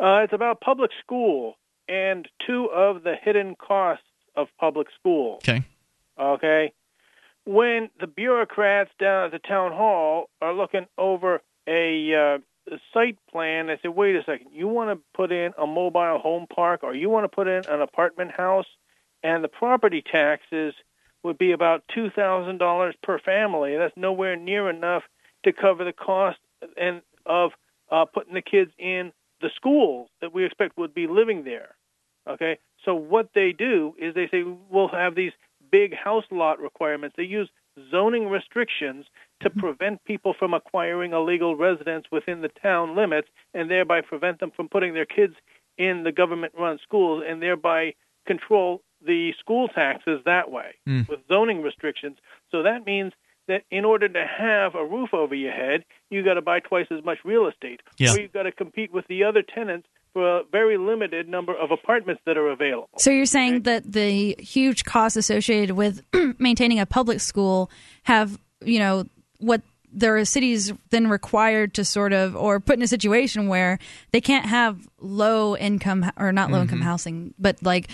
Uh, 0.00 0.22
it's 0.22 0.32
about 0.32 0.62
public 0.62 0.92
school 1.02 1.56
and 1.88 2.26
two 2.46 2.70
of 2.74 3.02
the 3.02 3.16
hidden 3.22 3.54
costs 3.54 4.04
of 4.34 4.46
public 4.58 4.86
school. 4.98 5.34
Okay. 5.36 5.62
Okay. 6.18 6.72
When 7.44 7.90
the 8.00 8.06
bureaucrats 8.06 8.90
down 8.98 9.26
at 9.26 9.32
the 9.32 9.38
town 9.38 9.72
hall 9.72 10.28
are 10.40 10.52
looking 10.52 10.86
over 10.98 11.40
a, 11.66 12.14
uh, 12.14 12.38
site 12.92 13.18
plan, 13.30 13.68
they 13.68 13.78
say, 13.82 13.88
wait 13.88 14.16
a 14.16 14.22
second, 14.24 14.48
you 14.52 14.68
want 14.68 14.90
to 14.90 15.02
put 15.14 15.32
in 15.32 15.52
a 15.56 15.66
mobile 15.66 16.18
home 16.18 16.46
park 16.54 16.80
or 16.82 16.94
you 16.94 17.08
want 17.08 17.24
to 17.24 17.34
put 17.34 17.48
in 17.48 17.64
an 17.66 17.80
apartment 17.80 18.30
house, 18.30 18.66
and 19.22 19.42
the 19.42 19.48
property 19.48 20.02
taxes 20.02 20.74
would 21.22 21.38
be 21.38 21.52
about 21.52 21.82
$2,000 21.96 22.92
per 23.02 23.18
family. 23.18 23.76
That's 23.76 23.96
nowhere 23.96 24.36
near 24.36 24.68
enough 24.68 25.02
to 25.44 25.52
cover 25.52 25.84
the 25.84 25.92
cost 25.92 26.38
and 26.76 27.02
of 27.26 27.52
uh, 27.90 28.04
putting 28.04 28.34
the 28.34 28.42
kids 28.42 28.70
in 28.78 29.12
the 29.40 29.50
schools 29.54 30.08
that 30.20 30.34
we 30.34 30.44
expect 30.44 30.76
would 30.76 30.94
be 30.94 31.06
living 31.06 31.44
there. 31.44 31.74
Okay, 32.28 32.58
so 32.84 32.94
what 32.94 33.30
they 33.34 33.52
do 33.52 33.94
is 33.98 34.14
they 34.14 34.28
say 34.28 34.44
we'll 34.70 34.88
have 34.88 35.14
these 35.14 35.32
big 35.70 35.94
house 35.94 36.24
lot 36.30 36.60
requirements. 36.60 37.14
They 37.16 37.24
use 37.24 37.48
zoning 37.90 38.28
restrictions 38.28 39.06
to 39.40 39.50
prevent 39.50 40.04
people 40.04 40.34
from 40.38 40.52
acquiring 40.54 41.12
a 41.12 41.20
legal 41.22 41.54
residence 41.56 42.06
within 42.10 42.40
the 42.40 42.48
town 42.60 42.96
limits 42.96 43.28
and 43.54 43.70
thereby 43.70 44.00
prevent 44.00 44.40
them 44.40 44.50
from 44.50 44.68
putting 44.68 44.94
their 44.94 45.06
kids 45.06 45.34
in 45.76 46.02
the 46.02 46.10
government 46.12 46.52
run 46.58 46.78
schools 46.82 47.22
and 47.28 47.40
thereby 47.40 47.94
control 48.26 48.82
the 49.06 49.32
school 49.38 49.68
taxes 49.68 50.20
that 50.24 50.50
way 50.50 50.74
Mm. 50.88 51.08
with 51.08 51.20
zoning 51.28 51.62
restrictions. 51.62 52.18
So 52.50 52.62
that 52.64 52.84
means 52.84 53.12
that 53.46 53.62
in 53.70 53.84
order 53.84 54.08
to 54.08 54.26
have 54.26 54.74
a 54.74 54.84
roof 54.84 55.14
over 55.14 55.34
your 55.34 55.52
head, 55.52 55.84
you 56.10 56.22
got 56.24 56.34
to 56.34 56.42
buy 56.42 56.60
twice 56.60 56.86
as 56.90 57.04
much 57.04 57.18
real 57.24 57.46
estate, 57.46 57.80
Yeah. 57.96 58.12
or 58.12 58.20
you've 58.20 58.32
got 58.32 58.42
to 58.42 58.52
compete 58.52 58.92
with 58.92 59.06
the 59.06 59.22
other 59.24 59.42
tenants 59.42 59.88
for 60.18 60.38
a 60.38 60.42
very 60.50 60.76
limited 60.76 61.28
number 61.28 61.54
of 61.56 61.70
apartments 61.70 62.20
that 62.26 62.36
are 62.36 62.50
available. 62.50 62.88
So 62.98 63.10
you're 63.10 63.24
saying 63.26 63.62
that 63.62 63.92
the 63.92 64.34
huge 64.38 64.84
costs 64.84 65.16
associated 65.16 65.76
with 65.76 66.02
maintaining 66.38 66.80
a 66.80 66.86
public 66.86 67.20
school 67.20 67.70
have, 68.02 68.38
you 68.64 68.80
know, 68.80 69.04
what 69.38 69.62
there 69.92 70.16
are 70.16 70.24
cities 70.24 70.72
then 70.90 71.08
required 71.08 71.74
to 71.74 71.84
sort 71.84 72.12
of 72.12 72.36
or 72.36 72.58
put 72.60 72.76
in 72.76 72.82
a 72.82 72.88
situation 72.88 73.46
where 73.48 73.78
they 74.10 74.20
can't 74.20 74.44
have 74.46 74.88
low 75.00 75.56
income 75.56 76.10
or 76.16 76.32
not 76.32 76.50
low 76.50 76.62
income 76.62 76.80
housing, 76.80 77.32
but 77.38 77.62
like 77.62 77.88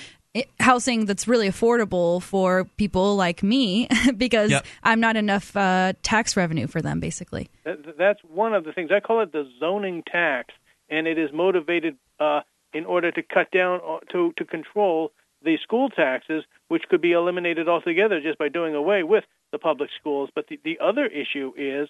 housing 0.58 1.04
that's 1.04 1.28
really 1.28 1.48
affordable 1.48 2.20
for 2.20 2.64
people 2.76 3.14
like 3.16 3.42
me 3.42 3.86
because 4.16 4.50
Yep. 4.50 4.66
I'm 4.82 4.98
not 5.00 5.16
enough 5.16 5.54
uh, 5.56 5.92
tax 6.02 6.36
revenue 6.36 6.66
for 6.66 6.80
them, 6.82 7.00
basically. 7.00 7.50
That, 7.64 7.96
that's 7.98 8.20
one 8.24 8.54
of 8.54 8.64
the 8.64 8.72
things. 8.72 8.90
I 8.90 9.00
call 9.00 9.22
it 9.22 9.30
the 9.32 9.48
zoning 9.60 10.02
tax, 10.10 10.52
and 10.90 11.06
it 11.06 11.18
is 11.18 11.30
motivated 11.32 11.96
uh, 12.20 12.40
in 12.72 12.84
order 12.84 13.10
to 13.12 13.22
cut 13.22 13.50
down 13.50 13.80
uh, 13.86 13.98
to 14.12 14.32
to 14.36 14.44
control 14.44 15.12
the 15.42 15.56
school 15.62 15.90
taxes, 15.90 16.44
which 16.68 16.82
could 16.88 17.00
be 17.00 17.12
eliminated 17.12 17.68
altogether 17.68 18.20
just 18.20 18.38
by 18.38 18.48
doing 18.48 18.74
away 18.74 19.02
with 19.02 19.24
the 19.52 19.58
public 19.58 19.90
schools. 19.98 20.30
But 20.34 20.46
the, 20.48 20.58
the 20.64 20.78
other 20.80 21.06
issue 21.06 21.52
is 21.56 21.88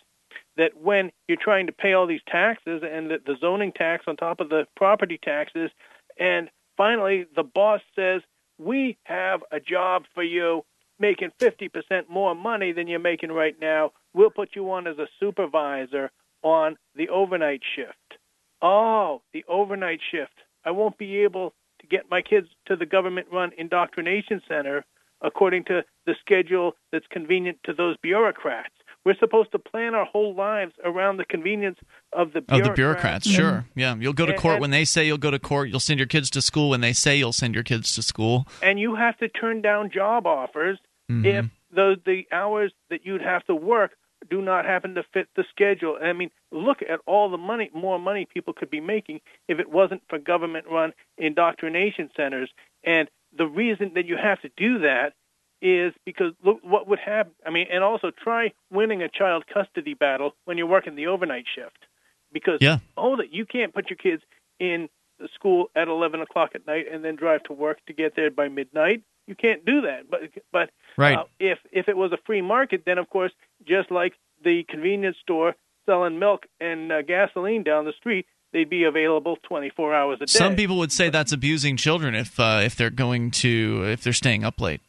that 0.56 0.72
when 0.76 1.12
you're 1.28 1.38
trying 1.40 1.66
to 1.66 1.72
pay 1.72 1.92
all 1.92 2.06
these 2.06 2.20
taxes 2.28 2.82
and 2.84 3.10
the, 3.10 3.18
the 3.24 3.36
zoning 3.40 3.72
tax 3.72 4.04
on 4.08 4.16
top 4.16 4.40
of 4.40 4.48
the 4.48 4.66
property 4.76 5.18
taxes, 5.22 5.70
and 6.18 6.50
finally 6.76 7.26
the 7.34 7.44
boss 7.44 7.80
says, 7.96 8.22
"We 8.58 8.98
have 9.04 9.42
a 9.50 9.60
job 9.60 10.04
for 10.14 10.22
you." 10.22 10.64
Making 11.00 11.32
50% 11.40 12.08
more 12.08 12.36
money 12.36 12.70
than 12.70 12.86
you're 12.86 13.00
making 13.00 13.32
right 13.32 13.56
now. 13.60 13.90
We'll 14.14 14.30
put 14.30 14.50
you 14.54 14.70
on 14.70 14.86
as 14.86 14.96
a 14.96 15.08
supervisor 15.18 16.12
on 16.44 16.76
the 16.94 17.08
overnight 17.08 17.62
shift. 17.74 18.20
Oh, 18.66 19.20
the 19.34 19.44
overnight 19.46 20.00
shift. 20.10 20.32
I 20.64 20.70
won't 20.70 20.96
be 20.96 21.18
able 21.18 21.52
to 21.80 21.86
get 21.86 22.10
my 22.10 22.22
kids 22.22 22.48
to 22.66 22.76
the 22.76 22.86
government 22.86 23.26
run 23.30 23.50
indoctrination 23.58 24.40
center 24.48 24.84
according 25.20 25.64
to 25.64 25.84
the 26.06 26.14
schedule 26.20 26.72
that's 26.90 27.06
convenient 27.10 27.58
to 27.64 27.74
those 27.74 27.96
bureaucrats. 28.02 28.72
We're 29.04 29.16
supposed 29.18 29.52
to 29.52 29.58
plan 29.58 29.94
our 29.94 30.06
whole 30.06 30.34
lives 30.34 30.72
around 30.82 31.18
the 31.18 31.26
convenience 31.26 31.78
of 32.14 32.32
the 32.32 32.40
bureaucrats. 32.40 32.68
the 32.68 32.74
bureaucrats, 32.74 33.28
sure. 33.30 33.66
Yeah, 33.74 33.94
you'll 33.96 34.14
go 34.14 34.24
to 34.24 34.32
And- 34.32 34.40
court 34.40 34.54
and- 34.54 34.60
when 34.62 34.70
they 34.70 34.86
say 34.86 35.06
you'll 35.06 35.18
go 35.18 35.30
to 35.30 35.38
court. 35.38 35.68
You'll 35.68 35.78
send 35.80 35.98
your 36.00 36.06
kids 36.06 36.30
to 36.30 36.40
school 36.40 36.70
when 36.70 36.80
they 36.80 36.94
say 36.94 37.16
you'll 37.16 37.32
send 37.34 37.54
your 37.54 37.64
kids 37.64 37.94
to 37.96 38.02
school. 38.02 38.46
and 38.62 38.80
you 38.80 38.94
have 38.94 39.18
to 39.18 39.28
turn 39.28 39.60
down 39.60 39.90
job 39.90 40.26
offers 40.26 40.78
Mhm. 41.10 41.26
if 41.26 41.46
the, 41.70 42.00
the 42.06 42.26
hours 42.32 42.72
that 42.88 43.04
you'd 43.04 43.20
have 43.20 43.44
to 43.44 43.54
work 43.54 43.92
do 44.28 44.42
not 44.42 44.64
happen 44.64 44.94
to 44.94 45.02
fit 45.12 45.28
the 45.36 45.44
schedule. 45.50 45.98
I 46.02 46.12
mean, 46.12 46.30
look 46.50 46.78
at 46.82 47.00
all 47.06 47.30
the 47.30 47.38
money, 47.38 47.70
more 47.74 47.98
money 47.98 48.26
people 48.32 48.52
could 48.52 48.70
be 48.70 48.80
making 48.80 49.20
if 49.48 49.58
it 49.58 49.70
wasn't 49.70 50.02
for 50.08 50.18
government-run 50.18 50.92
indoctrination 51.18 52.10
centers. 52.16 52.50
And 52.84 53.08
the 53.36 53.46
reason 53.46 53.92
that 53.94 54.06
you 54.06 54.16
have 54.16 54.40
to 54.42 54.50
do 54.56 54.78
that 54.80 55.14
is 55.62 55.92
because 56.04 56.32
look 56.44 56.58
what 56.62 56.88
would 56.88 56.98
happen. 56.98 57.32
I 57.46 57.50
mean, 57.50 57.66
and 57.72 57.82
also 57.82 58.10
try 58.10 58.52
winning 58.70 59.02
a 59.02 59.08
child 59.08 59.44
custody 59.52 59.94
battle 59.94 60.34
when 60.44 60.58
you're 60.58 60.66
working 60.66 60.94
the 60.94 61.06
overnight 61.06 61.46
shift, 61.54 61.86
because 62.32 62.58
Yeah. 62.60 62.78
oh, 62.96 63.16
that 63.16 63.32
you 63.32 63.46
can't 63.46 63.72
put 63.72 63.88
your 63.88 63.96
kids 63.96 64.22
in 64.60 64.88
school 65.34 65.70
at 65.74 65.88
11 65.88 66.20
o'clock 66.20 66.50
at 66.54 66.66
night 66.66 66.86
and 66.90 67.04
then 67.04 67.16
drive 67.16 67.42
to 67.44 67.52
work 67.52 67.78
to 67.86 67.92
get 67.92 68.14
there 68.16 68.30
by 68.30 68.48
midnight. 68.48 69.02
You 69.26 69.34
can't 69.34 69.64
do 69.64 69.82
that. 69.82 70.10
But 70.10 70.20
but 70.52 70.70
Right. 70.96 71.18
uh, 71.18 71.24
if 71.38 71.58
if 71.72 71.88
it 71.88 71.96
was 71.96 72.12
a 72.12 72.18
free 72.26 72.42
market, 72.42 72.82
then 72.84 72.98
of 72.98 73.08
course, 73.08 73.32
just 73.66 73.90
like 73.90 74.14
the 74.42 74.64
convenience 74.68 75.16
store 75.22 75.54
selling 75.86 76.18
milk 76.18 76.46
and 76.60 76.92
uh, 76.92 77.02
gasoline 77.02 77.62
down 77.62 77.84
the 77.84 77.92
street, 77.92 78.26
they'd 78.52 78.70
be 78.70 78.84
available 78.84 79.36
24 79.42 79.94
hours 79.94 80.18
a 80.20 80.26
day. 80.26 80.38
Some 80.38 80.56
people 80.56 80.78
would 80.78 80.92
say 80.92 81.10
that's 81.10 81.32
abusing 81.32 81.76
children 81.76 82.14
if 82.14 82.38
uh, 82.38 82.60
if 82.62 82.76
they're 82.76 82.90
going 82.90 83.30
to 83.32 83.84
if 83.86 84.02
they're 84.02 84.12
staying 84.12 84.44
up 84.44 84.60
late. 84.60 84.80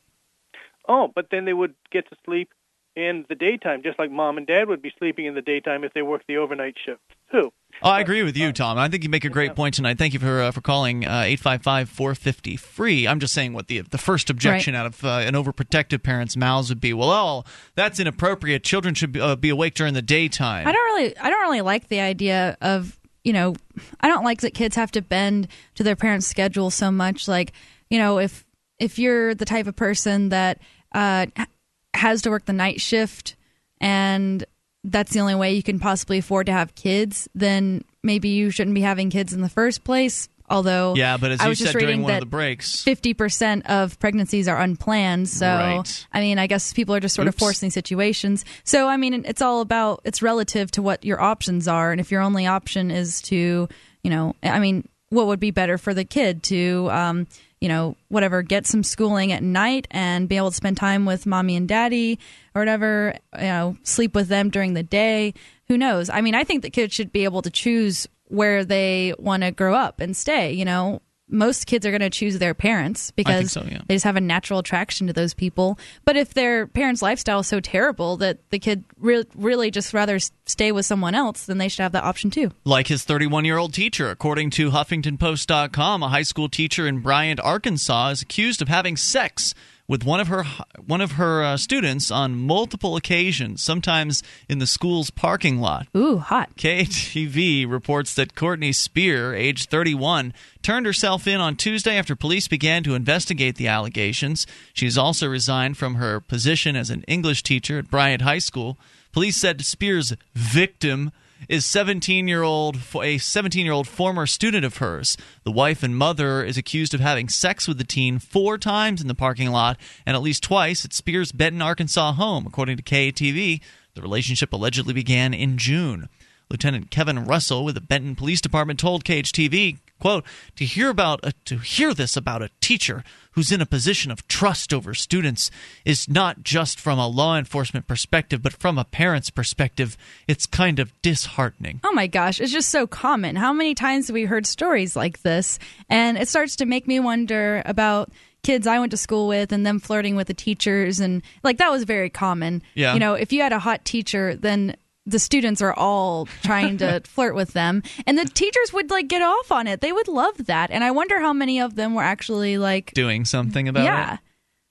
Oh, 0.87 1.11
but 1.13 1.27
then 1.31 1.45
they 1.45 1.53
would 1.53 1.73
get 1.91 2.07
to 2.09 2.15
sleep 2.25 2.49
in 2.95 3.25
the 3.29 3.35
daytime, 3.35 3.83
just 3.83 3.99
like 3.99 4.11
mom 4.11 4.37
and 4.37 4.47
dad 4.47 4.67
would 4.67 4.81
be 4.81 4.91
sleeping 4.97 5.25
in 5.25 5.35
the 5.35 5.41
daytime 5.41 5.83
if 5.83 5.93
they 5.93 6.01
worked 6.01 6.27
the 6.27 6.37
overnight 6.37 6.75
shift 6.85 7.01
too. 7.31 7.51
Oh, 7.83 7.89
I 7.89 7.99
agree 7.99 8.23
with 8.23 8.37
you, 8.37 8.53
Tom. 8.53 8.77
I 8.77 8.87
think 8.87 9.03
you 9.03 9.09
make 9.09 9.25
a 9.25 9.29
great 9.29 9.53
point 9.53 9.75
tonight. 9.75 9.97
Thank 9.97 10.13
you 10.13 10.19
for 10.19 10.41
uh, 10.41 10.51
for 10.51 10.61
calling 10.61 11.03
eight 11.03 11.41
five 11.41 11.61
five 11.61 11.89
four 11.89 12.15
fifty 12.15 12.55
free. 12.55 13.05
I'm 13.05 13.19
just 13.19 13.33
saying 13.33 13.51
what 13.51 13.67
the 13.67 13.81
the 13.81 13.97
first 13.97 14.29
objection 14.29 14.75
out 14.75 14.85
of 14.85 15.03
uh, 15.03 15.09
an 15.25 15.33
overprotective 15.33 16.01
parent's 16.01 16.37
mouths 16.37 16.69
would 16.69 16.79
be. 16.79 16.93
Well, 16.93 17.11
oh, 17.11 17.43
that's 17.75 17.99
inappropriate. 17.99 18.63
Children 18.63 18.95
should 18.95 19.11
be, 19.11 19.19
uh, 19.19 19.35
be 19.35 19.49
awake 19.49 19.73
during 19.73 19.93
the 19.93 20.01
daytime. 20.01 20.65
I 20.67 20.71
don't 20.71 20.85
really 20.85 21.17
I 21.17 21.29
don't 21.29 21.41
really 21.41 21.61
like 21.61 21.89
the 21.89 21.99
idea 21.99 22.55
of, 22.61 22.97
you 23.25 23.33
know, 23.33 23.55
I 23.99 24.07
don't 24.07 24.23
like 24.23 24.39
that 24.41 24.53
kids 24.53 24.77
have 24.77 24.91
to 24.91 25.01
bend 25.01 25.49
to 25.75 25.83
their 25.83 25.97
parents' 25.97 26.27
schedule 26.27 26.69
so 26.69 26.91
much 26.91 27.27
like, 27.27 27.51
you 27.89 27.97
know, 27.97 28.19
if 28.19 28.45
if 28.79 28.97
you're 28.97 29.35
the 29.35 29.45
type 29.45 29.67
of 29.67 29.75
person 29.75 30.29
that 30.29 30.59
uh 30.93 31.25
h- 31.37 31.47
has 31.95 32.21
to 32.23 32.29
work 32.29 32.45
the 32.45 32.53
night 32.53 32.81
shift 32.81 33.35
and 33.81 34.45
that's 34.83 35.13
the 35.13 35.19
only 35.19 35.35
way 35.35 35.53
you 35.53 35.63
can 35.63 35.79
possibly 35.79 36.19
afford 36.19 36.45
to 36.45 36.51
have 36.51 36.75
kids, 36.75 37.27
then 37.33 37.83
maybe 38.03 38.29
you 38.29 38.51
shouldn't 38.51 38.75
be 38.75 38.81
having 38.81 39.09
kids 39.09 39.33
in 39.33 39.41
the 39.41 39.49
first 39.49 39.83
place. 39.83 40.29
Although 40.47 40.93
Yeah, 40.95 41.17
but 41.17 41.31
as 41.31 41.39
I 41.41 41.45
you 41.45 41.49
was 41.49 41.57
just 41.57 41.71
said 41.71 41.79
during 41.79 41.87
reading 41.87 42.01
one 42.03 42.11
of 42.11 42.15
that 42.17 42.19
the 42.19 42.29
breaks, 42.29 42.83
fifty 42.83 43.15
percent 43.15 43.65
of 43.67 43.97
pregnancies 43.99 44.47
are 44.47 44.59
unplanned. 44.59 45.27
So 45.27 45.47
Right. 45.47 46.07
I 46.13 46.21
mean, 46.21 46.37
I 46.37 46.45
guess 46.45 46.71
people 46.71 46.93
are 46.93 46.99
just 46.99 47.15
sort 47.15 47.27
of 47.27 47.33
forcing 47.33 47.71
situations. 47.71 48.45
So 48.63 48.87
I 48.87 48.97
mean, 48.97 49.25
it's 49.25 49.41
all 49.41 49.61
about 49.61 50.01
it's 50.03 50.21
relative 50.21 50.69
to 50.71 50.83
what 50.83 51.03
your 51.03 51.19
options 51.19 51.67
are, 51.67 51.91
and 51.91 51.99
if 51.99 52.11
your 52.11 52.21
only 52.21 52.45
option 52.45 52.91
is 52.91 53.21
to, 53.23 53.67
you 54.03 54.09
know, 54.11 54.35
I 54.43 54.59
mean, 54.59 54.87
what 55.09 55.25
would 55.25 55.39
be 55.39 55.49
better 55.49 55.79
for 55.79 55.95
the 55.95 56.05
kid 56.05 56.43
to, 56.43 56.89
um, 56.91 57.27
you 57.61 57.69
know, 57.69 57.95
whatever, 58.09 58.41
get 58.41 58.65
some 58.67 58.83
schooling 58.83 59.31
at 59.31 59.43
night 59.43 59.87
and 59.91 60.29
be 60.29 60.37
able 60.37 60.51
to 60.51 60.55
spend 60.55 60.77
time 60.77 61.05
with 61.05 61.25
mommy 61.25 61.55
and 61.55 61.67
daddy 61.67 62.19
or 62.53 62.61
whatever, 62.61 63.15
you 63.35 63.43
know, 63.43 63.77
sleep 63.83 64.13
with 64.13 64.27
them 64.27 64.49
during 64.49 64.73
the 64.73 64.83
day. 64.83 65.33
Who 65.67 65.77
knows? 65.77 66.09
I 66.09 66.21
mean, 66.21 66.35
I 66.35 66.43
think 66.43 66.61
that 66.61 66.73
kids 66.73 66.93
should 66.93 67.11
be 67.11 67.23
able 67.23 67.41
to 67.41 67.49
choose 67.49 68.07
where 68.27 68.65
they 68.65 69.13
want 69.17 69.43
to 69.43 69.51
grow 69.51 69.73
up 69.73 69.99
and 69.99 70.15
stay. 70.15 70.51
You 70.53 70.65
know, 70.65 71.01
most 71.27 71.65
kids 71.65 71.85
are 71.85 71.91
going 71.91 72.01
to 72.01 72.09
choose 72.09 72.37
their 72.37 72.53
parents 72.53 73.11
because 73.11 73.51
so, 73.51 73.63
yeah. 73.63 73.81
they 73.87 73.95
just 73.95 74.05
have 74.05 74.15
a 74.15 74.21
natural 74.21 74.59
attraction 74.59 75.07
to 75.07 75.13
those 75.13 75.33
people. 75.33 75.79
But 76.03 76.15
if 76.15 76.33
their 76.33 76.67
parents' 76.67 77.01
lifestyle 77.01 77.39
is 77.39 77.47
so 77.47 77.59
terrible 77.59 78.17
that 78.17 78.37
the 78.51 78.59
kid 78.59 78.83
re- 78.97 79.25
really 79.35 79.71
just 79.71 79.93
rather 79.93 80.19
stay 80.45 80.71
with 80.71 80.85
someone 80.85 81.15
else, 81.15 81.45
then 81.45 81.57
they 81.57 81.67
should 81.67 81.81
have 81.81 81.93
that 81.93 82.03
option 82.03 82.29
too. 82.29 82.51
like 82.63 82.87
his 82.87 83.03
31 83.03 83.45
year 83.45 83.57
old 83.57 83.73
teacher. 83.73 84.09
According 84.09 84.51
to 84.51 84.71
HuffingtonPost.com, 84.71 86.03
a 86.03 86.09
high 86.09 86.23
school 86.23 86.49
teacher 86.49 86.87
in 86.87 86.99
Bryant, 86.99 87.39
Arkansas, 87.39 88.09
is 88.09 88.21
accused 88.21 88.61
of 88.61 88.67
having 88.67 88.95
sex 88.95 89.53
with 89.87 90.03
one 90.03 90.19
of 90.19 90.27
her 90.27 90.43
one 90.85 91.01
of 91.01 91.13
her 91.13 91.43
uh, 91.43 91.57
students 91.57 92.09
on 92.09 92.35
multiple 92.35 92.95
occasions, 92.95 93.61
sometimes 93.61 94.23
in 94.49 94.59
the 94.59 94.67
school's 94.67 95.09
parking 95.09 95.59
lot. 95.59 95.87
Ooh, 95.95 96.17
hot. 96.17 96.55
KTV 96.57 97.69
reports 97.69 98.13
that 98.15 98.35
Courtney 98.35 98.71
Spear, 98.71 99.33
age 99.35 99.65
31, 99.67 100.33
turned 100.61 100.85
herself 100.85 101.27
in 101.27 101.39
on 101.39 101.55
Tuesday 101.55 101.97
after 101.97 102.15
police 102.15 102.47
began 102.47 102.83
to 102.83 102.95
investigate 102.95 103.55
the 103.55 103.67
allegations. 103.67 104.47
She's 104.73 104.97
also 104.97 105.27
resigned 105.27 105.77
from 105.77 105.95
her 105.95 106.19
position 106.19 106.75
as 106.75 106.89
an 106.89 107.03
English 107.03 107.43
teacher 107.43 107.79
at 107.79 107.89
Bryant 107.89 108.23
High 108.23 108.39
School. 108.39 108.77
Police 109.11 109.37
said 109.37 109.63
Spear's 109.63 110.13
victim 110.33 111.11
is 111.47 111.65
17 111.65 112.27
year 112.27 112.43
old 112.43 112.77
a 113.01 113.17
17 113.17 113.65
year 113.65 113.73
old 113.73 113.87
former 113.87 114.25
student 114.25 114.65
of 114.65 114.77
hers. 114.77 115.17
The 115.43 115.51
wife 115.51 115.83
and 115.83 115.95
mother 115.95 116.43
is 116.43 116.57
accused 116.57 116.93
of 116.93 116.99
having 116.99 117.29
sex 117.29 117.67
with 117.67 117.77
the 117.77 117.83
teen 117.83 118.19
four 118.19 118.57
times 118.57 119.01
in 119.01 119.07
the 119.07 119.15
parking 119.15 119.51
lot 119.51 119.77
and 120.05 120.15
at 120.15 120.21
least 120.21 120.43
twice 120.43 120.85
at 120.85 120.93
Spear's 120.93 121.31
Benton, 121.31 121.61
Arkansas 121.61 122.13
home, 122.13 122.45
according 122.45 122.77
to 122.77 122.83
KATV. 122.83 123.61
The 123.93 124.01
relationship 124.01 124.51
allegedly 124.53 124.93
began 124.93 125.33
in 125.33 125.57
June. 125.57 126.09
Lieutenant 126.49 126.91
Kevin 126.91 127.25
Russell 127.25 127.65
with 127.65 127.75
the 127.75 127.81
Benton 127.81 128.15
Police 128.15 128.41
Department 128.41 128.79
told 128.79 129.03
KATV, 129.03 129.79
quote, 130.05 130.23
to 130.55 130.65
hear 130.65 130.91
about 130.91 131.19
a, 131.23 131.33
to 131.45 131.57
hear 131.57 131.91
this 131.91 132.15
about 132.15 132.43
a 132.43 132.51
teacher 132.61 133.03
who's 133.31 133.51
in 133.51 133.59
a 133.59 133.65
position 133.65 134.11
of 134.11 134.27
trust 134.27 134.71
over 134.71 134.93
students 134.93 135.49
is 135.83 136.07
not 136.07 136.43
just 136.43 136.79
from 136.79 136.99
a 136.99 137.07
law 137.07 137.35
enforcement 137.35 137.87
perspective, 137.87 138.43
but 138.43 138.53
from 138.53 138.77
a 138.77 138.83
parent's 138.83 139.31
perspective. 139.31 139.97
It's 140.27 140.45
kind 140.45 140.77
of 140.77 140.93
disheartening. 141.01 141.79
Oh 141.83 141.91
my 141.91 142.05
gosh, 142.05 142.39
it's 142.39 142.51
just 142.51 142.69
so 142.69 142.85
common. 142.85 143.35
How 143.35 143.51
many 143.51 143.73
times 143.73 144.05
have 144.05 144.13
we 144.13 144.25
heard 144.25 144.45
stories 144.45 144.95
like 144.95 145.23
this? 145.23 145.57
And 145.89 146.19
it 146.19 146.27
starts 146.27 146.57
to 146.57 146.67
make 146.67 146.87
me 146.87 146.99
wonder 146.99 147.63
about 147.65 148.11
kids 148.43 148.67
I 148.67 148.77
went 148.77 148.91
to 148.91 148.97
school 148.97 149.27
with 149.27 149.51
and 149.51 149.65
them 149.65 149.79
flirting 149.79 150.15
with 150.15 150.27
the 150.27 150.35
teachers 150.35 150.99
and 150.99 151.23
like 151.43 151.57
that 151.57 151.71
was 151.71 151.83
very 151.83 152.11
common. 152.11 152.61
Yeah. 152.75 152.93
You 152.93 152.99
know, 152.99 153.15
if 153.15 153.33
you 153.33 153.41
had 153.41 153.53
a 153.53 153.59
hot 153.59 153.83
teacher, 153.83 154.35
then 154.35 154.75
the 155.05 155.19
students 155.19 155.61
are 155.61 155.73
all 155.73 156.27
trying 156.43 156.77
to 156.77 157.01
flirt 157.05 157.35
with 157.35 157.53
them 157.53 157.83
and 158.07 158.17
the 158.17 158.25
teachers 158.25 158.73
would 158.73 158.89
like 158.89 159.07
get 159.07 159.21
off 159.21 159.51
on 159.51 159.67
it. 159.67 159.81
They 159.81 159.91
would 159.91 160.07
love 160.07 160.45
that. 160.47 160.71
And 160.71 160.83
I 160.83 160.91
wonder 160.91 161.19
how 161.19 161.33
many 161.33 161.59
of 161.59 161.75
them 161.75 161.93
were 161.93 162.03
actually 162.03 162.57
like 162.57 162.93
Doing 162.93 163.25
something 163.25 163.67
about 163.67 163.83
Yeah. 163.83 164.03
it? 164.03 164.11
Yeah 164.13 164.17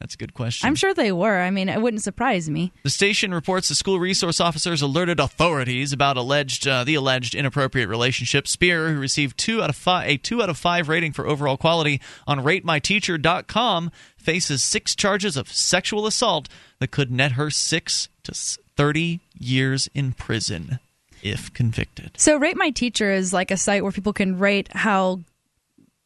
that's 0.00 0.14
a 0.16 0.18
good 0.18 0.34
question. 0.34 0.66
I'm 0.66 0.74
sure 0.74 0.92
they 0.92 1.12
were. 1.12 1.40
I 1.40 1.50
mean, 1.50 1.70
it 1.70 1.80
wouldn't 1.80 2.02
surprise 2.02 2.50
me. 2.50 2.72
The 2.82 2.90
station 2.90 3.32
reports 3.32 3.70
the 3.70 3.74
school 3.74 3.98
resource 3.98 4.38
officers 4.38 4.82
alerted 4.82 5.18
authorities 5.18 5.94
about 5.94 6.18
alleged 6.18 6.68
uh, 6.68 6.84
the 6.84 6.94
alleged 6.96 7.34
inappropriate 7.34 7.88
relationship. 7.88 8.46
Spear, 8.46 8.92
who 8.92 9.00
received 9.00 9.38
two 9.38 9.62
out 9.62 9.70
of 9.70 9.76
five, 9.76 10.06
a 10.10 10.16
two 10.18 10.42
out 10.42 10.50
of 10.50 10.58
five 10.58 10.90
rating 10.90 11.12
for 11.12 11.26
overall 11.26 11.56
quality 11.56 12.02
on 12.26 12.40
RateMyTeacher.com, 12.40 13.90
faces 14.18 14.62
six 14.62 14.94
charges 14.94 15.38
of 15.38 15.48
sexual 15.50 16.06
assault 16.06 16.50
that 16.80 16.90
could 16.90 17.10
net 17.10 17.32
her 17.32 17.48
six 17.48 18.10
to 18.24 18.34
s- 18.74 18.76
thirty 18.76 19.20
years 19.38 19.88
in 19.94 20.12
prison 20.12 20.78
if 21.22 21.52
convicted. 21.54 22.12
So, 22.16 22.36
Rate 22.36 22.56
My 22.56 22.70
Teacher 22.70 23.12
is 23.12 23.32
like 23.32 23.50
a 23.50 23.56
site 23.56 23.82
where 23.82 23.92
people 23.92 24.12
can 24.12 24.38
rate 24.38 24.68
how 24.72 25.20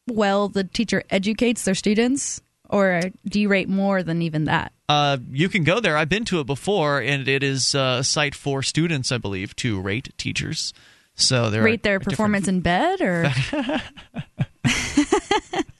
well 0.07 0.49
the 0.49 0.63
teacher 0.63 1.03
educates 1.09 1.63
their 1.63 1.75
students 1.75 2.41
or 2.69 3.01
do 3.25 3.41
you 3.41 3.49
rate 3.49 3.67
more 3.67 4.03
than 4.03 4.21
even 4.21 4.45
that? 4.45 4.71
Uh, 4.87 5.17
you 5.31 5.49
can 5.49 5.63
go 5.63 5.79
there. 5.79 5.97
I've 5.97 6.09
been 6.09 6.25
to 6.25 6.39
it 6.39 6.47
before, 6.47 6.99
and 6.99 7.27
it 7.27 7.43
is 7.43 7.75
uh, 7.75 7.97
a 7.99 8.03
site 8.03 8.35
for 8.35 8.63
students, 8.63 9.11
I 9.11 9.17
believe, 9.17 9.55
to 9.57 9.79
rate 9.81 10.13
teachers. 10.17 10.73
So 11.15 11.49
they 11.49 11.59
rate 11.59 11.83
their 11.83 11.99
performance 11.99 12.47
in 12.47 12.61
bed, 12.61 13.01
or 13.01 13.31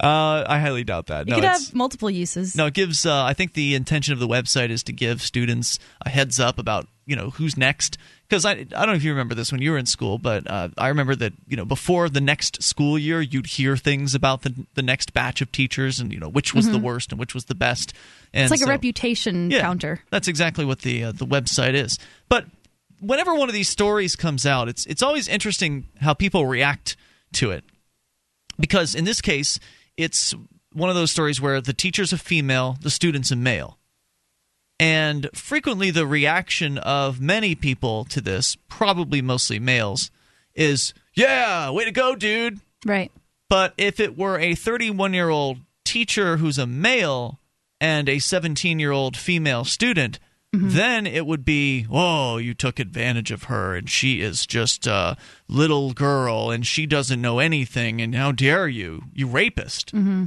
Uh, 0.00 0.44
I 0.48 0.60
highly 0.60 0.84
doubt 0.84 1.06
that. 1.08 1.26
You 1.26 1.32
no, 1.32 1.36
could 1.36 1.44
have 1.44 1.74
multiple 1.74 2.08
uses. 2.10 2.54
No, 2.54 2.66
it 2.66 2.74
gives. 2.74 3.04
Uh, 3.04 3.24
I 3.24 3.34
think 3.34 3.54
the 3.54 3.74
intention 3.74 4.12
of 4.12 4.20
the 4.20 4.28
website 4.28 4.70
is 4.70 4.82
to 4.84 4.92
give 4.92 5.20
students 5.22 5.78
a 6.06 6.08
heads 6.08 6.38
up 6.38 6.58
about 6.58 6.86
you 7.04 7.16
know 7.16 7.30
who's 7.30 7.56
next. 7.56 7.98
Because 8.28 8.44
I, 8.44 8.50
I 8.52 8.54
don't 8.64 8.88
know 8.88 8.92
if 8.94 9.02
you 9.02 9.10
remember 9.10 9.34
this 9.34 9.50
when 9.50 9.60
you 9.62 9.72
were 9.72 9.78
in 9.78 9.86
school, 9.86 10.18
but 10.18 10.48
uh, 10.48 10.68
I 10.78 10.88
remember 10.88 11.16
that 11.16 11.32
you 11.48 11.56
know 11.56 11.64
before 11.64 12.08
the 12.08 12.20
next 12.20 12.62
school 12.62 12.96
year, 12.96 13.20
you'd 13.20 13.46
hear 13.46 13.76
things 13.76 14.14
about 14.14 14.42
the 14.42 14.54
the 14.74 14.82
next 14.82 15.12
batch 15.14 15.40
of 15.40 15.50
teachers 15.50 15.98
and 15.98 16.12
you 16.12 16.20
know 16.20 16.28
which 16.28 16.54
was 16.54 16.68
Mhm. 16.68 16.72
the 16.72 16.78
worst 16.78 17.10
and 17.10 17.18
which 17.18 17.34
was 17.34 17.46
the 17.46 17.56
best. 17.56 17.92
And 18.32 18.44
it's 18.44 18.50
like 18.52 18.60
so- 18.60 18.66
a 18.66 18.68
reputation 18.68 19.50
Yeah. 19.50 19.62
counter. 19.62 20.02
That's 20.10 20.28
exactly 20.28 20.64
what 20.64 20.82
the 20.82 21.04
uh, 21.04 21.12
the 21.12 21.26
website 21.26 21.74
is. 21.74 21.98
But 22.28 22.44
whenever 23.00 23.34
one 23.34 23.48
of 23.48 23.54
these 23.54 23.68
stories 23.68 24.14
comes 24.14 24.46
out, 24.46 24.68
it's 24.68 24.86
it's 24.86 25.02
always 25.02 25.26
interesting 25.26 25.86
how 26.02 26.14
people 26.14 26.46
react 26.46 26.96
to 27.32 27.50
it. 27.50 27.64
Because 28.60 28.94
in 28.94 29.04
this 29.04 29.20
case, 29.20 29.58
it's 29.98 30.34
one 30.72 30.88
of 30.88 30.96
those 30.96 31.10
stories 31.10 31.40
where 31.40 31.60
the 31.60 31.74
teacher's 31.74 32.12
a 32.12 32.18
female, 32.18 32.78
the 32.80 32.90
student's 32.90 33.30
a 33.30 33.36
male. 33.36 33.78
And 34.80 35.28
frequently 35.34 35.90
the 35.90 36.06
reaction 36.06 36.78
of 36.78 37.20
many 37.20 37.56
people 37.56 38.04
to 38.06 38.20
this, 38.20 38.56
probably 38.68 39.20
mostly 39.20 39.58
males, 39.58 40.12
is, 40.54 40.94
"Yeah, 41.14 41.68
way 41.70 41.84
to 41.84 41.90
go, 41.90 42.14
dude." 42.14 42.60
Right. 42.86 43.10
But 43.50 43.74
if 43.76 43.98
it 43.98 44.16
were 44.16 44.38
a 44.38 44.54
31 44.54 45.14
year 45.14 45.30
old 45.30 45.58
teacher 45.84 46.36
who's 46.36 46.58
a 46.58 46.66
male 46.66 47.40
and 47.80 48.08
a 48.08 48.20
17 48.20 48.78
year 48.78 48.92
old 48.92 49.16
female 49.16 49.64
student, 49.64 50.20
then 50.52 51.06
it 51.06 51.26
would 51.26 51.44
be, 51.44 51.86
oh, 51.90 52.38
you 52.38 52.54
took 52.54 52.78
advantage 52.78 53.30
of 53.30 53.44
her 53.44 53.74
and 53.74 53.88
she 53.88 54.20
is 54.20 54.46
just 54.46 54.86
a 54.86 55.16
little 55.46 55.92
girl 55.92 56.50
and 56.50 56.66
she 56.66 56.86
doesn't 56.86 57.20
know 57.20 57.38
anything 57.38 58.00
and 58.00 58.14
how 58.14 58.32
dare 58.32 58.66
you, 58.66 59.04
you 59.12 59.26
rapist. 59.26 59.94
Mm-hmm. 59.94 60.26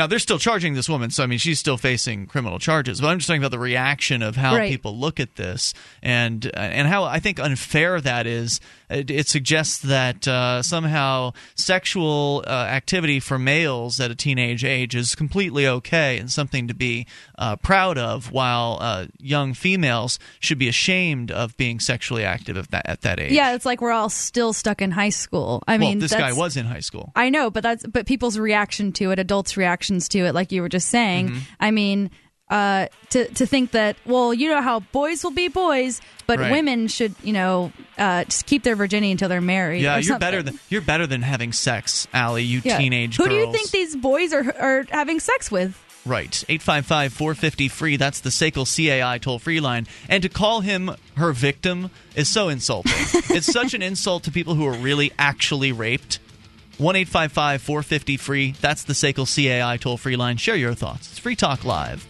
Now 0.00 0.06
they're 0.06 0.18
still 0.18 0.38
charging 0.38 0.72
this 0.72 0.88
woman, 0.88 1.10
so 1.10 1.22
I 1.22 1.26
mean 1.26 1.38
she's 1.38 1.58
still 1.58 1.76
facing 1.76 2.26
criminal 2.26 2.58
charges. 2.58 3.02
But 3.02 3.08
I'm 3.08 3.18
just 3.18 3.28
talking 3.28 3.42
about 3.42 3.50
the 3.50 3.58
reaction 3.58 4.22
of 4.22 4.34
how 4.34 4.56
Right. 4.56 4.70
people 4.70 4.96
look 4.96 5.20
at 5.20 5.36
this 5.36 5.74
and 6.02 6.46
uh, 6.46 6.58
and 6.58 6.88
how 6.88 7.04
I 7.04 7.20
think 7.20 7.38
unfair 7.38 8.00
that 8.00 8.26
is. 8.26 8.60
It, 8.88 9.08
it 9.08 9.28
suggests 9.28 9.78
that 9.82 10.26
uh, 10.26 10.62
somehow 10.62 11.34
sexual 11.54 12.42
uh, 12.46 12.50
activity 12.50 13.20
for 13.20 13.38
males 13.38 14.00
at 14.00 14.10
a 14.10 14.16
teenage 14.16 14.64
age 14.64 14.96
is 14.96 15.14
completely 15.14 15.64
okay 15.64 16.18
and 16.18 16.28
something 16.28 16.66
to 16.66 16.74
be 16.74 17.06
uh, 17.38 17.54
proud 17.56 17.98
of, 17.98 18.32
while 18.32 18.78
uh, 18.80 19.06
young 19.20 19.54
females 19.54 20.18
should 20.40 20.58
be 20.58 20.66
ashamed 20.66 21.30
of 21.30 21.56
being 21.56 21.78
sexually 21.78 22.24
active 22.24 22.56
at 22.56 22.70
that 22.70 22.86
at 22.86 23.02
that 23.02 23.20
age. 23.20 23.32
Yeah, 23.32 23.54
it's 23.54 23.66
like 23.66 23.80
we're 23.82 23.92
all 23.92 24.08
still 24.08 24.52
stuck 24.52 24.82
in 24.82 24.90
high 24.90 25.10
school. 25.10 25.62
I 25.68 25.72
well, 25.76 25.80
mean, 25.90 25.98
this 26.00 26.12
guy 26.12 26.32
was 26.32 26.56
in 26.56 26.64
high 26.64 26.80
school. 26.80 27.12
I 27.14 27.28
know, 27.28 27.50
but 27.50 27.62
that's 27.62 27.86
but 27.86 28.06
people's 28.06 28.38
reaction 28.38 28.92
to 28.94 29.10
it, 29.12 29.18
adults' 29.18 29.58
reactions 29.90 30.08
to 30.10 30.20
it, 30.20 30.34
like 30.34 30.52
you 30.52 30.62
were 30.62 30.68
just 30.68 30.88
saying. 30.88 31.28
Mm-hmm. 31.28 31.38
I 31.58 31.70
mean, 31.70 32.10
uh, 32.48 32.86
to 33.10 33.26
to 33.34 33.46
think 33.46 33.72
that 33.72 33.96
well, 34.06 34.34
you 34.34 34.48
know 34.48 34.60
how 34.60 34.80
boys 34.80 35.22
will 35.22 35.30
be 35.32 35.48
boys, 35.48 36.00
but 36.26 36.38
Right. 36.38 36.50
women 36.50 36.88
should, 36.88 37.14
you 37.22 37.32
know, 37.32 37.72
uh, 37.96 38.24
just 38.24 38.46
keep 38.46 38.62
their 38.64 38.74
virginity 38.76 39.12
until 39.12 39.28
they're 39.28 39.40
married. 39.40 39.82
Yeah, 39.82 39.94
you're 39.96 40.02
something. 40.02 40.20
better 40.20 40.42
than 40.42 40.58
you're 40.68 40.80
better 40.82 41.06
than 41.06 41.22
having 41.22 41.52
sex, 41.52 42.08
Allie. 42.12 42.42
You 42.44 42.60
Yeah. 42.64 42.78
teenage 42.78 43.16
Who 43.16 43.24
girls. 43.26 43.34
do 43.34 43.36
you 43.46 43.52
think 43.52 43.70
these 43.70 43.94
boys 43.96 44.32
are 44.32 44.54
are 44.58 44.86
having 44.90 45.20
sex 45.20 45.50
with? 45.50 45.76
Right. 46.06 46.42
855 46.48 47.12
450 47.12 47.68
free. 47.68 47.96
That's 47.98 48.20
the 48.20 48.30
SACL 48.30 48.64
CAI 48.64 49.18
toll 49.18 49.38
free 49.38 49.60
line. 49.60 49.86
And 50.08 50.22
to 50.22 50.30
call 50.30 50.62
him 50.62 50.96
her 51.16 51.32
victim 51.32 51.90
is 52.16 52.26
so 52.26 52.48
insulting. 52.48 52.92
it's 53.28 53.46
such 53.52 53.74
an 53.74 53.82
insult 53.82 54.24
to 54.24 54.30
people 54.32 54.54
who 54.54 54.66
are 54.66 54.72
really 54.72 55.12
actually 55.18 55.72
raped. 55.72 56.18
1 56.80 56.96
855 56.96 57.60
450 57.60 58.16
free. 58.16 58.52
That's 58.52 58.84
the 58.84 58.94
SACL 58.94 59.26
CAI 59.26 59.76
toll 59.76 59.98
free 59.98 60.16
line. 60.16 60.38
Share 60.38 60.56
your 60.56 60.72
thoughts. 60.72 61.10
It's 61.10 61.18
Free 61.18 61.36
Talk 61.36 61.66
Live. 61.66 62.09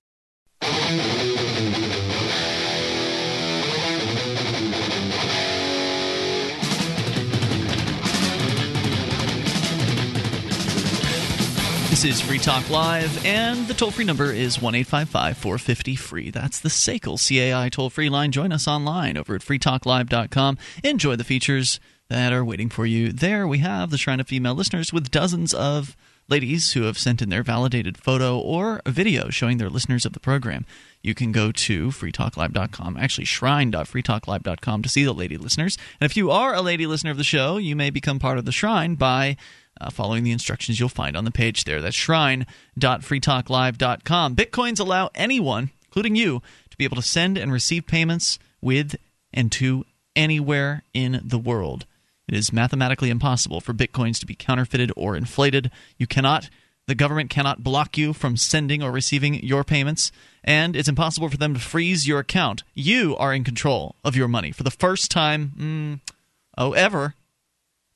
This 12.01 12.05
is 12.05 12.21
Free 12.21 12.39
Talk 12.39 12.67
Live, 12.69 13.25
and 13.25 13.67
the 13.67 13.75
toll 13.75 13.91
free 13.91 14.05
number 14.05 14.31
is 14.31 14.59
1 14.59 14.73
855 14.73 15.37
450 15.37 15.95
free. 15.95 16.31
That's 16.31 16.59
the 16.59 16.69
SACL 16.69 17.17
CAI 17.17 17.69
toll 17.69 17.91
free 17.91 18.09
line. 18.09 18.31
Join 18.31 18.51
us 18.51 18.67
online 18.67 19.17
over 19.17 19.35
at 19.35 19.41
freetalklive.com. 19.41 20.57
Enjoy 20.83 21.15
the 21.15 21.23
features 21.23 21.79
that 22.09 22.33
are 22.33 22.43
waiting 22.43 22.69
for 22.69 22.85
you 22.85 23.11
there. 23.11 23.47
We 23.47 23.59
have 23.59 23.91
the 23.91 23.97
Shrine 23.97 24.19
of 24.19 24.27
Female 24.27 24.55
Listeners 24.55 24.91
with 24.91 25.11
dozens 25.11 25.53
of 25.53 25.95
ladies 26.31 26.71
who 26.71 26.83
have 26.83 26.97
sent 26.97 27.21
in 27.21 27.27
their 27.29 27.43
validated 27.43 27.97
photo 27.97 28.39
or 28.39 28.81
video 28.87 29.29
showing 29.29 29.57
their 29.57 29.69
listeners 29.69 30.05
of 30.05 30.13
the 30.13 30.19
program. 30.19 30.65
You 31.01 31.13
can 31.13 31.33
go 31.33 31.51
to 31.51 31.89
freetalklive.com, 31.89 32.95
actually 32.95 33.25
shrine.freetalklive.com 33.25 34.81
to 34.81 34.89
see 34.89 35.03
the 35.03 35.13
lady 35.13 35.35
listeners. 35.35 35.77
And 35.99 36.09
if 36.09 36.15
you 36.15 36.31
are 36.31 36.53
a 36.53 36.61
lady 36.61 36.87
listener 36.87 37.11
of 37.11 37.17
the 37.17 37.25
show, 37.25 37.57
you 37.57 37.75
may 37.75 37.89
become 37.89 38.17
part 38.17 38.37
of 38.37 38.45
the 38.45 38.53
shrine 38.53 38.95
by 38.95 39.35
uh, 39.81 39.89
following 39.89 40.23
the 40.23 40.31
instructions 40.31 40.79
you'll 40.79 40.87
find 40.87 41.17
on 41.17 41.25
the 41.25 41.31
page 41.31 41.65
there. 41.65 41.81
That's 41.81 41.97
shrine.freetalklive.com. 41.97 44.35
Bitcoins 44.35 44.79
allow 44.79 45.09
anyone, 45.13 45.71
including 45.85 46.15
you, 46.15 46.41
to 46.69 46.77
be 46.77 46.85
able 46.85 46.95
to 46.95 47.01
send 47.01 47.37
and 47.37 47.51
receive 47.51 47.85
payments 47.85 48.39
with 48.61 48.95
and 49.33 49.51
to 49.51 49.83
anywhere 50.15 50.83
in 50.93 51.19
the 51.23 51.39
world. 51.39 51.85
It 52.31 52.37
is 52.37 52.53
mathematically 52.53 53.09
impossible 53.09 53.59
for 53.59 53.73
bitcoins 53.73 54.19
to 54.19 54.25
be 54.25 54.35
counterfeited 54.35 54.91
or 54.95 55.17
inflated. 55.17 55.69
You 55.97 56.07
cannot, 56.07 56.49
the 56.87 56.95
government 56.95 57.29
cannot 57.29 57.63
block 57.63 57.97
you 57.97 58.13
from 58.13 58.37
sending 58.37 58.81
or 58.81 58.89
receiving 58.89 59.43
your 59.43 59.65
payments, 59.65 60.13
and 60.41 60.75
it's 60.75 60.87
impossible 60.87 61.27
for 61.27 61.37
them 61.37 61.53
to 61.53 61.59
freeze 61.59 62.07
your 62.07 62.19
account. 62.19 62.63
You 62.73 63.17
are 63.17 63.33
in 63.33 63.43
control 63.43 63.97
of 64.05 64.15
your 64.15 64.29
money 64.29 64.53
for 64.53 64.63
the 64.63 64.71
first 64.71 65.11
time, 65.11 65.51
mm, 65.57 66.13
oh, 66.57 66.71
ever. 66.71 67.15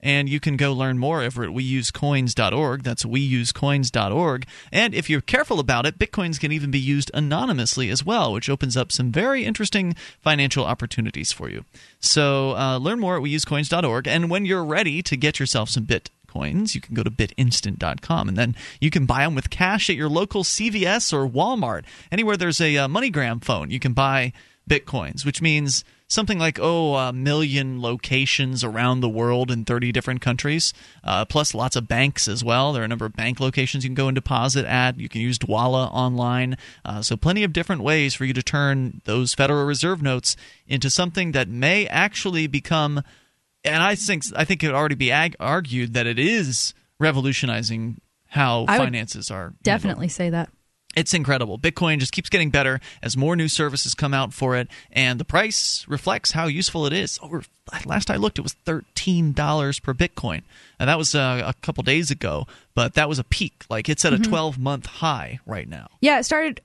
And 0.05 0.29
you 0.29 0.39
can 0.39 0.55
go 0.55 0.71
learn 0.71 0.99
more 0.99 1.23
over 1.23 1.43
at 1.43 1.49
weusecoins.org. 1.49 2.83
That's 2.83 3.03
weusecoins.org. 3.03 4.47
And 4.71 4.93
if 4.93 5.09
you're 5.09 5.19
careful 5.19 5.59
about 5.59 5.87
it, 5.87 5.97
bitcoins 5.97 6.39
can 6.39 6.51
even 6.51 6.69
be 6.69 6.77
used 6.77 7.09
anonymously 7.15 7.89
as 7.89 8.05
well, 8.05 8.31
which 8.31 8.47
opens 8.47 8.77
up 8.77 8.91
some 8.91 9.11
very 9.11 9.43
interesting 9.43 9.95
financial 10.21 10.63
opportunities 10.63 11.31
for 11.31 11.49
you. 11.49 11.65
So 11.99 12.55
uh, 12.55 12.77
learn 12.77 12.99
more 12.99 13.17
at 13.17 13.23
weusecoins.org. 13.23 14.07
And 14.07 14.29
when 14.29 14.45
you're 14.45 14.63
ready 14.63 15.01
to 15.01 15.17
get 15.17 15.39
yourself 15.39 15.69
some 15.69 15.87
bitcoins, 15.87 16.75
you 16.75 16.81
can 16.81 16.93
go 16.93 17.01
to 17.01 17.09
bitinstant.com 17.09 18.29
and 18.29 18.37
then 18.37 18.55
you 18.79 18.91
can 18.91 19.07
buy 19.07 19.23
them 19.23 19.33
with 19.33 19.49
cash 19.49 19.89
at 19.89 19.95
your 19.95 20.09
local 20.09 20.43
CVS 20.43 21.13
or 21.13 21.27
Walmart. 21.27 21.83
Anywhere 22.11 22.37
there's 22.37 22.61
a 22.61 22.77
uh, 22.77 22.87
MoneyGram 22.87 23.43
phone, 23.43 23.71
you 23.71 23.79
can 23.79 23.93
buy 23.93 24.33
bitcoins, 24.69 25.25
which 25.25 25.41
means 25.41 25.83
something 26.07 26.37
like 26.37 26.59
oh 26.61 26.95
a 26.95 27.13
million 27.13 27.81
locations 27.81 28.63
around 28.63 29.01
the 29.01 29.09
world 29.09 29.49
in 29.51 29.65
30 29.65 29.91
different 29.91 30.21
countries 30.21 30.73
uh, 31.03 31.25
plus 31.25 31.53
lots 31.53 31.75
of 31.75 31.87
banks 31.87 32.27
as 32.27 32.43
well 32.43 32.73
there 32.73 32.81
are 32.81 32.85
a 32.85 32.89
number 32.89 33.05
of 33.05 33.13
bank 33.13 33.39
locations 33.39 33.83
you 33.83 33.89
can 33.89 33.95
go 33.95 34.07
and 34.07 34.15
deposit 34.15 34.65
at 34.65 34.99
you 34.99 35.09
can 35.09 35.21
use 35.21 35.39
Dwolla 35.39 35.89
online 35.91 36.57
uh, 36.83 37.01
so 37.01 37.17
plenty 37.17 37.43
of 37.43 37.53
different 37.53 37.81
ways 37.81 38.13
for 38.13 38.25
you 38.25 38.33
to 38.33 38.43
turn 38.43 39.01
those 39.05 39.33
federal 39.33 39.65
reserve 39.65 40.01
notes 40.01 40.35
into 40.67 40.89
something 40.89 41.31
that 41.31 41.47
may 41.47 41.87
actually 41.87 42.47
become 42.47 43.01
and 43.63 43.81
i 43.81 43.95
think 43.95 44.23
i 44.35 44.45
think 44.45 44.63
it 44.63 44.67
would 44.67 44.75
already 44.75 44.95
be 44.95 45.11
ag- 45.11 45.35
argued 45.39 45.93
that 45.93 46.05
it 46.05 46.19
is 46.19 46.73
revolutionizing 46.99 47.99
how 48.27 48.65
I 48.67 48.77
finances 48.77 49.31
are 49.31 49.37
handled. 49.37 49.63
Definitely 49.63 50.07
say 50.09 50.29
that. 50.29 50.49
It's 50.95 51.13
incredible. 51.13 51.59
Bitcoin 51.59 51.99
just 51.99 52.13
keeps 52.13 52.29
getting 52.29 52.49
better 52.49 52.79
as 53.03 53.17
more 53.17 53.35
new 53.35 53.49
services 53.49 53.93
come 53.93 54.13
out 54.13 54.33
for 54.33 54.55
it, 54.55 54.69
and 54.91 55.19
the 55.19 55.25
price 55.25 55.85
reflects 55.87 56.31
how 56.31 56.47
useful 56.47 56.85
it 56.85 56.93
is. 56.93 57.19
Over 57.21 57.43
last 57.85 58.09
I 58.09 58.15
looked, 58.15 58.39
it 58.39 58.43
was 58.43 58.53
thirteen 58.53 59.33
dollars 59.33 59.79
per 59.79 59.93
Bitcoin, 59.93 60.43
and 60.79 60.89
that 60.89 60.97
was 60.97 61.15
uh, 61.15 61.41
a 61.45 61.53
couple 61.61 61.83
days 61.83 62.11
ago. 62.11 62.45
But 62.73 62.95
that 62.95 63.07
was 63.07 63.19
a 63.19 63.23
peak. 63.23 63.63
Like 63.69 63.87
it's 63.87 64.03
at 64.03 64.11
a 64.13 64.17
Mhm. 64.17 64.23
twelve 64.27 64.59
month 64.59 64.85
high 64.85 65.39
right 65.45 65.67
now. 65.67 65.87
Yeah, 66.01 66.19
it 66.19 66.23
started 66.25 66.59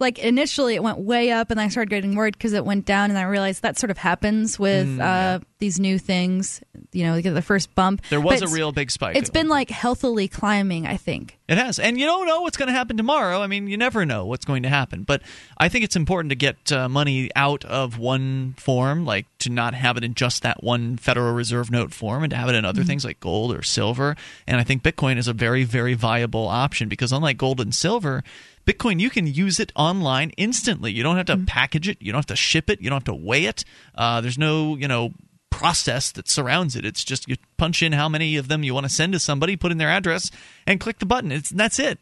like 0.00 0.18
initially 0.18 0.74
it 0.74 0.82
went 0.82 0.98
way 0.98 1.30
up, 1.30 1.52
and 1.52 1.60
I 1.60 1.68
started 1.68 1.88
getting 1.90 2.16
worried 2.16 2.34
because 2.34 2.52
it 2.52 2.64
went 2.64 2.84
down, 2.84 3.10
and 3.10 3.18
I 3.18 3.22
realized 3.22 3.62
that 3.62 3.78
sort 3.78 3.90
of 3.92 3.98
happens 3.98 4.58
with 4.58 4.88
Mm, 4.88 5.00
uh, 5.00 5.38
these 5.60 5.78
new 5.78 5.98
things. 6.00 6.60
You 6.90 7.04
know, 7.04 7.14
they 7.14 7.22
get 7.22 7.34
the 7.34 7.42
first 7.42 7.72
bump. 7.76 8.02
There 8.10 8.20
was 8.20 8.40
But 8.40 8.50
a 8.50 8.52
real 8.52 8.72
big 8.72 8.90
spike. 8.90 9.14
It's 9.16 9.30
been 9.30 9.48
like 9.48 9.70
healthily 9.70 10.26
climbing. 10.26 10.86
I 10.88 10.96
think. 10.96 11.38
It 11.48 11.58
has. 11.58 11.78
And 11.78 11.96
you 12.00 12.06
don't 12.06 12.26
know 12.26 12.40
what's 12.40 12.56
going 12.56 12.68
to 12.68 12.72
happen 12.72 12.96
tomorrow. 12.96 13.40
I 13.40 13.46
mean, 13.46 13.68
you 13.68 13.76
never 13.76 14.04
know 14.06 14.24
what's 14.24 14.44
going 14.44 14.62
to 14.64 14.68
happen. 14.70 15.02
But 15.04 15.22
I 15.58 15.68
think 15.68 15.84
it's 15.84 15.94
important 15.96 16.30
to 16.30 16.34
get 16.36 16.72
uh, 16.72 16.88
money 16.88 17.30
out 17.36 17.64
of 17.66 17.98
one 17.98 18.54
form, 18.56 19.04
like 19.04 19.26
to 19.40 19.50
not 19.50 19.74
have 19.74 19.96
it 19.96 20.02
in 20.02 20.14
just 20.14 20.42
that 20.42 20.62
one 20.64 20.96
Federal 20.96 21.32
Reserve 21.34 21.70
note 21.70 21.92
form 21.92 22.24
and 22.24 22.30
to 22.30 22.36
have 22.36 22.48
it 22.48 22.54
in 22.56 22.64
other 22.64 22.82
Mhm. 22.82 22.86
things 22.86 23.04
like 23.04 23.20
gold 23.20 23.51
or 23.52 23.62
silver. 23.62 24.16
And 24.46 24.58
I 24.58 24.64
think 24.64 24.82
Bitcoin 24.82 25.18
is 25.18 25.28
a 25.28 25.32
very, 25.32 25.64
very 25.64 25.94
viable 25.94 26.48
option 26.48 26.88
because 26.88 27.12
unlike 27.12 27.36
gold 27.36 27.60
and 27.60 27.74
silver, 27.74 28.24
Bitcoin, 28.66 29.00
you 29.00 29.10
can 29.10 29.26
use 29.26 29.58
it 29.58 29.72
online 29.74 30.30
instantly. 30.30 30.92
You 30.92 31.02
don't 31.02 31.16
have 31.16 31.26
to 31.26 31.38
package 31.38 31.88
it. 31.88 31.98
You 32.00 32.12
don't 32.12 32.18
have 32.18 32.26
to 32.26 32.36
ship 32.36 32.70
it. 32.70 32.80
You 32.80 32.90
don't 32.90 32.96
have 32.96 33.14
to 33.14 33.14
weigh 33.14 33.46
it. 33.46 33.64
Uh, 33.94 34.20
there's 34.20 34.38
no, 34.38 34.76
you 34.76 34.88
know, 34.88 35.12
process 35.50 36.10
that 36.12 36.28
surrounds 36.28 36.74
it. 36.74 36.84
It's 36.84 37.04
just 37.04 37.28
you 37.28 37.36
punch 37.56 37.82
in 37.82 37.92
how 37.92 38.08
many 38.08 38.36
of 38.36 38.48
them 38.48 38.62
you 38.62 38.74
want 38.74 38.86
to 38.86 38.92
send 38.92 39.12
to 39.12 39.18
somebody, 39.18 39.56
put 39.56 39.72
in 39.72 39.78
their 39.78 39.88
address, 39.88 40.30
and 40.66 40.80
click 40.80 40.98
the 40.98 41.06
button. 41.06 41.30
It's 41.30 41.50
that's 41.50 41.78
it. 41.78 41.98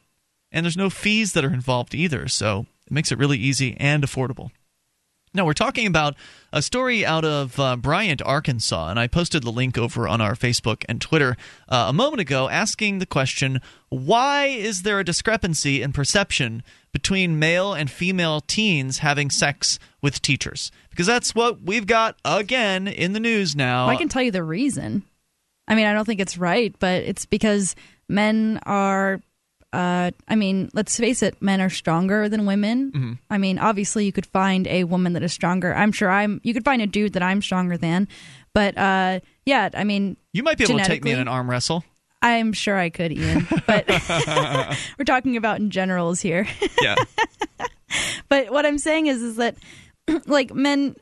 And 0.53 0.65
there's 0.65 0.77
no 0.77 0.91
fees 0.91 1.33
that 1.35 1.45
are 1.45 1.53
involved 1.53 1.95
either, 1.95 2.27
so 2.29 2.67
it 2.87 2.93
makes 2.93 3.13
it 3.13 3.19
really 3.19 3.39
easy 3.39 3.77
and 3.79 4.03
affordable. 4.03 4.51
Now, 5.33 5.47
we're 5.47 5.53
talking 5.53 5.87
about 5.87 6.17
a 6.53 6.61
story 6.61 7.07
out 7.07 7.25
of 7.25 7.59
uh, 7.61 7.77
Bryant, 7.77 8.21
Arkansas, 8.23 8.89
and 8.89 8.99
I 8.99 9.07
posted 9.07 9.45
the 9.45 9.53
link 9.53 9.79
over 9.79 10.09
on 10.09 10.21
our 10.21 10.35
Facebook 10.35 10.85
and 10.89 11.01
Twitter 11.01 11.37
uh, 11.69 11.87
a 11.89 11.93
moment 11.93 12.21
ago 12.21 12.49
asking 12.49 12.99
the 12.99 13.07
question 13.07 13.61
why 13.91 14.47
is 14.47 14.83
there 14.83 14.99
a 14.99 15.05
discrepancy 15.05 15.83
in 15.83 15.93
perception 15.93 16.65
between 16.93 17.39
male 17.39 17.73
and 17.73 17.91
female 17.91 18.41
teens 18.41 18.99
having 18.99 19.31
sex 19.31 19.79
with 20.03 20.21
teachers? 20.21 20.73
Because 20.91 21.07
that's 21.07 21.33
what 21.33 21.63
we've 21.63 21.87
got 21.87 22.17
again 22.25 22.89
in 22.89 23.13
the 23.13 23.21
news 23.21 23.55
now. 23.55 23.87
I 23.89 23.97
can 23.97 24.09
tell 24.09 24.23
you 24.23 24.33
the 24.33 24.43
reason. 24.43 25.05
I 25.69 25.77
mean, 25.77 25.87
I 25.87 25.93
don't 25.93 26.05
think 26.05 26.21
it's 26.21 26.39
right, 26.39 26.75
but 26.81 27.05
it's 27.05 27.27
because 27.27 27.77
men 28.09 28.59
are. 28.67 29.21
Uh, 29.73 30.11
I 30.27 30.35
mean, 30.35 30.71
let's 30.75 30.97
face 30.97 31.23
it, 31.23 31.41
men 31.41 31.61
are 31.61 31.71
stronger 31.71 32.29
than 32.29 32.45
women. 32.47 32.93
Mhm. 32.93 33.19
I 33.31 33.39
mean, 33.39 33.59
obviously, 33.59 34.05
you 34.05 34.13
could 34.13 34.27
find 34.27 34.67
a 34.67 34.85
woman 34.85 35.13
that 35.13 35.23
is 35.23 35.33
stronger. 35.33 35.75
I'm 35.75 35.93
sure 35.93 36.11
I'm. 36.11 36.41
You 36.43 36.53
could 36.53 36.65
find 36.65 36.83
a 36.83 36.87
dude 36.87 37.13
that 37.13 37.23
I'm 37.23 37.41
stronger 37.41 37.77
than, 37.77 38.09
but 38.53 38.77
uh, 38.77 39.21
yeah, 39.47 39.69
I 39.75 39.85
mean, 39.85 40.17
you 40.33 40.43
might 40.43 40.59
be 40.59 40.65
able 40.65 40.79
to 40.79 40.85
take 40.85 41.05
me 41.05 41.13
in 41.13 41.19
an 41.21 41.29
arm 41.29 41.49
wrestle. 41.49 41.85
I'm 42.23 42.53
sure 42.53 42.77
I 42.77 42.91
could, 42.91 43.13
Ian. 43.13 43.47
But 43.67 43.89
we're 44.99 45.05
talking 45.07 45.37
about 45.37 45.59
in 45.59 45.71
generals 45.71 46.21
here. 46.21 46.47
Yeah. 46.83 46.97
but 48.29 48.51
what 48.53 48.67
I'm 48.67 48.79
saying 48.79 49.07
is, 49.07 49.23
is 49.23 49.37
that 49.37 49.57
like 50.27 50.53
men 50.55 50.97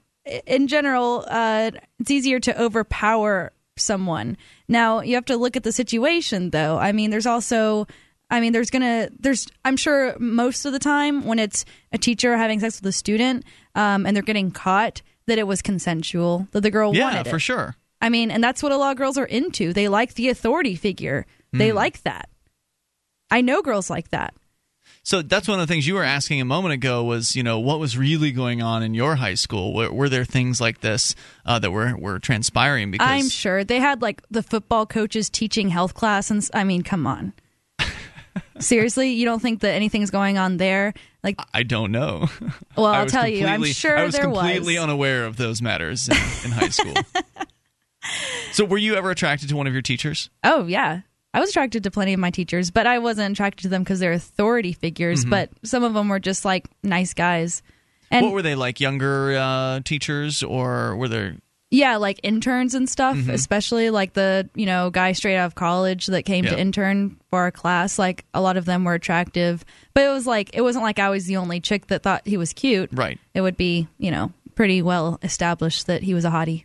in 0.47 0.69
general, 0.69 1.25
uh, 1.29 1.71
it's 1.99 2.11
easier 2.11 2.39
to 2.41 2.63
overpower 2.63 3.53
someone. 3.77 4.37
Now 4.69 5.01
you 5.01 5.15
have 5.15 5.25
to 5.27 5.37
look 5.37 5.57
at 5.57 5.63
the 5.63 5.73
situation, 5.73 6.51
though. 6.51 6.79
I 6.79 6.93
mean, 6.93 7.11
there's 7.11 7.27
also, 7.27 7.87
I 8.31 8.41
mean, 8.41 8.53
there's 8.53 8.71
gonna, 8.71 9.09
there's, 9.19 9.47
I'm 9.65 9.77
sure 9.77 10.15
most 10.19 10.65
of 10.67 10.73
the 10.73 10.79
time 10.79 11.25
when 11.25 11.39
it's 11.39 11.65
a 11.93 11.99
teacher 11.99 12.37
having 12.37 12.61
sex 12.61 12.81
with 12.81 12.87
a 12.89 12.93
student, 12.93 13.45
um, 13.75 14.05
and 14.05 14.15
they're 14.15 14.23
getting 14.23 14.51
caught, 14.51 15.03
that 15.27 15.39
it 15.39 15.47
was 15.47 15.61
consensual, 15.63 16.49
that 16.53 16.63
the 16.63 16.71
girl 16.71 16.95
yeah, 16.95 17.05
wanted 17.05 17.27
it. 17.27 17.31
for 17.31 17.39
sure. 17.39 17.77
I 18.01 18.09
mean, 18.09 18.31
and 18.31 18.43
that's 18.43 18.63
what 18.63 18.73
a 18.73 18.77
lot 18.77 18.93
of 18.93 18.97
girls 18.97 19.19
are 19.19 19.27
into. 19.27 19.73
They 19.73 19.89
like 19.89 20.15
the 20.15 20.29
authority 20.29 20.75
figure. 20.75 21.27
They 21.53 21.71
Mm. 21.71 21.75
like 21.75 22.03
that. 22.03 22.29
I 23.31 23.41
know 23.41 23.61
girls 23.63 23.91
like 23.91 24.09
that. 24.11 24.35
So 25.03 25.23
that's 25.23 25.49
one 25.49 25.59
of 25.61 25.67
the 25.67 25.73
things 25.73 25.87
you 25.87 25.95
were 25.95 26.05
asking 26.05 26.41
a 26.41 26.45
moment 26.45 26.75
ago 26.75 27.05
was, 27.05 27.35
you 27.35 27.43
know, 27.43 27.59
what 27.59 27.79
was 27.79 27.97
really 27.97 28.31
going 28.31 28.63
on 28.63 28.83
in 28.83 28.95
your 28.95 29.17
high 29.17 29.35
school? 29.35 29.75
Were, 29.75 29.91
were 29.93 30.09
there 30.09 30.25
things 30.25 30.61
like 30.61 30.81
this 30.81 31.15
uh, 31.47 31.59
that 31.61 31.71
were, 31.71 31.97
were 31.97 32.19
transpiring? 32.19 32.91
Because 32.91 33.09
I'm 33.09 33.29
sure 33.29 33.65
they 33.65 33.81
had 33.81 34.03
like 34.03 34.23
the 34.31 34.43
football 34.43 34.87
coaches 34.87 35.31
teaching 35.31 35.71
health 35.71 35.95
class, 35.95 36.31
and 36.31 36.47
I 36.53 36.65
mean, 36.65 36.83
come 36.83 37.07
on. 37.07 37.33
Seriously, 38.59 39.11
you 39.13 39.25
don't 39.25 39.41
think 39.41 39.61
that 39.61 39.73
anything's 39.75 40.11
going 40.11 40.39
on 40.39 40.57
there? 40.57 40.95
Like, 41.23 41.41
I 41.53 41.63
don't 41.63 41.93
know. 41.93 42.29
Well, 42.77 42.87
I'll 42.87 43.07
tell 43.07 43.27
you, 43.27 43.47
I'm 43.47 43.65
sure 43.65 43.97
I 43.97 44.05
was 44.05 44.15
there 44.15 44.29
was. 44.29 44.39
completely 44.39 44.79
unaware 44.79 45.25
of 45.27 45.37
those 45.37 45.61
matters 45.61 46.09
in, 46.09 46.17
in 46.45 46.51
high 46.53 46.69
school. 46.69 46.95
so, 48.53 48.65
were 48.65 48.79
you 48.79 48.95
ever 48.95 49.11
attracted 49.11 49.49
to 49.49 49.57
one 49.57 49.67
of 49.67 49.73
your 49.73 49.83
teachers? 49.83 50.31
oh 50.45 50.67
yeah, 50.67 51.01
I 51.35 51.41
was 51.41 51.51
attracted 51.51 51.83
to 51.85 51.91
plenty 51.91 52.13
of 52.13 52.21
my 52.21 52.31
teachers, 52.31 52.71
but 52.71 52.87
I 52.87 52.99
wasn't 52.99 53.33
attracted 53.33 53.63
to 53.63 53.69
them 53.69 53.83
because 53.83 53.99
they're 54.01 54.13
authority 54.13 54.73
figures. 54.73 55.25
Mhm. 55.25 55.31
But 55.31 55.51
some 55.65 55.83
of 55.85 55.95
them 55.95 56.09
were 56.09 56.21
just 56.21 56.45
like 56.45 56.67
nice 56.83 57.15
guys, 57.15 57.63
and 58.11 58.25
what 58.25 58.33
were 58.33 58.43
they 58.43 58.55
like? 58.55 58.81
Younger 58.81 59.37
uh, 59.37 59.81
teachers, 59.85 60.43
or 60.43 60.97
were 60.97 61.09
there? 61.09 61.37
Yeah, 61.71 61.97
like 61.97 62.19
interns 62.23 62.75
and 62.75 62.89
stuff, 62.89 63.17
Mhm. 63.17 63.29
especially 63.33 63.91
like 63.91 64.15
the 64.15 64.49
you 64.55 64.67
know 64.67 64.91
guy 64.91 65.13
straight 65.13 65.37
out 65.37 65.47
of 65.47 65.55
college 65.55 66.07
that 66.07 66.23
came 66.25 66.45
Yeah. 66.45 66.53
to 66.53 66.61
intern 66.61 67.17
for 67.31 67.41
our 67.41 67.51
class. 67.51 67.99
Like 67.99 68.25
a 68.33 68.41
lot 68.41 68.57
of 68.57 68.65
them 68.65 68.85
were 68.85 68.95
attractive, 68.95 69.65
but 69.95 70.05
it 70.05 70.09
was 70.11 70.27
like 70.27 70.51
it 70.55 70.63
wasn't 70.63 70.85
like 70.85 70.99
I 70.99 71.11
was 71.11 71.27
the 71.27 71.37
only 71.37 71.61
chick 71.61 71.89
that 71.89 72.03
thought 72.03 72.23
he 72.27 72.37
was 72.37 72.53
cute. 72.53 72.91
Right. 72.93 73.19
It 73.35 73.41
would 73.43 73.57
be 73.57 73.87
you 73.99 74.11
know 74.11 74.33
pretty 74.55 74.83
well 74.83 75.19
established 75.23 75.87
that 75.87 76.03
he 76.03 76.15
was 76.15 76.25
a 76.25 76.31
hottie. 76.31 76.65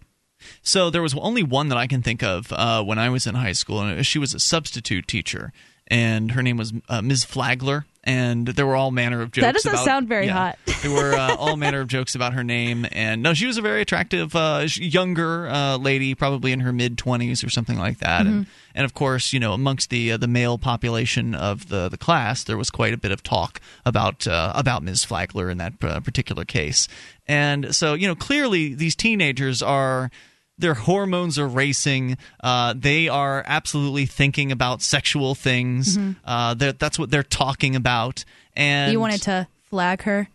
So 0.61 0.89
there 0.89 1.01
was 1.01 1.13
only 1.15 1.43
one 1.43 1.69
that 1.69 1.77
I 1.77 1.88
can 1.88 2.01
think 2.01 2.21
of 2.23 2.51
uh, 2.51 2.84
when 2.84 2.99
I 2.99 3.09
was 3.09 3.25
in 3.27 3.35
high 3.35 3.51
school, 3.53 3.80
and 3.81 4.05
she 4.05 4.19
was 4.19 4.34
a 4.34 4.39
substitute 4.39 5.07
teacher, 5.07 5.53
and 5.88 6.31
her 6.31 6.41
name 6.43 6.57
was 6.57 6.73
uh, 6.89 7.01
Ms. 7.01 7.23
Flagler, 7.23 7.85
and 8.03 8.47
there 8.47 8.65
were 8.65 8.75
all 8.75 8.91
manner 8.91 9.21
of 9.21 9.31
jokes. 9.31 9.43
That 9.45 9.53
doesn't 9.53 9.71
about- 9.73 9.85
sound 9.85 10.07
very 10.07 10.25
yeah. 10.25 10.34
hot. 10.34 10.59
there 10.84 10.91
were 10.91 11.13
uh, 11.13 11.35
all 11.35 11.55
manner 11.57 11.80
of 11.81 11.88
jokes 11.97 12.15
about 12.15 12.34
her 12.34 12.43
name, 12.43 12.85
and 12.91 13.23
no, 13.23 13.34
she 13.34 13.45
was 13.45 13.57
a 13.57 13.61
very 13.61 13.81
attractive, 13.81 14.35
uh, 14.35 14.67
younger 14.75 15.47
uh, 15.47 15.77
lady, 15.77 16.15
probably 16.15 16.51
in 16.51 16.59
her 16.61 16.73
mid 16.73 16.97
twenties 16.97 17.43
or 17.43 17.49
something 17.49 17.77
like 17.80 17.99
that, 17.99 18.25
and 18.25 18.45
Mhm. 18.45 18.49
and 18.75 18.85
of 18.85 18.93
course, 18.93 19.31
you 19.34 19.39
know, 19.39 19.53
amongst 19.53 19.89
the 19.89 20.11
uh, 20.11 20.17
the 20.17 20.27
male 20.27 20.57
population 20.57 21.34
of 21.35 21.69
the 21.69 21.89
the 21.89 21.97
class, 21.97 22.43
there 22.43 22.57
was 22.57 22.69
quite 22.69 22.93
a 22.93 22.97
bit 22.97 23.11
of 23.11 23.23
talk 23.23 23.61
about 23.85 24.27
uh, 24.27 24.51
about 24.55 24.84
Ms. 24.84 25.03
Flagler 25.05 25.49
in 25.49 25.57
that 25.59 25.73
uh, 25.81 25.99
particular 26.01 26.43
case, 26.45 26.88
and 27.27 27.73
so 27.75 27.93
you 27.93 28.07
know, 28.07 28.15
clearly 28.15 28.73
these 28.73 28.95
teenagers 28.95 29.61
are. 29.61 30.11
Their 30.57 30.75
hormones 30.75 31.39
are 31.39 31.47
racing. 31.47 32.17
Uh, 32.41 32.73
they 32.77 33.07
are 33.07 33.43
absolutely 33.45 34.05
thinking 34.05 34.51
about 34.51 34.81
sexual 34.81 35.34
things. 35.35 35.97
Mhm. 35.97 36.15
Uh, 36.23 36.53
that's 36.53 36.99
what 36.99 37.09
they're 37.09 37.23
talking 37.23 37.75
about. 37.75 38.23
And 38.55 38.91
you 38.91 38.99
wanted 38.99 39.21
to 39.23 39.47
flag 39.69 40.03
her. 40.03 40.27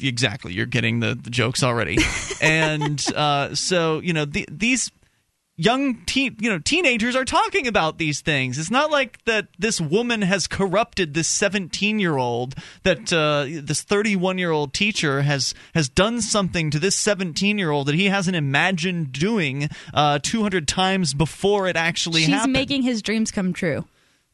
exactly 0.00 0.52
you're 0.52 0.66
getting 0.66 1.00
the, 1.00 1.14
the 1.14 1.30
jokes 1.30 1.62
already 1.62 1.98
and 2.40 3.04
uh, 3.16 3.52
so 3.54 3.98
you 4.00 4.12
know 4.12 4.24
the, 4.24 4.46
these 4.50 4.90
young 5.62 5.96
teen 6.06 6.36
you 6.40 6.50
know 6.50 6.58
teenagers 6.58 7.14
are 7.14 7.24
talking 7.24 7.66
about 7.66 7.98
these 7.98 8.20
things 8.20 8.58
it's 8.58 8.70
not 8.70 8.90
like 8.90 9.22
that 9.26 9.46
this 9.58 9.80
woman 9.80 10.22
has 10.22 10.46
corrupted 10.46 11.14
this 11.14 11.28
17 11.28 11.98
year 11.98 12.16
old 12.16 12.54
that 12.82 13.12
uh, 13.12 13.44
this 13.62 13.82
31 13.82 14.38
year 14.38 14.50
old 14.50 14.72
teacher 14.74 15.22
has 15.22 15.54
has 15.74 15.88
done 15.88 16.20
something 16.20 16.70
to 16.70 16.78
this 16.78 16.96
17 16.96 17.58
year 17.58 17.70
old 17.70 17.86
that 17.86 17.94
he 17.94 18.06
hasn't 18.06 18.36
imagined 18.36 19.12
doing 19.12 19.68
uh, 19.94 20.18
200 20.22 20.66
times 20.66 21.14
before 21.14 21.68
it 21.68 21.76
actually 21.76 22.22
She's 22.22 22.30
happened 22.30 22.52
making 22.54 22.82
his 22.82 23.02
dreams 23.02 23.30
come 23.30 23.52
true. 23.52 23.84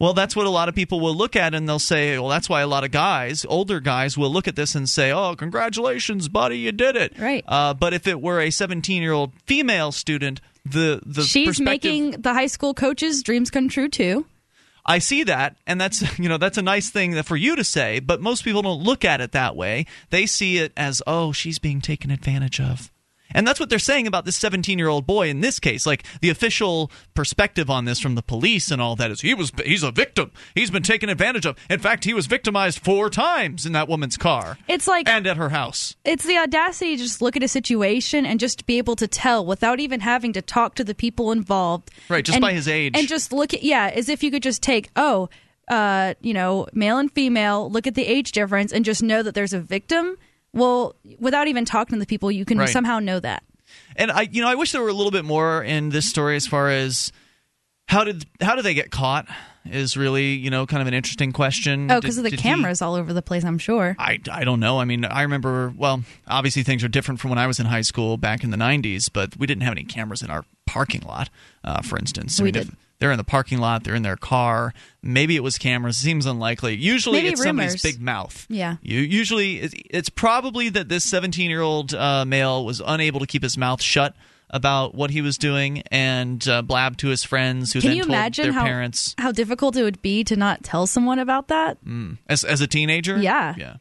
well, 0.01 0.15
that's 0.15 0.37
what 0.37 0.47
a 0.47 0.51
lot 0.51 0.69
of 0.69 0.75
people 0.77 1.01
will 1.01 1.15
look 1.15 1.35
at, 1.35 1.55
and 1.55 1.69
they'll 1.69 1.81
say, 1.81 2.17
"Well, 2.19 2.29
that's 2.29 2.49
why 2.49 2.61
a 2.61 2.69
lot 2.69 2.85
of 2.85 2.93
guys, 2.93 3.45
older 3.49 3.81
guys, 3.81 4.17
will 4.17 4.31
look 4.33 4.47
at 4.47 4.55
this 4.55 4.77
and 4.77 4.89
say, 4.89 5.11
"Oh, 5.11 5.35
congratulations, 5.35 6.29
buddy, 6.29 6.59
you 6.59 6.71
did 6.73 6.95
it." 6.95 7.19
Right. 7.19 7.45
Uh, 7.49 7.75
but 7.75 7.93
if 7.93 8.07
it 8.07 8.21
were 8.21 8.41
a 8.41 8.49
17-year-old 8.49 9.33
female 9.47 9.91
student, 9.91 10.41
the 10.71 11.01
the 11.05 11.23
She's 11.23 11.61
making 11.61 12.13
the 12.13 12.33
high 12.33 12.47
school 12.47 12.75
coaches' 12.75 13.23
dreams 13.23 13.51
come 13.51 13.69
true 13.69 13.89
too. 13.89 14.27
I 14.85 14.99
see 15.01 15.25
that, 15.25 15.57
and 15.67 15.81
that's 15.81 16.19
you 16.19 16.29
know 16.29 16.39
that's 16.39 16.59
a 16.59 16.63
nice 16.63 16.91
thing 16.91 17.13
that 17.13 17.27
for 17.27 17.37
you 17.37 17.57
to 17.57 17.65
say, 17.65 18.01
but 18.01 18.21
most 18.21 18.45
people 18.45 18.63
don't 18.63 18.83
look 18.83 19.05
at 19.05 19.21
it 19.21 19.33
that 19.33 19.55
way. 19.55 19.87
They 20.11 20.27
see 20.27 20.59
it 20.59 20.73
as, 20.77 21.03
"Oh, 21.07 21.33
she's 21.33 21.59
being 21.59 21.81
taken 21.81 22.11
advantage 22.11 22.61
of." 22.61 22.91
And 23.35 23.47
that's 23.47 23.61
what 23.61 23.69
they're 23.69 23.79
saying 23.79 24.07
about 24.07 24.25
this 24.25 24.37
17 24.37 24.79
year 24.79 24.89
old 24.89 25.07
boy 25.07 25.29
in 25.29 25.41
this 25.41 25.61
case. 25.61 25.87
Like 25.87 26.05
the 26.21 26.31
official 26.31 26.91
perspective 27.15 27.69
on 27.69 27.85
this 27.85 28.01
from 28.01 28.15
the 28.15 28.23
police 28.23 28.71
and 28.71 28.81
all 28.81 28.97
that 28.97 29.11
is 29.11 29.21
he 29.21 29.35
was 29.35 29.53
he's 29.65 29.83
a 29.83 29.91
victim. 29.91 30.31
He's 30.55 30.71
been 30.71 30.83
taken 30.83 31.09
advantage 31.09 31.45
of. 31.47 31.57
In 31.69 31.79
fact, 31.81 32.05
he 32.05 32.15
was 32.15 32.27
victimized 32.27 32.79
four 32.79 33.11
times 33.11 33.67
in 33.67 33.73
that 33.73 33.89
woman's 33.89 34.17
car 34.17 34.57
It's 34.69 34.87
like 34.89 35.09
and 35.09 35.27
at 35.27 35.37
her 35.37 35.51
house. 35.51 35.97
it's 36.05 36.25
the 36.25 36.39
audacity 36.39 36.97
to 36.97 37.03
just 37.03 37.21
look 37.21 37.37
at 37.37 37.43
a 37.43 37.49
situation 37.49 38.25
and 38.25 38.41
just 38.41 38.67
be 38.67 38.79
able 38.79 38.97
to 38.97 39.07
tell 39.09 39.45
without 39.45 39.81
even 39.81 40.01
having 40.01 40.33
to 40.33 40.43
talk 40.43 40.75
to 40.77 40.85
the 40.85 40.95
people 40.95 41.33
involved. 41.33 41.91
Right, 42.09 42.25
just 42.25 42.37
And- 42.37 42.43
by 42.43 42.53
his 42.53 42.69
age. 42.69 42.97
And 42.97 43.07
just 43.09 43.33
look 43.33 43.53
at 43.55 43.63
yeah, 43.63 43.91
as 43.95 44.09
if 44.09 44.23
you 44.23 44.31
could 44.31 44.43
just 44.43 44.63
take, 44.63 44.91
oh, 44.97 45.29
uh, 45.69 46.15
you 46.23 46.33
know, 46.33 46.67
male 46.73 46.97
and 46.99 47.13
female, 47.13 47.71
look 47.71 47.87
at 47.87 47.95
the 47.95 48.07
age 48.07 48.33
difference, 48.33 48.73
and 48.73 48.85
just 48.85 49.03
know 49.03 49.23
that 49.23 49.35
there's 49.35 49.53
a 49.53 49.61
victim. 49.61 50.17
Well, 50.53 50.95
without 51.19 51.49
even 51.49 51.65
talking 51.65 51.97
to 51.97 52.01
the 52.01 52.07
people, 52.07 52.31
you 52.33 52.45
can 52.45 52.59
Right. 52.59 52.69
somehow 52.69 52.99
know 52.99 53.21
that. 53.21 53.43
And 53.97 54.11
I, 54.11 54.23
you 54.23 54.41
know, 54.41 54.49
I 54.49 54.55
wish 54.55 54.73
there 54.73 54.83
were 54.83 54.89
a 54.89 54.93
little 54.95 55.13
bit 55.13 55.25
more 55.25 55.63
in 55.63 55.91
this 55.91 56.09
story 56.09 56.37
as 56.37 56.47
far 56.47 56.71
as 56.71 57.13
how 57.89 58.05
did 58.05 58.25
how 58.41 58.55
did 58.55 58.65
they 58.65 58.75
get 58.75 58.91
caught 58.91 59.27
is 59.71 59.97
really 59.97 60.33
you 60.33 60.49
know 60.49 60.65
kind 60.67 60.81
of 60.81 60.89
an 60.89 60.95
interesting 60.95 61.33
question. 61.33 61.91
Oh, 61.91 62.01
because 62.01 62.17
of 62.17 62.25
the 62.25 62.31
did 62.31 62.41
he- 62.41 62.49
cameras 62.49 62.81
all 62.81 62.95
over 62.95 63.13
the 63.13 63.21
place, 63.23 63.45
I'm 63.45 63.59
sure. 63.59 63.95
I, 63.99 64.19
I 64.31 64.45
don't 64.45 64.61
know. 64.61 64.79
I 64.81 64.85
mean, 64.87 65.05
I 65.05 65.23
remember, 65.23 65.73
well, 65.77 66.03
obviously 66.27 66.63
things 66.63 66.83
are 66.83 66.89
different 66.89 67.21
from 67.21 67.29
when 67.31 67.39
I 67.39 67.47
was 67.47 67.61
in 67.61 67.67
high 67.67 67.83
school 67.83 68.17
back 68.17 68.43
in 68.43 68.51
the 68.51 68.57
90s, 68.57 69.11
but 69.13 69.37
we 69.37 69.47
didn't 69.47 69.63
have 69.65 69.73
any 69.73 69.85
cameras 69.85 70.23
in 70.23 70.31
our 70.31 70.45
parking 70.67 71.03
lot, 71.03 71.29
uh, 71.65 71.83
for 71.83 71.99
instance. 71.99 72.41
I 72.41 72.45
We 72.45 72.53
mean, 72.53 72.61
if 72.63 72.67
did. 72.69 72.77
They're 72.99 73.13
in 73.13 73.19
the 73.19 73.25
parking 73.25 73.59
lot, 73.59 73.85
they're 73.85 73.95
in 73.95 74.03
their 74.03 74.17
car. 74.17 74.75
Maybe 75.03 75.37
it 75.37 75.43
was 75.43 75.59
cameras. 75.59 75.97
Seems 75.97 76.27
unlikely. 76.27 76.77
Usually 76.77 77.19
Maybe 77.19 77.29
it's 77.31 77.43
somebody's 77.43 77.83
big 77.83 78.01
mouth. 78.01 78.47
Yeah. 78.49 78.77
You 78.83 79.01
usually 79.01 79.61
it's, 79.61 79.75
it's 79.91 80.09
probably 80.09 80.69
that 80.71 80.89
this 80.89 81.05
17 81.05 81.49
year 81.51 81.61
old 81.61 81.95
uh, 81.95 82.25
male 82.25 82.65
was 82.65 82.83
unable 82.85 83.21
to 83.21 83.27
keep 83.27 83.43
his 83.43 83.57
mouth 83.57 83.81
shut 83.81 84.15
about 84.51 84.95
what 84.95 85.11
he 85.11 85.21
was 85.21 85.37
doing 85.37 85.83
and 85.91 86.47
uh, 86.49 86.63
blabbed 86.63 87.01
to 87.01 87.09
his 87.09 87.23
friends 87.23 87.73
who 87.73 87.81
Can 87.81 87.91
then 87.91 87.97
you 87.99 88.03
told 88.05 88.15
imagine 88.15 88.45
their 88.45 88.53
how 88.53 88.65
parents 88.65 89.15
how 89.19 89.31
difficult 89.31 89.77
it 89.77 89.83
would 89.83 90.01
be 90.03 90.25
to 90.25 90.37
not 90.37 90.65
tell 90.65 90.87
someone 90.87 91.19
about 91.19 91.49
that? 91.49 91.79
as 92.29 92.45
as 92.45 92.61
a 92.61 92.67
teenager. 92.67 93.19
Yeah. 93.19 93.55
Yeah. 93.59 93.77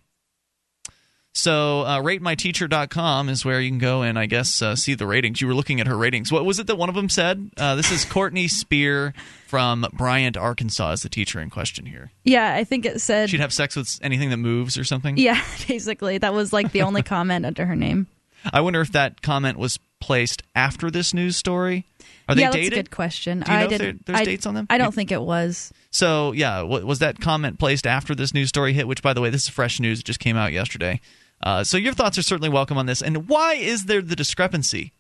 So, 1.38 1.82
uh, 1.82 2.02
ratemyteacher.com 2.02 3.30
is 3.30 3.46
where 3.46 3.62
you 3.62 3.70
can 3.70 3.78
go 3.78 4.02
and 4.02 4.18
I 4.18 4.26
guess 4.26 4.60
uh, 4.60 4.76
see 4.76 4.96
the 4.96 5.06
ratings. 5.06 5.40
You 5.40 5.46
were 5.46 5.54
looking 5.54 5.80
at 5.80 5.86
her 5.86 5.96
ratings. 5.96 6.32
What 6.32 6.46
was 6.46 6.58
it 6.58 6.66
that 6.66 6.78
one 6.78 6.90
of 6.90 6.96
them 6.96 7.10
said? 7.10 7.52
Uh, 7.56 7.76
this 7.76 7.92
is 7.92 8.06
Courtney 8.06 8.48
Spear 8.48 9.14
from 9.46 9.86
Bryant, 9.94 10.36
Arkansas, 10.36 10.94
is 10.94 11.04
the 11.04 11.10
teacher 11.10 11.40
in 11.40 11.52
question 11.52 11.86
here. 11.86 12.12
Yeah, 12.24 12.56
I 12.56 12.64
think 12.64 12.88
it 12.88 13.02
said. 13.02 13.30
She'd 13.30 13.40
have 13.40 13.54
sex 13.54 13.76
with 13.76 14.00
anything 14.02 14.32
that 14.32 14.38
moves 14.38 14.80
or 14.80 14.84
something. 14.84 15.16
yeah, 15.18 15.40
basically, 15.68 16.18
that 16.18 16.34
was 16.34 16.52
like 16.54 16.72
the 16.72 16.82
only 16.82 17.04
comment 17.04 17.46
under 17.46 17.68
her 17.68 17.76
name. 17.76 18.08
I 18.52 18.62
wonder 18.62 18.82
if 18.82 18.92
that 18.94 19.22
comment 19.22 19.60
was 19.60 19.78
placed 20.00 20.42
after 20.56 20.90
this 20.90 21.14
news 21.14 21.38
story. 21.38 21.86
Are 22.28 22.34
they 22.34 22.42
yeah, 22.42 22.52
dated? 22.52 22.74
a 22.74 22.76
good 22.78 22.92
question. 22.92 23.42
Do 23.42 23.52
you 23.52 23.58
know 23.58 23.62
I 23.62 23.66
if 23.66 23.70
didn't. 23.70 24.06
there- 24.08 24.16
there's 24.16 24.22
I, 24.22 24.26
dates 24.26 24.46
on 24.48 24.56
them? 24.56 24.66
I 24.72 24.80
don't 24.80 24.94
think 24.94 25.12
it 25.12 25.22
was. 25.22 25.72
So 25.92 26.32
yeah, 26.32 26.64
was 26.64 26.98
that 26.98 27.22
comment 27.22 27.60
placed 27.60 27.86
after 27.86 28.16
this 28.16 28.34
news 28.34 28.50
story 28.50 28.74
hit? 28.74 28.88
Which, 28.88 29.04
by 29.04 29.14
the 29.14 29.22
way, 29.22 29.30
this 29.30 29.44
is 29.44 29.50
fresh 29.50 29.80
news; 29.80 30.00
it 30.00 30.06
just 30.06 30.20
came 30.20 30.36
out 30.36 30.52
yesterday. 30.52 31.00
Uh, 31.42 31.64
so 31.64 31.78
your 31.78 31.94
thoughts 31.94 32.18
are 32.18 32.24
certainly 32.24 32.50
welcome 32.50 32.78
on 32.78 32.86
this. 32.86 33.02
And 33.02 33.30
why 33.30 33.54
is 33.56 33.86
there 33.86 34.02
the 34.02 34.16
discrepancy? 34.16 34.94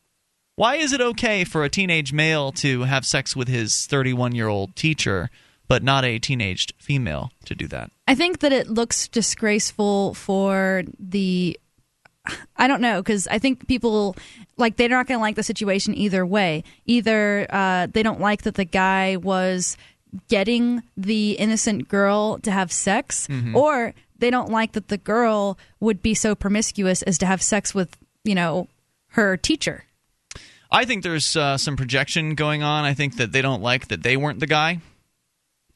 Why 0.55 0.75
is 0.75 0.91
it 0.91 1.01
okay 1.01 1.43
for 1.43 1.63
a 1.63 1.69
teenage 1.69 2.13
male 2.13 2.51
to 2.53 2.81
have 2.83 3.05
sex 3.05 3.35
with 3.35 3.47
his 3.47 3.71
31-year-old 3.71 4.75
teacher, 4.75 5.29
but 5.67 5.83
not 5.83 6.03
a 6.03 6.17
teenaged 6.17 6.73
female 6.79 7.31
to 7.45 7.53
do 7.53 7.67
that? 7.67 7.91
I 8.07 8.15
think 8.15 8.39
that 8.39 8.51
it 8.51 8.67
looks 8.67 9.07
disgraceful 9.07 10.13
for 10.15 10.83
the. 10.99 11.59
I 12.57 12.67
don't 12.67 12.81
know 12.81 13.01
because 13.01 13.27
I 13.27 13.39
think 13.39 13.67
people 13.67 14.15
like 14.57 14.75
they're 14.75 14.89
not 14.89 15.07
going 15.07 15.17
to 15.17 15.21
like 15.21 15.35
the 15.35 15.43
situation 15.43 15.95
either 15.95 16.25
way. 16.25 16.63
Either 16.85 17.47
uh, 17.49 17.87
they 17.87 18.03
don't 18.03 18.19
like 18.19 18.41
that 18.41 18.55
the 18.55 18.65
guy 18.65 19.15
was 19.15 19.77
getting 20.27 20.83
the 20.97 21.33
innocent 21.33 21.87
girl 21.87 22.39
to 22.39 22.51
have 22.51 22.71
sex, 22.71 23.27
or 23.53 23.93
they 24.19 24.29
don't 24.29 24.49
like 24.49 24.73
that 24.73 24.87
the 24.87 24.97
girl 24.97 25.57
would 25.79 26.01
be 26.01 26.13
so 26.13 26.35
promiscuous 26.35 27.01
as 27.03 27.17
to 27.19 27.25
have 27.25 27.41
sex 27.41 27.73
with 27.73 27.97
you 28.23 28.35
know 28.35 28.67
her 29.09 29.37
teacher. 29.37 29.85
I 30.71 30.85
think 30.85 31.03
there's 31.03 31.35
uh, 31.35 31.57
some 31.57 31.77
projection 31.77 32.35
going 32.35 32.61
on. 32.63 32.83
I 32.83 32.93
think 32.93 33.17
that 33.17 33.31
they 33.31 33.41
don't 33.41 33.61
like 33.61 33.87
that 33.87 34.03
they 34.03 34.17
weren't 34.17 34.39
the 34.39 34.47
guy. 34.47 34.79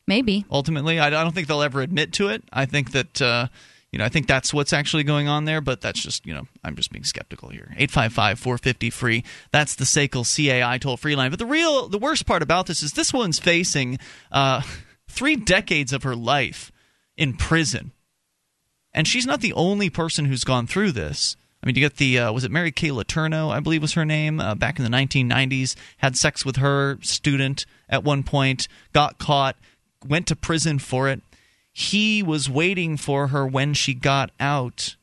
Maybe 0.07 0.45
ultimately. 0.51 0.99
I, 0.99 1.09
don't 1.09 1.33
think 1.33 1.47
they'll 1.47 1.61
ever 1.61 1.81
admit 1.81 2.13
to 2.13 2.29
it. 2.29 2.43
I 2.51 2.65
think 2.65 2.91
that 2.91 3.21
uh, 3.21 3.47
you 3.91 3.99
know 3.99 4.05
I 4.05 4.09
think 4.09 4.27
that's 4.27 4.53
what's 4.53 4.73
actually 4.73 5.03
going 5.03 5.27
on 5.27 5.45
there. 5.45 5.61
But 5.61 5.79
that's 5.81 6.01
just 6.01 6.25
you 6.25 6.33
know 6.33 6.47
I'm 6.63 6.75
just 6.75 6.91
being 6.91 7.05
skeptical 7.05 7.49
here. 7.49 7.73
855-450 7.79 8.91
free. 8.91 9.23
That's 9.51 9.75
the 9.75 9.85
SACL 9.85 10.25
CAI 10.25 10.77
toll 10.79 10.97
free 10.97 11.15
line. 11.15 11.29
But 11.29 11.39
the 11.39 11.45
real 11.45 11.87
the 11.87 11.99
worst 11.99 12.25
part 12.25 12.41
about 12.41 12.65
this 12.65 12.83
is 12.83 12.93
this 12.93 13.13
woman's 13.13 13.39
facing 13.39 13.99
uh, 14.31 14.61
three 15.07 15.35
decades 15.35 15.93
of 15.93 16.03
her 16.03 16.15
life 16.15 16.71
in 17.15 17.33
prison, 17.33 17.91
and 18.93 19.07
she's 19.07 19.25
not 19.25 19.41
the 19.41 19.53
only 19.53 19.89
person 19.89 20.25
who's 20.25 20.43
gone 20.43 20.67
through 20.67 20.91
this. 20.91 21.35
I 21.63 21.67
mean, 21.67 21.75
you 21.75 21.81
get 21.81 21.97
the 21.97 22.17
uh, 22.17 22.31
was 22.31 22.43
it 22.43 22.51
Mary 22.51 22.71
Kay 22.71 22.89
Letourneau, 22.89 23.51
I 23.51 23.59
believe 23.59 23.81
was 23.81 23.93
her 23.93 24.05
name, 24.05 24.39
uh, 24.39 24.55
back 24.55 24.79
in 24.79 24.83
the 24.83 24.89
1990s. 24.89 25.75
Had 25.97 26.17
sex 26.17 26.43
with 26.43 26.57
her 26.57 26.97
student 27.01 27.65
at 27.87 28.03
one 28.03 28.23
point, 28.23 28.67
got 28.93 29.19
caught, 29.19 29.55
went 30.07 30.27
to 30.27 30.35
prison 30.35 30.79
for 30.79 31.07
it. 31.07 31.21
He 31.71 32.23
was 32.23 32.49
waiting 32.49 32.97
for 32.97 33.27
her 33.27 33.45
when 33.45 33.73
she 33.73 33.93
got 33.93 34.31
out. 34.39 34.95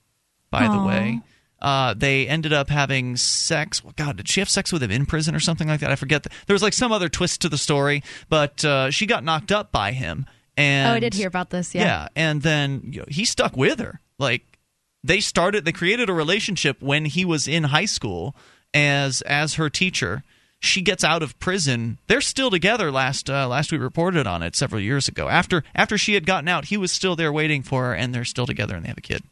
By 0.51 0.67
the 0.67 0.83
way, 0.83 1.21
uh, 1.61 1.95
they 1.95 2.27
ended 2.27 2.53
up 2.53 2.71
having 2.71 3.17
sex. 3.17 3.85
Well, 3.85 3.93
God, 3.97 4.17
did 4.17 4.29
she 4.29 4.41
have 4.41 4.49
sex 4.49 4.73
with 4.73 4.83
him 4.83 4.91
in 4.91 5.07
prison 5.07 5.35
or 5.35 5.41
something 5.41 5.69
like 5.69 5.81
that? 5.81 5.91
I 5.91 5.97
forget. 5.97 6.27
There 6.47 6.55
was 6.55 6.63
like 6.63 6.73
some 6.73 6.91
other 6.91 7.09
twist 7.09 7.43
to 7.43 7.49
the 7.49 7.59
story, 7.59 8.03
but 8.29 8.65
uh, 8.65 8.91
she 8.91 9.07
got 9.07 9.25
knocked 9.25 9.53
up 9.53 9.71
by 9.71 9.93
him. 9.93 10.27
And 10.59 10.89
oh, 10.91 10.95
I 10.95 11.01
did 11.01 11.15
hear 11.15 11.29
about 11.29 11.51
this. 11.51 11.73
Yeah. 11.73 11.85
yeah, 11.85 12.09
and 12.17 12.43
then 12.43 12.83
you 12.85 12.99
know, 13.01 13.05
he 13.09 13.25
stuck 13.25 13.57
with 13.57 13.79
her. 13.79 14.01
Like 14.19 14.59
they 15.05 15.21
started, 15.21 15.65
they 15.65 15.71
created 15.71 16.11
a 16.11 16.13
relationship 16.13 16.83
when 16.83 17.05
he 17.05 17.25
was 17.25 17.47
in 17.47 17.65
high 17.65 17.85
school 17.85 18.35
as 18.75 19.23
as 19.23 19.55
her 19.55 19.71
teacher. 19.71 20.25
She 20.61 20.83
gets 20.83 21.05
out 21.05 21.23
of 21.23 21.39
prison. 21.39 21.99
They're 22.09 22.21
still 22.21 22.51
together. 22.51 22.91
Last 22.91 23.31
uh, 23.31 23.47
last 23.47 23.71
we 23.71 23.79
reported 23.79 24.27
on 24.27 24.43
it 24.43 24.57
several 24.57 24.83
years 24.83 25.07
ago. 25.07 25.29
After 25.29 25.63
after 25.77 25.97
she 25.97 26.15
had 26.15 26.27
gotten 26.27 26.49
out, 26.49 26.65
he 26.65 26.77
was 26.77 26.91
still 26.91 27.15
there 27.15 27.33
waiting 27.33 27.63
for 27.63 27.85
her, 27.85 27.95
and 27.95 28.13
they're 28.13 28.25
still 28.25 28.47
together, 28.47 28.75
and 28.75 28.85
they 28.85 28.89
have 28.89 28.99
a 28.99 29.03
kid. 29.03 29.23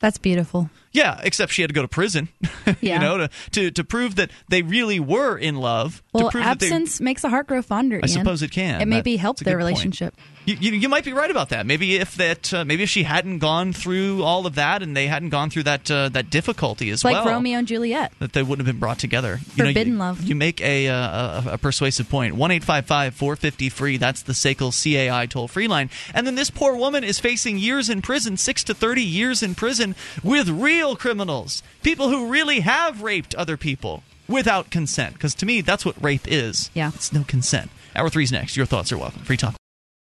That's 0.00 0.18
beautiful. 0.18 0.70
Yeah, 0.94 1.20
except 1.22 1.52
she 1.52 1.60
had 1.62 1.68
to 1.68 1.74
go 1.74 1.82
to 1.82 1.88
prison, 1.88 2.28
Yeah. 2.80 2.94
you 2.94 2.98
know, 3.00 3.18
to, 3.18 3.28
to 3.52 3.70
to 3.72 3.84
prove 3.84 4.14
that 4.14 4.30
they 4.48 4.62
really 4.62 5.00
were 5.00 5.36
in 5.36 5.56
love. 5.56 6.02
Well, 6.12 6.24
to 6.26 6.30
prove 6.30 6.44
that 6.44 6.60
they, 6.60 6.66
absence 6.68 7.00
makes 7.00 7.20
the 7.22 7.28
heart 7.28 7.46
grow 7.48 7.60
fonder. 7.62 7.96
I 7.96 8.06
Ian. 8.06 8.08
suppose 8.08 8.42
it 8.42 8.50
can. 8.52 8.80
It 8.80 8.86
maybe 8.86 9.16
That- 9.16 9.20
helped 9.20 9.44
their 9.44 9.56
relationship. 9.58 10.14
You, 10.46 10.56
you, 10.60 10.72
you 10.72 10.88
might 10.90 11.04
be 11.06 11.14
right 11.14 11.30
about 11.30 11.48
that. 11.48 11.64
Maybe 11.64 11.96
if 11.96 12.16
that, 12.16 12.52
uh, 12.52 12.66
maybe 12.66 12.82
if 12.82 12.90
she 12.90 13.02
hadn't 13.02 13.38
gone 13.38 13.72
through 13.72 14.22
all 14.22 14.46
of 14.46 14.56
that 14.56 14.82
and 14.82 14.94
they 14.94 15.06
hadn't 15.06 15.30
gone 15.30 15.48
through 15.48 15.62
that 15.62 15.90
uh, 15.90 16.10
that 16.10 16.28
difficulty 16.28 16.90
as 16.90 17.02
like 17.02 17.14
well, 17.14 17.24
Romeo 17.34 17.58
and 17.60 17.66
Juliet. 17.66 18.12
that 18.18 18.34
they 18.34 18.42
wouldn't 18.42 18.66
have 18.66 18.74
been 18.74 18.78
brought 18.78 18.98
together. 18.98 19.40
You 19.56 19.64
Forbidden 19.64 19.94
you, 19.94 19.98
love. 19.98 20.22
You 20.22 20.34
make 20.34 20.60
a, 20.60 20.88
uh, 20.88 20.94
a 20.96 21.42
a 21.54 21.58
persuasive 21.58 22.10
point. 22.10 22.34
One 22.36 22.50
eight 22.50 22.62
five 22.62 22.84
five 22.84 23.14
four 23.14 23.36
fifty 23.36 23.70
free. 23.70 23.96
That's 23.96 24.20
the 24.22 24.34
SACL 24.34 24.70
CAI 24.70 25.24
toll 25.26 25.48
free 25.48 25.66
line. 25.66 25.88
And 26.12 26.26
then 26.26 26.34
this 26.34 26.50
poor 26.50 26.76
woman 26.76 27.04
is 27.04 27.18
facing 27.18 27.56
years 27.58 27.88
in 27.88 28.02
prison, 28.02 28.36
six 28.36 28.62
to 28.64 28.74
thirty 28.74 29.02
years 29.02 29.42
in 29.42 29.54
prison, 29.54 29.96
with 30.22 30.50
real 30.50 30.83
criminals, 30.92 31.62
people 31.82 32.10
who 32.10 32.28
really 32.28 32.60
have 32.60 33.00
raped 33.00 33.34
other 33.34 33.56
people 33.56 34.02
without 34.28 34.70
consent. 34.70 35.14
Because 35.14 35.34
to 35.36 35.46
me, 35.46 35.62
that's 35.62 35.84
what 35.84 36.02
rape 36.02 36.26
is. 36.26 36.70
Yeah, 36.74 36.90
it's 36.94 37.12
no 37.12 37.24
consent. 37.24 37.70
Hour 37.96 38.10
three's 38.10 38.30
next. 38.30 38.56
Your 38.56 38.66
thoughts 38.66 38.92
are 38.92 38.98
welcome. 38.98 39.22
Free 39.22 39.38
talk. 39.38 39.54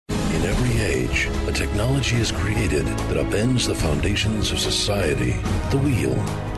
In 0.09 0.43
every 0.43 0.81
age, 0.81 1.29
a 1.47 1.51
technology 1.51 2.17
is 2.17 2.31
created 2.31 2.85
that 2.85 3.17
upends 3.17 3.67
the 3.67 3.75
foundations 3.75 4.51
of 4.51 4.59
society 4.59 5.33
the 5.69 5.77
wheel, 5.77 6.15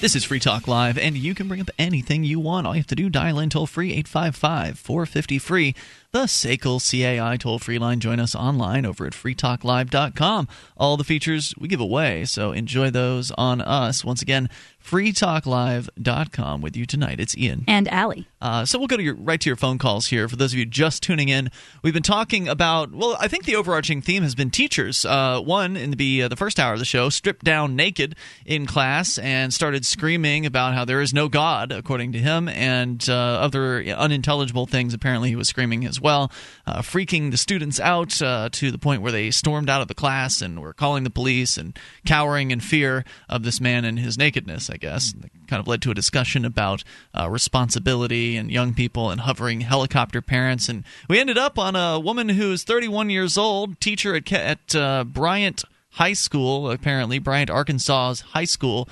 This 0.00 0.14
is 0.14 0.22
Free 0.22 0.38
Talk 0.38 0.68
Live, 0.68 0.96
and 0.96 1.18
you 1.18 1.34
can 1.34 1.48
bring 1.48 1.60
up 1.60 1.70
anything 1.76 2.22
you 2.22 2.38
want. 2.38 2.68
All 2.68 2.74
you 2.76 2.78
have 2.78 2.86
to 2.86 2.94
do, 2.94 3.10
dial 3.10 3.40
in 3.40 3.50
toll 3.50 3.66
free, 3.66 3.88
855 3.88 4.78
450 4.78 5.38
free. 5.40 5.74
The 6.12 6.24
SACL 6.24 6.80
CAI 6.80 7.36
toll 7.36 7.58
free 7.58 7.78
line. 7.78 8.00
Join 8.00 8.18
us 8.18 8.34
online 8.34 8.86
over 8.86 9.06
at 9.06 9.12
freetalklive.com. 9.12 10.48
All 10.76 10.96
the 10.96 11.04
features 11.04 11.52
we 11.58 11.68
give 11.68 11.80
away, 11.80 12.24
so 12.24 12.52
enjoy 12.52 12.88
those 12.90 13.30
on 13.32 13.60
us. 13.60 14.06
Once 14.06 14.22
again, 14.22 14.48
freetalklive.com 14.82 16.62
with 16.62 16.76
you 16.76 16.86
tonight. 16.86 17.20
It's 17.20 17.36
Ian. 17.36 17.64
And 17.68 17.88
Allie. 17.88 18.26
Uh, 18.40 18.64
so 18.64 18.78
we'll 18.78 18.88
go 18.88 18.96
to 18.96 19.02
your, 19.02 19.16
right 19.16 19.40
to 19.40 19.50
your 19.50 19.56
phone 19.56 19.76
calls 19.76 20.06
here. 20.06 20.28
For 20.28 20.36
those 20.36 20.52
of 20.52 20.58
you 20.58 20.64
just 20.64 21.02
tuning 21.02 21.28
in, 21.28 21.50
we've 21.82 21.92
been 21.92 22.02
talking 22.02 22.48
about, 22.48 22.92
well, 22.92 23.16
I 23.20 23.28
think 23.28 23.44
the 23.44 23.56
overarching 23.56 24.00
theme 24.00 24.22
has 24.22 24.34
been 24.34 24.50
teachers. 24.50 25.04
Uh, 25.04 25.40
one, 25.40 25.76
in 25.76 25.90
the, 25.90 26.22
uh, 26.22 26.28
the 26.28 26.36
first 26.36 26.58
hour 26.58 26.72
of 26.72 26.78
the 26.78 26.84
show, 26.84 27.10
stripped 27.10 27.44
down 27.44 27.76
naked 27.76 28.14
in 28.46 28.64
class 28.64 29.18
and 29.18 29.52
started 29.52 29.84
screaming 29.84 30.46
about 30.46 30.72
how 30.72 30.84
there 30.86 31.02
is 31.02 31.12
no 31.12 31.28
God, 31.28 31.70
according 31.72 32.12
to 32.12 32.18
him, 32.18 32.48
and 32.48 33.06
uh, 33.10 33.12
other 33.12 33.82
unintelligible 33.84 34.66
things 34.66 34.94
apparently 34.94 35.28
he 35.28 35.36
was 35.36 35.48
screaming 35.48 35.84
as 35.84 35.97
well, 36.00 36.30
uh, 36.66 36.80
freaking 36.80 37.30
the 37.30 37.36
students 37.36 37.80
out 37.80 38.20
uh, 38.22 38.48
to 38.52 38.70
the 38.70 38.78
point 38.78 39.02
where 39.02 39.12
they 39.12 39.30
stormed 39.30 39.70
out 39.70 39.80
of 39.80 39.88
the 39.88 39.94
class 39.94 40.40
and 40.40 40.60
were 40.60 40.72
calling 40.72 41.04
the 41.04 41.10
police 41.10 41.56
and 41.56 41.78
cowering 42.06 42.50
in 42.50 42.60
fear 42.60 43.04
of 43.28 43.42
this 43.42 43.60
man 43.60 43.84
and 43.84 43.98
his 43.98 44.18
nakedness, 44.18 44.70
I 44.70 44.76
guess. 44.76 45.12
And 45.12 45.30
kind 45.48 45.60
of 45.60 45.66
led 45.66 45.82
to 45.82 45.90
a 45.90 45.94
discussion 45.94 46.44
about 46.44 46.84
uh, 47.18 47.28
responsibility 47.28 48.36
and 48.36 48.50
young 48.50 48.74
people 48.74 49.10
and 49.10 49.22
hovering 49.22 49.62
helicopter 49.62 50.20
parents. 50.20 50.68
And 50.68 50.84
we 51.08 51.18
ended 51.18 51.38
up 51.38 51.58
on 51.58 51.74
a 51.74 51.98
woman 51.98 52.28
who's 52.28 52.64
31 52.64 53.10
years 53.10 53.38
old, 53.38 53.80
teacher 53.80 54.14
at, 54.14 54.30
at 54.32 54.74
uh, 54.74 55.04
Bryant 55.04 55.64
High 55.92 56.12
School, 56.12 56.70
apparently, 56.70 57.18
Bryant, 57.18 57.50
Arkansas's 57.50 58.20
high 58.20 58.44
school, 58.44 58.88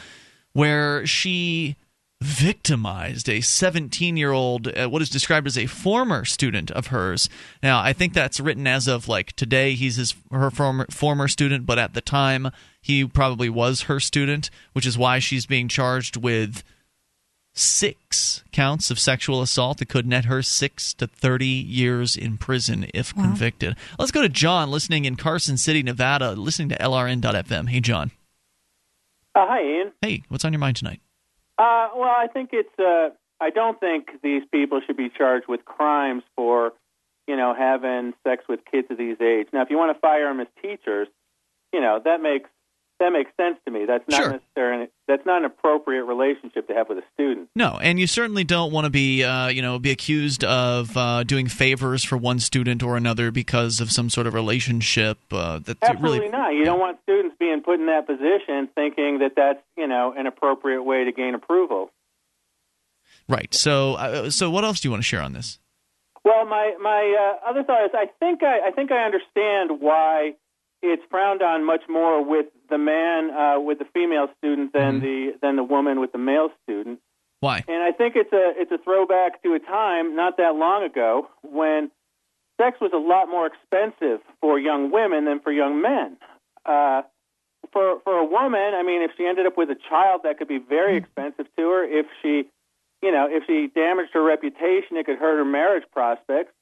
where 0.53 1.07
she 1.07 1.77
victimized 2.21 3.29
a 3.29 3.41
17 3.41 4.17
year 4.17 4.33
old, 4.33 4.69
uh, 4.69 4.89
what 4.89 5.03
is 5.03 5.11
described 5.11 5.47
as 5.47 5.59
a 5.59 5.67
former 5.67 6.25
student 6.25 6.71
of 6.71 6.89
hers. 6.89 7.29
Now, 7.63 7.81
I 7.81 7.93
think 7.93 8.15
that's 8.15 8.41
written 8.41 8.67
as 8.67 8.87
of 8.87 9.09
like 9.09 9.33
today, 9.35 9.75
he's 9.75 9.97
his 9.97 10.15
her 10.31 10.51
former 10.51 10.87
former 10.91 11.29
student, 11.29 11.67
but 11.67 11.79
at 11.79 11.95
the 11.95 12.01
time, 12.01 12.51
he 12.81 13.05
probably 13.07 13.49
was 13.49 13.83
her 13.83 14.01
student, 14.01 14.51
which 14.73 14.87
is 14.87 14.97
why 14.97 15.19
she's 15.19 15.47
being 15.47 15.69
charged 15.69 16.17
with 16.17 16.63
six 17.57 18.45
counts 18.53 18.91
of 18.91 18.99
sexual 18.99 19.41
assault 19.41 19.79
that 19.79 19.89
could 19.89 20.07
net 20.07 20.27
her 20.27 20.43
six 20.43 20.93
to 20.93 21.07
30 21.07 21.47
years 21.47 22.15
in 22.15 22.37
prison 22.37 22.87
if 22.93 23.17
wow. 23.17 23.25
convicted. 23.25 23.77
Let's 23.99 24.13
go 24.13 24.23
to 24.23 24.29
John, 24.29 24.71
listening 24.71 25.07
in 25.07 25.17
Carson 25.17 25.57
City, 25.57 25.83
Nevada, 25.83 26.33
listening 26.33 26.69
to 26.71 26.77
LRN.FM. 26.77 27.71
Hey, 27.71 27.81
John. 27.81 28.11
Uh, 29.35 29.47
hi, 29.47 29.63
Ian. 29.63 29.93
Hey, 30.03 30.23
what's 30.29 30.45
on 30.45 30.53
your 30.53 30.61
mind 30.61 30.77
tonight? 30.77 31.01
Uh, 31.59 31.89
well, 31.97 32.15
I 32.17 32.27
think 32.33 32.51
it's. 32.53 32.79
Uh, 32.79 33.11
I 33.41 33.51
don't 33.51 33.79
think 33.79 34.09
these 34.23 34.43
people 34.51 34.81
should 34.87 34.97
be 34.97 35.11
charged 35.11 35.47
with 35.47 35.65
crimes 35.65 36.23
for, 36.35 36.73
you 37.27 37.37
know, 37.37 37.55
having 37.55 38.15
sex 38.27 38.45
with 38.49 38.61
kids 38.71 38.89
of 38.91 38.97
these 38.97 39.21
age. 39.21 39.49
Now, 39.53 39.63
if 39.63 39.71
you 39.71 39.77
want 39.77 39.95
to 39.95 40.01
fire 40.01 40.29
them 40.29 40.41
as 40.41 40.47
teachers, 40.63 41.09
you 41.73 41.81
know, 41.81 42.01
that 42.03 42.23
makes 42.23 42.49
that 42.99 43.11
makes 43.11 43.31
sense 43.37 43.59
to 43.65 43.71
me. 43.71 43.85
That's 43.87 44.05
not 44.09 44.17
sure. 44.17 44.33
necessarily 44.33 44.89
that's 45.07 45.25
not 45.25 45.39
an 45.39 45.45
appropriate 45.45 46.05
relationship 46.05 46.67
to 46.69 46.75
have 46.75 46.89
with 46.89 46.99
a 46.99 47.05
student. 47.15 47.49
No, 47.55 47.79
and 47.81 48.01
you 48.01 48.07
certainly 48.07 48.45
don't 48.45 48.73
want 48.73 48.85
to 48.85 48.91
be 48.91 49.23
uh, 49.23 49.49
you 49.49 49.63
know 49.63 49.79
be 49.79 49.91
accused 49.91 50.45
of 50.45 50.97
uh, 50.97 51.25
doing 51.25 51.47
favors 51.47 52.05
for 52.05 52.17
one 52.17 52.39
student 52.41 52.83
or 52.83 52.97
another 52.97 53.31
because 53.31 53.81
of 53.81 53.91
some 53.91 54.11
sort 54.11 54.27
of 54.27 54.35
relationship. 54.35 55.19
Uh, 55.31 55.59
that 55.61 55.79
Absolutely 55.83 56.21
really, 56.21 56.31
not. 56.31 56.55
You 56.55 56.65
don't 56.65 56.81
want 56.81 56.99
students 57.03 57.37
being 57.39 57.63
put 57.63 57.81
in 57.81 57.87
that 57.87 58.07
position 58.07 58.69
thinking 58.75 59.19
that 59.21 59.33
that's 59.37 59.63
you 59.77 59.87
know 59.87 60.15
an 60.17 60.27
appropriate 60.27 60.83
way 60.83 61.05
to 61.05 61.13
gain 61.13 61.35
approval. 61.35 61.91
Right. 63.29 63.53
So 63.55 63.95
uh, 63.95 64.31
so 64.31 64.51
what 64.51 64.65
else 64.65 64.81
do 64.81 64.89
you 64.89 64.91
want 64.91 65.03
to 65.03 65.07
share 65.07 65.23
on 65.23 65.33
this? 65.33 65.59
Well, 66.25 66.45
my 66.45 66.75
my 66.81 67.37
uh, 67.45 67.51
other 67.51 67.63
thought 67.63 67.85
is 67.85 67.91
I 67.95 68.07
think 68.19 68.43
I, 68.43 68.69
I 68.69 68.71
think 68.73 68.91
I 68.91 69.05
understand 69.05 69.81
why 69.81 70.35
it's 70.83 71.03
frowned 71.11 71.43
on 71.43 71.65
much 71.65 71.83
more 71.89 72.25
with 72.25 72.47
the 72.69 72.79
man 72.79 73.31
uh, 73.31 73.61
with 73.61 73.79
the 73.79 73.87
female 73.95 74.29
student 74.39 74.73
than 74.73 75.01
Mm-hmm. 75.01 75.33
the 75.33 75.39
than 75.43 75.57
the 75.57 75.65
woman 75.65 76.01
with 76.01 76.13
the 76.13 76.19
male 76.19 76.51
student. 76.63 77.01
Why? 77.41 77.65
And 77.69 77.83
I 77.83 77.93
think 77.93 78.17
it's 78.17 78.33
a 78.33 78.53
it's 78.57 78.73
a 78.73 78.79
throwback 78.79 79.43
to 79.43 79.55
a 79.55 79.59
time 79.59 80.17
not 80.17 80.37
that 80.39 80.55
long 80.57 80.85
ago 80.85 81.29
when 81.43 81.91
sex 82.61 82.79
was 82.81 82.93
a 82.95 82.99
lot 82.99 83.29
more 83.29 83.47
expensive 83.47 84.21
for 84.41 84.59
young 84.59 84.91
women 84.91 85.25
than 85.27 85.41
for 85.41 85.53
young 85.53 85.83
men. 85.83 86.17
Uh, 86.65 87.03
for 87.73 88.01
for 88.05 88.17
a 88.19 88.25
woman, 88.25 88.75
I 88.75 88.83
mean, 88.83 89.03
if 89.03 89.11
she 89.17 89.27
ended 89.27 89.47
up 89.47 89.57
with 89.57 89.71
a 89.71 89.77
child, 89.89 90.23
that 90.25 90.39
could 90.39 90.49
be 90.49 90.59
very 90.59 90.97
expensive 90.97 91.47
to 91.57 91.63
her. 91.71 91.85
If 91.85 92.07
she, 92.23 92.49
you 93.03 93.13
know, 93.13 93.27
if 93.29 93.45
she 93.47 93.69
damaged 93.75 94.11
her 94.15 94.23
reputation, 94.23 94.97
it 94.97 95.07
could 95.07 95.19
hurt 95.19 95.37
her 95.37 95.45
marriage 95.45 95.85
prospects. 95.93 96.53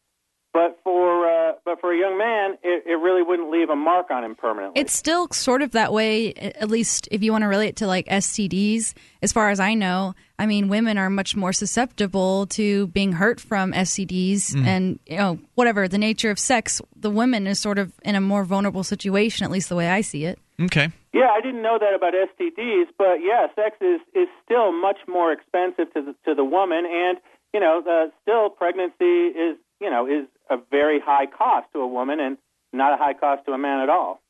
But 0.54 0.78
for 0.84 1.28
uh, 1.28 1.52
but 1.64 1.80
for 1.80 1.92
a 1.92 1.98
young 1.98 2.16
man, 2.16 2.56
it, 2.62 2.84
it 2.86 2.94
really 2.94 3.22
wouldn't 3.22 3.50
leave 3.50 3.70
a 3.70 3.74
mark 3.76 4.10
on 4.12 4.22
him 4.24 4.36
permanently. 4.36 4.80
It's 4.80 4.94
still 4.96 5.28
sort 5.32 5.62
of 5.62 5.72
that 5.72 5.92
way, 5.92 6.32
at 6.34 6.70
least 6.70 7.08
if 7.10 7.24
you 7.24 7.32
want 7.32 7.42
to 7.42 7.48
relate 7.48 7.70
it 7.70 7.76
to 7.76 7.88
like 7.88 8.06
STDs. 8.06 8.94
As 9.20 9.32
far 9.32 9.50
as 9.50 9.58
I 9.58 9.74
know, 9.74 10.14
I 10.38 10.46
mean, 10.46 10.68
women 10.68 10.96
are 10.96 11.10
much 11.10 11.34
more 11.34 11.52
susceptible 11.52 12.46
to 12.48 12.86
being 12.88 13.12
hurt 13.12 13.40
from 13.40 13.72
STDs, 13.72 14.54
Mm. 14.54 14.66
and 14.66 14.98
you 15.06 15.16
know, 15.16 15.38
whatever 15.56 15.88
the 15.88 15.98
nature 15.98 16.30
of 16.30 16.38
sex, 16.38 16.80
the 16.94 17.10
woman 17.10 17.46
is 17.48 17.58
sort 17.58 17.78
of 17.80 17.92
in 18.04 18.14
a 18.14 18.20
more 18.20 18.44
vulnerable 18.44 18.84
situation, 18.84 19.44
at 19.44 19.50
least 19.50 19.68
the 19.68 19.76
way 19.76 19.88
I 19.90 20.02
see 20.02 20.24
it. 20.24 20.38
Okay. 20.62 20.88
Yeah, 21.12 21.30
I 21.36 21.40
didn't 21.40 21.62
know 21.62 21.78
that 21.80 21.94
about 21.94 22.14
STDs, 22.14 22.86
but 22.96 23.16
yeah, 23.20 23.48
sex 23.56 23.76
is 23.80 24.00
is 24.14 24.28
still 24.44 24.70
much 24.70 24.98
more 25.08 25.32
expensive 25.32 25.92
to 25.94 26.00
the, 26.02 26.14
to 26.26 26.34
the 26.36 26.44
woman, 26.44 26.84
and 26.86 27.18
you 27.52 27.58
know, 27.58 27.82
uh, 27.84 28.10
still 28.22 28.50
pregnancy 28.50 29.34
is 29.34 29.56
you 29.80 29.90
know 29.90 30.06
is 30.06 30.26
a 30.50 30.56
very 30.70 31.00
high 31.00 31.26
cost 31.26 31.66
to 31.72 31.80
a 31.80 31.86
woman 31.86 32.20
and 32.20 32.38
not 32.72 32.92
a 32.92 32.96
high 32.96 33.14
cost 33.14 33.46
to 33.46 33.52
a 33.52 33.58
man 33.58 33.80
at 33.80 33.88
all. 33.88 34.22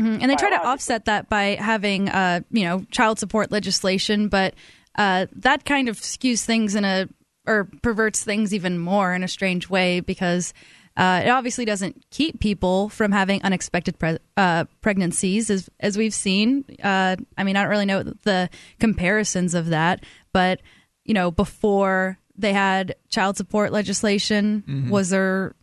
Mhm. 0.00 0.20
And 0.22 0.30
they 0.30 0.36
try 0.36 0.50
to 0.50 0.66
offset 0.66 1.04
that 1.04 1.28
by 1.28 1.56
having, 1.60 2.08
uh, 2.08 2.40
you 2.50 2.64
know, 2.64 2.84
child 2.90 3.18
support 3.18 3.50
legislation, 3.52 4.28
but 4.28 4.54
uh, 4.96 5.26
that 5.36 5.64
kind 5.64 5.88
of 5.88 5.96
skews 5.98 6.44
things 6.44 6.74
in 6.74 6.84
a 6.84 7.08
or 7.46 7.68
perverts 7.82 8.22
things 8.22 8.54
even 8.54 8.78
more 8.78 9.14
in 9.14 9.24
a 9.24 9.28
strange 9.28 9.68
way 9.68 9.98
because 10.00 10.54
uh, 10.96 11.22
it 11.24 11.28
obviously 11.28 11.64
doesn't 11.64 12.04
keep 12.10 12.38
people 12.38 12.88
from 12.88 13.10
having 13.10 13.42
unexpected 13.42 13.98
pre- 13.98 14.18
uh, 14.36 14.64
pregnancies, 14.80 15.50
as 15.50 15.68
as 15.80 15.96
we've 15.96 16.14
seen. 16.14 16.64
Uh, 16.82 17.16
I 17.36 17.44
mean, 17.44 17.56
I 17.56 17.62
don't 17.62 17.70
really 17.70 17.86
know 17.86 18.02
the 18.02 18.50
comparisons 18.78 19.54
of 19.54 19.66
that, 19.66 20.04
but 20.32 20.60
you 21.04 21.14
know, 21.14 21.30
before 21.30 22.18
they 22.36 22.52
had 22.52 22.94
child 23.08 23.36
support 23.36 23.72
legislation, 23.72 24.64
Mhm. 24.66 24.90
was 24.90 25.10
there 25.10 25.54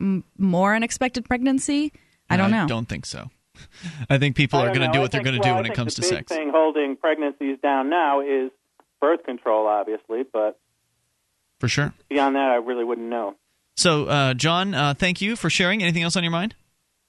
m- 0.00 0.24
more 0.38 0.74
unexpected 0.74 1.24
pregnancy? 1.24 1.92
I 2.28 2.36
don't 2.36 2.50
know. 2.50 2.64
I 2.64 2.66
don't 2.66 2.88
think 2.88 3.06
so. 3.06 3.30
I 4.10 4.18
think 4.18 4.36
people 4.36 4.58
I 4.60 4.66
are 4.66 4.74
going 4.74 4.86
to 4.86 4.92
do 4.92 4.98
I 4.98 5.02
what 5.02 5.10
they're 5.12 5.22
going 5.22 5.40
to 5.40 5.46
do 5.48 5.54
when 5.54 5.66
it 5.66 5.74
comes 5.74 5.94
the 5.96 6.02
to 6.02 6.08
big 6.08 6.18
sex. 6.18 6.32
thing 6.32 6.50
holding 6.54 6.96
pregnancies 6.96 7.58
down 7.62 7.90
now 7.90 8.20
is 8.20 8.50
birth 9.00 9.24
control, 9.24 9.66
obviously, 9.66 10.22
but 10.32 10.58
For 11.58 11.68
sure. 11.68 11.92
beyond 12.08 12.36
that, 12.36 12.50
I 12.50 12.54
really 12.56 12.84
wouldn't 12.84 13.08
know. 13.08 13.34
So, 13.76 14.06
uh, 14.06 14.34
John, 14.34 14.74
uh, 14.74 14.94
thank 14.94 15.20
you 15.20 15.36
for 15.36 15.48
sharing. 15.50 15.82
Anything 15.82 16.02
else 16.02 16.16
on 16.16 16.22
your 16.22 16.30
mind? 16.32 16.54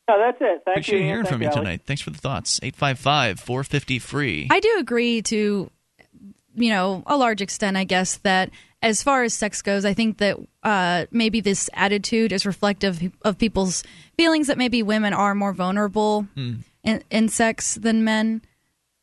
No, 0.09 0.17
that's 0.19 0.37
it. 0.41 0.61
Thank 0.65 0.77
Appreciate 0.77 0.95
you. 0.95 0.99
Ian. 1.03 1.07
hearing 1.09 1.23
Thank 1.25 1.33
from 1.33 1.41
you 1.41 1.47
Alex. 1.47 1.57
tonight. 1.59 1.81
Thanks 1.85 2.01
for 2.01 2.09
the 2.09 2.17
thoughts. 2.17 2.59
855 2.63 3.39
450 3.39 3.99
free. 3.99 4.47
I 4.49 4.59
do 4.59 4.75
agree 4.79 5.21
to, 5.23 5.69
you 6.55 6.69
know, 6.69 7.03
a 7.05 7.15
large 7.17 7.41
extent, 7.41 7.77
I 7.77 7.83
guess, 7.83 8.17
that 8.17 8.49
as 8.81 9.03
far 9.03 9.23
as 9.23 9.33
sex 9.33 9.61
goes, 9.61 9.85
I 9.85 9.93
think 9.93 10.17
that 10.17 10.37
uh, 10.63 11.05
maybe 11.11 11.39
this 11.41 11.69
attitude 11.73 12.31
is 12.31 12.45
reflective 12.45 13.11
of 13.21 13.37
people's 13.37 13.83
feelings 14.17 14.47
that 14.47 14.57
maybe 14.57 14.81
women 14.83 15.13
are 15.13 15.35
more 15.35 15.53
vulnerable 15.53 16.27
Hmm. 16.35 16.53
in, 16.83 17.03
in 17.09 17.29
sex 17.29 17.75
than 17.75 18.03
men. 18.03 18.41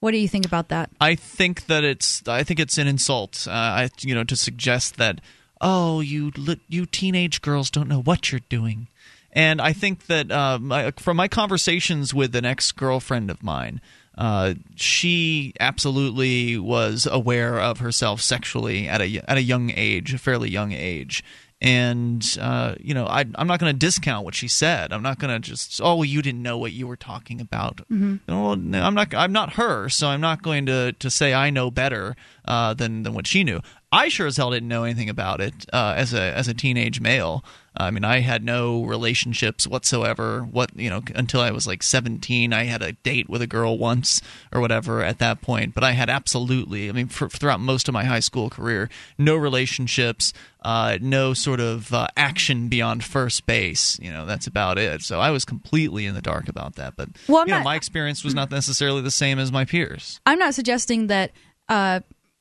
What 0.00 0.12
do 0.12 0.18
you 0.18 0.28
think 0.28 0.46
about 0.46 0.68
that? 0.68 0.90
I 1.00 1.14
think 1.16 1.66
that 1.66 1.82
it's 1.84 2.22
I 2.28 2.44
think 2.44 2.60
it's 2.60 2.78
an 2.78 2.86
insult. 2.86 3.46
Uh, 3.48 3.52
I 3.52 3.90
you 4.00 4.14
know 4.14 4.24
to 4.24 4.36
suggest 4.36 4.96
that 4.96 5.20
oh 5.60 6.00
you 6.00 6.30
you 6.68 6.86
teenage 6.86 7.42
girls 7.42 7.68
don't 7.70 7.88
know 7.88 8.00
what 8.02 8.30
you're 8.30 8.40
doing, 8.48 8.86
and 9.32 9.60
I 9.60 9.72
think 9.72 10.06
that 10.06 10.30
uh, 10.30 10.58
my, 10.60 10.92
from 10.92 11.16
my 11.16 11.26
conversations 11.26 12.14
with 12.14 12.36
an 12.36 12.44
ex 12.44 12.70
girlfriend 12.72 13.28
of 13.30 13.42
mine. 13.42 13.80
Uh, 14.18 14.54
she 14.74 15.54
absolutely 15.60 16.58
was 16.58 17.06
aware 17.10 17.60
of 17.60 17.78
herself 17.78 18.20
sexually 18.20 18.88
at 18.88 19.00
a 19.00 19.20
at 19.30 19.38
a 19.38 19.42
young 19.42 19.70
age, 19.76 20.12
a 20.12 20.18
fairly 20.18 20.50
young 20.50 20.72
age, 20.72 21.22
and 21.60 22.36
uh, 22.40 22.74
you 22.80 22.94
know 22.94 23.06
I, 23.06 23.24
I'm 23.36 23.46
not 23.46 23.60
going 23.60 23.72
to 23.72 23.78
discount 23.78 24.24
what 24.24 24.34
she 24.34 24.48
said. 24.48 24.92
I'm 24.92 25.02
not 25.04 25.20
going 25.20 25.40
to 25.40 25.48
just 25.48 25.80
oh 25.80 25.94
well, 25.94 26.04
you 26.04 26.20
didn't 26.20 26.42
know 26.42 26.58
what 26.58 26.72
you 26.72 26.88
were 26.88 26.96
talking 26.96 27.40
about. 27.40 27.80
Mhm. 27.88 28.18
Well, 28.26 28.56
no, 28.56 28.82
I'm 28.82 28.94
not. 28.94 29.14
I'm 29.14 29.32
not 29.32 29.52
her, 29.52 29.88
so 29.88 30.08
I'm 30.08 30.20
not 30.20 30.42
going 30.42 30.66
to, 30.66 30.92
to 30.98 31.10
say 31.10 31.32
I 31.32 31.50
know 31.50 31.70
better 31.70 32.16
uh, 32.44 32.74
than 32.74 33.04
than 33.04 33.14
what 33.14 33.28
she 33.28 33.44
knew. 33.44 33.60
I 33.92 34.08
sure 34.08 34.26
as 34.26 34.36
hell 34.36 34.50
didn't 34.50 34.68
know 34.68 34.82
anything 34.84 35.08
about 35.08 35.40
it 35.40 35.64
uh, 35.72 35.94
as 35.96 36.12
a 36.12 36.20
as 36.36 36.48
a 36.48 36.54
teenage 36.54 37.00
male. 37.00 37.44
I 37.80 37.90
mean, 37.92 38.04
I 38.04 38.18
had 38.20 38.44
no 38.44 38.82
relationships 38.82 39.66
whatsoever. 39.66 40.42
What 40.42 40.70
you 40.76 40.90
know, 40.90 41.02
until 41.14 41.40
I 41.40 41.52
was 41.52 41.66
like 41.66 41.82
17, 41.82 42.52
I 42.52 42.64
had 42.64 42.82
a 42.82 42.92
date 42.92 43.28
with 43.30 43.40
a 43.40 43.46
girl 43.46 43.78
once 43.78 44.20
or 44.52 44.60
whatever 44.60 45.02
at 45.02 45.18
that 45.20 45.40
point. 45.40 45.74
But 45.74 45.84
I 45.84 45.92
had 45.92 46.10
absolutely, 46.10 46.88
I 46.88 46.92
mean, 46.92 47.06
for, 47.06 47.28
throughout 47.28 47.60
most 47.60 47.86
of 47.86 47.94
my 47.94 48.04
high 48.04 48.20
school 48.20 48.50
career, 48.50 48.90
no 49.16 49.36
relationships, 49.36 50.32
uh, 50.62 50.98
no 51.00 51.34
sort 51.34 51.60
of 51.60 51.94
uh, 51.94 52.08
action 52.16 52.68
beyond 52.68 53.04
first 53.04 53.46
base. 53.46 53.98
You 54.00 54.10
know, 54.10 54.26
that's 54.26 54.48
about 54.48 54.76
it. 54.76 55.02
So 55.02 55.20
I 55.20 55.30
was 55.30 55.44
completely 55.44 56.04
in 56.04 56.14
the 56.14 56.22
dark 56.22 56.48
about 56.48 56.74
that. 56.74 56.96
But 56.96 57.10
Well, 57.28 57.44
you 57.46 57.52
know, 57.52 57.58
not- 57.58 57.64
my 57.64 57.76
experience 57.76 58.24
was 58.24 58.34
not 58.34 58.50
necessarily 58.50 59.02
the 59.02 59.10
same 59.12 59.38
as 59.38 59.52
my 59.52 59.64
peers. 59.64 60.20
I'm 60.26 60.38
not 60.40 60.54
suggesting 60.54 61.06
that 61.06 61.30
uh, 61.68 62.00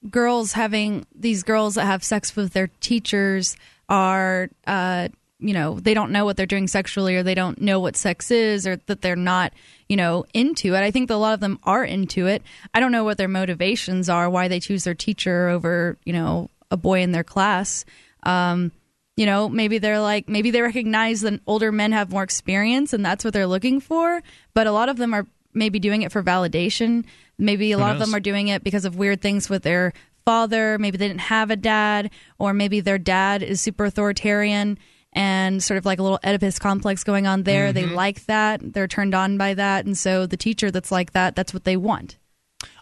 girls 0.09 0.53
having 0.53 1.05
these 1.13 1.43
girls 1.43 1.75
that 1.75 1.85
have 1.85 2.03
sex 2.03 2.35
with 2.35 2.53
their 2.53 2.67
teachers 2.79 3.55
are, 3.87 4.49
uh, 4.65 5.09
you 5.39 5.53
know, 5.53 5.79
they 5.79 5.93
don't 5.93 6.11
know 6.11 6.25
what 6.25 6.35
they're 6.35 6.45
doing 6.45 6.67
sexually 6.67 7.15
or 7.15 7.23
they 7.23 7.35
don't 7.35 7.61
know 7.61 7.79
what 7.79 7.95
sex 7.95 8.31
is 8.31 8.65
or 8.65 8.77
that 8.87 9.01
they're 9.01 9.15
not, 9.15 9.53
you 9.87 9.95
know, 9.95 10.25
into 10.33 10.73
it. 10.73 10.81
I 10.81 10.89
think 10.89 11.09
that 11.09 11.15
a 11.15 11.17
lot 11.17 11.35
of 11.35 11.39
them 11.39 11.59
are 11.63 11.83
into 11.83 12.25
it. 12.25 12.41
I 12.73 12.79
don't 12.79 12.91
know 12.91 13.03
what 13.03 13.17
their 13.17 13.27
motivations 13.27 14.09
are, 14.09 14.29
why 14.29 14.47
they 14.47 14.59
choose 14.59 14.83
their 14.83 14.95
teacher 14.95 15.49
over, 15.49 15.97
you 16.05 16.13
know, 16.13 16.49
a 16.71 16.77
boy 16.77 17.01
in 17.01 17.11
their 17.11 17.23
class. 17.23 17.85
Um, 18.23 18.71
you 19.15 19.25
know, 19.25 19.47
maybe 19.47 19.77
they're 19.77 19.99
like, 19.99 20.27
maybe 20.27 20.51
they 20.51 20.61
recognize 20.61 21.21
that 21.21 21.39
older 21.45 21.71
men 21.71 21.91
have 21.91 22.11
more 22.11 22.23
experience 22.23 22.93
and 22.93 23.05
that's 23.05 23.23
what 23.23 23.33
they're 23.33 23.47
looking 23.47 23.79
for. 23.79 24.23
But 24.53 24.67
a 24.67 24.71
lot 24.71 24.89
of 24.89 24.97
them 24.97 25.13
are 25.13 25.27
maybe 25.53 25.79
doing 25.79 26.01
it 26.01 26.11
for 26.11 26.23
validation. 26.23 27.05
Maybe 27.37 27.71
a 27.71 27.77
lot 27.77 27.93
of 27.93 27.99
them 27.99 28.15
are 28.15 28.19
doing 28.19 28.47
it 28.47 28.63
because 28.63 28.85
of 28.85 28.95
weird 28.95 29.21
things 29.21 29.49
with 29.49 29.63
their 29.63 29.93
father. 30.25 30.79
Maybe 30.79 30.97
they 30.97 31.07
didn't 31.07 31.21
have 31.21 31.51
a 31.51 31.55
dad, 31.55 32.09
or 32.39 32.53
maybe 32.53 32.79
their 32.79 32.97
dad 32.97 33.43
is 33.43 33.61
super 33.61 33.85
authoritarian 33.85 34.77
and 35.13 35.63
sort 35.63 35.77
of 35.77 35.85
like 35.85 35.99
a 35.99 36.03
little 36.03 36.19
Oedipus 36.23 36.59
complex 36.59 37.03
going 37.03 37.25
on 37.27 37.43
there. 37.43 37.71
They 37.73 37.83
Mhm. 37.83 37.93
like 37.95 38.25
that. 38.25 38.73
They're 38.73 38.87
turned 38.87 39.15
on 39.15 39.37
by 39.37 39.53
that. 39.53 39.85
And 39.85 39.97
so 39.97 40.25
the 40.25 40.37
teacher 40.37 40.69
that's 40.71 40.91
like 40.91 41.13
that, 41.13 41.35
that's 41.35 41.53
what 41.53 41.63
they 41.63 41.77
want. 41.77 42.17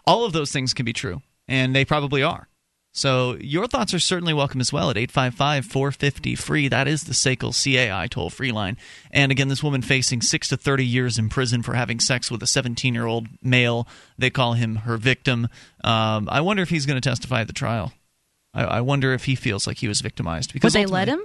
All 0.06 0.24
of 0.24 0.32
those 0.32 0.52
things 0.52 0.72
can 0.74 0.84
be 0.84 0.92
true, 0.92 1.22
and 1.48 1.74
they 1.74 1.84
probably 1.84 2.22
are. 2.22 2.48
So 2.92 3.36
your 3.40 3.66
thoughts 3.66 3.92
are 3.92 3.98
certainly 3.98 4.32
welcome 4.32 4.58
as 4.60 4.72
well 4.72 4.88
at 4.88 4.96
855-450-FREE. 4.96 6.68
That 6.68 6.88
is 6.88 7.04
the 7.04 7.12
SACL 7.12 7.52
CAI 7.52 8.06
toll-free 8.06 8.52
line. 8.52 8.78
And 9.10 9.30
again, 9.30 9.48
this 9.48 9.62
woman 9.62 9.82
facing 9.82 10.22
6 10.22 10.48
to 10.48 10.56
30 10.56 10.86
years 10.86 11.18
in 11.18 11.28
prison 11.28 11.62
for 11.62 11.74
having 11.74 12.00
sex 12.00 12.30
with 12.30 12.42
a 12.42 12.46
17-year-old 12.46 13.28
male. 13.42 13.86
They 14.16 14.30
call 14.30 14.54
him 14.54 14.76
her 14.76 14.96
victim. 14.96 15.48
Um, 15.84 16.26
I 16.30 16.40
wonder 16.40 16.62
if 16.62 16.70
he's 16.70 16.86
going 16.86 16.98
to 17.00 17.06
testify 17.06 17.42
at 17.42 17.48
the 17.48 17.52
trial. 17.52 17.92
I, 18.54 18.64
I 18.64 18.80
wonder 18.80 19.12
if 19.12 19.24
he 19.24 19.34
feels 19.34 19.66
like 19.66 19.78
he 19.78 19.88
was 19.88 20.00
victimized. 20.00 20.50
Would 20.52 20.54
Because 20.54 20.72
they 20.72 20.86
let 20.86 21.08
him? 21.08 21.20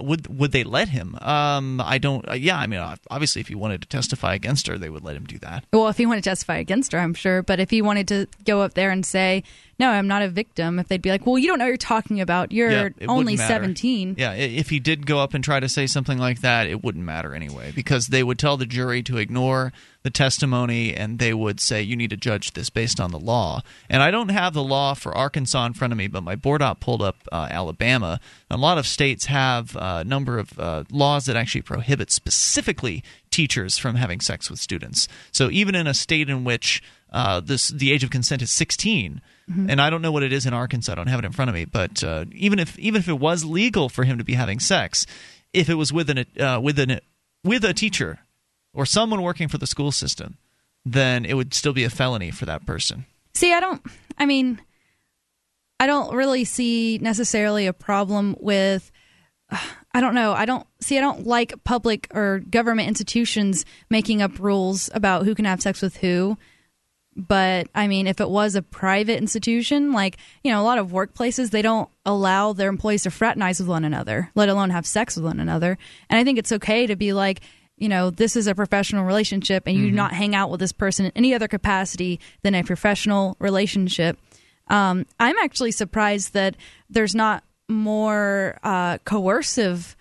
Would 0.00 0.38
would 0.38 0.52
they 0.52 0.64
let 0.64 0.88
him? 0.88 1.16
Um, 1.20 1.80
I 1.80 1.98
don't. 1.98 2.28
Uh, 2.28 2.34
yeah, 2.34 2.58
I 2.58 2.66
mean, 2.66 2.80
obviously, 3.10 3.40
if 3.40 3.48
he 3.48 3.54
wanted 3.54 3.82
to 3.82 3.88
testify 3.88 4.34
against 4.34 4.66
her, 4.66 4.78
they 4.78 4.90
would 4.90 5.04
let 5.04 5.16
him 5.16 5.24
do 5.24 5.38
that. 5.38 5.64
Well, 5.72 5.88
if 5.88 5.96
he 5.98 6.06
wanted 6.06 6.24
to 6.24 6.30
testify 6.30 6.56
against 6.56 6.92
her, 6.92 6.98
I'm 6.98 7.14
sure. 7.14 7.42
But 7.42 7.60
if 7.60 7.70
he 7.70 7.82
wanted 7.82 8.08
to 8.08 8.26
go 8.44 8.62
up 8.62 8.74
there 8.74 8.90
and 8.90 9.04
say, 9.04 9.44
no, 9.78 9.90
I'm 9.90 10.06
not 10.06 10.22
a 10.22 10.28
victim, 10.28 10.78
if 10.78 10.88
they'd 10.88 11.02
be 11.02 11.10
like, 11.10 11.26
well, 11.26 11.38
you 11.38 11.48
don't 11.48 11.58
know 11.58 11.64
what 11.64 11.68
you're 11.68 11.76
talking 11.76 12.20
about. 12.20 12.52
You're 12.52 12.70
Yeah, 12.70 13.06
only 13.08 13.36
17. 13.36 14.16
Yeah, 14.18 14.32
if 14.32 14.70
he 14.70 14.78
did 14.78 15.06
go 15.06 15.18
up 15.18 15.34
and 15.34 15.42
try 15.42 15.60
to 15.60 15.68
say 15.68 15.86
something 15.86 16.18
like 16.18 16.40
that, 16.40 16.66
it 16.66 16.82
wouldn't 16.84 17.04
matter 17.04 17.34
anyway 17.34 17.72
because 17.74 18.08
they 18.08 18.22
would 18.22 18.38
tell 18.38 18.56
the 18.56 18.66
jury 18.66 19.02
to 19.04 19.18
ignore 19.18 19.72
the 20.02 20.10
testimony 20.10 20.94
and 20.94 21.18
they 21.18 21.32
would 21.32 21.58
say 21.58 21.80
you 21.82 21.96
need 21.96 22.10
to 22.10 22.16
judge 22.16 22.52
this 22.52 22.68
based 22.68 23.00
on 23.00 23.10
the 23.10 23.18
law. 23.18 23.62
And 23.88 24.02
I 24.02 24.10
don't 24.10 24.28
have 24.28 24.52
the 24.52 24.62
law 24.62 24.92
for 24.94 25.16
Arkansas 25.16 25.64
in 25.64 25.72
front 25.72 25.92
of 25.92 25.96
me, 25.96 26.08
but 26.08 26.22
my 26.22 26.36
board 26.36 26.60
op 26.60 26.78
pulled 26.78 27.00
up 27.00 27.16
uh, 27.32 27.48
Alabama. 27.50 28.20
A 28.50 28.58
lot 28.58 28.76
of 28.76 28.86
states 28.86 29.26
have 29.26 29.74
a 29.76 30.04
number 30.04 30.38
of 30.38 30.58
uh, 30.58 30.84
laws 30.90 31.24
that 31.24 31.36
actually 31.36 31.62
prohibit 31.62 32.10
specifically 32.10 33.02
teachers 33.30 33.78
from 33.78 33.96
having 33.96 34.20
sex 34.20 34.50
with 34.50 34.60
students. 34.60 35.08
So 35.32 35.50
even 35.50 35.74
in 35.74 35.86
a 35.86 35.94
state 35.94 36.28
in 36.28 36.44
which 36.44 36.82
uh, 37.10 37.40
this 37.40 37.68
the 37.68 37.90
age 37.90 38.04
of 38.04 38.10
consent 38.10 38.42
is 38.42 38.50
16, 38.50 39.22
Mhm. 39.50 39.70
and 39.70 39.80
I 39.80 39.90
don't 39.90 40.00
know 40.02 40.10
what 40.12 40.22
it 40.22 40.32
is 40.32 40.46
in 40.46 40.54
Arkansas. 40.54 40.92
I 40.92 40.94
don't 40.94 41.06
have 41.08 41.18
it 41.18 41.24
in 41.26 41.32
front 41.32 41.50
of 41.50 41.54
me. 41.54 41.64
But 41.66 42.02
uh, 42.02 42.24
even 42.32 42.58
if 42.58 42.78
even 42.78 42.98
if 43.00 43.08
it 43.08 43.18
was 43.18 43.44
legal 43.44 43.88
for 43.88 44.04
him 44.04 44.18
to 44.18 44.24
be 44.24 44.34
having 44.34 44.58
sex, 44.58 45.06
if 45.52 45.68
it 45.68 45.74
was 45.74 45.92
with 45.92 46.08
an 46.10 46.24
uh, 46.40 46.60
with 46.62 46.78
an 46.78 47.00
with 47.42 47.64
a 47.64 47.74
teacher 47.74 48.20
or 48.72 48.86
someone 48.86 49.20
working 49.22 49.48
for 49.48 49.58
the 49.58 49.66
school 49.66 49.92
system, 49.92 50.38
then 50.84 51.24
it 51.24 51.34
would 51.34 51.52
still 51.54 51.72
be 51.74 51.84
a 51.84 51.90
felony 51.90 52.30
for 52.30 52.46
that 52.46 52.64
person. 52.66 53.04
See, 53.34 53.52
I 53.52 53.60
don't, 53.60 53.82
I 54.16 54.26
mean, 54.26 54.60
I 55.78 55.86
don't 55.86 56.14
really 56.14 56.44
see 56.44 56.98
necessarily 57.02 57.66
a 57.66 57.72
problem 57.72 58.36
with. 58.40 58.90
I 59.92 60.00
don't 60.00 60.14
know. 60.14 60.32
I 60.32 60.46
don't 60.46 60.66
see. 60.80 60.96
I 60.98 61.00
don't 61.00 61.26
like 61.26 61.52
public 61.64 62.08
or 62.12 62.38
government 62.38 62.88
institutions 62.88 63.64
making 63.90 64.22
up 64.22 64.38
rules 64.38 64.90
about 64.94 65.24
who 65.26 65.34
can 65.34 65.44
have 65.44 65.60
sex 65.60 65.82
with 65.82 65.98
who. 65.98 66.38
But 67.16 67.68
I 67.74 67.86
mean, 67.86 68.06
if 68.06 68.20
it 68.20 68.28
was 68.28 68.54
a 68.54 68.62
private 68.62 69.18
institution, 69.18 69.92
like 69.92 70.16
you 70.42 70.50
know, 70.50 70.60
a 70.60 70.64
lot 70.64 70.78
of 70.78 70.90
workplaces 70.90 71.50
they 71.50 71.62
don't 71.62 71.88
allow 72.04 72.52
their 72.52 72.68
employees 72.68 73.04
to 73.04 73.10
fraternize 73.10 73.60
with 73.60 73.68
one 73.68 73.84
another, 73.84 74.30
let 74.34 74.48
alone 74.48 74.70
have 74.70 74.86
sex 74.86 75.16
with 75.16 75.24
one 75.24 75.40
another. 75.40 75.78
And 76.10 76.18
I 76.18 76.24
think 76.24 76.38
it's 76.38 76.52
okay 76.52 76.86
to 76.86 76.96
be 76.96 77.12
like, 77.12 77.40
you 77.76 77.88
know, 77.88 78.10
this 78.10 78.36
is 78.36 78.46
a 78.46 78.54
professional 78.54 79.04
relationship, 79.04 79.64
and 79.66 79.76
you 79.76 79.86
do 79.86 79.92
Mhm. 79.92 79.96
not 79.96 80.12
hang 80.12 80.34
out 80.34 80.50
with 80.50 80.60
this 80.60 80.72
person 80.72 81.06
in 81.06 81.12
any 81.16 81.34
other 81.34 81.48
capacity 81.48 82.20
than 82.42 82.54
a 82.54 82.62
professional 82.62 83.36
relationship. 83.40 84.18
Um, 84.68 85.06
I'm 85.20 85.36
actually 85.42 85.72
surprised 85.72 86.32
that 86.34 86.56
there's 86.88 87.14
not 87.14 87.42
more 87.68 88.58
uh, 88.62 88.98
coercive, 89.04 89.96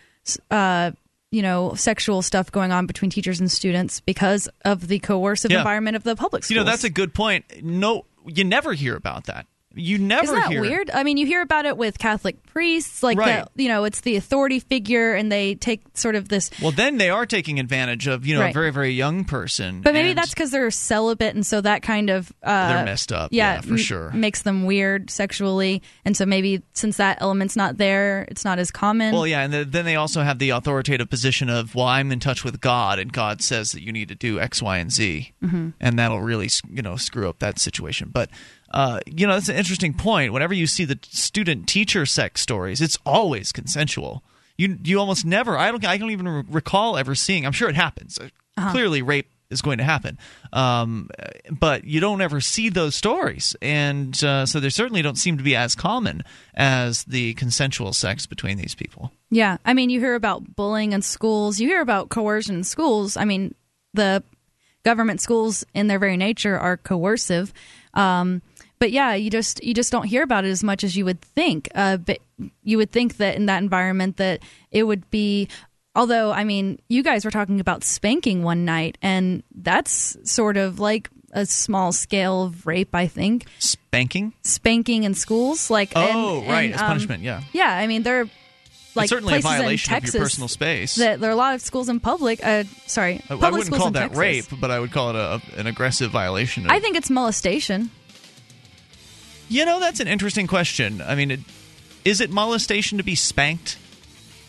uh, 0.52 0.92
you 1.34 1.42
know, 1.42 1.74
sexual 1.74 2.22
stuff 2.22 2.52
going 2.52 2.72
on 2.72 2.86
between 2.86 3.10
teachers 3.10 3.40
and 3.40 3.52
students 3.52 4.00
because 4.00 4.48
of 4.66 4.88
the 4.88 5.00
coercive 5.00 5.50
Yeah. 5.52 5.58
environment 5.58 5.96
of 5.96 6.04
the 6.04 6.16
public 6.16 6.44
schools. 6.44 6.52
You 6.52 6.58
know, 6.58 6.64
that's 6.64 6.84
a 6.84 6.90
good 6.92 7.14
point. 7.14 7.46
No, 7.64 8.06
you 8.28 8.44
never 8.44 8.74
hear 8.74 8.96
about 8.96 9.26
that. 9.26 9.48
You 9.76 9.98
never 9.98 10.24
Isn't 10.26 10.36
that 10.36 10.52
hear. 10.52 10.62
weird? 10.62 10.92
I 10.92 11.04
mean, 11.04 11.18
you 11.18 11.26
hear 11.26 11.42
about 11.42 11.66
it 11.66 11.78
with 11.78 11.98
Catholic 11.98 12.44
priests, 12.46 13.02
like 13.02 13.18
Right. 13.18 13.46
the, 13.56 13.64
you 13.64 13.70
know, 13.70 13.86
it's 13.86 14.02
the 14.02 14.16
authority 14.16 14.60
figure, 14.60 15.14
and 15.16 15.32
they 15.32 15.56
take 15.56 15.82
sort 15.96 16.14
of 16.16 16.30
this. 16.30 16.52
Well, 16.62 16.72
then 16.72 16.98
they 16.98 17.10
are 17.10 17.26
taking 17.26 17.60
advantage 17.60 18.06
of 18.08 18.26
you 18.26 18.36
know 18.36 18.46
a 18.48 18.54
very 18.54 18.72
very 18.72 18.92
young 18.92 19.26
person. 19.26 19.82
But 19.82 19.94
maybe 19.94 20.14
that's 20.14 20.30
because 20.30 20.52
they're 20.52 20.70
celibate, 20.70 21.34
and 21.34 21.46
so 21.46 21.60
that 21.62 21.82
kind 21.82 22.10
of 22.12 22.32
uh, 22.44 22.74
They're 22.76 22.86
messed 22.86 23.12
up, 23.12 23.30
yeah, 23.34 23.62
for 23.62 23.70
m- 23.72 23.78
sure. 23.78 24.12
makes 24.12 24.44
them 24.44 24.66
weird 24.66 25.10
sexually, 25.10 25.82
and 26.06 26.16
so 26.16 26.26
maybe 26.26 26.62
since 26.74 26.98
that 26.98 27.18
element's 27.22 27.56
not 27.56 27.78
there, 27.78 28.28
it's 28.30 28.46
not 28.46 28.60
as 28.60 28.70
common. 28.70 29.14
Well, 29.14 29.26
yeah, 29.26 29.42
and 29.42 29.52
th- 29.54 29.68
then 29.70 29.86
they 29.86 29.96
also 29.96 30.22
have 30.22 30.38
the 30.40 30.52
authoritative 30.52 31.10
position 31.10 31.50
of, 31.50 31.74
well, 31.74 31.88
I'm 31.88 32.12
in 32.12 32.20
touch 32.20 32.44
with 32.44 32.62
God, 32.62 33.00
and 33.00 33.12
God 33.12 33.42
says 33.42 33.72
that 33.72 33.82
you 33.82 33.92
need 33.92 34.10
to 34.10 34.16
do 34.16 34.40
X, 34.40 34.62
Y, 34.62 34.78
and 34.78 34.92
Z, 34.92 35.34
Mhm. 35.44 35.74
and 35.80 35.98
that'll 35.98 36.22
really, 36.22 36.50
you 36.72 36.82
know, 36.84 36.96
screw 36.96 37.28
up 37.28 37.40
that 37.40 37.58
situation. 37.60 38.10
But, 38.14 38.30
uh, 38.74 39.00
you 39.06 39.26
know, 39.28 39.34
that's 39.34 39.50
an 39.50 39.56
interesting 39.56 39.94
point. 39.94 40.34
Whenever 40.34 40.54
you 40.54 40.68
see 40.68 40.86
the 40.86 41.00
student-teacher 41.04 42.06
sex 42.06 42.42
stories, 42.42 42.82
it's 42.82 42.98
always 43.06 43.52
consensual. 43.52 44.24
You 44.58 44.78
you 44.84 45.00
almost 45.00 45.26
never. 45.26 45.58
I 45.58 45.72
don't. 45.72 45.86
I 45.86 45.98
don't 45.98 46.12
even 46.12 46.28
re- 46.28 46.44
recall 46.50 46.98
ever 46.98 47.16
seeing. 47.16 47.46
I'm 47.46 47.52
sure 47.54 47.70
it 47.70 47.76
happens. 47.76 48.18
Uh, 48.20 48.30
Uh-huh. 48.56 48.72
Clearly, 48.72 49.02
rape 49.02 49.30
is 49.50 49.64
going 49.64 49.80
to 49.80 49.84
happen, 49.84 50.18
um, 50.52 51.10
but 51.50 51.86
you 51.86 52.00
don't 52.00 52.22
ever 52.22 52.40
see 52.40 52.70
those 52.70 52.94
stories, 52.94 53.56
and 53.64 54.24
uh, 54.24 54.46
so 54.46 54.60
they 54.60 54.70
certainly 54.70 55.02
don't 55.02 55.18
seem 55.18 55.38
to 55.38 55.44
be 55.44 55.56
as 55.56 55.74
common 55.76 56.22
as 56.54 57.04
the 57.06 57.34
consensual 57.34 57.94
sex 57.94 58.28
between 58.28 58.58
these 58.58 58.76
people. 58.76 59.12
Yeah, 59.32 59.58
I 59.66 59.74
mean, 59.74 59.90
you 59.90 60.00
hear 60.00 60.14
about 60.14 60.56
bullying 60.56 60.92
in 60.94 61.02
schools, 61.02 61.60
you 61.60 61.68
hear 61.68 61.82
about 61.82 62.10
coercion 62.10 62.58
in 62.58 62.64
schools. 62.64 63.18
I 63.18 63.26
mean, 63.26 63.56
the 63.96 64.22
government 64.84 65.20
schools, 65.20 65.66
in 65.74 65.88
their 65.88 66.00
very 66.00 66.18
nature, 66.18 66.58
are 66.60 66.78
coercive. 66.78 67.54
Um, 67.96 68.42
but 68.84 68.92
yeah, 68.92 69.14
you 69.14 69.30
just 69.30 69.64
you 69.64 69.74
just 69.74 69.94
don't 69.94 70.04
hear 70.04 70.24
about 70.24 70.44
it 70.44 70.50
as 70.50 70.62
much 70.62 70.84
as 70.84 70.98
you 70.98 71.06
would 71.06 71.22
think. 71.22 71.70
Uh, 71.74 71.96
but 71.96 72.18
you 72.64 72.78
would 72.78 72.92
think 72.92 73.16
that 73.16 73.38
in 73.38 73.46
that 73.46 73.64
environment 73.64 74.18
that 74.18 74.42
it 74.72 74.84
would 74.84 75.10
be. 75.10 75.48
Although, 75.96 76.34
I 76.34 76.44
mean, 76.44 76.80
you 76.90 77.02
guys 77.02 77.24
were 77.24 77.32
talking 77.32 77.62
about 77.62 77.86
spanking 77.86 78.44
one 78.44 78.66
night, 78.66 78.98
and 79.02 79.42
that's 79.56 80.18
sort 80.30 80.58
of 80.58 80.80
like 80.82 81.10
a 81.32 81.46
small 81.46 81.94
scale 81.94 82.44
of 82.44 82.68
rape, 82.68 82.94
I 82.94 83.08
think. 83.08 83.46
Spanking? 83.60 84.34
Spanking 84.42 85.04
in 85.04 85.14
schools, 85.14 85.70
like 85.70 85.94
Oh, 85.96 86.40
and- 86.40 86.48
right, 86.50 86.64
and, 86.66 86.74
as 86.74 86.82
um, 86.82 86.88
punishment, 86.88 87.24
yeah. 87.24 87.42
yeah. 87.54 87.72
I 87.74 87.88
mean, 87.88 88.04
there 88.04 88.20
are 88.22 88.30
like 88.96 89.08
certainly 89.08 89.38
a 89.38 89.40
violation 89.40 89.94
in 89.94 89.98
of 89.98 90.04
your 90.04 90.12
Texas 90.12 90.20
personal 90.22 90.48
space. 90.50 90.96
That 90.96 91.22
there 91.22 91.30
are 91.30 91.34
a 91.34 91.38
lot 91.38 91.56
of 91.56 91.62
schools 91.62 91.88
in 91.88 92.02
public. 92.02 92.46
Uh, 92.46 92.66
sorry, 92.86 93.22
I- 93.30 93.36
I 93.36 93.50
wouldn't 93.52 93.74
call 93.74 93.92
that 93.92 94.00
Texas. 94.12 94.18
rape, 94.20 94.46
but 94.60 94.72
I 94.72 94.80
would 94.82 94.92
call 94.92 95.12
it 95.12 95.16
a, 95.16 95.40
an 95.58 95.68
aggressive 95.68 96.12
violation. 96.12 96.66
Of, 96.66 96.72
I 96.72 96.80
think 96.82 96.98
it's 96.98 97.10
molestation. 97.10 97.90
You 99.50 99.66
know, 99.66 99.80
that's 99.80 100.00
an 100.00 100.08
interesting 100.08 100.48
question. 100.48 101.02
I 101.02 101.16
mean, 101.16 101.32
it, 101.32 101.40
is 102.06 102.22
it 102.22 102.30
molestation 102.30 102.98
to 102.98 103.04
be 103.04 103.16
spanked, 103.16 103.78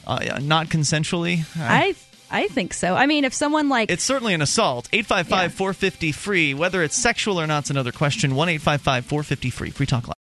uh, 0.06 0.38
not 0.42 0.68
consensually? 0.68 1.44
I 1.58 1.94
I 2.30 2.48
think 2.48 2.74
so. 2.74 2.94
I 2.94 3.06
mean, 3.06 3.24
if 3.24 3.32
someone 3.32 3.68
like 3.68 3.90
It's 3.90 4.02
certainly 4.02 4.34
an 4.34 4.42
assault. 4.42 4.88
855 4.92 5.54
450 5.54 6.12
free. 6.12 6.54
Whether 6.54 6.82
it's 6.82 6.96
sexual 6.96 7.40
or 7.40 7.46
not 7.46 7.54
not's 7.54 7.70
another 7.70 7.92
question. 7.92 8.34
1 8.34 8.48
855 8.48 9.06
450 9.06 9.50
free. 9.50 9.70
Free 9.70 9.86
Talk 9.86 10.08
Live. 10.08 10.14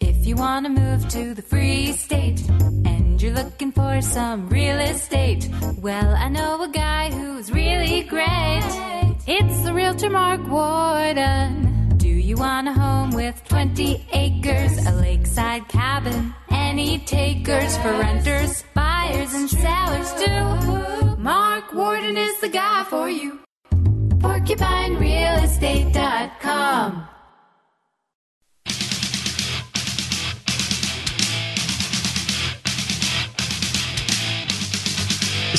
If 0.00 0.24
If 0.24 0.28
you 0.28 0.36
want 0.36 0.64
to 0.64 0.70
move 0.70 1.06
to 1.10 1.34
the 1.34 1.42
free 1.42 1.92
state 1.92 2.40
and 2.48 3.20
you're 3.20 3.34
looking 3.34 3.72
for 3.72 4.00
some 4.00 4.48
real 4.48 4.80
estate, 4.80 5.50
well, 5.76 6.14
I 6.16 6.30
know 6.30 6.62
a 6.62 6.68
guy 6.68 7.10
who's 7.10 7.52
really 7.52 8.04
great. 8.04 8.62
It's 9.26 9.62
the 9.64 9.74
realtor 9.74 10.08
Mark 10.08 10.40
Warden. 10.48 11.83
Do 12.04 12.10
you 12.10 12.36
want 12.36 12.68
a 12.68 12.72
home 12.74 13.12
with 13.12 13.42
20 13.48 14.06
acres, 14.12 14.86
a 14.86 14.92
lakeside 14.92 15.66
cabin? 15.68 16.34
Any 16.50 16.98
takers 16.98 17.78
for 17.78 17.92
renters, 17.92 18.62
buyers, 18.74 19.32
and 19.32 19.48
sellers 19.48 20.12
too? 20.22 21.16
Mark 21.16 21.72
Warden 21.72 22.18
is 22.18 22.38
the 22.42 22.50
guy 22.50 22.84
for 22.90 23.08
you. 23.08 23.40
PorcupineRealEstate.com. 24.18 27.08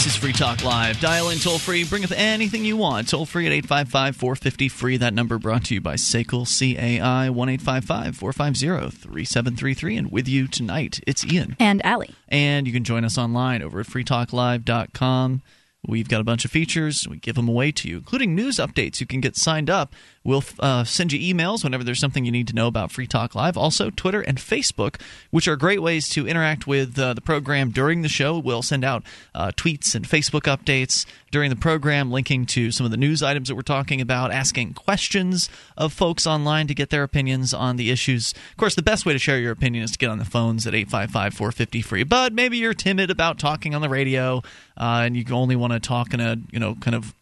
This 0.06 0.14
is 0.14 0.22
Free 0.22 0.34
Talk 0.34 0.64
Live. 0.64 1.00
Dial 1.00 1.30
in 1.30 1.40
toll 1.40 1.58
free. 1.58 1.84
Bring 1.84 2.04
up 2.04 2.12
anything 2.12 2.64
you 2.64 2.78
want. 2.78 3.10
Toll 3.10 3.26
free 3.26 3.48
at 3.48 3.52
855 3.52 4.16
450 4.16 4.70
free. 4.70 4.98
That 4.98 5.16
number 5.16 5.40
brought 5.40 5.64
to 5.66 5.74
you 5.74 5.82
by 5.82 5.96
SACL 5.96 6.46
CAI 6.46 7.32
1 7.32 7.50
855 7.50 8.16
450 8.16 8.96
3733. 8.96 9.98
And 9.98 10.12
with 10.12 10.28
you 10.28 10.48
tonight, 10.48 11.00
it's 11.08 11.26
Ian. 11.26 11.56
And 11.60 11.84
Allie. 11.84 12.14
And 12.30 12.68
you 12.68 12.74
can 12.74 12.84
join 12.84 13.04
us 13.04 13.18
online 13.18 13.64
over 13.64 13.80
at 13.80 13.88
freetalklive.com. 13.88 15.42
We've 15.88 16.08
got 16.08 16.22
a 16.22 16.24
bunch 16.24 16.46
of 16.46 16.52
features. 16.52 17.08
We 17.08 17.18
give 17.18 17.36
them 17.36 17.48
away 17.48 17.72
to 17.74 17.88
you, 17.88 17.98
including 17.98 18.36
news 18.36 18.58
updates. 18.58 19.00
You 19.00 19.08
can 19.08 19.22
get 19.22 19.36
signed 19.36 19.70
up. 19.70 19.94
We'll 20.24 20.44
uh, 20.60 20.84
send 20.86 21.14
you 21.14 21.36
emails 21.36 21.64
whenever 21.64 21.84
there's 21.84 22.00
something 22.00 22.26
you 22.26 22.32
need 22.32 22.48
to 22.48 22.56
know 22.56 22.66
about 22.66 22.92
Free 22.92 23.06
Talk 23.06 23.36
Live. 23.36 23.58
Also, 23.58 23.92
Twitter 23.92 24.22
and 24.22 24.40
Facebook, 24.40 25.00
which 25.30 25.48
are 25.48 25.56
great 25.56 25.84
ways 25.84 26.10
to 26.10 26.28
interact 26.28 26.66
with 26.66 26.98
uh, 26.98 27.14
the 27.14 27.22
program 27.22 27.70
during 27.70 28.02
the 28.02 28.10
show. 28.10 28.40
We'll 28.40 28.64
send 28.64 28.84
out 28.84 29.04
uh, 29.36 29.52
tweets 29.56 29.94
and 29.94 30.06
Facebook 30.06 30.44
updates 30.44 31.06
during 31.30 31.52
the 31.52 31.56
program, 31.56 32.12
linking 32.12 32.48
to 32.48 32.72
some 32.72 32.86
of 32.86 32.92
the 32.92 32.98
news 32.98 33.22
items 33.22 33.50
that 33.50 33.56
we're 33.56 33.62
talking 33.62 34.02
about, 34.02 34.32
asking 34.32 34.74
questions 34.74 35.48
of 35.78 35.94
folks 35.94 36.26
online 36.26 36.66
to 36.68 36.74
get 36.74 36.90
their 36.90 37.04
opinions 37.04 37.54
on 37.54 37.76
the 37.76 37.92
issues. 37.92 38.34
Of 38.52 38.58
course, 38.58 38.74
the 38.74 38.82
best 38.82 39.06
way 39.06 39.14
to 39.14 39.20
share 39.20 39.38
your 39.38 39.52
opinion 39.52 39.84
is 39.84 39.92
to 39.92 39.98
get 40.00 40.10
on 40.10 40.18
the 40.18 40.26
phones 40.26 40.66
at 40.66 40.74
855 40.74 41.34
450 41.36 41.82
free. 41.84 42.04
But 42.04 42.34
maybe 42.34 42.58
you're 42.58 42.74
timid 42.74 43.12
about 43.12 43.38
talking 43.38 43.76
on 43.76 43.82
the 43.82 43.90
radio 43.90 44.42
uh, 44.78 45.04
and 45.06 45.16
you 45.16 45.24
only 45.32 45.56
want 45.56 45.74
to 45.74 45.75
talk 45.80 46.14
in 46.14 46.20
a, 46.20 46.38
you 46.52 46.60
know, 46.60 46.76
kind 46.76 46.96
of 46.96 47.14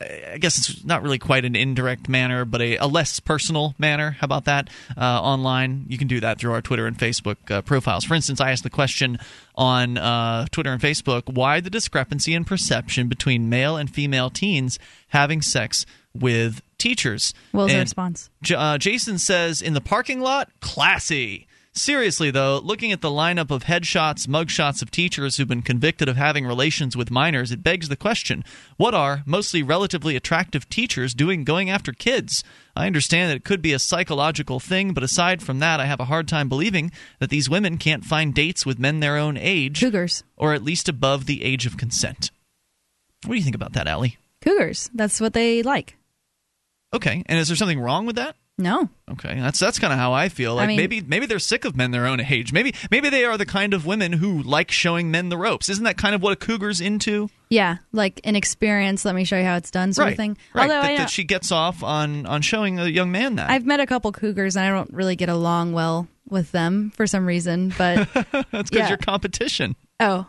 I 0.00 0.38
guess 0.38 0.58
it's 0.58 0.84
not 0.84 1.02
really 1.02 1.18
quite 1.18 1.44
an 1.44 1.54
indirect 1.54 2.08
manner, 2.08 2.44
but 2.44 2.60
a, 2.60 2.76
a 2.76 2.86
less 2.86 3.20
personal 3.20 3.74
manner. 3.78 4.12
How 4.12 4.24
about 4.24 4.44
that? 4.46 4.68
Uh, 4.96 5.00
online, 5.00 5.86
you 5.88 5.96
can 5.96 6.08
do 6.08 6.20
that 6.20 6.38
through 6.38 6.52
our 6.52 6.60
Twitter 6.60 6.86
and 6.86 6.98
Facebook 6.98 7.36
uh, 7.50 7.62
profiles. 7.62 8.04
For 8.04 8.14
instance, 8.14 8.40
I 8.40 8.50
asked 8.50 8.64
the 8.64 8.70
question 8.70 9.18
on 9.54 9.96
uh, 9.96 10.46
Twitter 10.50 10.72
and 10.72 10.82
Facebook 10.82 11.32
why 11.32 11.60
the 11.60 11.70
discrepancy 11.70 12.34
in 12.34 12.44
perception 12.44 13.08
between 13.08 13.48
male 13.48 13.76
and 13.76 13.88
female 13.88 14.28
teens 14.28 14.78
having 15.08 15.40
sex 15.40 15.86
with 16.14 16.62
teachers. 16.78 17.32
What 17.52 17.64
was 17.64 17.72
the 17.72 17.78
response? 17.78 18.30
J- 18.42 18.54
uh, 18.56 18.78
Jason 18.78 19.18
says 19.18 19.62
in 19.62 19.74
the 19.74 19.80
parking 19.80 20.20
lot, 20.20 20.50
classy. 20.60 21.46
Seriously, 21.76 22.30
though, 22.30 22.58
looking 22.64 22.90
at 22.90 23.02
the 23.02 23.10
lineup 23.10 23.50
of 23.50 23.64
headshots, 23.64 24.26
mugshots 24.26 24.80
of 24.80 24.90
teachers 24.90 25.36
who've 25.36 25.46
been 25.46 25.60
convicted 25.60 26.08
of 26.08 26.16
having 26.16 26.46
relations 26.46 26.96
with 26.96 27.10
minors, 27.10 27.52
it 27.52 27.62
begs 27.62 27.90
the 27.90 27.96
question 27.96 28.44
what 28.78 28.94
are 28.94 29.22
mostly 29.26 29.62
relatively 29.62 30.16
attractive 30.16 30.70
teachers 30.70 31.12
doing 31.12 31.44
going 31.44 31.68
after 31.68 31.92
kids? 31.92 32.42
I 32.74 32.86
understand 32.86 33.30
that 33.30 33.36
it 33.36 33.44
could 33.44 33.60
be 33.60 33.74
a 33.74 33.78
psychological 33.78 34.58
thing, 34.58 34.94
but 34.94 35.02
aside 35.02 35.42
from 35.42 35.58
that, 35.58 35.78
I 35.78 35.84
have 35.84 36.00
a 36.00 36.06
hard 36.06 36.28
time 36.28 36.48
believing 36.48 36.92
that 37.20 37.28
these 37.28 37.50
women 37.50 37.76
can't 37.76 38.06
find 38.06 38.32
dates 38.32 38.64
with 38.64 38.78
men 38.78 39.00
their 39.00 39.18
own 39.18 39.36
age. 39.36 39.78
Cougars. 39.78 40.24
Or 40.34 40.54
at 40.54 40.64
least 40.64 40.88
above 40.88 41.26
the 41.26 41.44
age 41.44 41.66
of 41.66 41.76
consent. 41.76 42.30
What 43.26 43.34
do 43.34 43.38
you 43.38 43.44
think 43.44 43.54
about 43.54 43.74
that, 43.74 43.86
Allie? 43.86 44.16
Cougars. 44.40 44.88
That's 44.94 45.20
what 45.20 45.34
they 45.34 45.62
like. 45.62 45.98
Okay, 46.94 47.22
and 47.26 47.38
is 47.38 47.48
there 47.48 47.56
something 47.56 47.80
wrong 47.80 48.06
with 48.06 48.16
that? 48.16 48.34
No. 48.58 48.88
Okay, 49.10 49.38
that's 49.38 49.58
that's 49.58 49.78
kind 49.78 49.92
of 49.92 49.98
how 49.98 50.12
I 50.14 50.30
feel. 50.30 50.52
I 50.52 50.62
Like 50.62 50.68
mean- 50.68 50.76
maybe 50.78 51.00
maybe 51.02 51.26
they're 51.26 51.38
sick 51.38 51.64
of 51.66 51.76
men 51.76 51.90
their 51.90 52.06
own 52.06 52.20
age. 52.20 52.52
Maybe 52.52 52.74
maybe 52.90 53.10
they 53.10 53.24
are 53.24 53.36
the 53.36 53.44
kind 53.44 53.74
of 53.74 53.84
women 53.84 54.14
who 54.14 54.42
like 54.42 54.70
showing 54.70 55.10
men 55.10 55.28
the 55.28 55.36
ropes. 55.36 55.68
Isn't 55.68 55.84
that 55.84 55.98
kind 55.98 56.14
of 56.14 56.22
what 56.22 56.32
a 56.32 56.36
cougar's 56.36 56.80
into? 56.80 57.28
Yeah, 57.50 57.76
like 57.92 58.20
an 58.24 58.34
experience. 58.34 59.04
Let 59.04 59.14
me 59.14 59.24
show 59.24 59.36
you 59.36 59.44
how 59.44 59.56
it's 59.56 59.70
done, 59.70 59.92
sort 59.92 60.06
right, 60.06 60.12
of 60.12 60.16
thing. 60.16 60.38
right. 60.54 60.62
Although 60.62 60.80
that, 60.80 60.90
I, 60.92 60.96
that 60.96 61.10
she 61.10 61.24
gets 61.24 61.52
off 61.52 61.82
on 61.82 62.24
on 62.24 62.40
showing 62.40 62.78
a 62.78 62.86
young 62.86 63.12
man 63.12 63.36
that. 63.36 63.50
I've 63.50 63.66
met 63.66 63.80
a 63.80 63.86
couple 63.86 64.10
cougars 64.12 64.56
and 64.56 64.64
I 64.64 64.70
don't 64.70 64.92
really 64.92 65.16
get 65.16 65.28
along 65.28 65.72
well 65.74 66.08
with 66.28 66.50
them 66.52 66.92
for 66.96 67.06
some 67.06 67.26
reason. 67.26 67.74
But 67.76 68.08
that's 68.14 68.30
because 68.50 68.70
yeah. 68.72 68.88
you're 68.88 68.96
competition. 68.96 69.76
oh, 70.00 70.26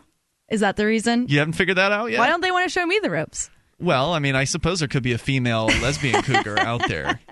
is 0.50 0.60
that 0.60 0.76
the 0.76 0.86
reason? 0.86 1.28
You 1.30 1.40
haven't 1.40 1.54
figured 1.54 1.78
that 1.78 1.94
out 1.94 2.12
yet. 2.12 2.20
Why 2.20 2.28
don't 2.28 2.42
they 2.42 2.52
want 2.52 2.66
to 2.66 2.70
show 2.70 2.86
me 2.86 3.00
the 3.02 3.10
ropes? 3.10 3.50
well, 3.80 4.12
I 4.14 4.20
mean, 4.20 4.36
I 4.36 4.44
suppose 4.46 4.80
there 4.80 4.88
could 4.88 5.04
be 5.04 5.14
a 5.14 5.18
female 5.20 5.68
lesbian 5.68 6.24
cougar 6.24 6.60
out 6.60 6.88
there. 6.88 7.20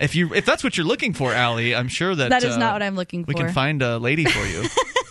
If 0.00 0.16
you 0.16 0.34
if 0.34 0.44
that's 0.44 0.64
what 0.64 0.76
you're 0.76 0.86
looking 0.86 1.12
for, 1.12 1.32
Allie, 1.32 1.72
I'm 1.74 1.88
sure 1.88 2.14
that 2.14 2.30
That 2.30 2.42
is 2.42 2.56
uh, 2.56 2.58
not 2.58 2.72
what 2.74 2.82
I'm 2.82 2.96
looking 2.96 3.24
for. 3.24 3.28
We 3.28 3.34
can 3.34 3.52
find 3.52 3.80
a 3.80 3.98
lady 3.98 4.24
for 4.24 4.44
you. 4.44 4.64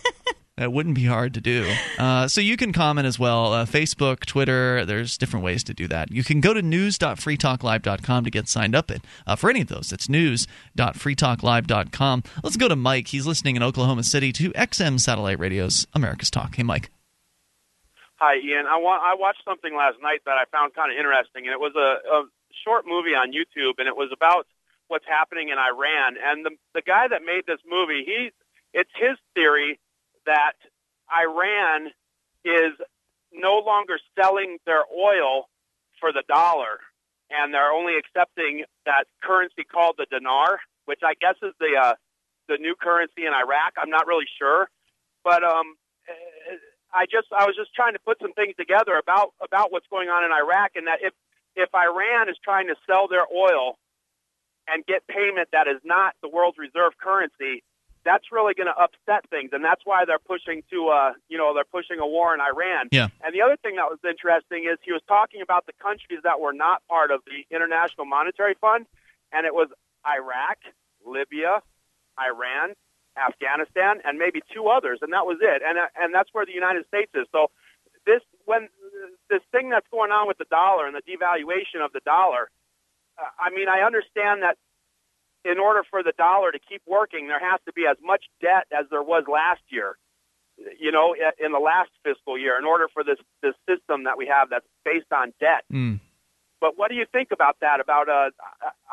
that 0.57 0.73
wouldn't 0.73 0.95
be 0.95 1.05
hard 1.05 1.33
to 1.35 1.41
do. 1.41 1.71
Uh, 1.97 2.27
so 2.27 2.41
you 2.41 2.57
can 2.57 2.73
comment 2.73 3.07
as 3.07 3.17
well. 3.17 3.53
Uh, 3.53 3.65
Facebook, 3.65 4.25
Twitter. 4.25 4.83
There's 4.85 5.17
different 5.17 5.45
ways 5.45 5.63
to 5.65 5.73
do 5.73 5.87
that. 5.87 6.11
You 6.11 6.23
can 6.23 6.41
go 6.41 6.53
to 6.53 6.61
news.freetalklive.com 6.61 8.23
to 8.25 8.29
get 8.29 8.47
signed 8.49 8.75
up. 8.75 8.91
At, 8.91 9.01
uh, 9.25 9.35
for 9.37 9.49
any 9.49 9.61
of 9.61 9.69
those, 9.69 9.93
it's 9.93 10.09
news.freetalklive.com. 10.09 12.23
Let's 12.43 12.57
go 12.57 12.67
to 12.67 12.75
Mike. 12.75 13.07
He's 13.07 13.25
listening 13.25 13.55
in 13.55 13.63
Oklahoma 13.63 14.03
City 14.03 14.33
to 14.33 14.49
XM 14.51 14.99
Satellite 14.99 15.39
Radio's 15.39 15.87
America's 15.93 16.29
Talk. 16.29 16.55
Hey, 16.55 16.63
Mike. 16.63 16.91
Hi, 18.17 18.35
Ian. 18.35 18.65
I, 18.67 18.77
wa- 18.77 18.99
I 19.01 19.15
watched 19.17 19.43
something 19.45 19.73
last 19.75 19.97
night 20.01 20.19
that 20.25 20.37
I 20.37 20.43
found 20.51 20.73
kind 20.75 20.91
of 20.91 20.97
interesting, 20.97 21.45
and 21.45 21.53
it 21.53 21.59
was 21.59 21.71
a, 21.75 21.97
a 22.07 22.25
short 22.63 22.85
movie 22.85 23.15
on 23.15 23.31
YouTube, 23.31 23.79
and 23.79 23.87
it 23.87 23.95
was 23.95 24.11
about 24.13 24.45
what's 24.93 25.09
happening 25.09 25.49
in 25.49 25.57
Iran. 25.57 26.21
And 26.21 26.45
the 26.45 26.53
the 26.77 26.85
guy 26.85 27.09
that 27.09 27.25
made 27.25 27.49
this 27.49 27.57
movie, 27.65 28.05
he 28.05 28.29
it's 28.77 28.93
his 28.93 29.17
theory 29.33 29.81
that 30.29 30.53
Iran 31.09 31.89
is 32.45 32.77
no 33.33 33.57
longer 33.65 33.97
selling 34.13 34.61
their 34.69 34.85
oil 34.93 35.49
for 35.99 36.13
the 36.13 36.21
dollar, 36.29 36.77
and 37.33 37.49
they're 37.49 37.73
only 37.73 37.97
accepting 37.97 38.65
that 38.85 39.09
currency 39.25 39.65
called 39.65 39.95
the 39.97 40.05
dinar, 40.05 40.61
which 40.85 41.01
I 41.01 41.17
guess 41.17 41.41
is 41.41 41.57
the 41.59 41.73
uh, 41.73 41.95
the 42.47 42.61
new 42.61 42.75
currency 42.77 43.25
in 43.25 43.33
Iraq. 43.33 43.73
I'm 43.81 43.89
not 43.89 44.05
really 44.05 44.29
sure, 44.37 44.69
but 45.23 45.43
um, 45.43 45.73
I 46.93 47.09
just 47.09 47.33
I 47.33 47.49
was 47.49 47.57
just 47.57 47.73
trying 47.73 47.93
to 47.93 48.03
put 48.05 48.21
some 48.21 48.33
things 48.33 48.53
together 48.61 48.93
about 49.01 49.33
about 49.41 49.73
what's 49.73 49.89
going 49.89 50.09
on 50.09 50.21
in 50.21 50.29
Iraq, 50.29 50.77
and 50.77 50.85
that 50.85 51.01
if 51.01 51.13
if 51.55 51.73
Iran 51.73 52.29
is 52.29 52.37
trying 52.45 52.67
to 52.67 52.75
sell 52.85 53.07
their 53.09 53.25
oil 53.33 53.81
and 54.67 54.85
get 54.85 55.05
payment 55.07 55.49
that 55.51 55.67
is 55.67 55.81
not 55.83 56.15
the 56.21 56.29
world's 56.29 56.57
reserve 56.57 56.93
currency, 56.97 57.63
that's 58.05 58.31
really 58.31 58.53
going 58.53 58.67
to 58.67 58.75
upset 58.75 59.29
things, 59.29 59.51
and 59.53 59.63
that's 59.63 59.81
why 59.85 60.03
they're 60.05 60.19
pushing 60.19 60.61
to 60.69 60.89
uh 60.89 61.13
you 61.29 61.37
know 61.37 61.53
they're 61.53 61.63
pushing 61.63 61.99
a 61.99 62.07
war 62.07 62.33
in 62.33 62.41
Iran. 62.41 62.87
Yeah. 62.91 63.07
And 63.23 63.33
the 63.33 63.41
other 63.41 63.57
thing 63.57 63.75
that 63.77 63.87
was 63.87 63.99
interesting 64.03 64.67
is 64.69 64.77
he 64.83 64.91
was 64.91 65.01
talking 65.07 65.41
about 65.41 65.65
the 65.65 65.73
countries 65.81 66.19
that 66.23 66.39
were 66.39 66.53
not 66.53 66.83
part 66.87 67.11
of 67.11 67.21
the 67.25 67.47
International 67.53 68.05
Monetary 68.05 68.55
Fund, 68.59 68.85
and 69.31 69.45
it 69.45 69.53
was 69.53 69.69
Iraq, 70.05 70.59
Libya, 71.05 71.63
Iran, 72.19 72.75
Afghanistan, 73.15 74.01
and 74.03 74.17
maybe 74.17 74.41
two 74.53 74.67
others, 74.67 74.99
and 75.01 75.13
that 75.13 75.25
was 75.25 75.37
it. 75.41 75.61
And 75.65 75.77
uh, 75.77 75.87
and 75.95 76.13
that's 76.13 76.29
where 76.33 76.45
the 76.45 76.53
United 76.53 76.85
States 76.87 77.11
is. 77.15 77.27
So 77.31 77.51
this 78.05 78.21
when 78.45 78.67
this 79.29 79.41
thing 79.51 79.69
that's 79.69 79.87
going 79.91 80.11
on 80.11 80.27
with 80.27 80.37
the 80.37 80.49
dollar 80.49 80.87
and 80.87 80.95
the 80.95 81.05
devaluation 81.07 81.83
of 81.83 81.93
the 81.93 82.01
dollar, 82.05 82.49
I 83.17 83.49
mean, 83.53 83.67
I 83.69 83.85
understand 83.85 84.41
that 84.41 84.57
in 85.45 85.59
order 85.59 85.83
for 85.89 86.03
the 86.03 86.13
dollar 86.17 86.51
to 86.51 86.59
keep 86.59 86.81
working, 86.87 87.27
there 87.27 87.39
has 87.39 87.59
to 87.65 87.73
be 87.73 87.83
as 87.89 87.97
much 88.01 88.23
debt 88.41 88.65
as 88.71 88.85
there 88.89 89.03
was 89.03 89.25
last 89.27 89.61
year. 89.69 89.97
You 90.79 90.91
know, 90.91 91.15
in 91.39 91.51
the 91.51 91.59
last 91.59 91.89
fiscal 92.03 92.37
year, 92.37 92.57
in 92.59 92.65
order 92.65 92.87
for 92.93 93.03
this 93.03 93.17
this 93.41 93.55
system 93.67 94.05
that 94.05 94.17
we 94.17 94.27
have 94.27 94.49
that's 94.49 94.67
based 94.85 95.11
on 95.11 95.33
debt. 95.39 95.65
Mm. 95.71 95.99
But 96.61 96.77
what 96.77 96.89
do 96.89 96.95
you 96.95 97.05
think 97.11 97.29
about 97.33 97.57
that? 97.61 97.79
About 97.81 98.07
uh, 98.07 98.29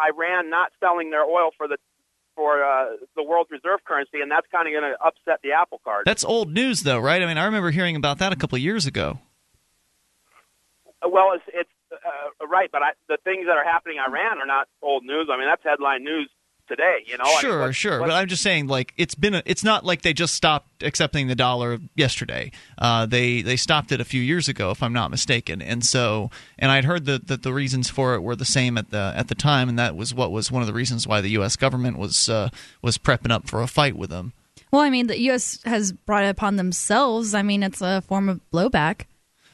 Iran 0.01 0.49
not 0.49 0.73
selling 0.81 1.11
their 1.11 1.23
oil 1.23 1.51
for 1.57 1.69
the 1.69 1.77
for 2.35 2.65
uh, 2.65 2.97
the 3.15 3.23
world 3.23 3.49
reserve 3.51 3.81
currency, 3.85 4.21
and 4.23 4.31
that's 4.31 4.47
kind 4.51 4.67
of 4.67 4.73
going 4.73 4.91
to 4.91 4.99
upset 5.05 5.41
the 5.43 5.53
apple 5.53 5.81
cart. 5.85 6.07
That's 6.07 6.25
old 6.25 6.51
news, 6.51 6.83
though, 6.83 6.99
right? 6.99 7.23
I 7.23 7.27
mean, 7.27 7.37
I 7.37 7.45
remember 7.45 7.71
hearing 7.71 7.97
about 7.97 8.19
that 8.19 8.33
a 8.33 8.37
couple 8.37 8.57
of 8.57 8.63
years 8.63 8.87
ago. 8.87 9.19
Well, 11.03 11.33
it's, 11.35 11.45
it's 11.49 11.71
uh, 11.93 12.47
right, 12.47 12.69
but 12.73 12.83
I, 12.83 12.91
the 13.09 13.19
things 13.25 13.47
that 13.47 13.57
are 13.57 13.65
happening 13.65 13.97
in 13.97 14.03
Iran 14.13 14.39
are 14.39 14.47
not 14.47 14.69
old 14.83 15.05
news. 15.05 15.29
I 15.33 15.37
mean, 15.39 15.47
that's 15.49 15.63
headline 15.65 16.05
news 16.05 16.29
today. 16.69 16.99
You 17.05 17.19
know, 17.19 17.25
I 17.25 17.29
mean, 17.29 17.41
sure, 17.41 17.61
what- 17.61 17.75
sure, 17.75 18.01
what- 18.01 18.09
but 18.09 18.15
I'm 18.15 18.29
just 18.29 18.43
saying, 18.43 18.69
like, 18.69 18.95
it's 18.97 19.15
been. 19.17 19.35
A, 19.35 19.43
it's 19.45 19.65
not 19.65 19.85
like 19.85 20.03
they 20.03 20.13
just 20.13 20.35
stopped 20.35 20.83
accepting 20.83 21.27
the 21.27 21.35
dollar 21.35 21.79
yesterday. 21.97 22.53
Uh, 22.79 23.07
they 23.07 23.43
they 23.43 23.57
stopped 23.57 23.91
it 23.93 24.01
a 24.01 24.05
few 24.05 24.23
years 24.23 24.49
ago, 24.49 24.71
if 24.71 24.83
I'm 24.83 24.93
not 24.93 25.11
mistaken. 25.11 25.61
And 25.61 25.85
so, 25.85 26.31
and 26.59 26.71
I'd 26.71 26.85
heard 26.85 27.07
that, 27.07 27.27
that 27.27 27.43
the 27.43 27.53
reasons 27.53 27.91
for 27.91 28.15
it 28.15 28.21
were 28.23 28.37
the 28.37 28.45
same 28.45 28.79
at 28.79 28.91
the 28.91 29.13
at 29.17 29.29
the 29.29 29.35
time, 29.35 29.69
and 29.69 29.79
that 29.79 29.97
was 29.97 30.15
what 30.15 30.31
was 30.31 30.53
one 30.53 30.63
of 30.63 30.69
the 30.69 30.75
reasons 30.75 31.07
why 31.09 31.21
the 31.21 31.31
U.S. 31.31 31.57
government 31.57 31.99
was 31.99 32.29
uh, 32.29 32.51
was 32.83 32.99
prepping 32.99 33.33
up 33.33 33.49
for 33.49 33.63
a 33.63 33.67
fight 33.67 33.97
with 33.97 34.11
them. 34.11 34.33
Well, 34.73 34.83
I 34.83 34.91
mean, 34.91 35.09
the 35.09 35.19
U.S. 35.23 35.59
has 35.65 35.91
brought 35.91 36.23
it 36.23 36.29
upon 36.29 36.55
themselves. 36.55 37.35
I 37.35 37.43
mean, 37.43 37.65
it's 37.65 37.81
a 37.83 38.03
form 38.03 38.29
of 38.29 38.41
blowback. 38.53 39.07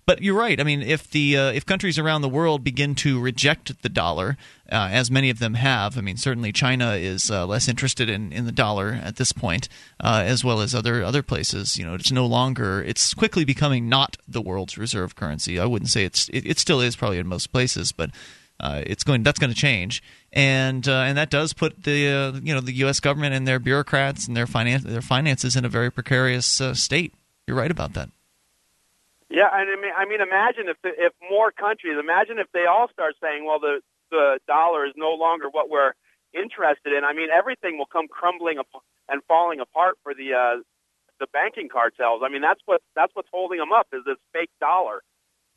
But 0.07 0.23
you're 0.23 0.39
right. 0.39 0.61
I 0.61 0.63
mean, 0.63 0.83
if 0.83 1.11
the 1.11 1.37
uh, 1.37 1.51
if 1.51 1.67
countries 1.67 1.99
around 1.99 2.23
the 2.23 2.29
world 2.29 2.63
begin 2.63 2.95
to 2.97 3.21
reject 3.21 3.83
the 3.83 3.89
dollar, 3.89 4.37
uh, 4.71 4.89
as 4.93 5.11
many 5.11 5.31
of 5.31 5.41
them 5.41 5.55
have, 5.55 5.99
I 5.99 6.01
mean, 6.01 6.17
certainly 6.17 6.53
China 6.53 6.93
is 6.93 7.29
uh, 7.29 7.45
less 7.45 7.69
interested 7.69 8.09
in, 8.09 8.33
in 8.33 8.47
the 8.47 8.53
dollar 8.53 9.01
at 9.03 9.17
this 9.17 9.33
point, 9.33 9.69
uh, 9.99 10.23
as 10.25 10.45
well 10.45 10.61
as 10.61 10.77
other 10.77 11.03
other 11.03 11.25
places. 11.25 11.77
You 11.77 11.85
know, 11.85 11.95
it's 11.95 12.13
no 12.13 12.25
longer. 12.25 12.85
It's 12.85 13.15
quickly 13.15 13.45
becoming 13.45 13.89
not 13.89 14.17
the 14.29 14.41
world's 14.41 14.79
reserve 14.79 15.17
currency. 15.17 15.59
I 15.59 15.67
wouldn't 15.67 15.91
say 15.91 16.05
it's. 16.05 16.29
It, 16.29 16.47
it 16.47 16.61
still 16.61 16.81
is 16.81 16.95
probably 16.95 17.19
in 17.19 17.27
most 17.27 17.53
places, 17.53 17.93
but. 17.93 18.11
Uh, 18.59 18.83
it's 18.87 19.05
going. 19.05 19.23
That's 19.23 19.39
going 19.39 19.53
to 19.53 19.55
change, 19.55 20.03
and 20.33 20.89
uh, 20.89 21.01
and 21.01 21.19
that 21.19 21.29
does 21.29 21.53
put 21.53 21.83
the 21.83 22.41
you 22.43 22.55
know 22.55 22.63
the 22.63 22.73
U.S. 22.73 23.01
government 23.01 23.35
and 23.35 23.47
their 23.47 23.59
bureaucrats 23.59 24.27
and 24.27 24.35
their 24.35 24.47
finance 24.47 24.83
their 24.83 25.03
finances 25.03 25.57
in 25.57 25.67
a 25.67 25.69
very 25.69 25.93
precarious 25.93 26.63
state. 26.73 27.13
You're 27.47 27.59
right 27.59 27.71
about 27.71 27.93
that. 27.93 28.09
Yeah, 29.29 29.49
and 29.53 29.69
I 29.71 29.77
mean, 29.81 29.93
I 29.97 30.05
mean, 30.07 30.21
imagine 30.21 30.69
if 30.69 30.77
if 30.85 31.13
more 31.31 31.51
countries, 31.51 31.99
imagine 31.99 32.39
if 32.39 32.47
they 32.53 32.67
all 32.67 32.89
start 32.93 33.15
saying, 33.23 33.45
"Well, 33.45 33.59
the 33.59 33.81
the 34.11 34.39
dollar 34.47 34.87
is 34.87 34.95
no 34.97 35.13
longer 35.15 35.49
what 35.51 35.69
we're 35.69 35.95
interested 36.33 36.93
in." 36.93 37.05
I 37.05 37.13
mean, 37.13 37.29
everything 37.31 37.77
will 37.79 37.91
come 37.91 38.07
crumbling 38.07 38.59
and 39.09 39.23
falling 39.27 39.61
apart 39.61 39.99
for 40.05 40.15
the 40.15 40.35
uh, 40.35 40.63
the 41.19 41.27
banking 41.33 41.69
cartels. 41.69 42.23
I 42.25 42.29
mean, 42.29 42.43
that's 42.43 42.61
what 42.67 42.83
that's 42.95 43.11
what's 43.15 43.29
holding 43.33 43.59
them 43.59 43.73
up 43.73 43.89
is 43.93 44.05
this 44.07 44.19
fake 44.33 44.51
dollar. 44.61 45.03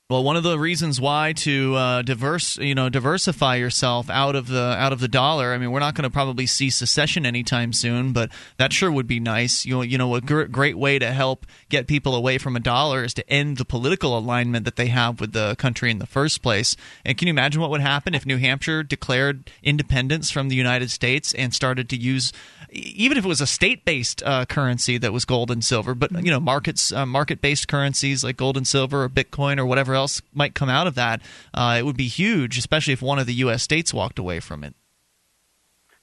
Well, 0.09 0.23
one 0.23 0.37
of 0.37 0.41
the 0.41 0.57
reasons 0.57 0.99
why 0.99 1.33
to 1.33 1.75
uh, 1.75 2.01
diverse, 2.01 2.57
you 2.57 2.73
know, 2.73 2.89
diversify 2.89 3.57
yourself 3.57 4.09
out 4.09 4.35
of 4.35 4.47
the 4.47 4.59
out 4.59 4.91
of 4.91 5.01
the 5.01 5.07
dollar. 5.07 5.53
I 5.53 5.59
mean, 5.59 5.69
we're 5.69 5.81
not 5.81 5.93
going 5.93 6.01
to 6.01 6.09
probably 6.09 6.47
see 6.47 6.71
secession 6.71 7.27
anytime 7.27 7.73
soon, 7.73 8.11
but 8.11 8.31
that 8.57 8.73
sure 8.73 8.91
would 8.91 9.05
be 9.05 9.19
nice. 9.19 9.67
You 9.67 9.75
know, 9.75 9.81
you 9.83 9.99
know, 9.99 10.15
a 10.15 10.21
gr- 10.21 10.45
great 10.45 10.79
way 10.79 10.97
to 10.97 11.11
help 11.11 11.45
get 11.69 11.85
people 11.85 12.15
away 12.15 12.39
from 12.39 12.55
a 12.55 12.59
dollar 12.59 13.03
is 13.03 13.13
to 13.13 13.29
end 13.29 13.57
the 13.57 13.65
political 13.65 14.17
alignment 14.17 14.65
that 14.65 14.77
they 14.77 14.87
have 14.87 15.21
with 15.21 15.33
the 15.33 15.55
country 15.59 15.91
in 15.91 15.99
the 15.99 16.07
first 16.07 16.41
place. 16.41 16.75
And 17.05 17.15
can 17.15 17.27
you 17.27 17.31
imagine 17.31 17.61
what 17.61 17.69
would 17.69 17.81
happen 17.81 18.15
if 18.15 18.25
New 18.25 18.37
Hampshire 18.37 18.81
declared 18.81 19.51
independence 19.61 20.31
from 20.31 20.49
the 20.49 20.55
United 20.55 20.89
States 20.89 21.35
and 21.35 21.53
started 21.53 21.87
to 21.89 21.95
use, 21.95 22.33
even 22.71 23.15
if 23.15 23.25
it 23.25 23.27
was 23.27 23.41
a 23.41 23.45
state-based 23.47 24.23
uh, 24.23 24.47
currency 24.47 24.97
that 24.97 25.13
was 25.13 25.25
gold 25.25 25.51
and 25.51 25.63
silver, 25.63 25.93
but 25.93 26.11
you 26.25 26.31
know, 26.31 26.39
markets, 26.39 26.91
uh, 26.91 27.05
market-based 27.05 27.67
currencies 27.67 28.23
like 28.23 28.37
gold 28.37 28.57
and 28.57 28.67
silver 28.67 29.03
or 29.03 29.09
Bitcoin 29.09 29.59
or 29.59 29.67
whatever 29.67 29.98
else 29.99 30.21
might 30.33 30.55
come 30.55 30.69
out 30.69 30.87
of 30.87 30.95
that, 30.95 31.21
uh, 31.53 31.75
it 31.77 31.85
would 31.85 31.97
be 31.97 32.07
huge, 32.07 32.57
especially 32.57 32.93
if 32.93 33.01
one 33.01 33.19
of 33.19 33.27
the 33.27 33.33
U.S. 33.35 33.61
states 33.61 33.93
walked 33.93 34.17
away 34.17 34.39
from 34.39 34.63
it. 34.63 34.73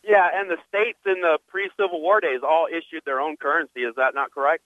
Yeah, 0.06 0.28
and 0.32 0.48
the 0.48 0.58
states 0.68 0.98
in 1.04 1.20
the 1.20 1.38
pre-Civil 1.48 2.00
War 2.00 2.20
days 2.20 2.40
all 2.44 2.68
issued 2.70 3.02
their 3.04 3.20
own 3.20 3.36
currency. 3.36 3.80
Is 3.80 3.94
that 3.96 4.14
not 4.14 4.30
correct? 4.30 4.62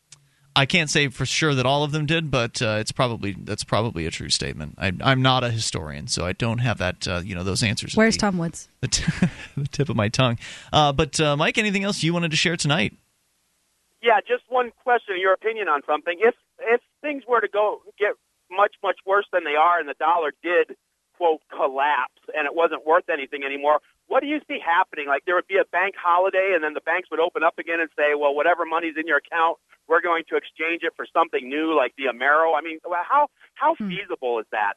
I 0.55 0.67
can't 0.67 0.91
say 0.91 1.09
for 1.09 1.25
sure 1.25 1.55
that 1.55 1.65
all 1.65 1.85
of 1.85 1.93
them 1.93 2.07
did, 2.07 2.31
but 2.31 2.61
uh, 2.61 2.77
it's 2.81 2.93
probably 2.93 3.37
that's 3.39 3.65
probably 3.65 4.05
a 4.05 4.11
true 4.11 4.29
statement. 4.29 4.75
I, 4.79 4.93
am 5.01 5.23
not 5.23 5.45
a 5.45 5.51
historian, 5.51 6.09
so 6.09 6.27
I 6.27 6.33
don't 6.33 6.59
have 6.59 6.79
that 6.79 7.07
uh, 7.07 7.23
you 7.25 7.35
know 7.35 7.45
those 7.45 7.63
answers. 7.63 7.97
Where's 7.97 8.17
the, 8.17 8.21
Tom 8.21 8.39
Woods? 8.39 8.69
The, 8.81 8.89
t- 8.89 9.13
the, 9.57 9.69
tip 9.69 9.89
of 9.89 9.97
my 9.97 10.09
tongue. 10.09 10.39
Uh, 10.73 10.93
but 10.93 11.21
uh, 11.21 11.37
Mike, 11.37 11.59
anything 11.59 11.85
else 11.85 12.03
you 12.03 12.13
wanted 12.13 12.31
to 12.33 12.37
share 12.37 12.57
tonight? 12.57 12.97
Yeah, 14.03 14.21
just 14.27 14.43
one 14.49 14.73
question, 14.83 15.17
your 15.21 15.35
opinion 15.35 15.69
on 15.69 15.83
something. 15.87 16.17
If 16.19 16.35
if 16.59 16.81
things 17.01 17.23
were 17.29 17.41
to 17.41 17.49
go 17.49 17.83
get 17.99 18.15
much, 18.51 18.75
much 18.83 18.99
worse 19.07 19.27
than 19.33 19.45
they 19.45 19.57
are, 19.57 19.79
and 19.79 19.89
the 19.89 19.99
dollar 19.99 20.33
did, 20.43 20.77
quote, 21.17 21.41
collapse, 21.51 22.21
and 22.35 22.47
it 22.47 22.55
wasn't 22.55 22.87
worth 22.87 23.09
anything 23.09 23.43
anymore. 23.45 23.81
What 24.07 24.21
do 24.21 24.27
you 24.27 24.41
see 24.49 24.59
happening? 24.59 25.07
Like 25.07 25.25
there 25.25 25.35
would 25.35 25.47
be 25.47 25.59
a 25.59 25.69
bank 25.71 25.95
holiday, 25.97 26.53
and 26.55 26.65
then 26.65 26.75
the 26.75 26.83
banks 26.83 27.09
would 27.11 27.21
open 27.21 27.43
up 27.43 27.59
again 27.59 27.81
and 27.81 27.91
say, 27.97 28.19
well, 28.19 28.35
whatever 28.35 28.65
money's 28.67 28.95
in 28.99 29.07
your 29.07 29.19
account, 29.19 29.59
we're 29.89 30.01
going 30.01 30.25
to 30.31 30.37
exchange 30.37 30.83
it 30.83 30.93
for 30.97 31.07
something 31.13 31.49
new, 31.49 31.77
like 31.77 31.95
the 31.97 32.05
Amero. 32.11 32.57
I 32.57 32.63
mean, 32.63 32.79
how 32.85 33.29
how 33.55 33.75
hmm. 33.75 33.89
feasible 33.89 34.39
is 34.39 34.47
that? 34.53 34.75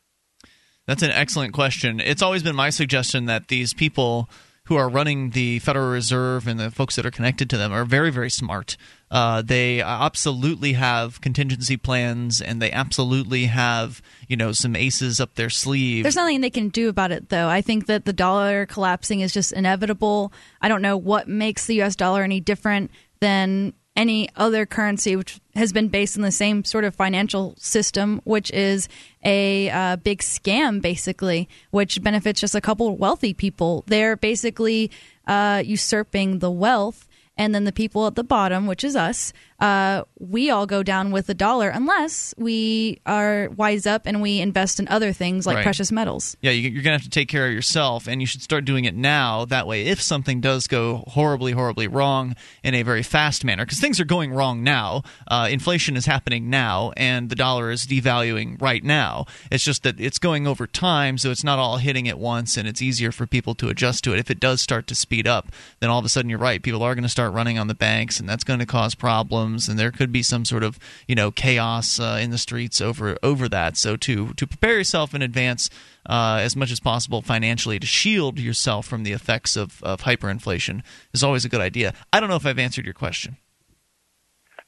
That's 0.86 1.04
an 1.04 1.12
excellent 1.12 1.54
question. 1.54 2.00
It's 2.00 2.22
always 2.22 2.44
been 2.44 2.56
my 2.56 2.70
suggestion 2.70 3.26
that 3.26 3.48
these 3.48 3.74
people 3.74 4.30
who 4.66 4.76
are 4.76 4.90
running 4.90 5.32
the 5.32 5.60
Federal 5.60 5.90
Reserve 5.90 6.48
and 6.48 6.60
the 6.60 6.72
folks 6.72 6.96
that 6.96 7.06
are 7.06 7.12
connected 7.12 7.50
to 7.50 7.58
them 7.58 7.72
are 7.72 7.86
very, 7.86 8.12
very 8.12 8.30
smart. 8.30 8.78
Uh, 9.14 9.44
they 9.44 9.80
absolutely 9.80 10.74
have 10.74 11.22
contingency 11.22 11.78
plans, 11.78 12.42
and 12.42 12.60
they 12.60 12.72
absolutely 12.72 13.46
have 13.46 14.02
you 14.28 14.36
know 14.36 14.52
some 14.52 14.76
aces 14.76 15.20
up 15.20 15.36
their 15.36 15.52
sleeve. 15.52 16.04
There's 16.04 16.16
nothing 16.16 16.42
they 16.42 16.50
can 16.50 16.70
do 16.70 16.90
about 16.90 17.12
it, 17.12 17.30
though. 17.30 17.48
I 17.48 17.62
think 17.62 17.86
that 17.86 18.06
the 18.06 18.14
dollar 18.14 18.66
collapsing 18.66 19.20
is 19.20 19.32
just 19.32 19.54
inevitable. 19.54 20.34
I 20.64 20.68
don't 20.68 20.82
know 20.82 20.98
what 20.98 21.28
makes 21.28 21.68
the 21.68 21.76
U.S. 21.76 21.96
dollar 21.96 22.24
any 22.24 22.40
different 22.40 22.90
than 23.20 23.74
any 23.96 24.28
other 24.36 24.66
currency 24.66 25.16
which 25.16 25.40
has 25.54 25.72
been 25.72 25.90
based 25.90 26.16
in 26.16 26.24
the 26.24 26.32
same 26.32 26.64
sort 26.64 26.84
of 26.84 26.96
financial 26.96 27.54
system, 27.60 28.20
which 28.24 28.50
is 28.50 28.90
a 29.24 29.70
uh, 29.70 29.96
big 29.98 30.22
scam, 30.22 30.82
basically, 30.82 31.48
which 31.70 32.02
benefits 32.02 32.42
just 32.42 32.56
a 32.56 32.62
couple 32.62 32.98
wealthy 32.98 33.36
people. 33.36 33.84
They're 33.86 34.16
basically 34.16 34.90
uh, 35.28 35.62
usurping 35.64 36.40
the 36.40 36.50
wealth 36.50 37.08
and 37.38 37.54
then 37.54 37.64
the 37.64 37.72
people 37.72 38.06
at 38.08 38.16
the 38.16 38.24
bottom, 38.24 38.68
which 38.68 38.84
is 38.84 38.96
us, 38.96 39.34
uh, 39.64 40.04
we 40.20 40.50
all 40.50 40.66
go 40.66 40.84
down 40.84 41.12
with 41.12 41.26
the 41.28 41.34
dollar 41.34 41.70
unless 41.70 42.34
we 42.38 43.00
are 43.06 43.48
wise 43.56 43.86
up 43.86 44.02
and 44.06 44.22
we 44.22 44.42
invest 44.42 44.78
in 44.78 44.90
other 44.90 45.14
things 45.14 45.48
like 45.48 45.56
right. 45.56 45.64
precious 45.64 45.90
metals. 45.90 46.36
Yeah, 46.42 46.52
you're 46.52 46.84
going 46.84 46.84
to 46.84 46.92
have 46.92 47.04
to 47.04 47.10
take 47.10 47.30
care 47.30 47.48
of 47.48 47.54
yourself, 47.54 48.06
and 48.06 48.20
you 48.20 48.28
should 48.28 48.42
start 48.42 48.66
doing 48.66 48.84
it 48.84 48.94
now. 48.94 49.46
That 49.46 49.66
way, 49.66 49.86
if 49.86 50.02
something 50.02 50.42
does 50.42 50.68
go 50.68 51.06
horribly, 51.08 51.54
horribly 51.54 51.88
wrong 51.88 52.36
in 52.62 52.76
a 52.76 52.84
very 52.84 53.04
fast 53.04 53.46
manner, 53.46 53.64
because 53.64 53.80
things 53.80 54.02
are 54.02 54.06
going 54.06 54.34
wrong 54.34 54.64
now, 54.64 55.04
uh, 55.30 55.48
inflation 55.50 55.96
is 55.96 56.08
happening 56.08 56.50
now, 56.50 56.92
and 56.98 57.30
the 57.30 57.36
dollar 57.36 57.72
is 57.72 57.88
devaluing 57.88 58.62
right 58.62 58.84
now. 58.84 59.26
It's 59.50 59.64
just 59.64 59.84
that 59.84 59.98
it's 59.98 60.20
going 60.20 60.46
over 60.46 60.68
time, 60.68 61.18
so 61.18 61.32
it's 61.32 61.46
not 61.46 61.58
all 61.58 61.78
hitting 61.78 62.10
at 62.10 62.20
once, 62.20 62.58
and 62.58 62.68
it's 62.68 62.82
easier 62.82 63.14
for 63.14 63.26
people 63.26 63.56
to 63.56 63.70
adjust 63.70 64.04
to 64.04 64.14
it. 64.14 64.20
If 64.20 64.30
it 64.30 64.42
does 64.42 64.62
start 64.62 64.88
to 64.88 64.96
speed 64.96 65.26
up, 65.26 65.54
then 65.80 65.90
all 65.90 66.00
of 66.00 66.06
a 66.06 66.10
sudden 66.10 66.30
you're 66.30 66.38
right. 66.38 66.62
People 66.62 66.84
are 66.84 66.96
going 66.96 67.04
to 67.04 67.10
start 67.10 67.32
running 67.32 67.58
on 67.58 67.68
the 67.68 67.76
banks, 67.76 68.20
and 68.20 68.28
that's 68.28 68.44
going 68.44 68.60
to 68.60 68.66
cause 68.66 68.94
problems 68.94 69.53
and 69.54 69.78
there 69.78 69.92
could 69.92 70.12
be 70.12 70.24
some 70.24 70.46
sort 70.46 70.64
of 70.64 70.80
you 71.08 71.16
know 71.16 71.32
chaos 71.32 72.00
uh, 72.00 72.20
in 72.22 72.30
the 72.32 72.38
streets 72.38 72.82
over 72.82 73.18
over 73.24 73.48
that. 73.50 73.78
So 73.78 73.96
to 73.98 74.34
to 74.34 74.48
prepare 74.48 74.78
yourself 74.78 75.14
in 75.14 75.22
advance 75.22 75.70
uh, 76.06 76.40
as 76.42 76.56
much 76.56 76.72
as 76.72 76.80
possible 76.80 77.22
financially 77.22 77.80
to 77.80 77.88
shield 77.88 78.40
yourself 78.40 78.86
from 78.86 79.04
the 79.04 79.14
effects 79.14 79.56
of, 79.56 79.82
of 79.84 80.02
hyperinflation 80.02 80.82
is 81.14 81.24
always 81.24 81.46
a 81.46 81.50
good 81.50 81.62
idea. 81.62 81.94
I 82.12 82.20
don't 82.20 82.30
know 82.30 82.36
if 82.36 82.46
I've 82.46 82.60
answered 82.60 82.86
your 82.86 82.94
question. 82.94 83.38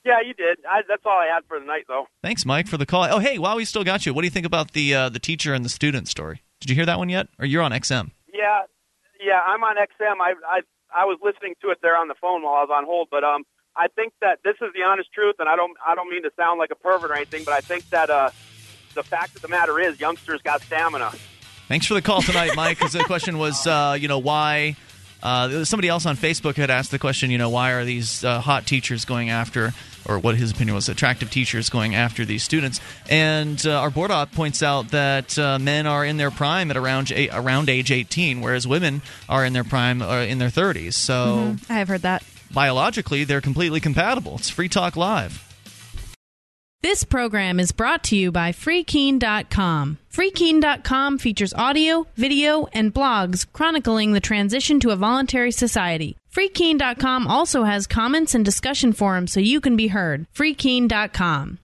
Yeah, 0.06 0.22
you 0.22 0.36
did. 0.36 0.60
I, 0.70 0.82
that's 0.88 1.02
all 1.03 1.18
I 1.18 1.26
had 1.34 1.44
for 1.48 1.60
the 1.60 1.66
night, 1.66 1.86
though. 1.88 2.06
Thanks, 2.22 2.45
Mike, 2.45 2.68
for 2.68 2.78
the 2.78 2.86
call. 2.86 3.06
Oh, 3.10 3.18
hey, 3.18 3.40
while 3.40 3.56
we 3.56 3.66
still 3.66 3.84
got 3.84 4.06
you, 4.06 4.14
what 4.14 4.22
do 4.22 4.28
you 4.28 4.32
think 4.32 4.45
about 4.45 4.74
the 4.74 4.94
uh, 4.94 5.10
the 5.10 5.20
teacher 5.20 5.53
and 5.53 5.66
the 5.66 5.70
student 5.70 6.07
story? 6.07 6.44
Did 6.60 6.70
you 6.70 6.76
hear 6.76 6.86
that 6.86 6.99
one 6.99 7.10
yet? 7.10 7.28
Or 7.40 7.45
you're 7.45 7.64
on 7.64 7.72
XM? 7.72 8.12
Yeah, 8.32 8.62
yeah, 9.20 9.41
I'm 9.45 9.64
on 9.64 9.76
XM. 9.78 10.22
I 10.22 10.34
I 10.48 10.62
I 10.95 11.06
was 11.06 11.18
listening 11.24 11.56
to 11.62 11.72
it 11.72 11.80
there 11.82 11.98
on 11.98 12.07
the 12.07 12.16
phone 12.22 12.44
while 12.44 12.53
I 12.53 12.62
was 12.62 12.70
on 12.72 12.86
hold, 12.86 13.07
but 13.10 13.24
um, 13.24 13.44
I 13.78 13.88
think 13.90 14.14
that 14.22 14.40
this 14.44 14.56
is 14.62 14.74
the 14.74 14.84
honest 14.84 15.12
truth, 15.12 15.36
and 15.40 15.50
I 15.50 15.56
don't 15.56 15.76
I 15.86 15.96
don't 15.96 16.10
mean 16.10 16.24
to 16.24 16.32
sound 16.38 16.60
like 16.60 16.72
a 16.72 16.76
pervert 16.76 17.12
or 17.12 17.16
anything, 17.16 17.44
but 17.44 17.54
I 17.54 17.62
think 17.62 17.90
that 17.90 18.10
uh, 18.10 18.30
the 18.94 19.04
fact 19.04 19.36
of 19.36 19.42
the 19.42 19.48
matter 19.48 19.80
is, 19.80 20.00
youngsters 20.00 20.42
got 20.42 20.62
stamina. 20.62 21.12
Thanks 21.68 21.88
for 21.88 21.96
the 21.96 22.02
call 22.02 22.22
tonight, 22.22 22.52
Mike. 22.56 22.78
Because 22.78 22.94
the 22.94 23.04
question 23.04 23.38
was, 23.38 23.66
uh, 23.68 23.98
you 24.00 24.08
know, 24.08 24.20
why. 24.20 24.76
Uh, 25.24 25.66
somebody 25.66 25.88
else 25.88 26.06
on 26.06 26.16
Facebook 26.16 26.56
had 26.56 26.70
asked 26.70 26.92
the 26.92 27.00
question, 27.00 27.32
you 27.32 27.38
know, 27.40 27.50
why 27.50 27.72
are 27.72 27.84
these 27.84 28.24
uh, 28.24 28.40
hot 28.40 28.68
teachers 28.68 29.06
going 29.06 29.32
after, 29.32 29.74
or 30.08 30.20
what 30.20 30.36
his 30.36 30.52
opinion 30.52 30.76
was, 30.76 30.88
attractive 30.88 31.32
teachers 31.32 31.68
going 31.68 31.96
after 31.96 32.26
these 32.26 32.44
students? 32.44 32.80
And 33.10 33.66
uh, 33.66 33.80
our 33.80 33.90
board 33.90 34.12
op 34.12 34.32
points 34.34 34.62
out 34.62 34.90
that 34.90 35.40
uh, 35.40 35.58
men 35.58 35.88
are 35.88 36.06
in 36.06 36.18
their 36.18 36.30
prime 36.30 36.70
at 36.70 36.78
around 36.78 37.12
around 37.32 37.70
age 37.70 37.92
18, 37.92 38.40
whereas 38.40 38.68
women 38.68 39.02
are 39.28 39.44
in 39.44 39.54
their 39.54 39.64
prime 39.64 40.04
uh, 40.04 40.20
in 40.20 40.38
their 40.38 40.50
30s. 40.50 40.94
So 40.94 41.14
mm-hmm. 41.56 41.72
I 41.72 41.78
have 41.78 41.88
heard 41.88 42.04
that 42.04 42.24
biologically 42.54 43.24
they're 43.24 43.42
completely 43.42 43.80
compatible. 43.80 44.36
It's 44.36 44.50
Free 44.50 44.70
Talk 44.70 44.96
Live. 44.96 45.42
This 46.86 47.04
program 47.04 47.60
is 47.60 47.72
brought 47.72 48.04
to 48.06 48.16
you 48.16 48.32
by 48.32 48.52
FreeKeene.com. 48.52 49.98
FreeKeene.com 50.14 51.18
features 51.18 51.54
audio, 51.56 52.06
video, 52.16 52.68
and 52.74 52.94
blogs 52.94 53.52
chronicling 53.52 54.14
the 54.14 54.20
transition 54.20 54.80
to 54.82 54.92
a 54.92 54.96
voluntary 54.96 55.52
society. 55.52 56.16
FreeKeene.com 56.32 57.26
also 57.26 57.64
has 57.64 57.88
comments 57.88 58.36
and 58.36 58.46
discussion 58.46 58.94
forums 58.94 59.32
so 59.32 59.40
you 59.40 59.62
can 59.62 59.76
be 59.76 59.88
heard. 59.88 60.28
FreeKeene.com. 60.36 61.58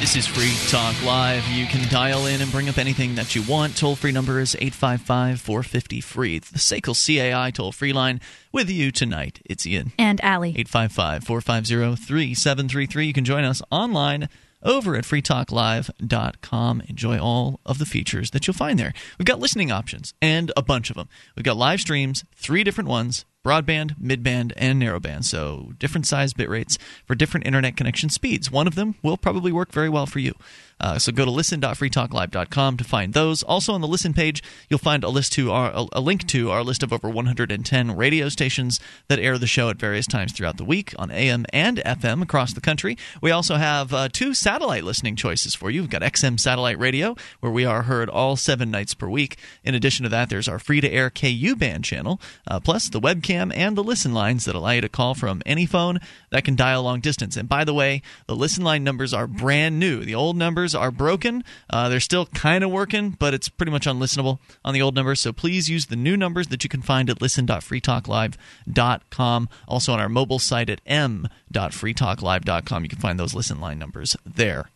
This 0.00 0.14
is 0.14 0.28
Free 0.28 0.54
Talk 0.70 0.94
Live. 1.04 1.44
You 1.48 1.66
can 1.66 1.86
dial 1.90 2.26
in 2.26 2.40
and 2.40 2.52
bring 2.52 2.68
up 2.68 2.78
anything 2.78 3.16
that 3.16 3.34
you 3.34 3.42
want. 3.42 3.76
Toll 3.76 3.96
free 3.96 4.12
number 4.12 4.38
is 4.38 4.54
855 4.54 5.40
450 5.40 6.00
free. 6.00 6.38
The 6.38 6.58
SACL 6.58 6.94
CAI 6.94 7.50
toll 7.50 7.72
free 7.72 7.92
line 7.92 8.20
with 8.52 8.70
you 8.70 8.92
tonight. 8.92 9.40
It's 9.44 9.66
Ian. 9.66 9.90
And 9.98 10.22
Allie. 10.22 10.50
855 10.50 11.24
450 11.24 11.96
3733. 11.96 13.06
You 13.06 13.12
can 13.12 13.24
join 13.24 13.42
us 13.42 13.60
online 13.72 14.28
over 14.62 14.94
at 14.94 15.02
freetalklive.com. 15.02 16.82
Enjoy 16.88 17.18
all 17.18 17.58
of 17.66 17.78
the 17.78 17.86
features 17.86 18.30
that 18.30 18.46
you'll 18.46 18.54
find 18.54 18.78
there. 18.78 18.94
We've 19.18 19.26
got 19.26 19.40
listening 19.40 19.72
options 19.72 20.14
and 20.22 20.52
a 20.56 20.62
bunch 20.62 20.90
of 20.90 20.96
them. 20.96 21.08
We've 21.34 21.44
got 21.44 21.56
live 21.56 21.80
streams, 21.80 22.24
three 22.36 22.62
different 22.62 22.88
ones 22.88 23.24
broadband, 23.48 23.96
midband, 23.98 24.52
and 24.58 24.82
narrowband. 24.82 25.24
So 25.24 25.72
different 25.78 26.06
size 26.06 26.34
bit 26.34 26.50
rates 26.50 26.76
for 27.06 27.14
different 27.14 27.46
internet 27.46 27.78
connection 27.78 28.10
speeds. 28.10 28.50
One 28.50 28.66
of 28.66 28.74
them 28.74 28.96
will 29.02 29.16
probably 29.16 29.52
work 29.52 29.72
very 29.72 29.88
well 29.88 30.04
for 30.04 30.18
you. 30.18 30.34
Uh, 30.80 30.98
so 30.98 31.10
go 31.10 31.24
to 31.24 31.30
listen.freetalklive.com 31.30 32.76
to 32.76 32.84
find 32.84 33.12
those. 33.12 33.42
Also 33.42 33.72
on 33.72 33.80
the 33.80 33.88
listen 33.88 34.14
page, 34.14 34.42
you'll 34.68 34.78
find 34.78 35.02
a 35.02 35.08
list 35.08 35.32
to 35.32 35.50
our 35.50 35.86
a 35.92 36.00
link 36.00 36.26
to 36.28 36.50
our 36.50 36.62
list 36.62 36.82
of 36.82 36.92
over 36.92 37.08
110 37.08 37.96
radio 37.96 38.28
stations 38.28 38.78
that 39.08 39.18
air 39.18 39.38
the 39.38 39.46
show 39.46 39.70
at 39.70 39.76
various 39.76 40.06
times 40.06 40.32
throughout 40.32 40.56
the 40.56 40.64
week 40.64 40.94
on 40.98 41.10
AM 41.10 41.44
and 41.52 41.78
FM 41.78 42.22
across 42.22 42.52
the 42.52 42.60
country. 42.60 42.96
We 43.20 43.30
also 43.30 43.56
have 43.56 43.92
uh, 43.92 44.08
two 44.12 44.34
satellite 44.34 44.84
listening 44.84 45.16
choices 45.16 45.54
for 45.54 45.70
you. 45.70 45.80
We've 45.80 45.90
got 45.90 46.02
XM 46.02 46.38
Satellite 46.38 46.78
Radio, 46.78 47.16
where 47.40 47.52
we 47.52 47.64
are 47.64 47.82
heard 47.82 48.08
all 48.08 48.36
seven 48.36 48.70
nights 48.70 48.94
per 48.94 49.08
week. 49.08 49.36
In 49.64 49.74
addition 49.74 50.04
to 50.04 50.08
that, 50.10 50.30
there's 50.30 50.48
our 50.48 50.58
free 50.58 50.80
to 50.80 50.90
air 50.90 51.10
KU 51.10 51.56
band 51.56 51.84
channel, 51.84 52.20
uh, 52.46 52.60
plus 52.60 52.88
the 52.88 53.00
webcam 53.00 53.37
and 53.38 53.76
the 53.76 53.84
listen 53.84 54.12
lines 54.12 54.44
that 54.44 54.54
allow 54.54 54.70
you 54.70 54.80
to 54.80 54.88
call 54.88 55.14
from 55.14 55.42
any 55.46 55.66
phone 55.66 55.98
that 56.30 56.44
can 56.44 56.56
dial 56.56 56.82
long 56.82 57.00
distance. 57.00 57.36
And 57.36 57.48
by 57.48 57.64
the 57.64 57.74
way, 57.74 58.02
the 58.26 58.36
listen 58.36 58.64
line 58.64 58.84
numbers 58.84 59.14
are 59.14 59.26
brand 59.26 59.78
new. 59.78 60.04
The 60.04 60.14
old 60.14 60.36
numbers 60.36 60.74
are 60.74 60.90
broken. 60.90 61.44
Uh, 61.70 61.88
they're 61.88 62.00
still 62.00 62.26
kind 62.26 62.62
of 62.64 62.70
working, 62.70 63.10
but 63.10 63.32
it's 63.34 63.48
pretty 63.48 63.72
much 63.72 63.86
unlistenable 63.86 64.38
on 64.64 64.74
the 64.74 64.82
old 64.82 64.94
numbers. 64.94 65.20
So 65.20 65.32
please 65.32 65.70
use 65.70 65.86
the 65.86 65.96
new 65.96 66.16
numbers 66.16 66.48
that 66.48 66.64
you 66.64 66.70
can 66.70 66.82
find 66.82 67.08
at 67.10 67.22
listen.freetalklive.com. 67.22 69.48
Also 69.66 69.92
on 69.92 70.00
our 70.00 70.08
mobile 70.08 70.38
site 70.38 70.70
at 70.70 70.80
m.freetalklive.com. 70.86 72.82
You 72.82 72.88
can 72.88 72.98
find 72.98 73.18
those 73.18 73.34
listen 73.34 73.60
line 73.60 73.78
numbers 73.78 74.16
there. 74.24 74.70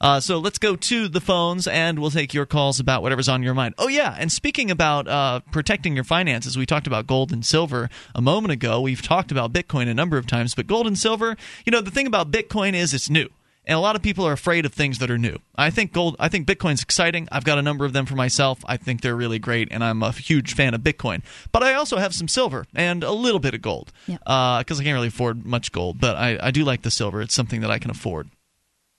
Uh, 0.00 0.18
so 0.18 0.38
let's 0.38 0.58
go 0.58 0.76
to 0.76 1.08
the 1.08 1.20
phones 1.20 1.66
and 1.66 1.98
we'll 1.98 2.10
take 2.10 2.32
your 2.32 2.46
calls 2.46 2.80
about 2.80 3.02
whatever's 3.02 3.28
on 3.28 3.42
your 3.42 3.52
mind. 3.54 3.74
Oh, 3.76 3.88
yeah. 3.88 4.16
And 4.18 4.32
speaking 4.32 4.70
about 4.70 5.06
uh, 5.06 5.40
protecting 5.52 5.94
your 5.94 6.04
finances, 6.04 6.56
we 6.56 6.64
talked 6.64 6.86
about 6.86 7.06
gold 7.06 7.32
and 7.32 7.44
silver 7.44 7.90
a 8.14 8.22
moment 8.22 8.52
ago. 8.52 8.80
We've 8.80 9.02
talked 9.02 9.30
about 9.30 9.52
Bitcoin 9.52 9.88
a 9.88 9.94
number 9.94 10.16
of 10.16 10.26
times, 10.26 10.54
but 10.54 10.66
gold 10.66 10.86
and 10.86 10.98
silver, 10.98 11.36
you 11.66 11.70
know, 11.70 11.82
the 11.82 11.90
thing 11.90 12.06
about 12.06 12.30
Bitcoin 12.30 12.74
is 12.74 12.94
it's 12.94 13.10
new. 13.10 13.28
And 13.66 13.76
a 13.76 13.80
lot 13.80 13.94
of 13.94 14.00
people 14.00 14.26
are 14.26 14.32
afraid 14.32 14.64
of 14.64 14.72
things 14.72 14.98
that 14.98 15.10
are 15.10 15.18
new. 15.18 15.36
I 15.54 15.68
think 15.68 15.92
gold. 15.92 16.16
I 16.18 16.28
think 16.28 16.48
Bitcoin's 16.48 16.82
exciting. 16.82 17.28
I've 17.30 17.44
got 17.44 17.58
a 17.58 17.62
number 17.62 17.84
of 17.84 17.92
them 17.92 18.06
for 18.06 18.16
myself. 18.16 18.64
I 18.66 18.78
think 18.78 19.02
they're 19.02 19.14
really 19.14 19.38
great, 19.38 19.68
and 19.70 19.84
I'm 19.84 20.02
a 20.02 20.12
huge 20.12 20.54
fan 20.54 20.72
of 20.72 20.80
Bitcoin. 20.80 21.22
But 21.52 21.62
I 21.62 21.74
also 21.74 21.98
have 21.98 22.14
some 22.14 22.26
silver 22.26 22.66
and 22.74 23.04
a 23.04 23.12
little 23.12 23.38
bit 23.38 23.52
of 23.52 23.60
gold 23.60 23.92
because 24.06 24.12
Yep. 24.14 24.22
uh, 24.26 24.56
I 24.56 24.64
can't 24.64 24.86
really 24.94 25.08
afford 25.08 25.44
much 25.44 25.72
gold. 25.72 26.00
But 26.00 26.16
I, 26.16 26.38
I 26.42 26.50
do 26.50 26.64
like 26.64 26.82
the 26.82 26.90
silver. 26.90 27.20
It's 27.20 27.34
something 27.34 27.60
that 27.60 27.70
I 27.70 27.78
can 27.78 27.90
afford, 27.90 28.30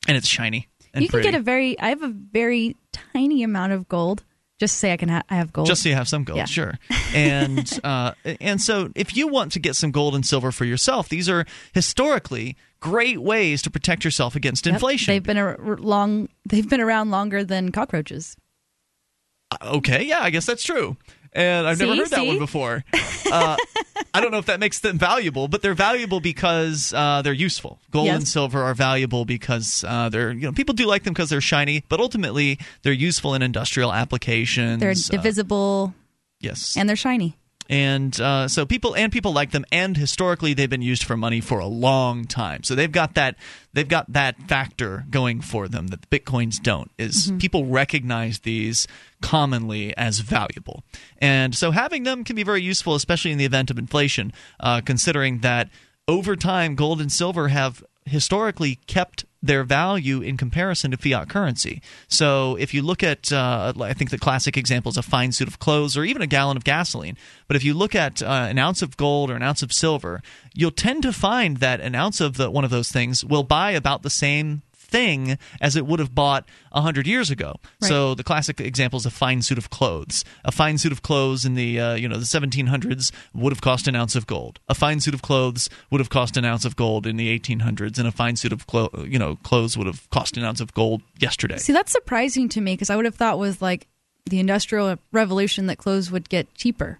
and 0.07 0.15
it's 0.15 0.27
shiny 0.27 0.67
you 0.95 1.01
can 1.01 1.07
pretty. 1.09 1.31
get 1.31 1.39
a 1.39 1.43
very. 1.43 1.79
I 1.79 1.89
have 1.89 2.03
a 2.03 2.09
very 2.09 2.75
tiny 2.91 3.43
amount 3.43 3.71
of 3.73 3.87
gold. 3.87 4.23
Just 4.59 4.77
say 4.77 4.93
I 4.93 4.97
can. 4.97 5.09
Ha- 5.09 5.23
I 5.29 5.35
have 5.35 5.51
gold. 5.53 5.67
Just 5.67 5.83
so 5.83 5.89
you 5.89 5.95
have 5.95 6.07
some 6.07 6.23
gold, 6.23 6.37
Yeah. 6.37 6.45
sure. 6.45 6.77
And 7.13 7.79
uh, 7.83 8.13
and 8.39 8.61
so 8.61 8.89
if 8.95 9.15
you 9.17 9.27
want 9.27 9.51
to 9.53 9.59
get 9.59 9.75
some 9.75 9.91
gold 9.91 10.15
and 10.15 10.25
silver 10.25 10.51
for 10.51 10.63
yourself, 10.65 11.09
these 11.09 11.27
are 11.27 11.45
historically 11.73 12.55
great 12.79 13.21
ways 13.21 13.61
to 13.63 13.69
protect 13.69 14.05
yourself 14.05 14.35
against 14.35 14.65
Yep. 14.65 14.73
inflation. 14.75 15.13
They've 15.13 15.21
been 15.23 15.37
a 15.37 15.43
r- 15.57 15.77
long. 15.77 16.29
They've 16.47 16.67
been 16.69 16.79
around 16.81 17.09
longer 17.11 17.43
than 17.43 17.71
cockroaches. 17.71 18.37
Okay, 19.61 20.03
yeah, 20.05 20.19
I 20.21 20.29
guess 20.29 20.45
that's 20.45 20.63
true. 20.63 20.95
And 21.33 21.65
I've 21.67 21.79
never 21.79 21.93
See? 21.93 21.99
heard 21.99 22.09
that 22.09 22.25
one 22.25 22.39
before. 22.39 22.83
Uh, 23.31 23.55
I 24.13 24.19
don't 24.19 24.31
know 24.31 24.37
if 24.39 24.47
that 24.47 24.59
makes 24.59 24.79
them 24.79 24.97
valuable, 24.97 25.47
but 25.47 25.61
they're 25.61 25.73
valuable 25.73 26.19
because 26.19 26.93
uh, 26.93 27.21
they're 27.21 27.31
useful. 27.31 27.79
Gold 27.91 28.07
Yes. 28.07 28.17
and 28.17 28.27
silver 28.27 28.61
are 28.63 28.73
valuable 28.73 29.23
because 29.23 29.85
uh, 29.87 30.09
they're 30.09 30.31
you 30.31 30.41
know 30.41 30.51
people 30.51 30.73
do 30.75 30.85
like 30.85 31.03
them 31.03 31.13
because 31.13 31.29
they're 31.29 31.39
shiny, 31.39 31.83
but 31.87 32.01
ultimately 32.01 32.59
they're 32.83 32.91
useful 32.91 33.33
in 33.35 33.41
industrial 33.41 33.93
applications. 33.93 34.81
They're 34.81 34.91
uh, 34.91 34.95
divisible 35.09 35.93
yes, 36.41 36.75
and 36.75 36.89
they're 36.89 36.97
shiny. 36.97 37.37
And 37.71 38.19
uh, 38.19 38.47
so 38.49 38.65
people 38.65 38.95
and 38.95 39.11
people 39.11 39.31
like 39.33 39.51
them 39.51 39.65
and 39.71 39.95
historically 39.97 40.53
they've 40.53 40.69
been 40.69 40.81
used 40.81 41.03
for 41.05 41.15
money 41.17 41.39
for 41.41 41.57
a 41.59 41.65
long 41.65 42.25
time 42.25 42.61
so 42.63 42.75
they've 42.75 42.91
got 42.91 43.15
that 43.15 43.35
they've 43.73 43.87
got 43.87 44.11
that 44.11 44.37
factor 44.49 45.05
going 45.09 45.39
for 45.41 45.67
them 45.69 45.87
that 45.87 46.01
the 46.03 46.19
bitcoins 46.19 46.61
don't 46.61 46.91
is 46.99 47.31
Mhm. 47.31 47.39
people 47.39 47.65
recognize 47.65 48.39
these 48.39 48.87
commonly 49.21 49.95
as 49.97 50.19
valuable 50.19 50.83
and 51.19 51.55
so 51.55 51.71
having 51.71 52.03
them 52.03 52.23
can 52.23 52.35
be 52.35 52.43
very 52.43 52.61
useful 52.61 52.93
especially 52.95 53.31
in 53.31 53.37
the 53.37 53.45
event 53.45 53.71
of 53.71 53.79
inflation 53.79 54.33
uh, 54.59 54.81
considering 54.81 55.39
that 55.39 55.69
over 56.07 56.35
time 56.35 56.75
gold 56.75 56.99
and 56.99 57.11
silver 57.11 57.47
have 57.47 57.83
historically 58.05 58.79
kept 58.87 59.25
their 59.43 59.63
value 59.63 60.21
in 60.21 60.37
comparison 60.37 60.91
to 60.91 60.97
fiat 60.97 61.27
currency. 61.27 61.81
So 62.07 62.55
if 62.57 62.73
you 62.73 62.81
look 62.81 63.01
at, 63.01 63.31
uh, 63.31 63.73
I 63.81 63.93
think 63.93 64.11
the 64.11 64.17
classic 64.17 64.55
example 64.55 64.91
is 64.91 64.97
a 64.97 65.03
fine 65.03 65.31
suit 65.31 65.47
of 65.47 65.59
clothes 65.59 65.97
or 65.97 66.03
even 66.03 66.21
a 66.21 66.27
gallon 66.27 66.57
of 66.57 66.63
gasoline. 66.63 67.17
But 67.47 67.55
if 67.55 67.63
you 67.63 67.73
look 67.73 67.95
at 67.95 68.21
uh, 68.21 68.47
an 68.49 68.59
ounce 68.59 68.81
of 68.81 68.97
gold 68.97 69.31
or 69.31 69.35
an 69.35 69.41
ounce 69.41 69.63
of 69.63 69.73
silver, 69.73 70.21
you'll 70.53 70.71
tend 70.71 71.03
to 71.03 71.13
find 71.13 71.57
that 71.57 71.81
an 71.81 71.95
ounce 71.95 72.21
of 72.21 72.37
the, 72.37 72.51
one 72.51 72.63
of 72.63 72.69
those 72.69 72.91
things 72.91 73.25
will 73.25 73.43
buy 73.43 73.71
about 73.71 74.03
the 74.03 74.09
same 74.09 74.61
thing 74.91 75.37
as 75.59 75.75
it 75.75 75.85
would 75.87 75.99
have 75.99 76.13
bought 76.13 76.47
100 76.71 77.07
years 77.07 77.31
ago. 77.31 77.55
So 77.81 78.13
the 78.13 78.23
classic 78.23 78.59
example 78.59 78.97
is 78.97 79.05
a 79.05 79.09
fine 79.09 79.41
suit 79.41 79.57
of 79.57 79.69
clothes. 79.69 80.23
A 80.45 80.51
fine 80.51 80.77
suit 80.77 80.91
of 80.91 81.01
clothes 81.01 81.45
in 81.45 81.55
the 81.55 81.79
uh, 81.79 81.95
you 81.95 82.07
know 82.07 82.17
the 82.17 82.25
1700s 82.25 83.11
would 83.33 83.51
have 83.51 83.61
cost 83.61 83.87
an 83.87 83.95
ounce 83.95 84.15
of 84.15 84.27
gold. 84.27 84.59
A 84.67 84.75
fine 84.75 84.99
suit 84.99 85.13
of 85.13 85.21
clothes 85.21 85.69
would 85.89 85.99
have 85.99 86.09
cost 86.09 86.37
an 86.37 86.45
ounce 86.45 86.65
of 86.65 86.75
gold 86.75 87.07
in 87.07 87.17
the 87.17 87.37
1800s, 87.39 87.97
and 87.97 88.07
a 88.07 88.11
fine 88.11 88.35
suit 88.35 88.53
of 88.53 88.67
clo- 88.67 88.91
you 89.07 89.17
know 89.17 89.37
clothes 89.37 89.77
would 89.77 89.87
have 89.87 90.09
cost 90.11 90.37
an 90.37 90.43
ounce 90.43 90.61
of 90.61 90.73
gold 90.73 91.01
yesterday. 91.17 91.57
See, 91.57 91.73
that's 91.73 91.91
surprising 91.91 92.49
to 92.49 92.61
me 92.61 92.73
because 92.73 92.89
I 92.89 92.95
would 92.95 93.05
have 93.05 93.15
thought 93.15 93.39
with 93.39 93.61
like 93.61 93.87
the 94.29 94.39
industrial 94.39 94.97
revolution 95.11 95.67
that 95.67 95.77
clothes 95.77 96.11
would 96.11 96.29
get 96.29 96.53
cheaper. 96.55 96.99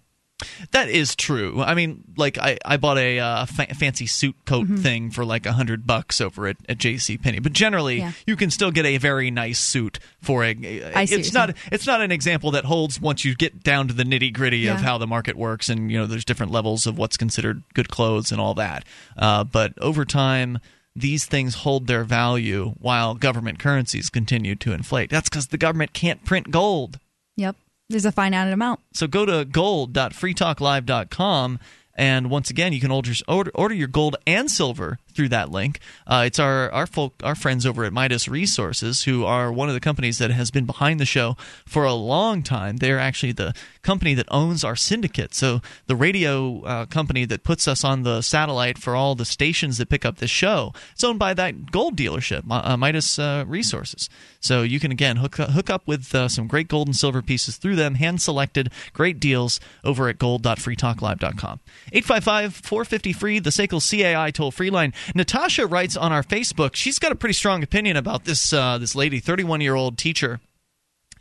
That 0.71 0.89
is 0.89 1.15
true. 1.15 1.61
I 1.61 1.73
mean, 1.75 2.03
like 2.17 2.37
I, 2.37 2.57
I 2.65 2.77
bought 2.77 2.97
a 2.97 3.19
uh, 3.19 3.45
fa- 3.45 3.73
fancy 3.75 4.05
suit 4.05 4.35
coat 4.45 4.67
Mhm. 4.67 4.79
thing 4.79 5.11
for 5.11 5.23
like 5.25 5.45
a 5.45 5.53
hundred 5.53 5.85
bucks 5.87 6.19
over 6.21 6.47
at, 6.47 6.57
at 6.69 6.77
J.C. 6.77 7.17
Penney, 7.17 7.39
but 7.39 7.53
generally 7.53 7.99
Yeah. 7.99 8.11
you 8.25 8.35
can 8.35 8.49
still 8.51 8.71
get 8.71 8.85
a 8.85 8.97
very 8.97 9.31
nice 9.31 9.59
suit 9.59 9.99
for 10.21 10.43
a. 10.43 10.51
I 10.95 11.05
see 11.05 11.15
it's 11.15 11.33
not 11.33 11.55
it's 11.71 11.85
not 11.87 12.01
an 12.01 12.11
example 12.11 12.51
that 12.51 12.65
holds 12.65 12.99
once 12.99 13.23
you 13.25 13.35
get 13.35 13.63
down 13.63 13.87
to 13.87 13.93
the 13.93 14.03
nitty 14.03 14.33
gritty 14.33 14.67
of 14.67 14.77
how 14.77 14.97
the 14.97 15.07
market 15.07 15.35
works, 15.35 15.69
and 15.69 15.91
you 15.91 15.97
know 15.97 16.05
there's 16.05 16.25
different 16.25 16.51
levels 16.51 16.85
of 16.87 16.97
what's 16.97 17.17
considered 17.17 17.63
good 17.73 17.89
clothes 17.89 18.31
and 18.31 18.39
all 18.41 18.53
that. 18.55 18.85
Uh, 19.17 19.43
but 19.43 19.73
over 19.79 20.05
time. 20.05 20.59
These 20.93 21.23
things 21.23 21.55
hold 21.55 21.87
their 21.87 22.03
value 22.03 22.73
while 22.77 23.15
government 23.15 23.59
currencies 23.59 24.09
continue 24.09 24.55
to 24.55 24.73
inflate. 24.73 25.09
That's 25.09 25.29
because 25.29 25.47
the 25.47 25.57
government 25.57 25.93
can't 25.93 26.25
print 26.25 26.51
gold. 26.51 26.99
Yep. 27.37 27.55
There's 27.91 28.05
a 28.05 28.11
finite 28.11 28.51
amount. 28.51 28.79
So 28.93 29.07
go 29.07 29.25
to 29.25 29.45
gold.freetalklive.com 29.45 31.59
and 31.95 32.29
once 32.29 32.49
again 32.49 32.73
you 32.73 32.79
can 32.79 32.91
order 32.91 33.11
order, 33.27 33.51
order 33.53 33.75
your 33.75 33.87
gold 33.87 34.15
and 34.25 34.49
silver 34.49 34.97
through 35.11 35.29
that 35.29 35.51
link. 35.51 35.79
Uh, 36.07 36.23
it's 36.25 36.39
our 36.39 36.71
our 36.71 36.87
folk 36.87 37.13
our 37.23 37.35
friends 37.35 37.65
over 37.65 37.83
at 37.83 37.93
Midas 37.93 38.27
Resources 38.27 39.03
who 39.03 39.25
are 39.25 39.51
one 39.51 39.69
of 39.69 39.73
the 39.73 39.79
companies 39.79 40.17
that 40.17 40.31
has 40.31 40.51
been 40.51 40.65
behind 40.65 40.99
the 40.99 41.05
show 41.05 41.35
for 41.65 41.85
a 41.85 41.93
long 41.93 42.43
time. 42.43 42.77
They're 42.77 42.99
actually 42.99 43.33
the 43.33 43.53
company 43.81 44.13
that 44.13 44.27
owns 44.29 44.63
our 44.63 44.75
syndicate. 44.75 45.33
So 45.33 45.61
the 45.87 45.95
radio 45.95 46.61
uh, 46.63 46.85
company 46.85 47.25
that 47.25 47.43
puts 47.43 47.67
us 47.67 47.83
on 47.83 48.03
the 48.03 48.21
satellite 48.21 48.77
for 48.77 48.95
all 48.95 49.15
the 49.15 49.25
stations 49.25 49.77
that 49.77 49.89
pick 49.89 50.05
up 50.05 50.17
this 50.17 50.29
show. 50.29 50.73
It's 50.93 51.03
owned 51.03 51.19
by 51.19 51.33
that 51.33 51.71
gold 51.71 51.95
dealership, 51.95 52.43
uh, 52.49 52.77
Midas 52.77 53.17
uh, 53.19 53.43
Resources. 53.47 54.09
So 54.39 54.63
you 54.63 54.79
can 54.79 54.91
again 54.91 55.17
hook 55.17 55.35
hook 55.35 55.69
up 55.69 55.87
with 55.87 56.13
uh, 56.15 56.27
some 56.27 56.47
great 56.47 56.67
gold 56.67 56.87
and 56.87 56.95
silver 56.95 57.21
pieces 57.21 57.57
through 57.57 57.75
them, 57.75 57.95
hand 57.95 58.21
selected, 58.21 58.71
great 58.93 59.19
deals 59.19 59.59
over 59.83 60.09
at 60.09 60.17
gold.freetalklive.com. 60.17 61.59
855 61.91 62.55
450 62.55 63.13
free, 63.13 63.39
the 63.39 63.49
SACL 63.49 63.81
CAI 63.81 64.31
toll 64.31 64.51
free 64.51 64.69
line. 64.69 64.93
Natasha 65.15 65.65
writes 65.67 65.95
on 65.97 66.11
our 66.11 66.23
Facebook, 66.23 66.75
she's 66.75 66.99
got 66.99 67.11
a 67.11 67.15
pretty 67.15 67.33
strong 67.33 67.63
opinion 67.63 67.97
about 67.97 68.25
this 68.25 68.53
uh, 68.53 68.77
this 68.77 68.95
lady, 68.95 69.19
31 69.19 69.61
year 69.61 69.75
old 69.75 69.97
teacher 69.97 70.39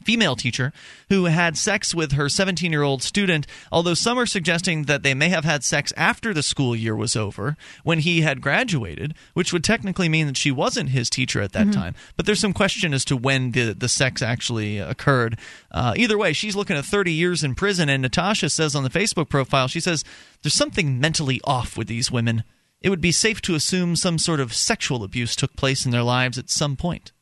female 0.03 0.35
teacher 0.35 0.73
who 1.11 1.27
had 1.27 1.59
sex 1.59 1.95
with 1.95 2.13
her 2.13 2.27
17 2.27 2.73
year 2.73 2.83
old 2.83 3.03
student, 3.03 3.47
although 3.71 3.93
some 3.93 4.19
are 4.19 4.25
suggesting 4.25 4.85
that 4.85 5.03
they 5.03 5.13
may 5.13 5.29
have 5.29 5.45
had 5.45 5.63
sex 5.63 5.93
after 5.95 6.33
the 6.33 6.43
school 6.43 6.75
year 6.75 6.97
was 6.97 7.15
over 7.15 7.55
when 7.85 7.99
he 7.99 8.23
had 8.23 8.41
graduated, 8.41 9.13
which 9.35 9.53
would 9.53 9.63
technically 9.63 10.09
mean 10.09 10.27
that 10.27 10.39
she 10.39 10.51
wasn't 10.51 10.89
his 10.89 11.11
teacher 11.11 11.43
at 11.43 11.53
that 11.53 11.67
Mhm. 11.67 11.75
time. 11.75 11.95
But 12.17 12.25
there's 12.25 12.41
some 12.41 12.55
question 12.55 12.95
as 12.95 13.05
to 13.05 13.17
when 13.17 13.51
the, 13.53 13.75
the 13.75 13.91
sex 13.91 14.23
actually 14.23 14.79
occurred. 14.79 15.39
Uh, 15.71 15.93
either 15.95 16.17
way, 16.17 16.33
she's 16.33 16.57
looking 16.57 16.79
at 16.79 16.87
30 16.87 17.13
years 17.13 17.45
in 17.45 17.55
prison, 17.55 17.91
and 17.91 18.01
Natasha 18.01 18.49
says 18.49 18.75
on 18.75 18.85
the 18.85 18.91
Facebook 18.91 19.29
profile, 19.29 19.69
she 19.69 19.81
says, 19.81 20.03
There's 20.43 20.55
something 20.55 20.99
mentally 20.99 21.43
off 21.45 21.77
with 21.77 21.89
these 21.89 22.11
women. 22.11 22.45
It 22.81 22.91
would 22.91 23.01
be 23.01 23.13
safe 23.13 23.41
to 23.43 23.55
assume 23.55 23.97
some 23.97 24.19
sort 24.19 24.41
of 24.41 24.55
sexual 24.55 25.05
abuse 25.05 25.37
took 25.37 25.55
place 25.57 25.85
in 25.85 25.91
their 25.91 26.03
lives 26.03 26.39
at 26.39 26.51
some 26.51 26.77
point. 26.77 27.13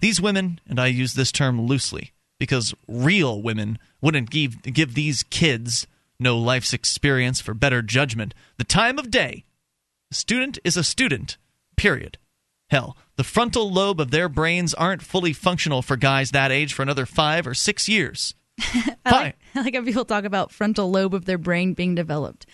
These 0.00 0.20
women, 0.20 0.60
and 0.68 0.80
I 0.80 0.86
use 0.86 1.14
this 1.14 1.30
term 1.30 1.60
loosely 1.60 2.12
because 2.38 2.74
real 2.88 3.40
women 3.40 3.78
wouldn't 4.00 4.30
give, 4.30 4.62
give 4.62 4.94
these 4.94 5.22
kids 5.24 5.86
no 6.18 6.36
life's 6.38 6.72
experience 6.72 7.40
for 7.40 7.54
better 7.54 7.82
judgment 7.82 8.34
the 8.56 8.64
time 8.64 8.98
of 8.98 9.10
day. 9.10 9.44
A 10.10 10.14
student 10.14 10.58
is 10.64 10.76
a 10.76 10.84
student, 10.84 11.36
period. 11.76 12.18
Hell, 12.70 12.96
the 13.16 13.24
frontal 13.24 13.70
lobe 13.70 14.00
of 14.00 14.10
their 14.10 14.28
brains 14.28 14.74
aren't 14.74 15.02
fully 15.02 15.32
functional 15.32 15.82
for 15.82 15.96
guys 15.96 16.30
that 16.30 16.50
age 16.50 16.72
for 16.72 16.82
another 16.82 17.06
five 17.06 17.46
or 17.46 17.54
six 17.54 17.88
years. 17.88 18.34
I 19.04 19.10
like, 19.10 19.38
I 19.54 19.62
like 19.62 19.74
how 19.74 19.84
people 19.84 20.04
talk 20.04 20.24
about 20.24 20.50
frontal 20.50 20.90
lobe 20.90 21.14
of 21.14 21.24
their 21.24 21.38
brain 21.38 21.74
being 21.74 21.94
developed. 21.94 22.46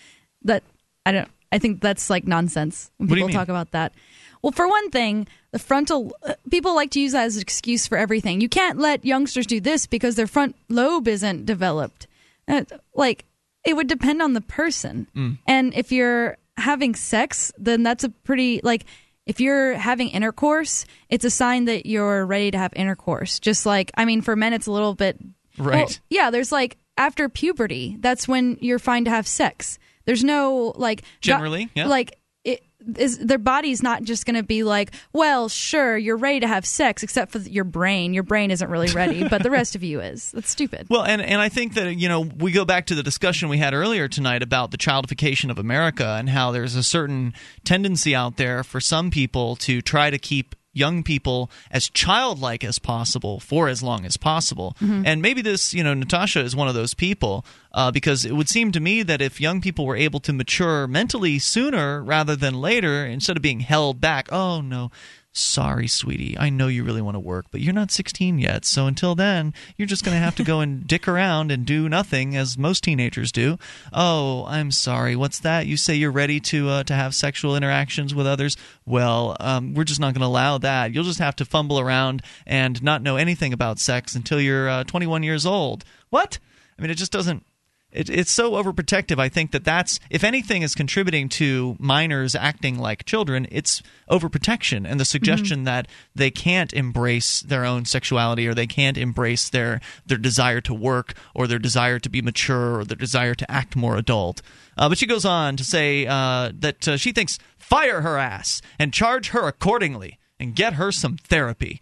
That 0.43 0.63
I 1.05 1.11
don't. 1.11 1.29
I 1.51 1.59
think 1.59 1.81
that's 1.81 2.09
like 2.09 2.27
nonsense 2.27 2.91
when 2.97 3.09
What 3.09 3.15
do 3.15 3.21
you 3.21 3.27
people 3.27 3.39
talk 3.39 3.49
about 3.49 3.71
that. 3.71 3.93
Well, 4.41 4.51
for 4.51 4.67
one 4.67 4.89
thing, 4.89 5.27
the 5.51 5.59
frontal 5.59 6.13
uh, 6.23 6.33
people 6.49 6.73
like 6.73 6.91
to 6.91 6.99
use 6.99 7.11
that 7.11 7.25
as 7.25 7.35
an 7.35 7.41
excuse 7.41 7.87
for 7.87 7.97
everything. 7.97 8.41
You 8.41 8.49
can't 8.49 8.79
let 8.79 9.05
youngsters 9.05 9.45
do 9.45 9.59
this 9.59 9.85
because 9.85 10.15
their 10.15 10.27
front 10.27 10.55
lobe 10.69 11.07
isn't 11.07 11.45
developed. 11.45 12.07
Uh, 12.47 12.63
like 12.95 13.25
it 13.63 13.75
would 13.75 13.87
depend 13.87 14.21
on 14.21 14.33
the 14.33 14.41
person. 14.41 15.07
Mm. 15.15 15.37
And 15.47 15.73
if 15.75 15.91
you're 15.91 16.37
having 16.57 16.95
sex, 16.95 17.51
then 17.57 17.83
that's 17.83 18.03
a 18.03 18.09
pretty 18.09 18.61
like 18.63 18.85
if 19.27 19.39
you're 19.39 19.75
having 19.75 20.09
intercourse, 20.09 20.85
it's 21.09 21.25
a 21.25 21.29
sign 21.29 21.65
that 21.65 21.85
you're 21.85 22.25
ready 22.25 22.49
to 22.49 22.57
have 22.57 22.73
intercourse. 22.75 23.39
Just 23.39 23.65
like 23.65 23.91
I 23.95 24.05
mean, 24.05 24.21
for 24.21 24.35
men, 24.35 24.53
it's 24.53 24.67
a 24.67 24.71
little 24.71 24.95
bit 24.95 25.19
Right. 25.57 25.85
well, 25.85 25.89
yeah, 26.09 26.29
there's 26.29 26.51
like 26.51 26.77
after 26.97 27.29
puberty, 27.29 27.97
that's 27.99 28.27
when 28.27 28.57
you're 28.61 28.79
fine 28.79 29.05
to 29.05 29.11
have 29.11 29.27
sex. 29.27 29.79
There's 30.05 30.23
no 30.23 30.73
like 30.75 31.03
Generally, 31.21 31.69
yeah. 31.75 31.87
like 31.87 32.17
it 32.43 32.63
is 32.97 33.19
their 33.19 33.37
body's 33.37 33.83
not 33.83 34.03
just 34.03 34.25
going 34.25 34.35
to 34.35 34.43
be 34.43 34.63
like, 34.63 34.91
well, 35.13 35.49
sure, 35.49 35.97
you're 35.97 36.17
ready 36.17 36.39
to 36.39 36.47
have 36.47 36.65
sex, 36.65 37.03
except 37.03 37.31
for 37.31 37.37
your 37.39 37.63
brain. 37.63 38.13
Your 38.13 38.23
brain 38.23 38.49
isn't 38.49 38.69
really 38.69 38.91
ready, 38.91 39.27
but 39.27 39.43
the 39.43 39.51
rest 39.51 39.75
of 39.75 39.83
you 39.83 40.01
is. 40.01 40.31
That's 40.31 40.49
stupid. 40.49 40.87
Well, 40.89 41.03
and, 41.03 41.21
and 41.21 41.39
I 41.39 41.49
think 41.49 41.75
that, 41.75 41.93
you 41.95 42.09
know, 42.09 42.21
we 42.21 42.51
go 42.51 42.65
back 42.65 42.87
to 42.87 42.95
the 42.95 43.03
discussion 43.03 43.49
we 43.49 43.59
had 43.59 43.73
earlier 43.73 44.07
tonight 44.07 44.41
about 44.41 44.71
the 44.71 44.77
childification 44.77 45.51
of 45.51 45.59
America 45.59 46.15
and 46.17 46.29
how 46.29 46.51
there's 46.51 46.75
a 46.75 46.83
certain 46.83 47.33
tendency 47.63 48.15
out 48.15 48.37
there 48.37 48.63
for 48.63 48.79
some 48.79 49.11
people 49.11 49.55
to 49.57 49.81
try 49.81 50.09
to 50.09 50.17
keep 50.17 50.55
young 50.73 51.03
people 51.03 51.51
as 51.69 51.89
childlike 51.89 52.63
as 52.63 52.79
possible 52.79 53.39
for 53.39 53.67
as 53.67 53.83
long 53.83 54.05
as 54.05 54.15
possible. 54.17 54.75
Mhm. 54.81 55.03
And 55.05 55.21
maybe 55.21 55.41
this, 55.41 55.73
you 55.73 55.83
know, 55.83 55.93
Natasha 55.93 56.39
is 56.39 56.55
one 56.55 56.67
of 56.67 56.73
those 56.75 56.93
people 56.93 57.45
uh, 57.73 57.91
because 57.91 58.25
it 58.25 58.33
would 58.35 58.49
seem 58.49 58.71
to 58.71 58.79
me 58.79 59.03
that 59.03 59.21
if 59.21 59.41
young 59.41 59.61
people 59.61 59.85
were 59.85 59.95
able 59.97 60.19
to 60.21 60.33
mature 60.33 60.87
mentally 60.87 61.39
sooner 61.39 62.01
rather 62.03 62.35
than 62.35 62.61
later, 62.61 63.05
instead 63.05 63.37
of 63.37 63.43
being 63.43 63.61
held 63.61 63.99
back, 63.99 64.31
oh 64.31 64.61
no, 64.61 64.91
sorry, 65.33 65.87
sweetie, 65.87 66.37
I 66.37 66.49
know 66.49 66.67
you 66.67 66.83
really 66.83 67.01
want 67.01 67.15
to 67.15 67.19
work, 67.19 67.45
but 67.51 67.61
you're 67.61 67.73
not 67.73 67.91
16 67.91 68.39
yet. 68.39 68.65
So 68.65 68.85
until 68.87 69.15
then, 69.15 69.53
you're 69.77 69.87
just 69.87 70.03
going 70.03 70.15
to 70.15 70.23
have 70.23 70.35
to 70.35 70.43
go 70.43 70.59
and 70.59 70.85
dick 70.85 71.07
around 71.07 71.51
and 71.51 71.65
do 71.65 71.87
nothing, 71.87 72.35
as 72.35 72.57
most 72.57 72.83
teenagers 72.83 73.31
do. 73.31 73.57
Oh, 73.93 74.45
I'm 74.47 74.71
sorry. 74.71 75.15
What's 75.15 75.39
that? 75.39 75.67
You 75.67 75.77
say 75.77 75.95
you're 75.95 76.11
ready 76.11 76.39
to 76.41 76.69
uh, 76.69 76.83
to 76.83 76.93
have 76.93 77.15
sexual 77.15 77.55
interactions 77.55 78.13
with 78.13 78.27
others? 78.27 78.57
Well, 78.85 79.37
um, 79.39 79.73
we're 79.73 79.83
just 79.83 79.99
not 79.99 80.13
going 80.13 80.21
to 80.21 80.27
allow 80.27 80.57
that. 80.57 80.93
You'll 80.93 81.03
just 81.03 81.19
have 81.19 81.35
to 81.37 81.45
fumble 81.45 81.79
around 81.79 82.21
and 82.45 82.81
not 82.83 83.01
know 83.01 83.15
anything 83.15 83.53
about 83.53 83.79
sex 83.79 84.15
until 84.15 84.41
you're 84.41 84.69
uh, 84.69 84.83
21 84.83 85.23
years 85.23 85.45
old. 85.45 85.85
What? 86.09 86.39
I 86.77 86.81
mean, 86.81 86.91
it 86.91 86.95
just 86.95 87.11
doesn't. 87.11 87.45
It, 87.91 88.09
it's 88.09 88.31
so 88.31 88.51
overprotective. 88.51 89.19
I 89.19 89.29
think 89.29 89.51
that 89.51 89.63
that's, 89.63 89.99
if 90.09 90.23
anything, 90.23 90.61
is 90.61 90.75
contributing 90.75 91.29
to 91.29 91.75
minors 91.79 92.35
acting 92.35 92.77
like 92.79 93.05
children. 93.05 93.47
It's 93.51 93.81
overprotection 94.09 94.89
and 94.89 94.99
the 94.99 95.05
suggestion 95.05 95.63
that 95.65 95.87
they 96.15 96.31
can't 96.31 96.73
embrace 96.73 97.41
their 97.41 97.65
own 97.65 97.85
sexuality 97.85 98.47
or 98.47 98.53
they 98.53 98.67
can't 98.67 98.97
embrace 98.97 99.49
their 99.49 99.81
their 100.05 100.17
desire 100.17 100.61
to 100.61 100.73
work 100.73 101.13
or 101.35 101.47
their 101.47 101.59
desire 101.59 101.99
to 101.99 102.09
be 102.09 102.21
mature 102.21 102.79
or 102.79 102.85
their 102.85 102.97
desire 102.97 103.35
to 103.35 103.49
act 103.51 103.75
more 103.75 103.97
adult. 103.97 104.41
Uh, 104.77 104.89
but 104.89 104.97
she 104.97 105.05
goes 105.05 105.25
on 105.25 105.57
to 105.57 105.63
say 105.63 106.07
uh, 106.07 106.51
that 106.53 106.87
uh, 106.87 106.97
she 106.97 107.11
thinks 107.11 107.39
fire 107.57 108.01
her 108.01 108.17
ass 108.17 108.61
and 108.79 108.93
charge 108.93 109.29
her 109.29 109.47
accordingly 109.47 110.17
and 110.39 110.55
get 110.55 110.73
her 110.73 110.91
some 110.91 111.17
therapy 111.17 111.81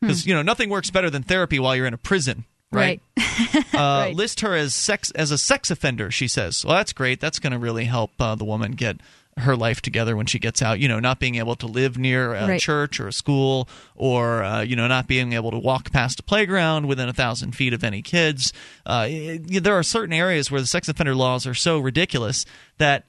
because 0.00 0.26
you 0.26 0.34
know 0.34 0.42
nothing 0.42 0.70
works 0.70 0.90
better 0.90 1.10
than 1.10 1.22
therapy 1.22 1.58
while 1.58 1.74
you're 1.74 1.86
in 1.86 1.94
a 1.94 1.98
prison. 1.98 2.44
Right. 2.72 3.00
uh, 3.74 4.10
List 4.14 4.40
her 4.40 4.54
as 4.54 4.74
sex 4.74 5.10
as 5.12 5.30
a 5.30 5.38
sex 5.38 5.70
offender. 5.70 6.10
She 6.10 6.28
says, 6.28 6.64
"Well, 6.64 6.76
that's 6.76 6.92
great. 6.92 7.20
That's 7.20 7.38
going 7.38 7.52
to 7.52 7.58
really 7.58 7.84
help 7.84 8.10
uh, 8.20 8.34
the 8.34 8.44
woman 8.44 8.72
get 8.72 8.98
her 9.38 9.54
life 9.54 9.82
together 9.82 10.16
when 10.16 10.26
she 10.26 10.38
gets 10.38 10.62
out. 10.62 10.80
You 10.80 10.88
know, 10.88 10.98
not 10.98 11.20
being 11.20 11.36
able 11.36 11.56
to 11.56 11.66
live 11.66 11.96
near 11.98 12.34
a 12.34 12.46
Right. 12.48 12.60
church 12.60 12.98
or 12.98 13.08
a 13.08 13.12
school, 13.12 13.68
or 13.94 14.42
uh, 14.42 14.62
you 14.62 14.76
know, 14.76 14.86
not 14.88 15.06
being 15.06 15.32
able 15.32 15.50
to 15.52 15.58
walk 15.58 15.92
past 15.92 16.20
a 16.20 16.22
playground 16.22 16.86
within 16.86 17.08
a 17.08 17.12
thousand 17.12 17.52
feet 17.52 17.72
of 17.72 17.84
any 17.84 18.02
kids. 18.02 18.52
Uh, 18.84 19.06
it- 19.08 19.62
there 19.62 19.74
are 19.78 19.82
certain 19.82 20.12
areas 20.14 20.50
where 20.50 20.60
the 20.60 20.66
sex 20.66 20.88
offender 20.88 21.14
laws 21.14 21.46
are 21.46 21.54
so 21.54 21.78
ridiculous 21.78 22.44
that." 22.78 23.04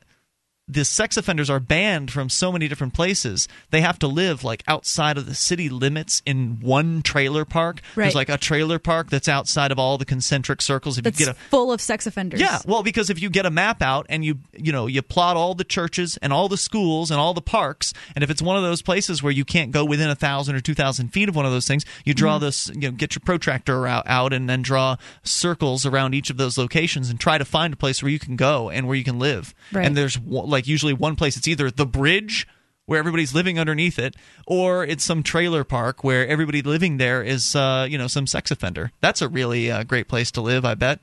The 0.70 0.84
sex 0.84 1.16
offenders 1.16 1.50
are 1.50 1.62
banned 1.62 2.12
from 2.12 2.30
so 2.30 2.52
many 2.52 2.68
different 2.68 2.94
places. 2.94 3.48
They 3.72 3.80
have 3.82 3.98
to 4.00 4.08
live 4.08 4.44
like 4.44 4.64
outside 4.68 5.18
of 5.18 5.26
the 5.26 5.34
city 5.34 5.70
limits 5.70 6.22
in 6.26 6.60
one 6.62 7.02
trailer 7.04 7.46
park. 7.46 7.80
Right. 7.96 8.04
There's 8.06 8.16
like 8.16 8.28
a 8.28 8.38
trailer 8.38 8.78
park 8.78 9.10
that's 9.10 9.30
outside 9.30 9.72
of 9.72 9.80
all 9.80 9.98
the 9.98 10.04
concentric 10.04 10.62
circles. 10.62 10.98
If 10.98 11.06
That's 11.06 11.20
you 11.22 11.28
get 11.28 11.36
a 11.36 11.38
full 11.50 11.72
of 11.72 11.80
sex 11.80 12.06
offenders. 12.06 12.42
yeah, 12.42 12.60
well, 12.66 12.84
because 12.84 13.10
if 13.10 13.22
you 13.22 13.30
get 13.30 13.46
a 13.46 13.50
map 13.50 13.82
out 13.82 14.06
and 14.10 14.26
you 14.26 14.40
you 14.58 14.72
know 14.74 14.88
you 14.88 15.02
plot 15.02 15.38
all 15.38 15.54
the 15.56 15.64
churches 15.64 16.18
and 16.22 16.34
all 16.34 16.50
the 16.50 16.58
schools 16.58 17.12
and 17.12 17.20
all 17.20 17.34
the 17.34 17.42
parks, 17.42 17.94
and 18.14 18.24
if 18.24 18.30
it's 18.30 18.42
one 18.42 18.58
of 18.58 18.64
those 18.64 18.82
places 18.82 19.24
where 19.24 19.32
you 19.32 19.46
can't 19.46 19.72
go 19.72 19.86
within 19.86 20.10
a 20.10 20.16
thousand 20.16 20.56
or 20.56 20.60
two 20.60 20.74
thousand 20.74 21.14
feet 21.14 21.30
of 21.30 21.36
one 21.36 21.46
of 21.46 21.52
those 21.54 21.68
things, 21.68 21.86
you 22.04 22.14
draw 22.14 22.38
Mhm. 22.38 22.42
this 22.42 22.68
you 22.76 22.82
know 22.82 22.92
get 22.92 23.16
your 23.16 23.22
protractor 23.24 23.88
out, 23.88 24.04
out 24.08 24.34
and 24.34 24.50
then 24.50 24.62
draw 24.64 24.98
circles 25.24 25.86
around 25.86 26.14
each 26.14 26.30
of 26.30 26.38
those 26.38 26.58
locations 26.58 27.10
and 27.10 27.20
try 27.20 27.38
to 27.38 27.46
find 27.46 27.74
a 27.74 27.78
place 27.78 28.02
where 28.04 28.12
you 28.12 28.20
can 28.20 28.36
go 28.36 28.70
and 28.70 28.88
where 28.88 28.96
you 28.96 29.04
can 29.04 29.20
live. 29.20 29.54
Right. 29.72 29.86
And 29.86 29.96
there's 29.96 30.18
one- 30.20 30.50
like 30.58 30.68
usually 30.68 30.94
one 30.94 31.16
place. 31.16 31.38
It's 31.38 31.48
either 31.48 31.72
the 31.72 31.86
bridge. 31.86 32.48
Where 32.86 33.00
everybody's 33.00 33.36
living 33.36 33.60
underneath 33.60 34.00
it, 34.00 34.16
or 34.46 34.86
it's 34.86 35.04
some 35.04 35.22
trailer 35.22 35.66
park 35.66 36.06
where 36.06 36.26
everybody 36.26 36.62
living 36.62 36.96
there 36.96 37.22
is, 37.22 37.54
uh, 37.54 37.86
you 37.90 37.98
know, 37.98 38.08
some 38.08 38.26
sex 38.26 38.50
offender. 38.50 38.94
That's 39.02 39.22
a 39.22 39.28
really 39.28 39.70
uh, 39.70 39.84
great 39.84 40.08
place 40.08 40.32
to 40.32 40.42
live, 40.42 40.64
I 40.64 40.76
bet. 40.76 41.02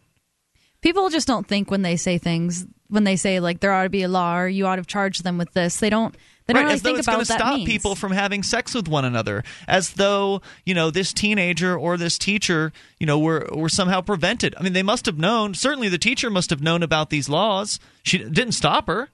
People 0.81 1.10
just 1.10 1.28
don't 1.28 1.47
think 1.47 1.70
when 1.70 1.82
they 1.82 1.97
say 1.97 2.16
things 2.16 2.66
when 2.89 3.05
they 3.05 3.16
say 3.16 3.40
like 3.40 3.60
there 3.60 3.72
ought 3.72 3.82
to 3.82 3.90
be 3.90 4.02
a 4.02 4.09
law 4.09 4.39
or 4.39 4.48
you 4.48 4.66
ought 4.66 4.76
to 4.76 4.85
charge 4.85 5.18
them 5.20 5.36
with 5.36 5.52
this. 5.52 5.78
They 5.78 5.90
don't. 5.90 6.16
They 6.47 6.52
don't 6.52 6.64
right, 6.64 6.66
really 6.66 6.74
as 6.74 6.82
though 6.82 6.89
think 6.90 6.98
it's 6.98 7.06
about 7.09 7.14
going 7.14 7.24
to 7.24 7.32
stop 7.32 7.56
means. 7.56 7.70
people 7.70 7.94
from 7.94 8.12
having 8.12 8.43
sex 8.43 8.74
with 8.74 8.86
one 8.86 9.06
another, 9.06 9.44
as 9.66 9.94
though 9.94 10.43
you 10.66 10.74
know 10.74 10.90
this 10.90 11.12
teenager 11.12 11.76
or 11.76 11.97
this 11.97 12.18
teacher, 12.18 12.72
you 12.98 13.06
know, 13.06 13.18
were 13.18 13.48
were 13.52 13.70
somehow 13.70 14.02
prevented. 14.02 14.55
I 14.59 14.62
mean, 14.62 14.74
they 14.74 14.82
must 14.82 15.06
have 15.06 15.18
known. 15.18 15.55
Certainly, 15.55 15.89
the 15.89 15.98
teacher 15.98 16.28
must 16.31 16.51
have 16.51 16.60
known 16.60 16.82
about 16.82 17.10
these 17.10 17.28
laws. 17.28 17.81
She 18.02 18.18
didn't 18.18 18.52
stop 18.52 18.86
her. 18.89 19.09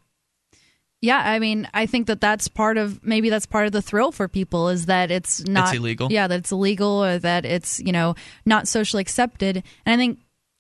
Yeah, 1.03 1.19
I 1.19 1.39
mean, 1.39 1.67
I 1.73 1.87
think 1.87 2.09
that 2.09 2.21
that's 2.21 2.49
part 2.49 2.77
of 2.77 3.03
maybe 3.03 3.31
that's 3.31 3.47
part 3.47 3.67
of 3.67 3.73
the 3.73 3.81
thrill 3.81 4.13
for 4.13 4.29
people 4.29 4.69
is 4.69 4.87
that 4.87 5.11
it's 5.11 5.41
not 5.47 5.69
it's 5.69 5.79
illegal. 5.79 6.13
Yeah, 6.13 6.27
that 6.27 6.41
it's 6.41 6.53
illegal 6.53 7.03
or 7.03 7.19
that 7.19 7.47
it's 7.47 7.81
you 7.81 7.93
know 7.93 8.15
not 8.45 8.69
socially 8.69 9.01
accepted. 9.01 9.63
And 9.87 9.95
I 9.95 9.97
think 9.97 10.19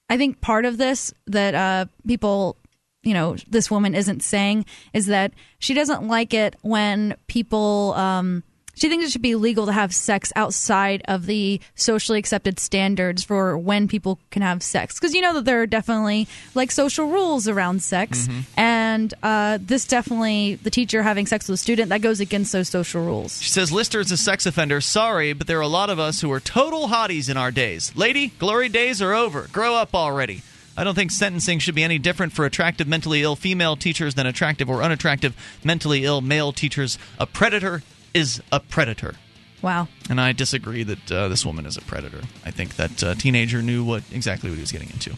I 0.09 0.17
think 0.17 0.41
part 0.41 0.65
of 0.65 0.79
this 0.79 1.13
that 1.27 1.55
uh, 1.55 1.87
people 2.07 2.57
you 3.03 3.13
know 3.13 3.37
this 3.49 3.71
woman 3.71 3.95
isn't 3.95 4.23
saying 4.23 4.65
is 4.95 5.07
that 5.07 5.33
she 5.59 5.75
doesn't 5.75 6.07
like 6.07 6.33
it 6.35 6.57
when 6.63 7.17
people. 7.27 7.95
Um, 7.95 8.43
she 8.81 8.89
thinks 8.89 9.05
it 9.05 9.11
should 9.13 9.21
be 9.23 9.35
legal 9.35 9.67
to 9.67 9.73
have 9.73 9.95
sex 9.95 10.33
outside 10.37 11.03
of 11.07 11.27
the 11.27 11.61
socially 11.75 12.19
accepted 12.19 12.59
standards 12.59 13.23
for 13.23 13.59
when 13.59 13.89
people 13.89 14.19
can 14.31 14.41
have 14.43 14.63
sex. 14.63 14.99
Because 14.99 15.15
you 15.15 15.21
know 15.21 15.35
that 15.35 15.45
there 15.45 15.61
are 15.61 15.67
definitely 15.67 16.27
like 16.55 16.71
social 16.71 17.07
rules 17.07 17.47
around 17.47 17.83
sex, 17.83 18.27
Mm-hmm. 18.27 18.41
and 18.59 19.15
uh, 19.23 19.59
this 19.61 19.87
definitely 19.87 20.55
the 20.57 20.71
teacher 20.71 21.03
having 21.03 21.27
sex 21.27 21.49
with 21.49 21.55
a 21.55 21.59
student 21.59 21.91
that 21.91 22.01
goes 22.01 22.21
against 22.21 22.53
those 22.53 22.69
social 22.69 23.05
rules. 23.05 23.41
She 23.43 23.51
says 23.51 23.71
Lister 23.71 24.01
is 24.01 24.11
a 24.11 24.17
sex 24.17 24.47
offender. 24.47 24.81
Sorry, 24.81 25.33
but 25.35 25.47
there 25.47 25.59
are 25.59 25.63
a 25.63 25.69
lot 25.69 25.91
of 25.91 25.99
us 25.99 26.21
who 26.23 26.33
are 26.33 26.41
total 26.41 26.89
hotties 26.89 27.29
in 27.29 27.37
our 27.37 27.51
days. 27.51 27.95
Lady, 27.95 28.29
glory 28.39 28.69
days 28.69 29.03
are 29.03 29.13
over. 29.13 29.49
Grow 29.53 29.75
up 29.75 29.95
already. 29.95 30.43
I 30.77 30.85
don't 30.85 30.95
think 30.95 31.11
sentencing 31.11 31.59
should 31.59 31.75
be 31.75 31.83
any 31.83 31.99
different 31.99 32.33
for 32.33 32.47
attractive 32.47 32.89
mentally 32.89 33.23
ill 33.23 33.37
female 33.37 33.77
teachers 33.77 34.15
than 34.15 34.27
attractive 34.27 34.71
or 34.71 34.83
unattractive 34.83 35.35
mentally 35.63 36.05
ill 36.05 36.21
male 36.23 36.53
teachers. 36.53 36.97
A 37.19 37.27
predator 37.27 37.83
is 38.15 38.43
a 38.53 38.61
predator. 38.61 39.15
Wow. 39.63 39.89
And 40.09 40.21
I 40.21 40.33
disagree 40.33 40.83
that 40.85 41.13
uh, 41.13 41.29
this 41.29 41.45
woman 41.45 41.67
is 41.67 41.77
a 41.77 41.83
predator. 41.83 42.23
I 42.45 42.51
think 42.51 42.77
that 42.77 43.05
uh, 43.05 43.15
teenager 43.15 43.63
knew 43.63 43.85
what 43.85 44.03
exactly 44.11 44.49
what 44.51 44.57
he 44.57 44.63
was 44.63 44.73
getting 44.73 44.91
into. 44.91 45.15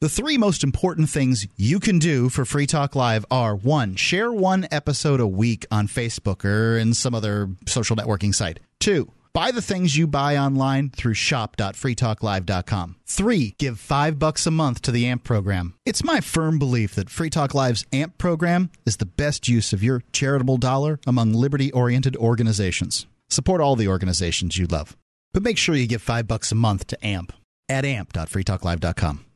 The 0.00 0.08
three 0.08 0.38
most 0.38 0.64
important 0.64 1.10
things 1.10 1.46
you 1.56 1.78
can 1.78 1.98
do 1.98 2.30
for 2.30 2.46
Free 2.46 2.66
Talk 2.66 2.96
Live 2.96 3.26
are 3.30 3.54
one, 3.54 3.96
share 3.96 4.32
one 4.32 4.66
episode 4.70 5.20
a 5.20 5.26
week 5.26 5.66
on 5.70 5.88
Facebook 5.88 6.42
or 6.42 6.78
in 6.78 6.94
some 6.94 7.14
other 7.14 7.50
social 7.66 7.96
networking 7.96 8.34
site. 8.34 8.60
Two, 8.78 9.12
buy 9.32 9.50
the 9.50 9.62
things 9.62 9.96
you 9.96 10.06
buy 10.06 10.36
online 10.36 10.90
through 10.90 11.14
shop.freetalklive.com. 11.14 12.96
Three, 13.06 13.54
give 13.58 13.78
five 13.78 14.18
bucks 14.18 14.46
a 14.46 14.50
month 14.50 14.82
to 14.82 14.90
the 14.90 15.06
AMP 15.06 15.24
program. 15.24 15.74
It's 15.84 16.04
my 16.04 16.20
firm 16.20 16.58
belief 16.58 16.94
that 16.94 17.10
Free 17.10 17.30
Talk 17.30 17.54
Live's 17.54 17.86
AMP 17.92 18.18
program 18.18 18.70
is 18.86 18.98
the 18.98 19.06
best 19.06 19.48
use 19.48 19.72
of 19.72 19.82
your 19.82 20.02
charitable 20.12 20.58
dollar 20.58 21.00
among 21.06 21.32
liberty 21.32 21.72
oriented 21.72 22.16
organizations. 22.16 23.06
Support 23.28 23.60
all 23.60 23.76
the 23.76 23.88
organizations 23.88 24.58
you 24.58 24.66
love. 24.66 24.96
But 25.32 25.42
make 25.42 25.58
sure 25.58 25.74
you 25.74 25.86
give 25.86 26.02
five 26.02 26.26
bucks 26.26 26.50
a 26.50 26.56
month 26.56 26.86
to 26.88 27.06
AMP 27.06 27.32
at 27.68 27.84
amp.freetalklive.com. 27.84 29.29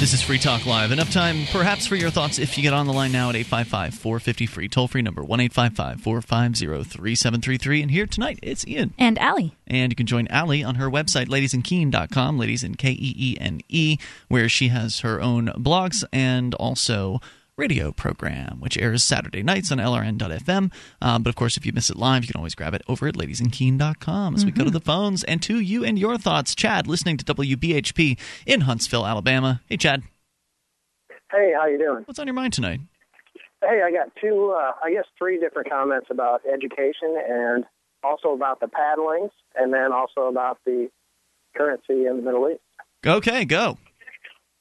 This 0.00 0.14
is 0.14 0.22
Free 0.22 0.38
Talk 0.38 0.64
Live. 0.64 0.92
Enough 0.92 1.12
time, 1.12 1.44
perhaps, 1.52 1.86
for 1.86 1.94
your 1.94 2.08
thoughts 2.08 2.38
if 2.38 2.56
you 2.56 2.62
get 2.62 2.72
on 2.72 2.86
the 2.86 2.92
line 2.94 3.12
now 3.12 3.28
at 3.28 3.36
855 3.36 3.92
450 3.92 4.46
free. 4.46 4.66
Toll 4.66 4.88
free 4.88 5.02
number 5.02 5.22
1 5.22 5.40
855 5.40 6.00
450 6.00 6.84
3733. 6.84 7.82
And 7.82 7.90
here 7.90 8.06
tonight, 8.06 8.38
it's 8.42 8.66
Ian. 8.66 8.94
And 8.96 9.18
Allie. 9.18 9.54
And 9.66 9.92
you 9.92 9.96
can 9.96 10.06
join 10.06 10.26
Allie 10.28 10.64
on 10.64 10.76
her 10.76 10.88
website, 10.88 11.26
ladiesinkeene.com, 11.26 12.38
ladies 12.38 12.64
in 12.64 12.76
K 12.76 12.92
E 12.92 13.14
E 13.14 13.36
N 13.38 13.60
E, 13.68 13.98
where 14.28 14.48
she 14.48 14.68
has 14.68 15.00
her 15.00 15.20
own 15.20 15.48
blogs 15.48 16.02
and 16.14 16.54
also 16.54 17.20
radio 17.60 17.92
program, 17.92 18.58
which 18.58 18.78
airs 18.78 19.04
Saturday 19.04 19.42
nights 19.42 19.70
on 19.70 19.76
LRN.FM. 19.76 20.72
Uh, 21.02 21.18
but 21.18 21.28
of 21.28 21.36
course, 21.36 21.58
if 21.58 21.66
you 21.66 21.72
miss 21.72 21.90
it 21.90 21.96
live, 21.96 22.24
you 22.24 22.28
can 22.28 22.38
always 22.38 22.54
grab 22.54 22.72
it 22.72 22.80
over 22.88 23.06
at 23.06 23.14
ladiesinkeene.com 23.14 24.34
as 24.34 24.46
we 24.46 24.50
go 24.50 24.64
to 24.64 24.70
the 24.70 24.80
phones 24.80 25.22
and 25.24 25.42
to 25.42 25.60
you 25.60 25.84
and 25.84 25.98
your 25.98 26.16
thoughts. 26.16 26.54
Chad, 26.54 26.86
listening 26.86 27.18
to 27.18 27.24
WBHP 27.24 28.18
in 28.46 28.62
Huntsville, 28.62 29.06
Alabama. 29.06 29.60
Hey, 29.68 29.76
Chad. 29.76 30.02
Hey, 31.30 31.52
how 31.54 31.66
you 31.66 31.76
doing? 31.76 32.02
What's 32.06 32.18
on 32.18 32.26
your 32.26 32.34
mind 32.34 32.54
tonight? 32.54 32.80
Hey, 33.60 33.82
I 33.84 33.90
got 33.92 34.10
two, 34.18 34.56
uh, 34.56 34.72
I 34.82 34.90
guess 34.90 35.04
three 35.18 35.38
different 35.38 35.68
comments 35.68 36.06
about 36.10 36.40
education 36.50 37.14
and 37.28 37.64
also 38.02 38.30
about 38.30 38.60
the 38.60 38.68
paddlings, 38.68 39.30
and 39.54 39.70
then 39.74 39.92
also 39.92 40.28
about 40.28 40.58
the 40.64 40.88
currency 41.54 42.06
in 42.06 42.16
the 42.16 42.22
Middle 42.22 42.48
East. 42.48 42.62
Okay, 43.06 43.44
go. 43.44 43.76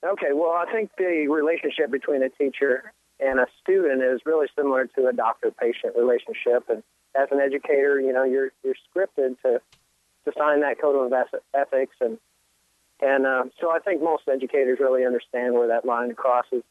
Okay, 0.03 0.31
well, 0.33 0.51
I 0.51 0.71
think 0.71 0.91
the 0.97 1.27
relationship 1.27 1.91
between 1.91 2.23
a 2.23 2.29
teacher 2.29 2.93
and 3.19 3.39
a 3.39 3.47
student 3.61 4.01
is 4.01 4.21
really 4.25 4.47
similar 4.55 4.87
to 4.95 5.07
a 5.07 5.13
doctor-patient 5.13 5.95
relationship. 5.97 6.69
And 6.69 6.83
as 7.15 7.27
an 7.31 7.39
educator, 7.39 7.99
you 7.99 8.13
know, 8.13 8.23
you're 8.23 8.51
you're 8.63 8.75
scripted 8.75 9.35
to 9.41 9.61
to 10.25 10.31
sign 10.37 10.61
that 10.61 10.79
code 10.79 11.11
of 11.11 11.27
ethics, 11.53 11.95
and 11.99 12.17
and 13.01 13.25
uh, 13.25 13.43
so 13.59 13.71
I 13.71 13.79
think 13.79 14.01
most 14.01 14.23
educators 14.31 14.79
really 14.79 15.05
understand 15.05 15.53
where 15.53 15.67
that 15.67 15.85
line 15.85 16.15
crosses. 16.15 16.63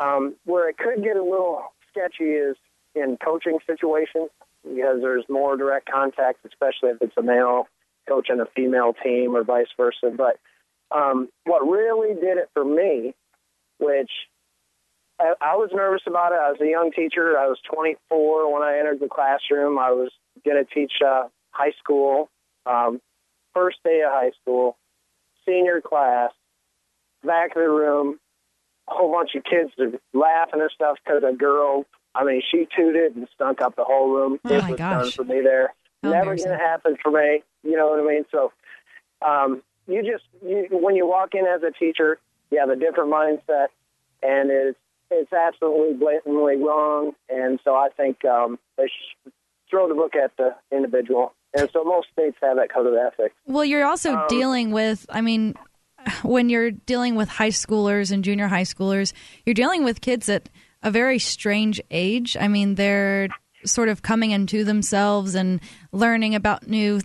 Um, 0.00 0.34
where 0.44 0.68
it 0.68 0.78
could 0.78 1.04
get 1.04 1.16
a 1.16 1.22
little 1.22 1.72
sketchy 1.90 2.32
is 2.32 2.56
in 2.94 3.16
coaching 3.22 3.58
situations 3.66 4.30
because 4.64 5.00
there's 5.00 5.24
more 5.28 5.56
direct 5.56 5.90
contact, 5.90 6.40
especially 6.44 6.90
if 6.90 7.02
it's 7.02 7.16
a 7.16 7.22
male 7.22 7.68
coaching 8.08 8.40
a 8.40 8.46
female 8.46 8.94
team 9.04 9.36
or 9.36 9.44
vice 9.44 9.68
versa. 9.76 10.12
But 10.16 10.38
um, 10.94 11.28
what 11.44 11.60
really 11.60 12.14
did 12.14 12.38
it 12.38 12.50
for 12.54 12.64
me, 12.64 13.14
which 13.78 14.10
I, 15.18 15.34
I 15.40 15.56
was 15.56 15.70
nervous 15.72 16.02
about 16.06 16.32
it. 16.32 16.38
I 16.40 16.50
was 16.50 16.60
a 16.60 16.68
young 16.68 16.90
teacher. 16.92 17.38
I 17.38 17.46
was 17.46 17.58
24 17.72 18.52
when 18.52 18.62
I 18.62 18.78
entered 18.78 19.00
the 19.00 19.08
classroom. 19.08 19.78
I 19.78 19.90
was 19.90 20.10
going 20.44 20.62
to 20.62 20.74
teach 20.74 20.92
uh, 21.04 21.24
high 21.50 21.72
school, 21.78 22.28
um, 22.66 23.00
first 23.54 23.78
day 23.84 24.02
of 24.04 24.12
high 24.12 24.32
school, 24.40 24.76
senior 25.46 25.80
class, 25.80 26.30
back 27.24 27.50
of 27.56 27.62
the 27.62 27.68
room, 27.68 28.18
a 28.88 28.94
whole 28.94 29.12
bunch 29.12 29.30
of 29.36 29.44
kids 29.44 29.70
laughing 30.12 30.60
and 30.60 30.70
stuff 30.74 30.98
because 31.04 31.22
a 31.22 31.36
girl, 31.36 31.84
I 32.14 32.24
mean, 32.24 32.42
she 32.50 32.66
tooted 32.76 33.16
and 33.16 33.28
stunk 33.34 33.60
up 33.60 33.76
the 33.76 33.84
whole 33.84 34.10
room. 34.10 34.38
Oh, 34.44 34.54
it 34.54 34.62
my 34.62 34.70
was 34.70 34.78
gosh. 34.78 35.02
done 35.02 35.12
for 35.12 35.24
me 35.24 35.40
there. 35.40 35.72
How 36.02 36.10
Never 36.10 36.34
going 36.34 36.48
to 36.48 36.58
happen 36.58 36.96
for 37.00 37.12
me. 37.12 37.42
You 37.62 37.76
know 37.76 37.90
what 37.90 38.00
I 38.00 38.14
mean? 38.14 38.24
So, 38.32 38.52
um, 39.24 39.62
you 39.86 40.02
just 40.02 40.24
you, 40.44 40.66
when 40.70 40.96
you 40.96 41.06
walk 41.06 41.34
in 41.34 41.46
as 41.46 41.62
a 41.62 41.72
teacher, 41.72 42.18
you 42.50 42.58
have 42.58 42.70
a 42.70 42.76
different 42.76 43.12
mindset, 43.12 43.68
and 44.22 44.50
it's 44.50 44.78
it's 45.10 45.32
absolutely 45.32 45.94
blatantly 45.94 46.56
wrong. 46.56 47.12
And 47.28 47.60
so 47.64 47.74
I 47.74 47.88
think 47.96 48.24
um, 48.24 48.58
they 48.76 48.84
should 48.84 49.32
throw 49.68 49.88
the 49.88 49.94
book 49.94 50.14
at 50.16 50.36
the 50.36 50.54
individual. 50.70 51.34
And 51.54 51.68
so 51.72 51.84
most 51.84 52.08
states 52.12 52.36
have 52.42 52.56
that 52.56 52.72
code 52.72 52.86
of 52.86 52.94
ethics. 52.94 53.34
Well, 53.46 53.64
you're 53.64 53.84
also 53.84 54.14
Um, 54.14 54.24
dealing 54.28 54.70
with, 54.70 55.04
I 55.10 55.20
mean, 55.20 55.54
when 56.22 56.48
you're 56.48 56.70
dealing 56.70 57.14
with 57.14 57.28
high 57.28 57.50
schoolers 57.50 58.10
and 58.10 58.24
junior 58.24 58.48
high 58.48 58.62
schoolers, 58.64 59.12
you're 59.44 59.54
dealing 59.54 59.84
with 59.84 60.00
kids 60.00 60.28
at 60.28 60.48
a 60.82 60.90
very 60.90 61.18
strange 61.18 61.80
age. 61.90 62.36
I 62.40 62.48
mean, 62.48 62.76
they're 62.76 63.28
sort 63.64 63.88
of 63.88 64.02
coming 64.02 64.30
into 64.30 64.64
themselves 64.64 65.34
and 65.34 65.60
learning 65.92 66.34
about 66.34 66.66
new 66.66 67.00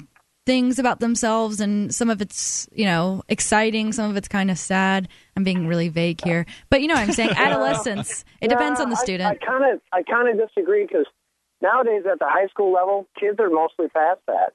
things 0.48 0.80
about 0.80 1.02
themselves 1.02 1.60
and 1.60 1.94
some 1.94 2.10
of 2.10 2.22
it's 2.22 2.68
you 2.72 2.86
know 2.86 3.22
exciting 3.28 3.91
some 3.91 4.10
of 4.10 4.15
it's 4.15 4.30
kind 4.30 4.49
of 4.49 4.57
sad 4.57 5.07
i'm 5.36 5.44
being 5.44 5.68
really 5.68 5.90
vague 5.90 6.24
here 6.24 6.45
but 6.69 6.82
you 6.82 6.88
know 6.88 6.94
what 6.94 7.03
i'm 7.03 7.11
saying 7.11 7.30
adolescence 7.36 8.24
it 8.41 8.48
depends 8.48 8.80
on 8.80 8.90
the 8.90 8.95
student 8.95 9.30
I 9.30 9.45
kind 9.45 9.74
of 9.74 9.82
I 9.91 10.03
kind 10.03 10.28
of 10.30 10.48
disagree 10.48 10.86
because 10.88 11.06
nowadays 11.61 12.03
at 12.10 12.19
the 12.19 12.26
high 12.30 12.48
school 12.48 12.72
level, 12.72 13.07
kids 13.19 13.40
are 13.40 13.49
mostly 13.49 13.88
past 13.90 14.22
that. 14.28 14.53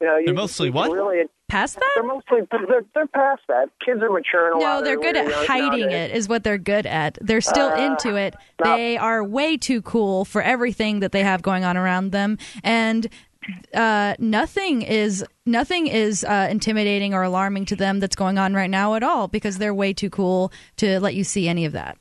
You 0.00 0.08
know, 0.08 0.16
you, 0.18 0.26
They're 0.26 0.34
mostly 0.34 0.66
you 0.66 0.72
can 0.72 0.80
what? 0.80 0.90
Really, 0.90 1.24
past 1.48 1.76
that? 1.76 1.90
They're 1.94 2.04
mostly 2.04 2.40
they're, 2.50 2.82
they're 2.94 3.06
past 3.06 3.42
that. 3.48 3.70
Kids 3.84 4.02
are 4.02 4.10
maturing 4.10 4.54
a 4.54 4.58
lot. 4.58 4.80
No, 4.80 4.84
they're 4.84 5.00
good 5.00 5.16
at 5.16 5.30
hiding 5.46 5.86
nowadays. 5.86 6.10
it, 6.10 6.16
is 6.16 6.28
what 6.28 6.42
they're 6.44 6.58
good 6.58 6.84
at. 6.86 7.16
They're 7.22 7.40
still 7.40 7.68
Uh, 7.68 7.76
into 7.86 8.16
it. 8.16 8.34
They 8.62 8.96
are 8.98 9.22
way 9.24 9.56
too 9.56 9.80
cool 9.80 10.24
for 10.24 10.42
everything 10.42 11.00
that 11.00 11.12
they 11.12 11.22
have 11.22 11.40
going 11.42 11.64
on 11.64 11.76
around 11.76 12.10
them. 12.10 12.38
And 12.64 13.08
uh, 13.74 14.14
nothing 14.18 14.82
is 14.82 15.24
nothing 15.46 15.86
is 15.86 16.24
uh, 16.24 16.48
intimidating 16.50 17.14
or 17.14 17.22
alarming 17.22 17.64
to 17.66 17.76
them 17.76 18.00
that's 18.00 18.16
going 18.16 18.38
on 18.38 18.54
right 18.54 18.70
now 18.70 18.94
at 18.94 19.02
all 19.02 19.28
because 19.28 19.58
they're 19.58 19.74
way 19.74 19.92
too 19.92 20.10
cool 20.10 20.52
to 20.76 21.00
let 21.00 21.14
you 21.14 21.24
see 21.24 21.48
any 21.48 21.64
of 21.64 21.72
that. 21.72 21.98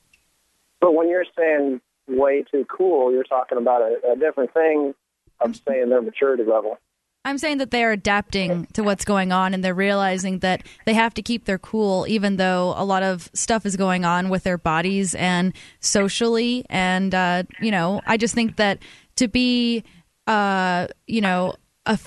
But 0.79 0.93
when 0.93 1.09
you're 1.09 1.25
saying 1.37 1.81
way 2.07 2.43
too 2.49 2.65
cool, 2.65 3.11
you're 3.11 3.23
talking 3.23 3.57
about 3.57 3.81
a, 3.81 4.13
a 4.13 4.15
different 4.15 4.53
thing 4.53 4.93
of 5.39 5.55
saying 5.67 5.89
their 5.89 6.01
maturity 6.01 6.43
level. 6.43 6.77
I'm 7.25 7.37
saying 7.37 7.59
that 7.59 7.71
they're 7.71 7.93
adapting 7.93 8.65
to 8.73 8.83
what's 8.83 9.05
going 9.05 9.31
on 9.31 9.53
and 9.53 9.63
they're 9.63 9.73
realizing 9.73 10.39
that 10.39 10.63
they 10.85 10.93
have 10.93 11.13
to 11.13 11.21
keep 11.21 11.45
their 11.45 11.57
cool 11.57 12.05
even 12.09 12.35
though 12.35 12.73
a 12.75 12.83
lot 12.83 13.01
of 13.01 13.29
stuff 13.33 13.65
is 13.65 13.77
going 13.77 14.03
on 14.03 14.27
with 14.27 14.43
their 14.43 14.57
bodies 14.57 15.15
and 15.15 15.53
socially. 15.79 16.65
And, 16.69 17.15
uh, 17.15 17.43
you 17.61 17.71
know, 17.71 18.01
I 18.05 18.17
just 18.17 18.35
think 18.35 18.57
that 18.57 18.79
to 19.15 19.29
be, 19.29 19.85
uh, 20.27 20.87
you 21.07 21.21
know, 21.21 21.55
a. 21.85 21.99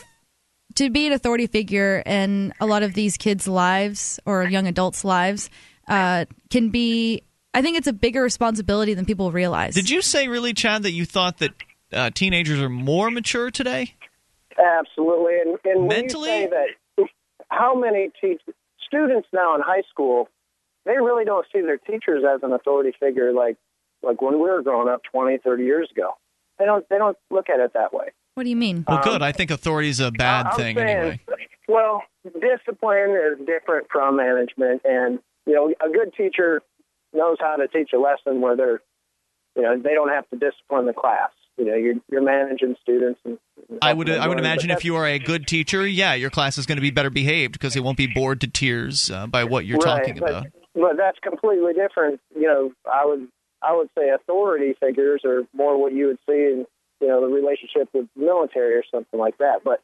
To 0.77 0.91
be 0.91 1.07
an 1.07 1.15
authority 1.15 1.47
figure 1.47 2.03
in 2.05 2.53
a 2.61 2.67
lot 2.67 2.83
of 2.83 2.93
these 2.93 3.17
kids' 3.17 3.49
lives 3.49 4.21
or 4.27 4.45
young 4.45 4.67
adults' 4.67 5.07
lives 5.07 5.49
uh, 5.89 6.27
can 6.51 6.69
be, 6.69 7.23
I 7.55 7.63
think 7.63 7.79
it's 7.79 7.87
a 7.87 7.95
bigger 7.95 8.21
responsibility 8.21 8.93
than 8.93 9.07
people 9.07 9.33
realize. 9.33 9.75
Did 9.75 9.89
you 9.89 10.03
say, 10.03 10.29
really, 10.29 10.53
Chad, 10.53 10.83
that 10.83 10.93
you 10.93 11.07
thought 11.07 11.39
that 11.39 11.53
uh, 11.95 12.11
teenagers 12.11 12.61
are 12.61 12.69
more 12.69 13.11
mature 13.11 13.51
today? 13.51 13.95
Absolutely, 14.59 15.41
and, 15.41 15.59
and 15.65 15.81
when 15.87 15.89
Mentally? 15.89 16.29
you 16.29 16.51
say 16.51 16.51
that, 16.51 17.09
how 17.49 17.75
many 17.75 18.11
teach 18.21 18.43
students 18.87 19.29
now 19.33 19.55
in 19.55 19.61
high 19.63 19.83
school, 19.91 20.29
they 20.85 20.93
really 20.93 21.25
don't 21.25 21.47
see 21.53 21.61
their 21.61 21.79
teachers 21.79 22.25
as 22.29 22.41
an 22.43 22.53
authority 22.53 22.93
figure 22.99 23.33
like 23.33 23.57
like 24.03 24.21
when 24.23 24.35
we 24.35 24.41
were 24.41 24.63
growing 24.63 24.89
up 24.89 25.03
20, 25.11 25.39
30 25.39 25.65
years 25.65 25.89
ago. 25.91 26.13
They 26.59 26.65
don't 26.65 26.89
they 26.89 26.99
don't 26.99 27.17
look 27.31 27.49
at 27.49 27.61
it 27.61 27.73
that 27.75 27.93
way. 27.93 28.09
What 28.35 28.45
do 28.45 28.51
you 28.51 28.57
mean? 28.57 28.85
Well, 28.87 29.03
good. 29.03 29.23
I 29.23 29.33
think 29.33 29.51
authority 29.51 29.89
is 29.89 30.01
a 30.01 30.11
bad 30.11 30.47
I'm 30.47 30.57
thing 30.57 30.77
saying, 30.77 30.89
anyway. 30.89 31.21
Well, 31.69 32.03
discipline 32.25 33.17
is 33.17 33.47
different 33.47 33.87
from 33.91 34.17
management, 34.17 34.83
and 34.85 35.19
you 35.47 35.55
know, 35.55 35.73
a 35.85 35.91
good 35.91 36.13
teacher 36.15 36.61
knows 37.15 37.39
how 37.41 37.57
to 37.57 37.69
teach 37.69 37.91
a 37.95 37.99
lesson 37.99 38.41
where 38.41 38.57
they're, 38.57 38.81
you 39.57 39.63
know, 39.63 39.81
they 39.81 39.95
don't 39.95 40.11
have 40.11 40.29
to 40.31 40.37
discipline 40.37 40.87
the 40.87 40.93
class. 40.93 41.31
You 41.57 41.65
know, 41.65 41.75
you're 41.75 41.95
you're 42.11 42.23
managing 42.23 42.77
students. 42.83 43.21
And 43.25 43.39
I 43.81 43.95
would 43.95 44.11
I 44.11 44.29
would 44.29 44.39
imagine 44.39 44.71
if 44.71 44.85
you 44.85 44.97
are 44.97 45.07
a 45.07 45.19
good 45.19 45.47
teacher, 45.47 45.87
yeah, 45.87 46.13
your 46.13 46.31
class 46.31 46.59
is 46.59 46.67
going 46.67 46.77
to 46.77 46.83
be 46.83 46.91
better 46.91 47.11
behaved 47.11 47.55
because 47.55 47.75
it 47.75 47.83
won't 47.83 47.97
be 47.97 48.07
bored 48.07 48.43
to 48.43 48.47
tears 48.47 49.11
uh, 49.11 49.27
by 49.27 49.45
what 49.45 49.65
you're 49.65 49.79
right, 49.79 50.01
talking 50.01 50.19
but, 50.19 50.31
about. 50.31 50.47
But 50.75 50.97
that's 50.99 51.19
completely 51.21 51.73
different. 51.73 52.21
You 52.35 52.47
know, 52.47 52.73
I 52.93 53.07
would 53.07 53.29
I 53.67 53.77
would 53.77 53.89
say 53.99 54.11
authority 54.11 54.75
figures 54.79 55.23
are 55.25 55.43
more 55.55 55.81
what 55.81 55.93
you 55.93 56.07
would 56.09 56.19
see 56.27 56.35
in 56.35 56.67
you 57.01 57.09
know 57.09 57.21
the 57.21 57.35
relationship 57.35 57.89
with 57.93 58.07
the 58.15 58.21
military 58.21 58.75
or 58.75 58.85
something 58.91 59.19
like 59.19 59.39
that. 59.39 59.61
But 59.65 59.83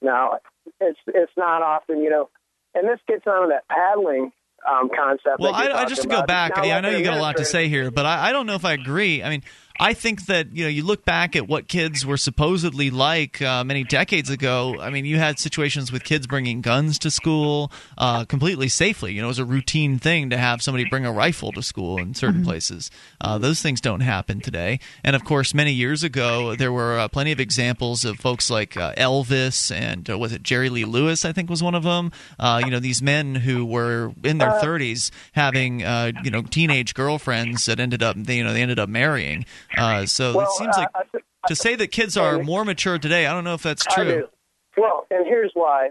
now 0.00 0.38
it's 0.80 0.98
it's 1.06 1.32
not 1.36 1.62
often. 1.62 2.02
You 2.02 2.10
know, 2.10 2.28
and 2.74 2.88
this 2.88 3.00
gets 3.08 3.26
on 3.26 3.42
to 3.42 3.48
that 3.48 3.68
paddling 3.68 4.32
um, 4.68 4.90
concept. 4.94 5.40
Well, 5.40 5.54
I, 5.54 5.70
I 5.70 5.84
just 5.86 6.02
to 6.02 6.08
go 6.08 6.22
back. 6.22 6.52
Yeah, 6.56 6.76
I 6.76 6.80
know 6.80 6.90
you 6.90 7.04
got 7.04 7.16
a 7.16 7.20
lot 7.20 7.36
to 7.38 7.44
say 7.44 7.68
here, 7.68 7.90
but 7.90 8.06
I, 8.06 8.28
I 8.28 8.32
don't 8.32 8.46
know 8.46 8.54
if 8.54 8.64
I 8.64 8.72
agree. 8.72 9.22
I 9.22 9.30
mean, 9.30 9.42
I 9.82 9.94
think 9.94 10.26
that 10.26 10.54
you 10.54 10.64
know 10.64 10.68
you 10.68 10.84
look 10.84 11.06
back 11.06 11.34
at 11.34 11.48
what 11.48 11.66
kids 11.66 12.04
were 12.04 12.18
supposedly 12.18 12.90
like 12.90 13.40
uh, 13.40 13.64
many 13.64 13.82
decades 13.82 14.28
ago. 14.28 14.76
I 14.78 14.90
mean, 14.90 15.06
you 15.06 15.16
had 15.16 15.38
situations 15.38 15.90
with 15.90 16.04
kids 16.04 16.26
bringing 16.26 16.60
guns 16.60 16.98
to 16.98 17.10
school 17.10 17.72
uh, 17.96 18.26
completely 18.26 18.68
safely. 18.68 19.14
You 19.14 19.22
know, 19.22 19.28
it 19.28 19.28
was 19.28 19.38
a 19.38 19.44
routine 19.46 19.98
thing 19.98 20.28
to 20.30 20.36
have 20.36 20.60
somebody 20.60 20.84
bring 20.84 21.06
a 21.06 21.12
rifle 21.12 21.50
to 21.52 21.62
school 21.62 21.96
in 21.96 22.12
certain 22.14 22.44
places. 22.44 22.90
Uh, 23.22 23.38
those 23.38 23.62
things 23.62 23.80
don't 23.80 24.00
happen 24.00 24.40
today. 24.40 24.80
And 25.02 25.16
of 25.16 25.24
course, 25.24 25.54
many 25.54 25.72
years 25.72 26.02
ago, 26.02 26.54
there 26.54 26.72
were 26.72 26.98
uh, 26.98 27.08
plenty 27.08 27.32
of 27.32 27.40
examples 27.40 28.04
of 28.04 28.18
folks 28.18 28.50
like 28.50 28.76
uh, 28.76 28.92
Elvis 28.96 29.74
and 29.74 30.10
uh, 30.10 30.18
was 30.18 30.32
it 30.32 30.42
Jerry 30.42 30.68
Lee 30.68 30.84
Lewis? 30.84 31.24
I 31.24 31.32
think 31.32 31.48
was 31.48 31.62
one 31.62 31.74
of 31.74 31.84
them. 31.84 32.12
Uh, 32.38 32.60
you 32.62 32.70
know, 32.70 32.80
these 32.80 33.00
men 33.00 33.34
who 33.34 33.64
were 33.64 34.12
in 34.22 34.36
their 34.38 34.50
Uh, 34.50 34.62
30s 34.62 35.10
having 35.32 35.82
uh, 35.82 36.12
you 36.22 36.30
know 36.30 36.42
teenage 36.42 36.92
girlfriends 36.92 37.64
that 37.64 37.80
ended 37.80 38.02
up 38.02 38.16
they, 38.18 38.36
you 38.36 38.44
know 38.44 38.52
they 38.52 38.60
ended 38.62 38.78
up 38.78 38.88
marrying. 38.90 39.46
Uh, 39.76 40.06
so 40.06 40.34
Well, 40.36 40.46
it 40.46 40.52
seems 40.52 40.76
uh, 40.76 40.80
like 40.80 40.88
I 40.94 41.02
th- 41.12 41.24
to 41.48 41.56
say 41.56 41.74
that 41.76 41.88
kids 41.88 42.16
are 42.16 42.42
more 42.42 42.64
mature 42.64 42.98
today. 42.98 43.26
I 43.26 43.32
don't 43.32 43.44
know 43.44 43.54
if 43.54 43.62
that's 43.62 43.84
true. 43.86 44.28
Well, 44.76 45.06
and 45.10 45.26
here's 45.26 45.50
why. 45.54 45.90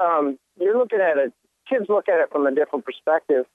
Um, 0.00 0.38
you're 0.58 0.76
looking 0.76 1.00
at 1.00 1.18
it. 1.18 1.32
Kids 1.68 1.86
look 1.88 2.08
at 2.08 2.20
it 2.20 2.30
from 2.30 2.46
a 2.46 2.54
different 2.54 2.84
perspective. 2.84 3.46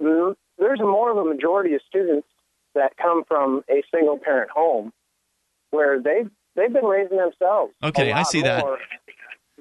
Mm, 0.00 0.34
There's 0.58 0.80
more 0.80 1.10
of 1.10 1.16
a 1.18 1.24
majority 1.24 1.74
of 1.74 1.80
students 1.88 2.26
that 2.74 2.96
come 2.96 3.24
from 3.26 3.62
a 3.70 3.82
single 3.94 4.18
parent 4.18 4.50
home 4.50 4.92
where 5.70 6.00
they've 6.00 6.30
they've 6.56 6.72
been 6.72 6.84
raising 6.84 7.18
themselves. 7.18 7.74
Okay, 7.82 8.12
I 8.12 8.22
see 8.22 8.42
that. 8.42 8.64
more 8.64 8.78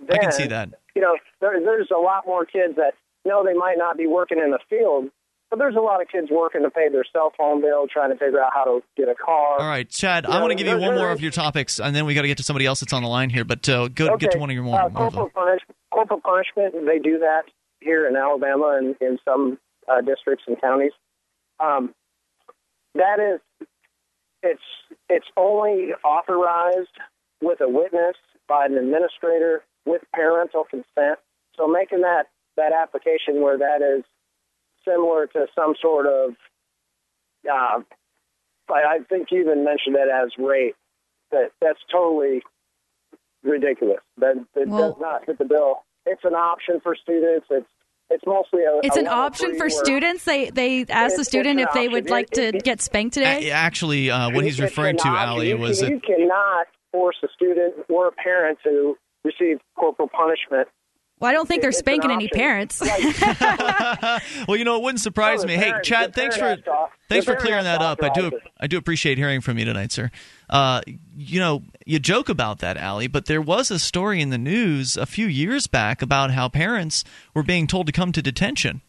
I 0.10 0.18
can 0.18 0.32
see 0.32 0.48
that. 0.48 0.70
You 0.96 1.02
know, 1.02 1.18
there, 1.40 1.60
there's 1.60 1.90
a 1.96 2.00
lot 2.00 2.26
more 2.26 2.46
kids 2.46 2.76
that 2.76 2.94
know 3.26 3.44
they 3.44 3.54
might 3.54 3.78
not 3.78 3.98
be 3.98 4.08
working 4.08 4.38
in 4.40 4.52
the 4.52 4.60
field, 4.70 5.10
but 5.54 5.60
there's 5.60 5.76
a 5.76 5.80
lot 5.80 6.02
of 6.02 6.08
kids 6.08 6.30
working 6.32 6.64
to 6.64 6.72
pay 6.72 6.90
their 6.90 7.04
cell 7.14 7.32
phone 7.38 7.62
bill, 7.62 7.86
trying 7.88 8.10
to 8.10 8.18
figure 8.18 8.42
out 8.44 8.52
how 8.56 8.64
to 8.64 8.82
get 8.98 9.08
a 9.08 9.14
car. 9.14 9.60
All 9.62 9.68
right, 9.68 9.88
Chad. 9.88 10.24
You 10.24 10.32
I 10.32 10.38
know, 10.38 10.42
want 10.46 10.58
to 10.58 10.64
give 10.64 10.66
you 10.66 10.80
one 10.80 10.96
more 10.96 11.12
of 11.12 11.22
your 11.22 11.30
topics, 11.30 11.80
and 11.80 11.96
then 11.96 12.08
we 12.08 12.16
got 12.16 12.24
to 12.24 12.28
get 12.28 12.38
to 12.38 12.44
somebody 12.44 12.66
else 12.66 12.80
that's 12.80 12.92
on 12.92 13.04
the 13.04 13.08
line 13.08 13.30
here. 13.30 13.44
But 13.44 13.70
uh, 13.70 13.88
go 13.90 14.18
get 14.18 14.32
to 14.32 14.40
one 14.40 14.50
of 14.50 14.56
your 14.56 14.64
more. 14.64 14.82
Uh, 14.82 14.90
more 14.90 15.06
of 15.06 15.14
them. 15.14 15.22
corporal, 15.30 15.30
punish, 15.46 15.62
corporal 15.92 16.22
punishment, 16.22 16.88
they 16.88 16.98
do 16.98 17.20
that 17.20 17.44
here 17.82 18.08
in 18.08 18.16
Alabama 18.16 18.80
and 18.80 18.96
in 19.00 19.20
some 19.24 19.60
uh, 19.88 20.02
districts 20.02 20.44
and 20.48 20.60
counties. 20.60 20.94
Um, 21.60 21.94
that 22.96 23.20
is, 23.20 23.68
it's 24.42 24.64
it's 25.08 25.28
only 25.38 25.90
authorized 26.04 26.98
with 27.44 27.62
a 27.62 27.70
witness 27.70 28.16
by 28.48 28.66
an 28.66 28.76
administrator 28.76 29.64
with 29.86 30.02
parental 30.16 30.64
consent. 30.64 31.20
So 31.56 31.68
making 31.68 32.02
that 32.02 32.24
that 32.58 32.72
application 32.74 33.44
where 33.44 33.60
that 33.60 33.84
is 33.84 34.04
similar 34.88 35.28
to 35.28 35.48
some 35.56 35.74
sort 35.82 36.06
of, 36.08 36.32
uh, 37.50 37.80
I, 38.70 38.74
I 38.74 39.00
think 39.10 39.28
you 39.32 39.42
even 39.42 39.64
mentioned 39.64 39.96
it 39.96 40.10
as 40.10 40.32
rape. 40.38 40.76
That 41.32 41.50
that's 41.62 41.80
totally 41.92 42.42
ridiculous. 43.44 44.00
That, 44.18 44.36
that 44.56 44.68
Well- 44.68 44.92
does 44.94 45.02
not 45.02 45.26
fit 45.26 45.38
the 45.38 45.46
bill. 45.46 45.84
It's 46.06 46.24
an 46.26 46.34
option 46.36 46.80
for 46.82 46.96
students. 46.96 47.48
It's 47.50 47.68
it's 48.10 48.24
mostly 48.28 48.64
a. 48.64 48.80
It's 48.84 48.98
a 48.98 49.00
an 49.00 49.08
option 49.08 49.54
for 49.54 49.62
where- 49.62 49.70
students. 49.70 50.26
They 50.26 50.50
they 50.50 50.86
asked 50.90 51.16
the 51.16 51.24
student 51.24 51.60
if 51.60 51.70
an 51.70 51.74
they 51.74 51.88
would 51.88 52.04
option. 52.04 52.12
like 52.14 52.38
It- 52.38 52.52
to 52.52 52.60
get 52.60 52.82
spanked 52.82 53.14
today. 53.16 53.50
A- 53.50 53.52
Actually, 53.54 54.12
uh, 54.12 54.30
what 54.32 54.44
he's 54.44 54.60
referring 54.60 54.98
to, 54.98 55.08
an. 55.08 55.16
Allie, 55.16 55.54
was 55.54 55.80
can, 55.80 55.88
that 55.88 55.94
you 55.96 56.16
cannot 56.18 56.68
force 56.92 57.16
a 57.24 57.28
student 57.34 57.74
or 57.90 58.08
a 58.08 58.12
parent 58.12 58.60
to 58.66 58.98
receive 59.24 59.60
corporal 59.78 60.10
punishment. 60.10 60.68
Well, 61.24 61.30
I 61.30 61.34
don't 61.34 61.48
think 61.48 61.62
they're 61.62 61.70
It's 61.70 61.80
an 61.80 61.84
spanking 61.86 62.12
any 62.12 62.26
option. 62.26 62.38
parents. 62.38 62.82
well, 64.48 64.58
you 64.58 64.66
know, 64.66 64.76
it 64.76 64.84
wouldn't 64.84 65.00
surprise 65.00 65.38
No, 65.38 65.42
the 65.44 65.48
me. 65.48 65.56
Hey, 65.56 65.72
Chad, 65.82 66.14
thanks 66.14 66.36
for 66.36 66.42
parent 66.42 66.66
has 66.66 66.66
to- 66.66 66.88
thanks 67.08 67.26
for 67.26 67.36
clearing 67.38 67.64
that 67.64 67.82
up. 67.82 68.04
I 68.04 68.10
do. 68.10 68.30
I 68.60 68.68
do 68.68 68.78
appreciate 68.78 69.18
hearing 69.18 69.40
from 69.40 69.58
you 69.58 69.64
tonight, 69.64 69.94
sir. 69.94 70.12
Uh, 70.50 70.82
you 71.16 71.40
know, 71.40 71.64
you 71.86 72.00
joke 72.00 72.28
about 72.28 72.60
that, 72.60 72.76
Allie, 72.76 73.08
but 73.08 73.28
there 73.28 73.42
was 73.42 73.72
a 73.72 73.80
story 73.80 74.20
in 74.20 74.32
the 74.32 74.38
news 74.38 74.98
a 74.98 75.06
few 75.06 75.26
years 75.28 75.66
back 75.66 76.02
about 76.02 76.32
how 76.32 76.50
parents 76.50 77.06
were 77.34 77.42
being 77.44 77.68
told 77.68 77.88
to 77.88 77.94
come 77.94 78.12
to 78.12 78.22
detention. 78.22 78.82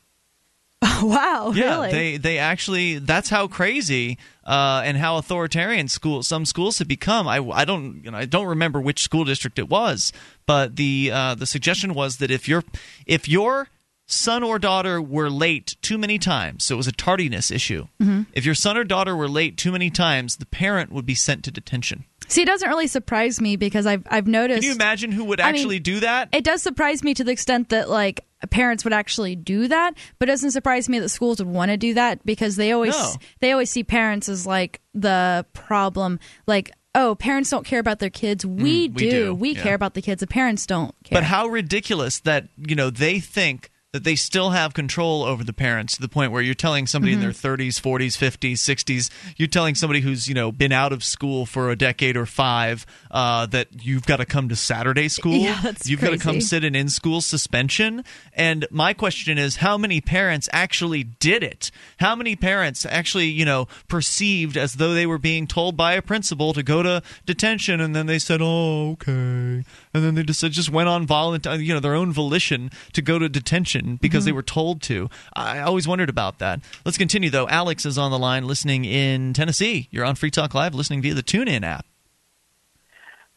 wow, 1.02 1.52
yeah, 1.54 1.76
really? 1.76 1.90
they 1.90 2.16
they 2.16 2.38
actually 2.38 2.98
that's 2.98 3.28
how 3.28 3.46
crazy 3.46 4.18
uh, 4.44 4.82
and 4.84 4.96
how 4.96 5.16
authoritarian 5.16 5.88
school 5.88 6.22
some 6.22 6.44
schools 6.44 6.78
have 6.78 6.88
become. 6.88 7.26
I, 7.26 7.38
I 7.38 7.64
don't 7.64 8.02
you 8.04 8.10
know 8.10 8.18
I 8.18 8.26
don't 8.26 8.46
remember 8.46 8.80
which 8.80 9.02
school 9.02 9.24
district 9.24 9.58
it 9.58 9.68
was, 9.68 10.12
but 10.46 10.76
the 10.76 11.10
uh, 11.12 11.34
the 11.34 11.46
suggestion 11.46 11.94
was 11.94 12.18
that 12.18 12.30
if 12.30 12.48
your 12.48 12.64
if 13.06 13.28
your 13.28 13.68
son 14.06 14.42
or 14.42 14.58
daughter 14.58 15.00
were 15.00 15.30
late 15.30 15.76
too 15.80 15.96
many 15.96 16.18
times, 16.18 16.64
so 16.64 16.74
it 16.74 16.76
was 16.76 16.88
a 16.88 16.92
tardiness 16.92 17.50
issue. 17.50 17.86
Mhm. 18.02 18.26
If 18.34 18.44
your 18.44 18.54
son 18.54 18.76
or 18.76 18.84
daughter 18.84 19.16
were 19.16 19.28
late 19.28 19.56
too 19.56 19.72
many 19.72 19.90
times, 19.90 20.36
the 20.36 20.46
parent 20.46 20.92
would 20.92 21.06
be 21.06 21.14
sent 21.14 21.44
to 21.44 21.50
detention. 21.50 22.04
See, 22.28 22.42
it 22.42 22.46
doesn't 22.46 22.68
really 22.68 22.86
surprise 22.86 23.40
me 23.40 23.56
because 23.56 23.86
I've 23.86 24.02
I've 24.10 24.26
noticed. 24.26 24.60
Can 24.60 24.68
you 24.68 24.74
imagine 24.74 25.12
who 25.12 25.24
would 25.24 25.40
I 25.40 25.46
mean, 25.46 25.54
actually 25.54 25.78
do 25.78 26.00
that? 26.00 26.28
It 26.32 26.44
does 26.44 26.62
surprise 26.62 27.02
me 27.02 27.14
to 27.14 27.24
the 27.24 27.32
extent 27.32 27.70
that 27.70 27.88
like 27.88 28.24
parents 28.46 28.84
would 28.84 28.92
actually 28.92 29.36
do 29.36 29.68
that, 29.68 29.94
but 30.18 30.28
it 30.28 30.32
doesn't 30.32 30.50
surprise 30.52 30.88
me 30.88 30.98
that 30.98 31.08
schools 31.08 31.38
would 31.38 31.48
want 31.48 31.70
to 31.70 31.76
do 31.76 31.94
that 31.94 32.24
because 32.24 32.56
they 32.56 32.72
always 32.72 32.94
No. 32.94 33.12
they 33.40 33.52
always 33.52 33.70
see 33.70 33.84
parents 33.84 34.28
as 34.28 34.46
like 34.46 34.80
the 34.94 35.44
problem. 35.52 36.18
Like, 36.46 36.70
oh, 36.94 37.14
parents 37.16 37.50
don't 37.50 37.66
care 37.66 37.80
about 37.80 37.98
their 37.98 38.10
kids. 38.10 38.46
We, 38.46 38.88
Mm, 38.88 38.94
we 38.94 39.10
do, 39.10 39.34
We 39.34 39.50
yeah. 39.54 39.62
care 39.62 39.74
about 39.74 39.94
the 39.94 40.02
kids. 40.02 40.20
The 40.20 40.26
parents 40.26 40.64
don't 40.66 40.94
care. 41.04 41.16
But 41.16 41.24
how 41.24 41.46
ridiculous 41.48 42.20
that 42.20 42.48
you 42.56 42.76
know 42.76 42.90
they 42.90 43.18
think 43.20 43.70
that 43.94 44.02
they 44.02 44.16
still 44.16 44.50
have 44.50 44.74
control 44.74 45.22
over 45.22 45.44
the 45.44 45.52
parents 45.52 45.94
to 45.94 46.00
the 46.02 46.08
point 46.08 46.32
where 46.32 46.42
you're 46.42 46.52
telling 46.52 46.84
somebody 46.84 47.12
in 47.12 47.20
Mhm. 47.20 47.22
their 47.22 47.30
30s, 47.32 47.78
40s, 47.78 48.16
50s, 48.16 48.58
60s, 48.60 49.08
you're 49.36 49.46
telling 49.46 49.76
somebody 49.76 50.00
who's 50.00 50.26
you 50.26 50.34
know 50.34 50.50
been 50.50 50.72
out 50.72 50.92
of 50.92 51.04
school 51.04 51.46
for 51.46 51.70
a 51.70 51.76
decade 51.76 52.16
or 52.16 52.26
five 52.26 52.84
uh, 53.12 53.46
that 53.46 53.68
you've 53.84 54.04
got 54.04 54.16
to 54.16 54.26
come 54.26 54.48
to 54.48 54.56
Saturday 54.56 55.06
school. 55.08 55.36
Yeah, 55.36 55.60
that's 55.62 55.88
you've 55.88 56.00
got 56.00 56.10
to 56.10 56.18
come 56.18 56.40
sit 56.40 56.64
in 56.64 56.74
in-school 56.74 57.20
suspension. 57.20 58.02
And 58.32 58.66
my 58.68 58.94
question 58.94 59.38
is, 59.38 59.56
how 59.56 59.78
many 59.78 60.00
parents 60.00 60.48
actually 60.52 61.04
did 61.04 61.44
it? 61.44 61.70
How 61.98 62.16
many 62.16 62.34
parents 62.34 62.84
actually 62.90 63.26
you 63.28 63.44
know 63.44 63.68
perceived 63.86 64.56
as 64.56 64.74
though 64.74 64.92
they 64.92 65.06
were 65.06 65.18
being 65.18 65.46
told 65.46 65.76
by 65.76 65.92
a 65.92 66.02
principal 66.02 66.52
to 66.54 66.64
go 66.64 66.82
to 66.82 67.00
detention, 67.26 67.80
and 67.80 67.94
then 67.94 68.06
they 68.06 68.18
said, 68.18 68.40
"Oh, 68.42 68.90
okay," 68.94 69.10
and 69.12 69.64
then 69.92 70.16
they 70.16 70.24
just 70.24 70.42
just 70.50 70.70
went 70.70 70.88
on 70.88 71.06
volunteer, 71.06 71.54
you 71.60 71.72
know, 71.72 71.78
their 71.78 71.94
own 71.94 72.12
volition 72.12 72.72
to 72.92 73.00
go 73.00 73.20
to 73.20 73.28
detention 73.28 73.83
because 74.00 74.22
Mhm. 74.22 74.26
they 74.26 74.32
were 74.32 74.42
told 74.42 74.82
to. 74.82 75.08
I 75.34 75.60
always 75.60 75.86
wondered 75.86 76.08
about 76.08 76.38
that. 76.38 76.60
Let's 76.84 76.98
continue 76.98 77.30
though. 77.30 77.48
Alex 77.48 77.84
is 77.86 77.98
on 77.98 78.10
the 78.10 78.18
line, 78.18 78.46
listening 78.46 78.84
in 78.84 79.32
Tennessee. 79.32 79.88
You're 79.90 80.04
on 80.04 80.14
Free 80.14 80.30
Talk 80.30 80.54
Live, 80.54 80.74
listening 80.74 81.02
via 81.02 81.14
the 81.14 81.22
TuneIn 81.22 81.62
app. 81.64 81.86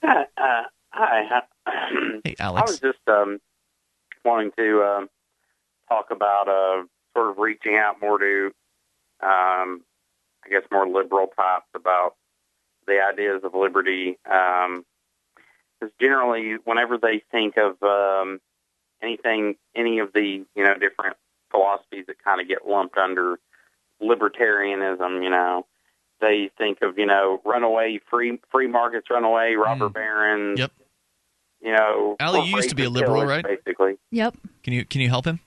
Uh, 0.04 0.24
uh, 0.38 0.64
hi. 0.92 1.42
Hey, 2.24 2.36
Alex. 2.40 2.62
I 2.62 2.72
was 2.72 2.80
just 2.80 3.08
um, 3.08 3.40
wanting 4.26 4.52
to 4.58 4.84
um, 4.84 5.10
talk 5.90 6.12
about 6.12 6.48
uh, 6.48 6.84
sort 7.14 7.30
of 7.30 7.38
reaching 7.38 7.76
out 7.76 8.02
more 8.02 8.18
to, 8.18 8.46
um, 9.22 9.84
I 10.46 10.50
guess, 10.50 10.64
more 10.72 10.88
liberal 10.88 11.28
types 11.28 11.68
about 11.76 12.16
the 12.86 13.00
ideas 13.02 13.42
of 13.44 13.54
liberty. 13.54 14.18
Because 14.24 15.94
generally, 16.02 16.56
whenever 16.64 16.98
they 16.98 17.22
think 17.32 17.56
of 17.58 17.82
um, 17.84 18.40
anything, 19.02 19.56
any 19.98 20.06
of 20.06 20.14
the 20.14 20.46
you 20.56 20.64
know 20.64 20.74
different 20.74 21.18
philosophies 21.52 22.06
that 22.08 22.24
kind 22.24 22.42
of 22.42 22.48
get 22.48 22.68
lumped 22.68 22.98
under 22.98 23.40
libertarianism, 24.02 25.24
you 25.24 25.30
know, 25.30 25.66
they 26.22 26.50
think 26.58 26.80
of 26.82 26.98
you 26.98 27.06
know 27.06 27.42
runaway 27.46 28.00
free 28.10 28.40
free 28.52 28.68
markets, 28.68 29.08
runaway 29.10 29.54
robber 29.54 29.90
barons. 29.90 30.60
Yep. 30.60 30.72
You 31.62 31.76
know, 31.76 32.16
Allie, 32.20 32.48
you 32.48 32.56
used 32.56 32.70
to 32.70 32.76
be 32.76 32.84
a 32.84 32.90
liberal, 32.90 33.22
killers, 33.22 33.30
right? 33.30 33.60
Basically. 33.66 33.98
Yep. 34.12 34.38
Can 34.64 34.74
you 34.74 34.86
can 34.86 35.02
you 35.02 35.10
help 35.10 35.26
him? 35.26 35.40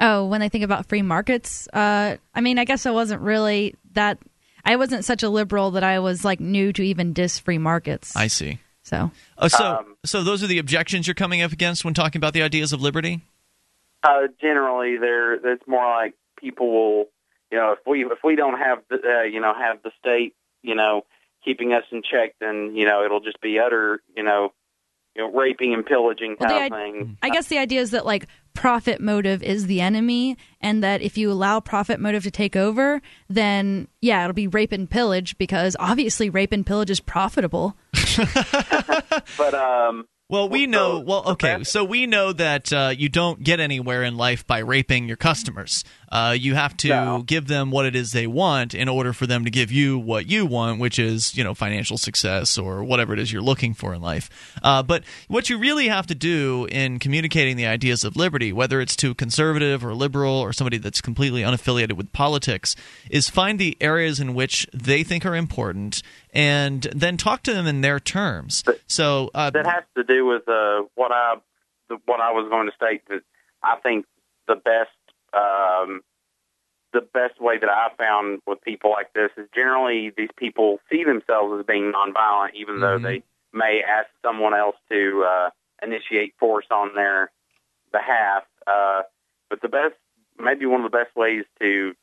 Oh, 0.00 0.26
when 0.26 0.42
I 0.42 0.48
think 0.48 0.64
about 0.64 0.86
free 0.86 1.02
markets, 1.02 1.68
uh, 1.72 2.16
I 2.34 2.40
mean, 2.40 2.58
I 2.58 2.64
guess 2.64 2.84
I 2.84 2.90
wasn't 2.90 3.22
really 3.22 3.74
that. 3.92 4.18
I 4.66 4.76
wasn't 4.76 5.04
such 5.04 5.22
a 5.22 5.28
liberal 5.28 5.72
that 5.72 5.84
I 5.84 5.98
was 5.98 6.24
like 6.24 6.40
new 6.40 6.72
to 6.72 6.82
even 6.82 7.12
diss 7.12 7.38
free 7.38 7.58
markets. 7.58 8.16
I 8.16 8.26
see. 8.28 8.58
So, 8.82 9.10
Uh, 9.38 9.48
so 9.48 9.64
Um, 9.64 9.96
so 10.04 10.22
those 10.22 10.42
are 10.42 10.46
the 10.46 10.58
objections 10.58 11.06
you're 11.06 11.14
coming 11.14 11.40
up 11.42 11.52
against 11.52 11.84
when 11.84 11.94
talking 11.94 12.18
about 12.18 12.34
the 12.34 12.42
ideas 12.42 12.72
of 12.72 12.82
liberty. 12.82 13.22
Uh, 14.04 14.28
generally, 14.40 14.98
there 14.98 15.34
it's 15.34 15.66
more 15.66 15.88
like 15.88 16.14
people 16.38 16.70
will, 16.70 17.06
you 17.50 17.58
know, 17.58 17.72
if 17.72 17.78
we 17.86 18.04
if 18.04 18.18
we 18.22 18.36
don't 18.36 18.58
have 18.58 18.80
the 18.90 18.96
uh, 18.96 19.22
you 19.22 19.40
know 19.40 19.54
have 19.54 19.82
the 19.82 19.90
state, 19.98 20.34
you 20.62 20.74
know, 20.74 21.06
keeping 21.44 21.72
us 21.72 21.84
in 21.90 22.02
check, 22.02 22.34
then 22.40 22.72
you 22.74 22.84
know 22.84 23.04
it'll 23.04 23.20
just 23.20 23.40
be 23.40 23.58
utter, 23.58 24.02
you 24.14 24.22
know, 24.22 24.52
you 25.16 25.22
know, 25.22 25.32
raping 25.32 25.72
and 25.72 25.86
pillaging 25.86 26.36
Well, 26.38 26.50
kind 26.50 26.72
the 26.72 26.76
of 26.76 26.82
thing. 26.82 27.18
I 27.22 27.30
guess 27.30 27.46
the 27.46 27.58
idea 27.58 27.80
is 27.80 27.92
that 27.92 28.04
like 28.04 28.26
profit 28.52 29.00
motive 29.00 29.42
is 29.42 29.66
the 29.66 29.80
enemy, 29.80 30.36
and 30.60 30.82
that 30.84 31.00
if 31.00 31.16
you 31.16 31.32
allow 31.32 31.60
profit 31.60 31.98
motive 31.98 32.24
to 32.24 32.30
take 32.30 32.56
over, 32.56 33.00
then 33.30 33.88
yeah, 34.02 34.22
it'll 34.22 34.34
be 34.34 34.48
rape 34.48 34.72
and 34.72 34.90
pillage 34.90 35.38
because 35.38 35.76
obviously 35.80 36.28
rape 36.28 36.52
and 36.52 36.66
pillage 36.66 36.90
is 36.90 37.00
profitable. 37.00 37.76
But 39.38 39.54
um, 39.54 40.06
Well, 40.34 40.48
we 40.48 40.66
know. 40.66 40.98
Well, 40.98 41.22
okay. 41.26 41.62
So 41.62 41.84
we 41.84 42.08
know 42.08 42.32
that 42.32 42.72
uh, 42.72 42.92
you 42.96 43.08
don't 43.08 43.44
get 43.44 43.60
anywhere 43.60 44.02
in 44.02 44.16
life 44.16 44.44
by 44.44 44.58
raping 44.58 45.06
your 45.06 45.16
customers. 45.16 45.84
Uh, 46.10 46.36
you 46.36 46.56
have 46.56 46.76
to 46.78 47.22
give 47.24 47.46
them 47.46 47.70
what 47.70 47.86
it 47.86 47.94
is 47.94 48.10
they 48.10 48.26
want 48.26 48.74
in 48.74 48.88
order 48.88 49.12
for 49.12 49.28
them 49.28 49.44
to 49.44 49.50
give 49.50 49.70
you 49.70 49.96
what 49.96 50.26
you 50.26 50.44
want, 50.44 50.80
which 50.80 50.98
is 50.98 51.36
you 51.36 51.44
know 51.44 51.54
financial 51.54 51.96
success 51.96 52.58
or 52.58 52.82
whatever 52.82 53.12
it 53.12 53.20
is 53.20 53.32
you're 53.32 53.42
looking 53.42 53.74
for 53.74 53.94
in 53.94 54.02
life. 54.02 54.28
Uh, 54.60 54.82
but 54.82 55.04
what 55.28 55.48
you 55.48 55.56
really 55.56 55.86
have 55.86 56.06
to 56.08 56.16
do 56.16 56.66
in 56.68 56.98
communicating 56.98 57.56
the 57.56 57.66
ideas 57.66 58.02
of 58.02 58.16
liberty, 58.16 58.52
whether 58.52 58.80
it's 58.80 58.96
to 58.96 59.12
a 59.12 59.14
conservative 59.14 59.84
or 59.84 59.94
liberal 59.94 60.34
or 60.34 60.52
somebody 60.52 60.78
that's 60.78 61.00
completely 61.00 61.42
unaffiliated 61.42 61.92
with 61.92 62.12
politics, 62.12 62.74
is 63.08 63.30
find 63.30 63.60
the 63.60 63.76
areas 63.80 64.18
in 64.18 64.34
which 64.34 64.66
they 64.72 65.04
think 65.04 65.24
are 65.24 65.36
important 65.36 66.02
and 66.34 66.82
then 66.94 67.16
talk 67.16 67.42
to 67.44 67.54
them 67.54 67.66
in 67.66 67.80
their 67.80 68.00
terms. 68.00 68.64
So 68.86 69.30
uh, 69.34 69.50
that 69.50 69.66
has 69.66 69.84
to 69.96 70.04
do 70.04 70.26
with 70.26 70.46
uh, 70.48 70.82
what 70.94 71.12
I 71.12 71.36
what 72.06 72.20
I 72.20 72.32
was 72.32 72.48
going 72.50 72.66
to 72.68 72.74
state 72.74 73.02
that 73.08 73.22
I 73.62 73.76
think 73.82 74.06
the 74.46 74.56
best 74.56 74.90
um, 75.32 76.02
the 76.92 77.00
best 77.00 77.40
way 77.40 77.58
that 77.58 77.68
I 77.68 77.88
found 77.96 78.40
with 78.46 78.60
people 78.62 78.90
like 78.90 79.12
this 79.14 79.30
is 79.36 79.48
generally 79.54 80.12
these 80.16 80.30
people 80.36 80.80
see 80.90 81.04
themselves 81.04 81.60
as 81.60 81.66
being 81.66 81.92
nonviolent, 81.92 82.54
even 82.54 82.80
though 82.80 82.98
they 82.98 83.22
may 83.52 83.82
ask 83.86 84.08
someone 84.22 84.54
else 84.54 84.76
to 84.90 85.24
uh, 85.26 85.50
initiate 85.82 86.34
force 86.38 86.66
on 86.70 86.94
their 86.94 87.30
behalf. 87.92 88.44
Uh, 88.66 89.02
but 89.50 89.60
the 89.60 89.68
best, 89.68 89.94
maybe 90.38 90.66
one 90.66 90.84
of 90.84 90.90
the 90.90 90.96
best 90.96 91.14
ways 91.16 91.44
to 91.60 91.94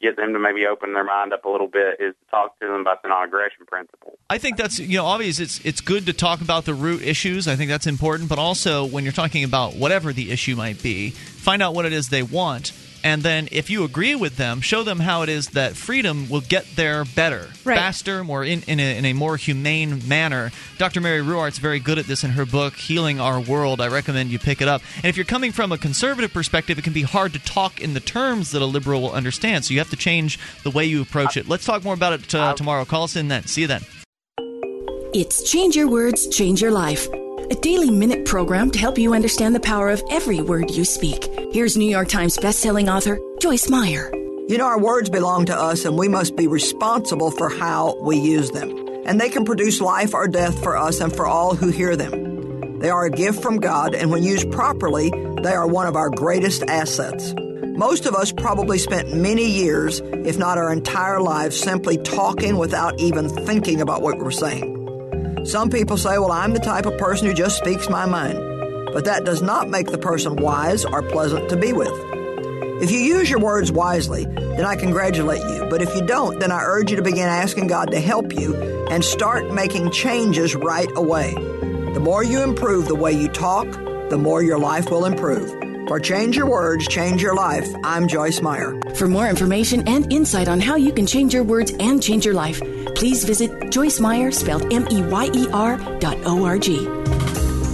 get 0.00 0.16
them 0.16 0.32
to 0.32 0.38
maybe 0.38 0.66
open 0.66 0.94
their 0.94 1.04
mind 1.04 1.32
up 1.32 1.44
a 1.44 1.48
little 1.48 1.66
bit 1.66 2.00
is 2.00 2.14
to 2.14 2.30
talk 2.30 2.58
to 2.60 2.66
them 2.66 2.80
about 2.80 3.02
the 3.02 3.08
non-aggression 3.08 3.66
principle. 3.66 4.18
I 4.28 4.38
think 4.38 4.56
that's 4.56 4.78
you 4.78 4.96
know 4.96 5.06
obvious. 5.06 5.40
It's 5.40 5.64
it's 5.64 5.80
good 5.80 6.06
to 6.06 6.12
talk 6.12 6.40
about 6.40 6.64
the 6.64 6.74
root 6.74 7.02
issues. 7.02 7.46
I 7.46 7.56
think 7.56 7.70
that's 7.70 7.86
important, 7.86 8.28
but 8.28 8.38
also 8.38 8.84
when 8.84 9.04
you're 9.04 9.12
talking 9.12 9.44
about 9.44 9.74
whatever 9.74 10.12
the 10.12 10.30
issue 10.30 10.56
might 10.56 10.82
be, 10.82 11.10
find 11.10 11.62
out 11.62 11.74
what 11.74 11.84
it 11.84 11.92
is 11.92 12.08
they 12.08 12.22
want 12.22 12.72
and 13.04 13.22
then 13.22 13.48
if 13.50 13.70
you 13.70 13.84
agree 13.84 14.14
with 14.14 14.36
them 14.36 14.60
show 14.60 14.82
them 14.82 15.00
how 15.00 15.22
it 15.22 15.28
is 15.28 15.48
that 15.48 15.76
freedom 15.76 16.28
will 16.28 16.40
get 16.40 16.66
there 16.76 17.04
better 17.04 17.48
Right. 17.64 17.76
faster 17.76 18.24
more 18.24 18.42
in, 18.44 18.62
in, 18.62 18.80
a, 18.80 18.96
in 18.96 19.04
a 19.04 19.12
more 19.12 19.36
humane 19.36 20.06
manner. 20.08 20.50
Dr. 20.78 21.00
Mary 21.00 21.20
Ruwart's 21.20 21.58
very 21.58 21.78
good 21.78 21.98
at 21.98 22.06
this 22.06 22.24
in 22.24 22.30
her 22.30 22.46
book 22.46 22.74
healing 22.74 23.20
our 23.20 23.38
world. 23.38 23.80
I 23.80 23.88
recommend 23.88 24.30
you 24.30 24.38
pick 24.38 24.62
it 24.62 24.68
up. 24.68 24.80
And 24.96 25.04
if 25.06 25.16
you're 25.16 25.26
coming 25.26 25.52
from 25.52 25.70
a 25.72 25.78
conservative 25.78 26.32
perspective 26.32 26.78
it 26.78 26.82
can 26.84 26.92
be 26.94 27.02
hard 27.02 27.32
to 27.34 27.38
talk 27.38 27.80
in 27.80 27.94
the 27.94 28.00
terms 28.00 28.50
that 28.52 28.62
a 28.62 28.66
liberal 28.66 29.02
will 29.02 29.12
understand. 29.12 29.64
So 29.64 29.72
you 29.74 29.78
have 29.80 29.90
to 29.90 29.96
change 29.96 30.38
the 30.62 30.70
way 30.70 30.84
you 30.86 31.02
approach 31.02 31.36
it. 31.36 31.48
Let's 31.48 31.64
talk 31.64 31.84
more 31.84 31.94
about 31.94 32.14
it 32.14 32.34
uh, 32.34 32.54
tomorrow. 32.54 32.84
Call 32.84 33.04
us 33.04 33.16
in 33.16 33.28
then. 33.28 33.44
See 33.46 33.62
you 33.62 33.66
then. 33.66 33.82
It's 35.12 35.42
Change 35.50 35.74
Your 35.76 35.88
Words, 35.88 36.28
Change 36.28 36.62
Your 36.62 36.70
Life, 36.70 37.08
a 37.50 37.56
daily 37.56 37.90
minute 37.90 38.24
program 38.26 38.70
to 38.70 38.78
help 38.78 38.96
you 38.96 39.12
understand 39.12 39.54
the 39.54 39.60
power 39.60 39.90
of 39.90 40.02
every 40.08 40.40
word 40.40 40.70
you 40.70 40.84
speak. 40.84 41.28
Here's 41.52 41.76
New 41.76 41.90
York 41.90 42.08
Times 42.08 42.36
bestselling 42.36 42.88
author 42.88 43.18
Joyce 43.40 43.68
Meyer. 43.68 44.08
You 44.48 44.56
know, 44.56 44.66
our 44.66 44.80
words 44.80 45.10
belong 45.10 45.46
to 45.46 45.56
us, 45.56 45.84
and 45.84 45.98
we 45.98 46.06
must 46.06 46.36
be 46.36 46.46
responsible 46.46 47.32
for 47.32 47.48
how 47.48 47.96
we 48.00 48.18
use 48.18 48.52
them. 48.52 48.70
And 49.04 49.20
they 49.20 49.28
can 49.28 49.44
produce 49.44 49.80
life 49.80 50.14
or 50.14 50.28
death 50.28 50.62
for 50.62 50.76
us 50.76 51.00
and 51.00 51.14
for 51.14 51.26
all 51.26 51.56
who 51.56 51.70
hear 51.70 51.96
them. 51.96 52.78
They 52.78 52.90
are 52.90 53.04
a 53.04 53.10
gift 53.10 53.42
from 53.42 53.58
God, 53.58 53.94
and 53.94 54.12
when 54.12 54.22
used 54.22 54.50
properly, 54.52 55.10
they 55.42 55.52
are 55.52 55.66
one 55.66 55.86
of 55.86 55.96
our 55.96 56.10
greatest 56.10 56.62
assets. 56.68 57.34
Most 57.36 58.06
of 58.06 58.14
us 58.14 58.30
probably 58.30 58.78
spent 58.78 59.14
many 59.14 59.46
years, 59.46 60.00
if 60.00 60.38
not 60.38 60.58
our 60.58 60.72
entire 60.72 61.20
lives, 61.20 61.58
simply 61.58 61.96
talking 61.98 62.58
without 62.58 63.00
even 63.00 63.28
thinking 63.28 63.80
about 63.80 64.02
what 64.02 64.18
we're 64.18 64.30
saying. 64.30 64.79
Some 65.50 65.68
people 65.68 65.96
say, 65.96 66.16
Well, 66.16 66.30
I'm 66.30 66.52
the 66.52 66.60
type 66.60 66.86
of 66.86 66.96
person 66.96 67.26
who 67.26 67.34
just 67.34 67.58
speaks 67.58 67.88
my 67.88 68.06
mind. 68.06 68.38
But 68.92 69.04
that 69.06 69.24
does 69.24 69.42
not 69.42 69.68
make 69.68 69.90
the 69.90 69.98
person 69.98 70.36
wise 70.36 70.84
or 70.84 71.02
pleasant 71.02 71.48
to 71.48 71.56
be 71.56 71.72
with. 71.72 71.90
If 72.80 72.92
you 72.92 73.00
use 73.00 73.28
your 73.28 73.40
words 73.40 73.72
wisely, 73.72 74.26
then 74.26 74.64
I 74.64 74.76
congratulate 74.76 75.42
you. 75.42 75.66
But 75.68 75.82
if 75.82 75.92
you 75.96 76.06
don't, 76.06 76.38
then 76.38 76.52
I 76.52 76.62
urge 76.62 76.92
you 76.92 76.96
to 76.98 77.02
begin 77.02 77.26
asking 77.26 77.66
God 77.66 77.90
to 77.90 78.00
help 78.00 78.32
you 78.32 78.54
and 78.90 79.04
start 79.04 79.52
making 79.52 79.90
changes 79.90 80.54
right 80.54 80.90
away. 80.94 81.34
The 81.34 82.00
more 82.00 82.22
you 82.22 82.42
improve 82.42 82.86
the 82.86 82.94
way 82.94 83.10
you 83.12 83.26
talk, 83.26 83.66
the 84.08 84.18
more 84.18 84.44
your 84.44 84.58
life 84.60 84.88
will 84.88 85.04
improve. 85.04 85.69
For 85.90 85.98
Change 85.98 86.36
Your 86.36 86.48
Words, 86.48 86.86
Change 86.86 87.20
Your 87.20 87.34
Life, 87.34 87.66
I'm 87.82 88.06
Joyce 88.06 88.40
Meyer. 88.40 88.78
For 88.94 89.08
more 89.08 89.28
information 89.28 89.82
and 89.88 90.12
insight 90.12 90.46
on 90.46 90.60
how 90.60 90.76
you 90.76 90.92
can 90.92 91.04
change 91.04 91.34
your 91.34 91.42
words 91.42 91.72
and 91.80 92.00
change 92.00 92.24
your 92.24 92.34
life, 92.34 92.60
please 92.94 93.24
visit 93.24 93.72
Joyce 93.72 93.98
Meyer, 93.98 94.30
spelled 94.30 94.72
M 94.72 94.86
E 94.88 95.02
Y 95.02 95.30
E 95.34 95.48
R 95.52 95.78
dot 95.98 96.16
O 96.26 96.44
R 96.44 96.60
G. 96.60 96.86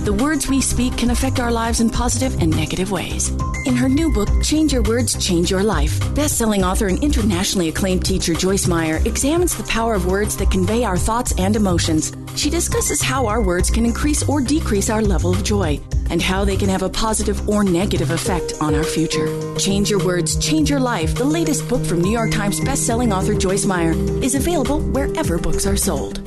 The 0.07 0.13
words 0.13 0.47
we 0.47 0.61
speak 0.61 0.97
can 0.97 1.11
affect 1.11 1.41
our 1.41 1.51
lives 1.51 1.81
in 1.81 1.91
positive 1.91 2.41
and 2.41 2.55
negative 2.55 2.93
ways. 2.93 3.31
In 3.67 3.75
her 3.75 3.89
new 3.89 4.13
book, 4.13 4.29
Change 4.41 4.73
Your 4.73 4.83
Words, 4.83 5.19
Change 5.19 5.51
Your 5.51 5.65
Life, 5.65 5.99
best-selling 6.15 6.63
author 6.63 6.87
and 6.87 7.03
internationally 7.03 7.71
acclaimed 7.71 8.07
teacher 8.07 8.33
Joyce 8.33 8.69
Meyer 8.69 8.99
examines 9.05 9.57
the 9.57 9.65
power 9.65 9.95
of 9.95 10.07
words 10.07 10.37
that 10.37 10.49
convey 10.49 10.85
our 10.85 10.97
thoughts 10.97 11.35
and 11.39 11.57
emotions. 11.57 12.13
She 12.37 12.51
discusses 12.51 13.03
how 13.03 13.27
our 13.27 13.43
words 13.43 13.69
can 13.69 13.85
increase 13.85 14.23
or 14.29 14.41
decrease 14.41 14.91
our 14.91 15.03
level 15.03 15.33
of 15.33 15.43
joy 15.43 15.81
and 16.09 16.23
how 16.23 16.45
they 16.45 16.57
can 16.57 16.69
have 16.69 16.85
a 16.85 16.89
positive 16.89 17.49
or 17.49 17.65
negative 17.65 18.13
effect 18.13 18.55
on 18.61 18.77
our 18.77 18.85
future. 18.85 19.27
Change 19.59 19.91
Your 19.91 20.05
Words, 20.05 20.37
Change 20.37 20.71
Your 20.71 20.79
Life, 20.79 21.17
the 21.17 21.25
latest 21.25 21.69
book 21.69 21.85
from 21.85 22.01
New 22.01 22.13
York 22.13 22.31
Times 22.31 22.61
best-selling 22.61 23.13
author 23.13 23.35
Joyce 23.35 23.67
Meyer, 23.67 23.91
is 24.23 24.37
available 24.37 24.81
wherever 24.83 25.37
books 25.37 25.67
are 25.67 25.77
sold. 25.77 26.21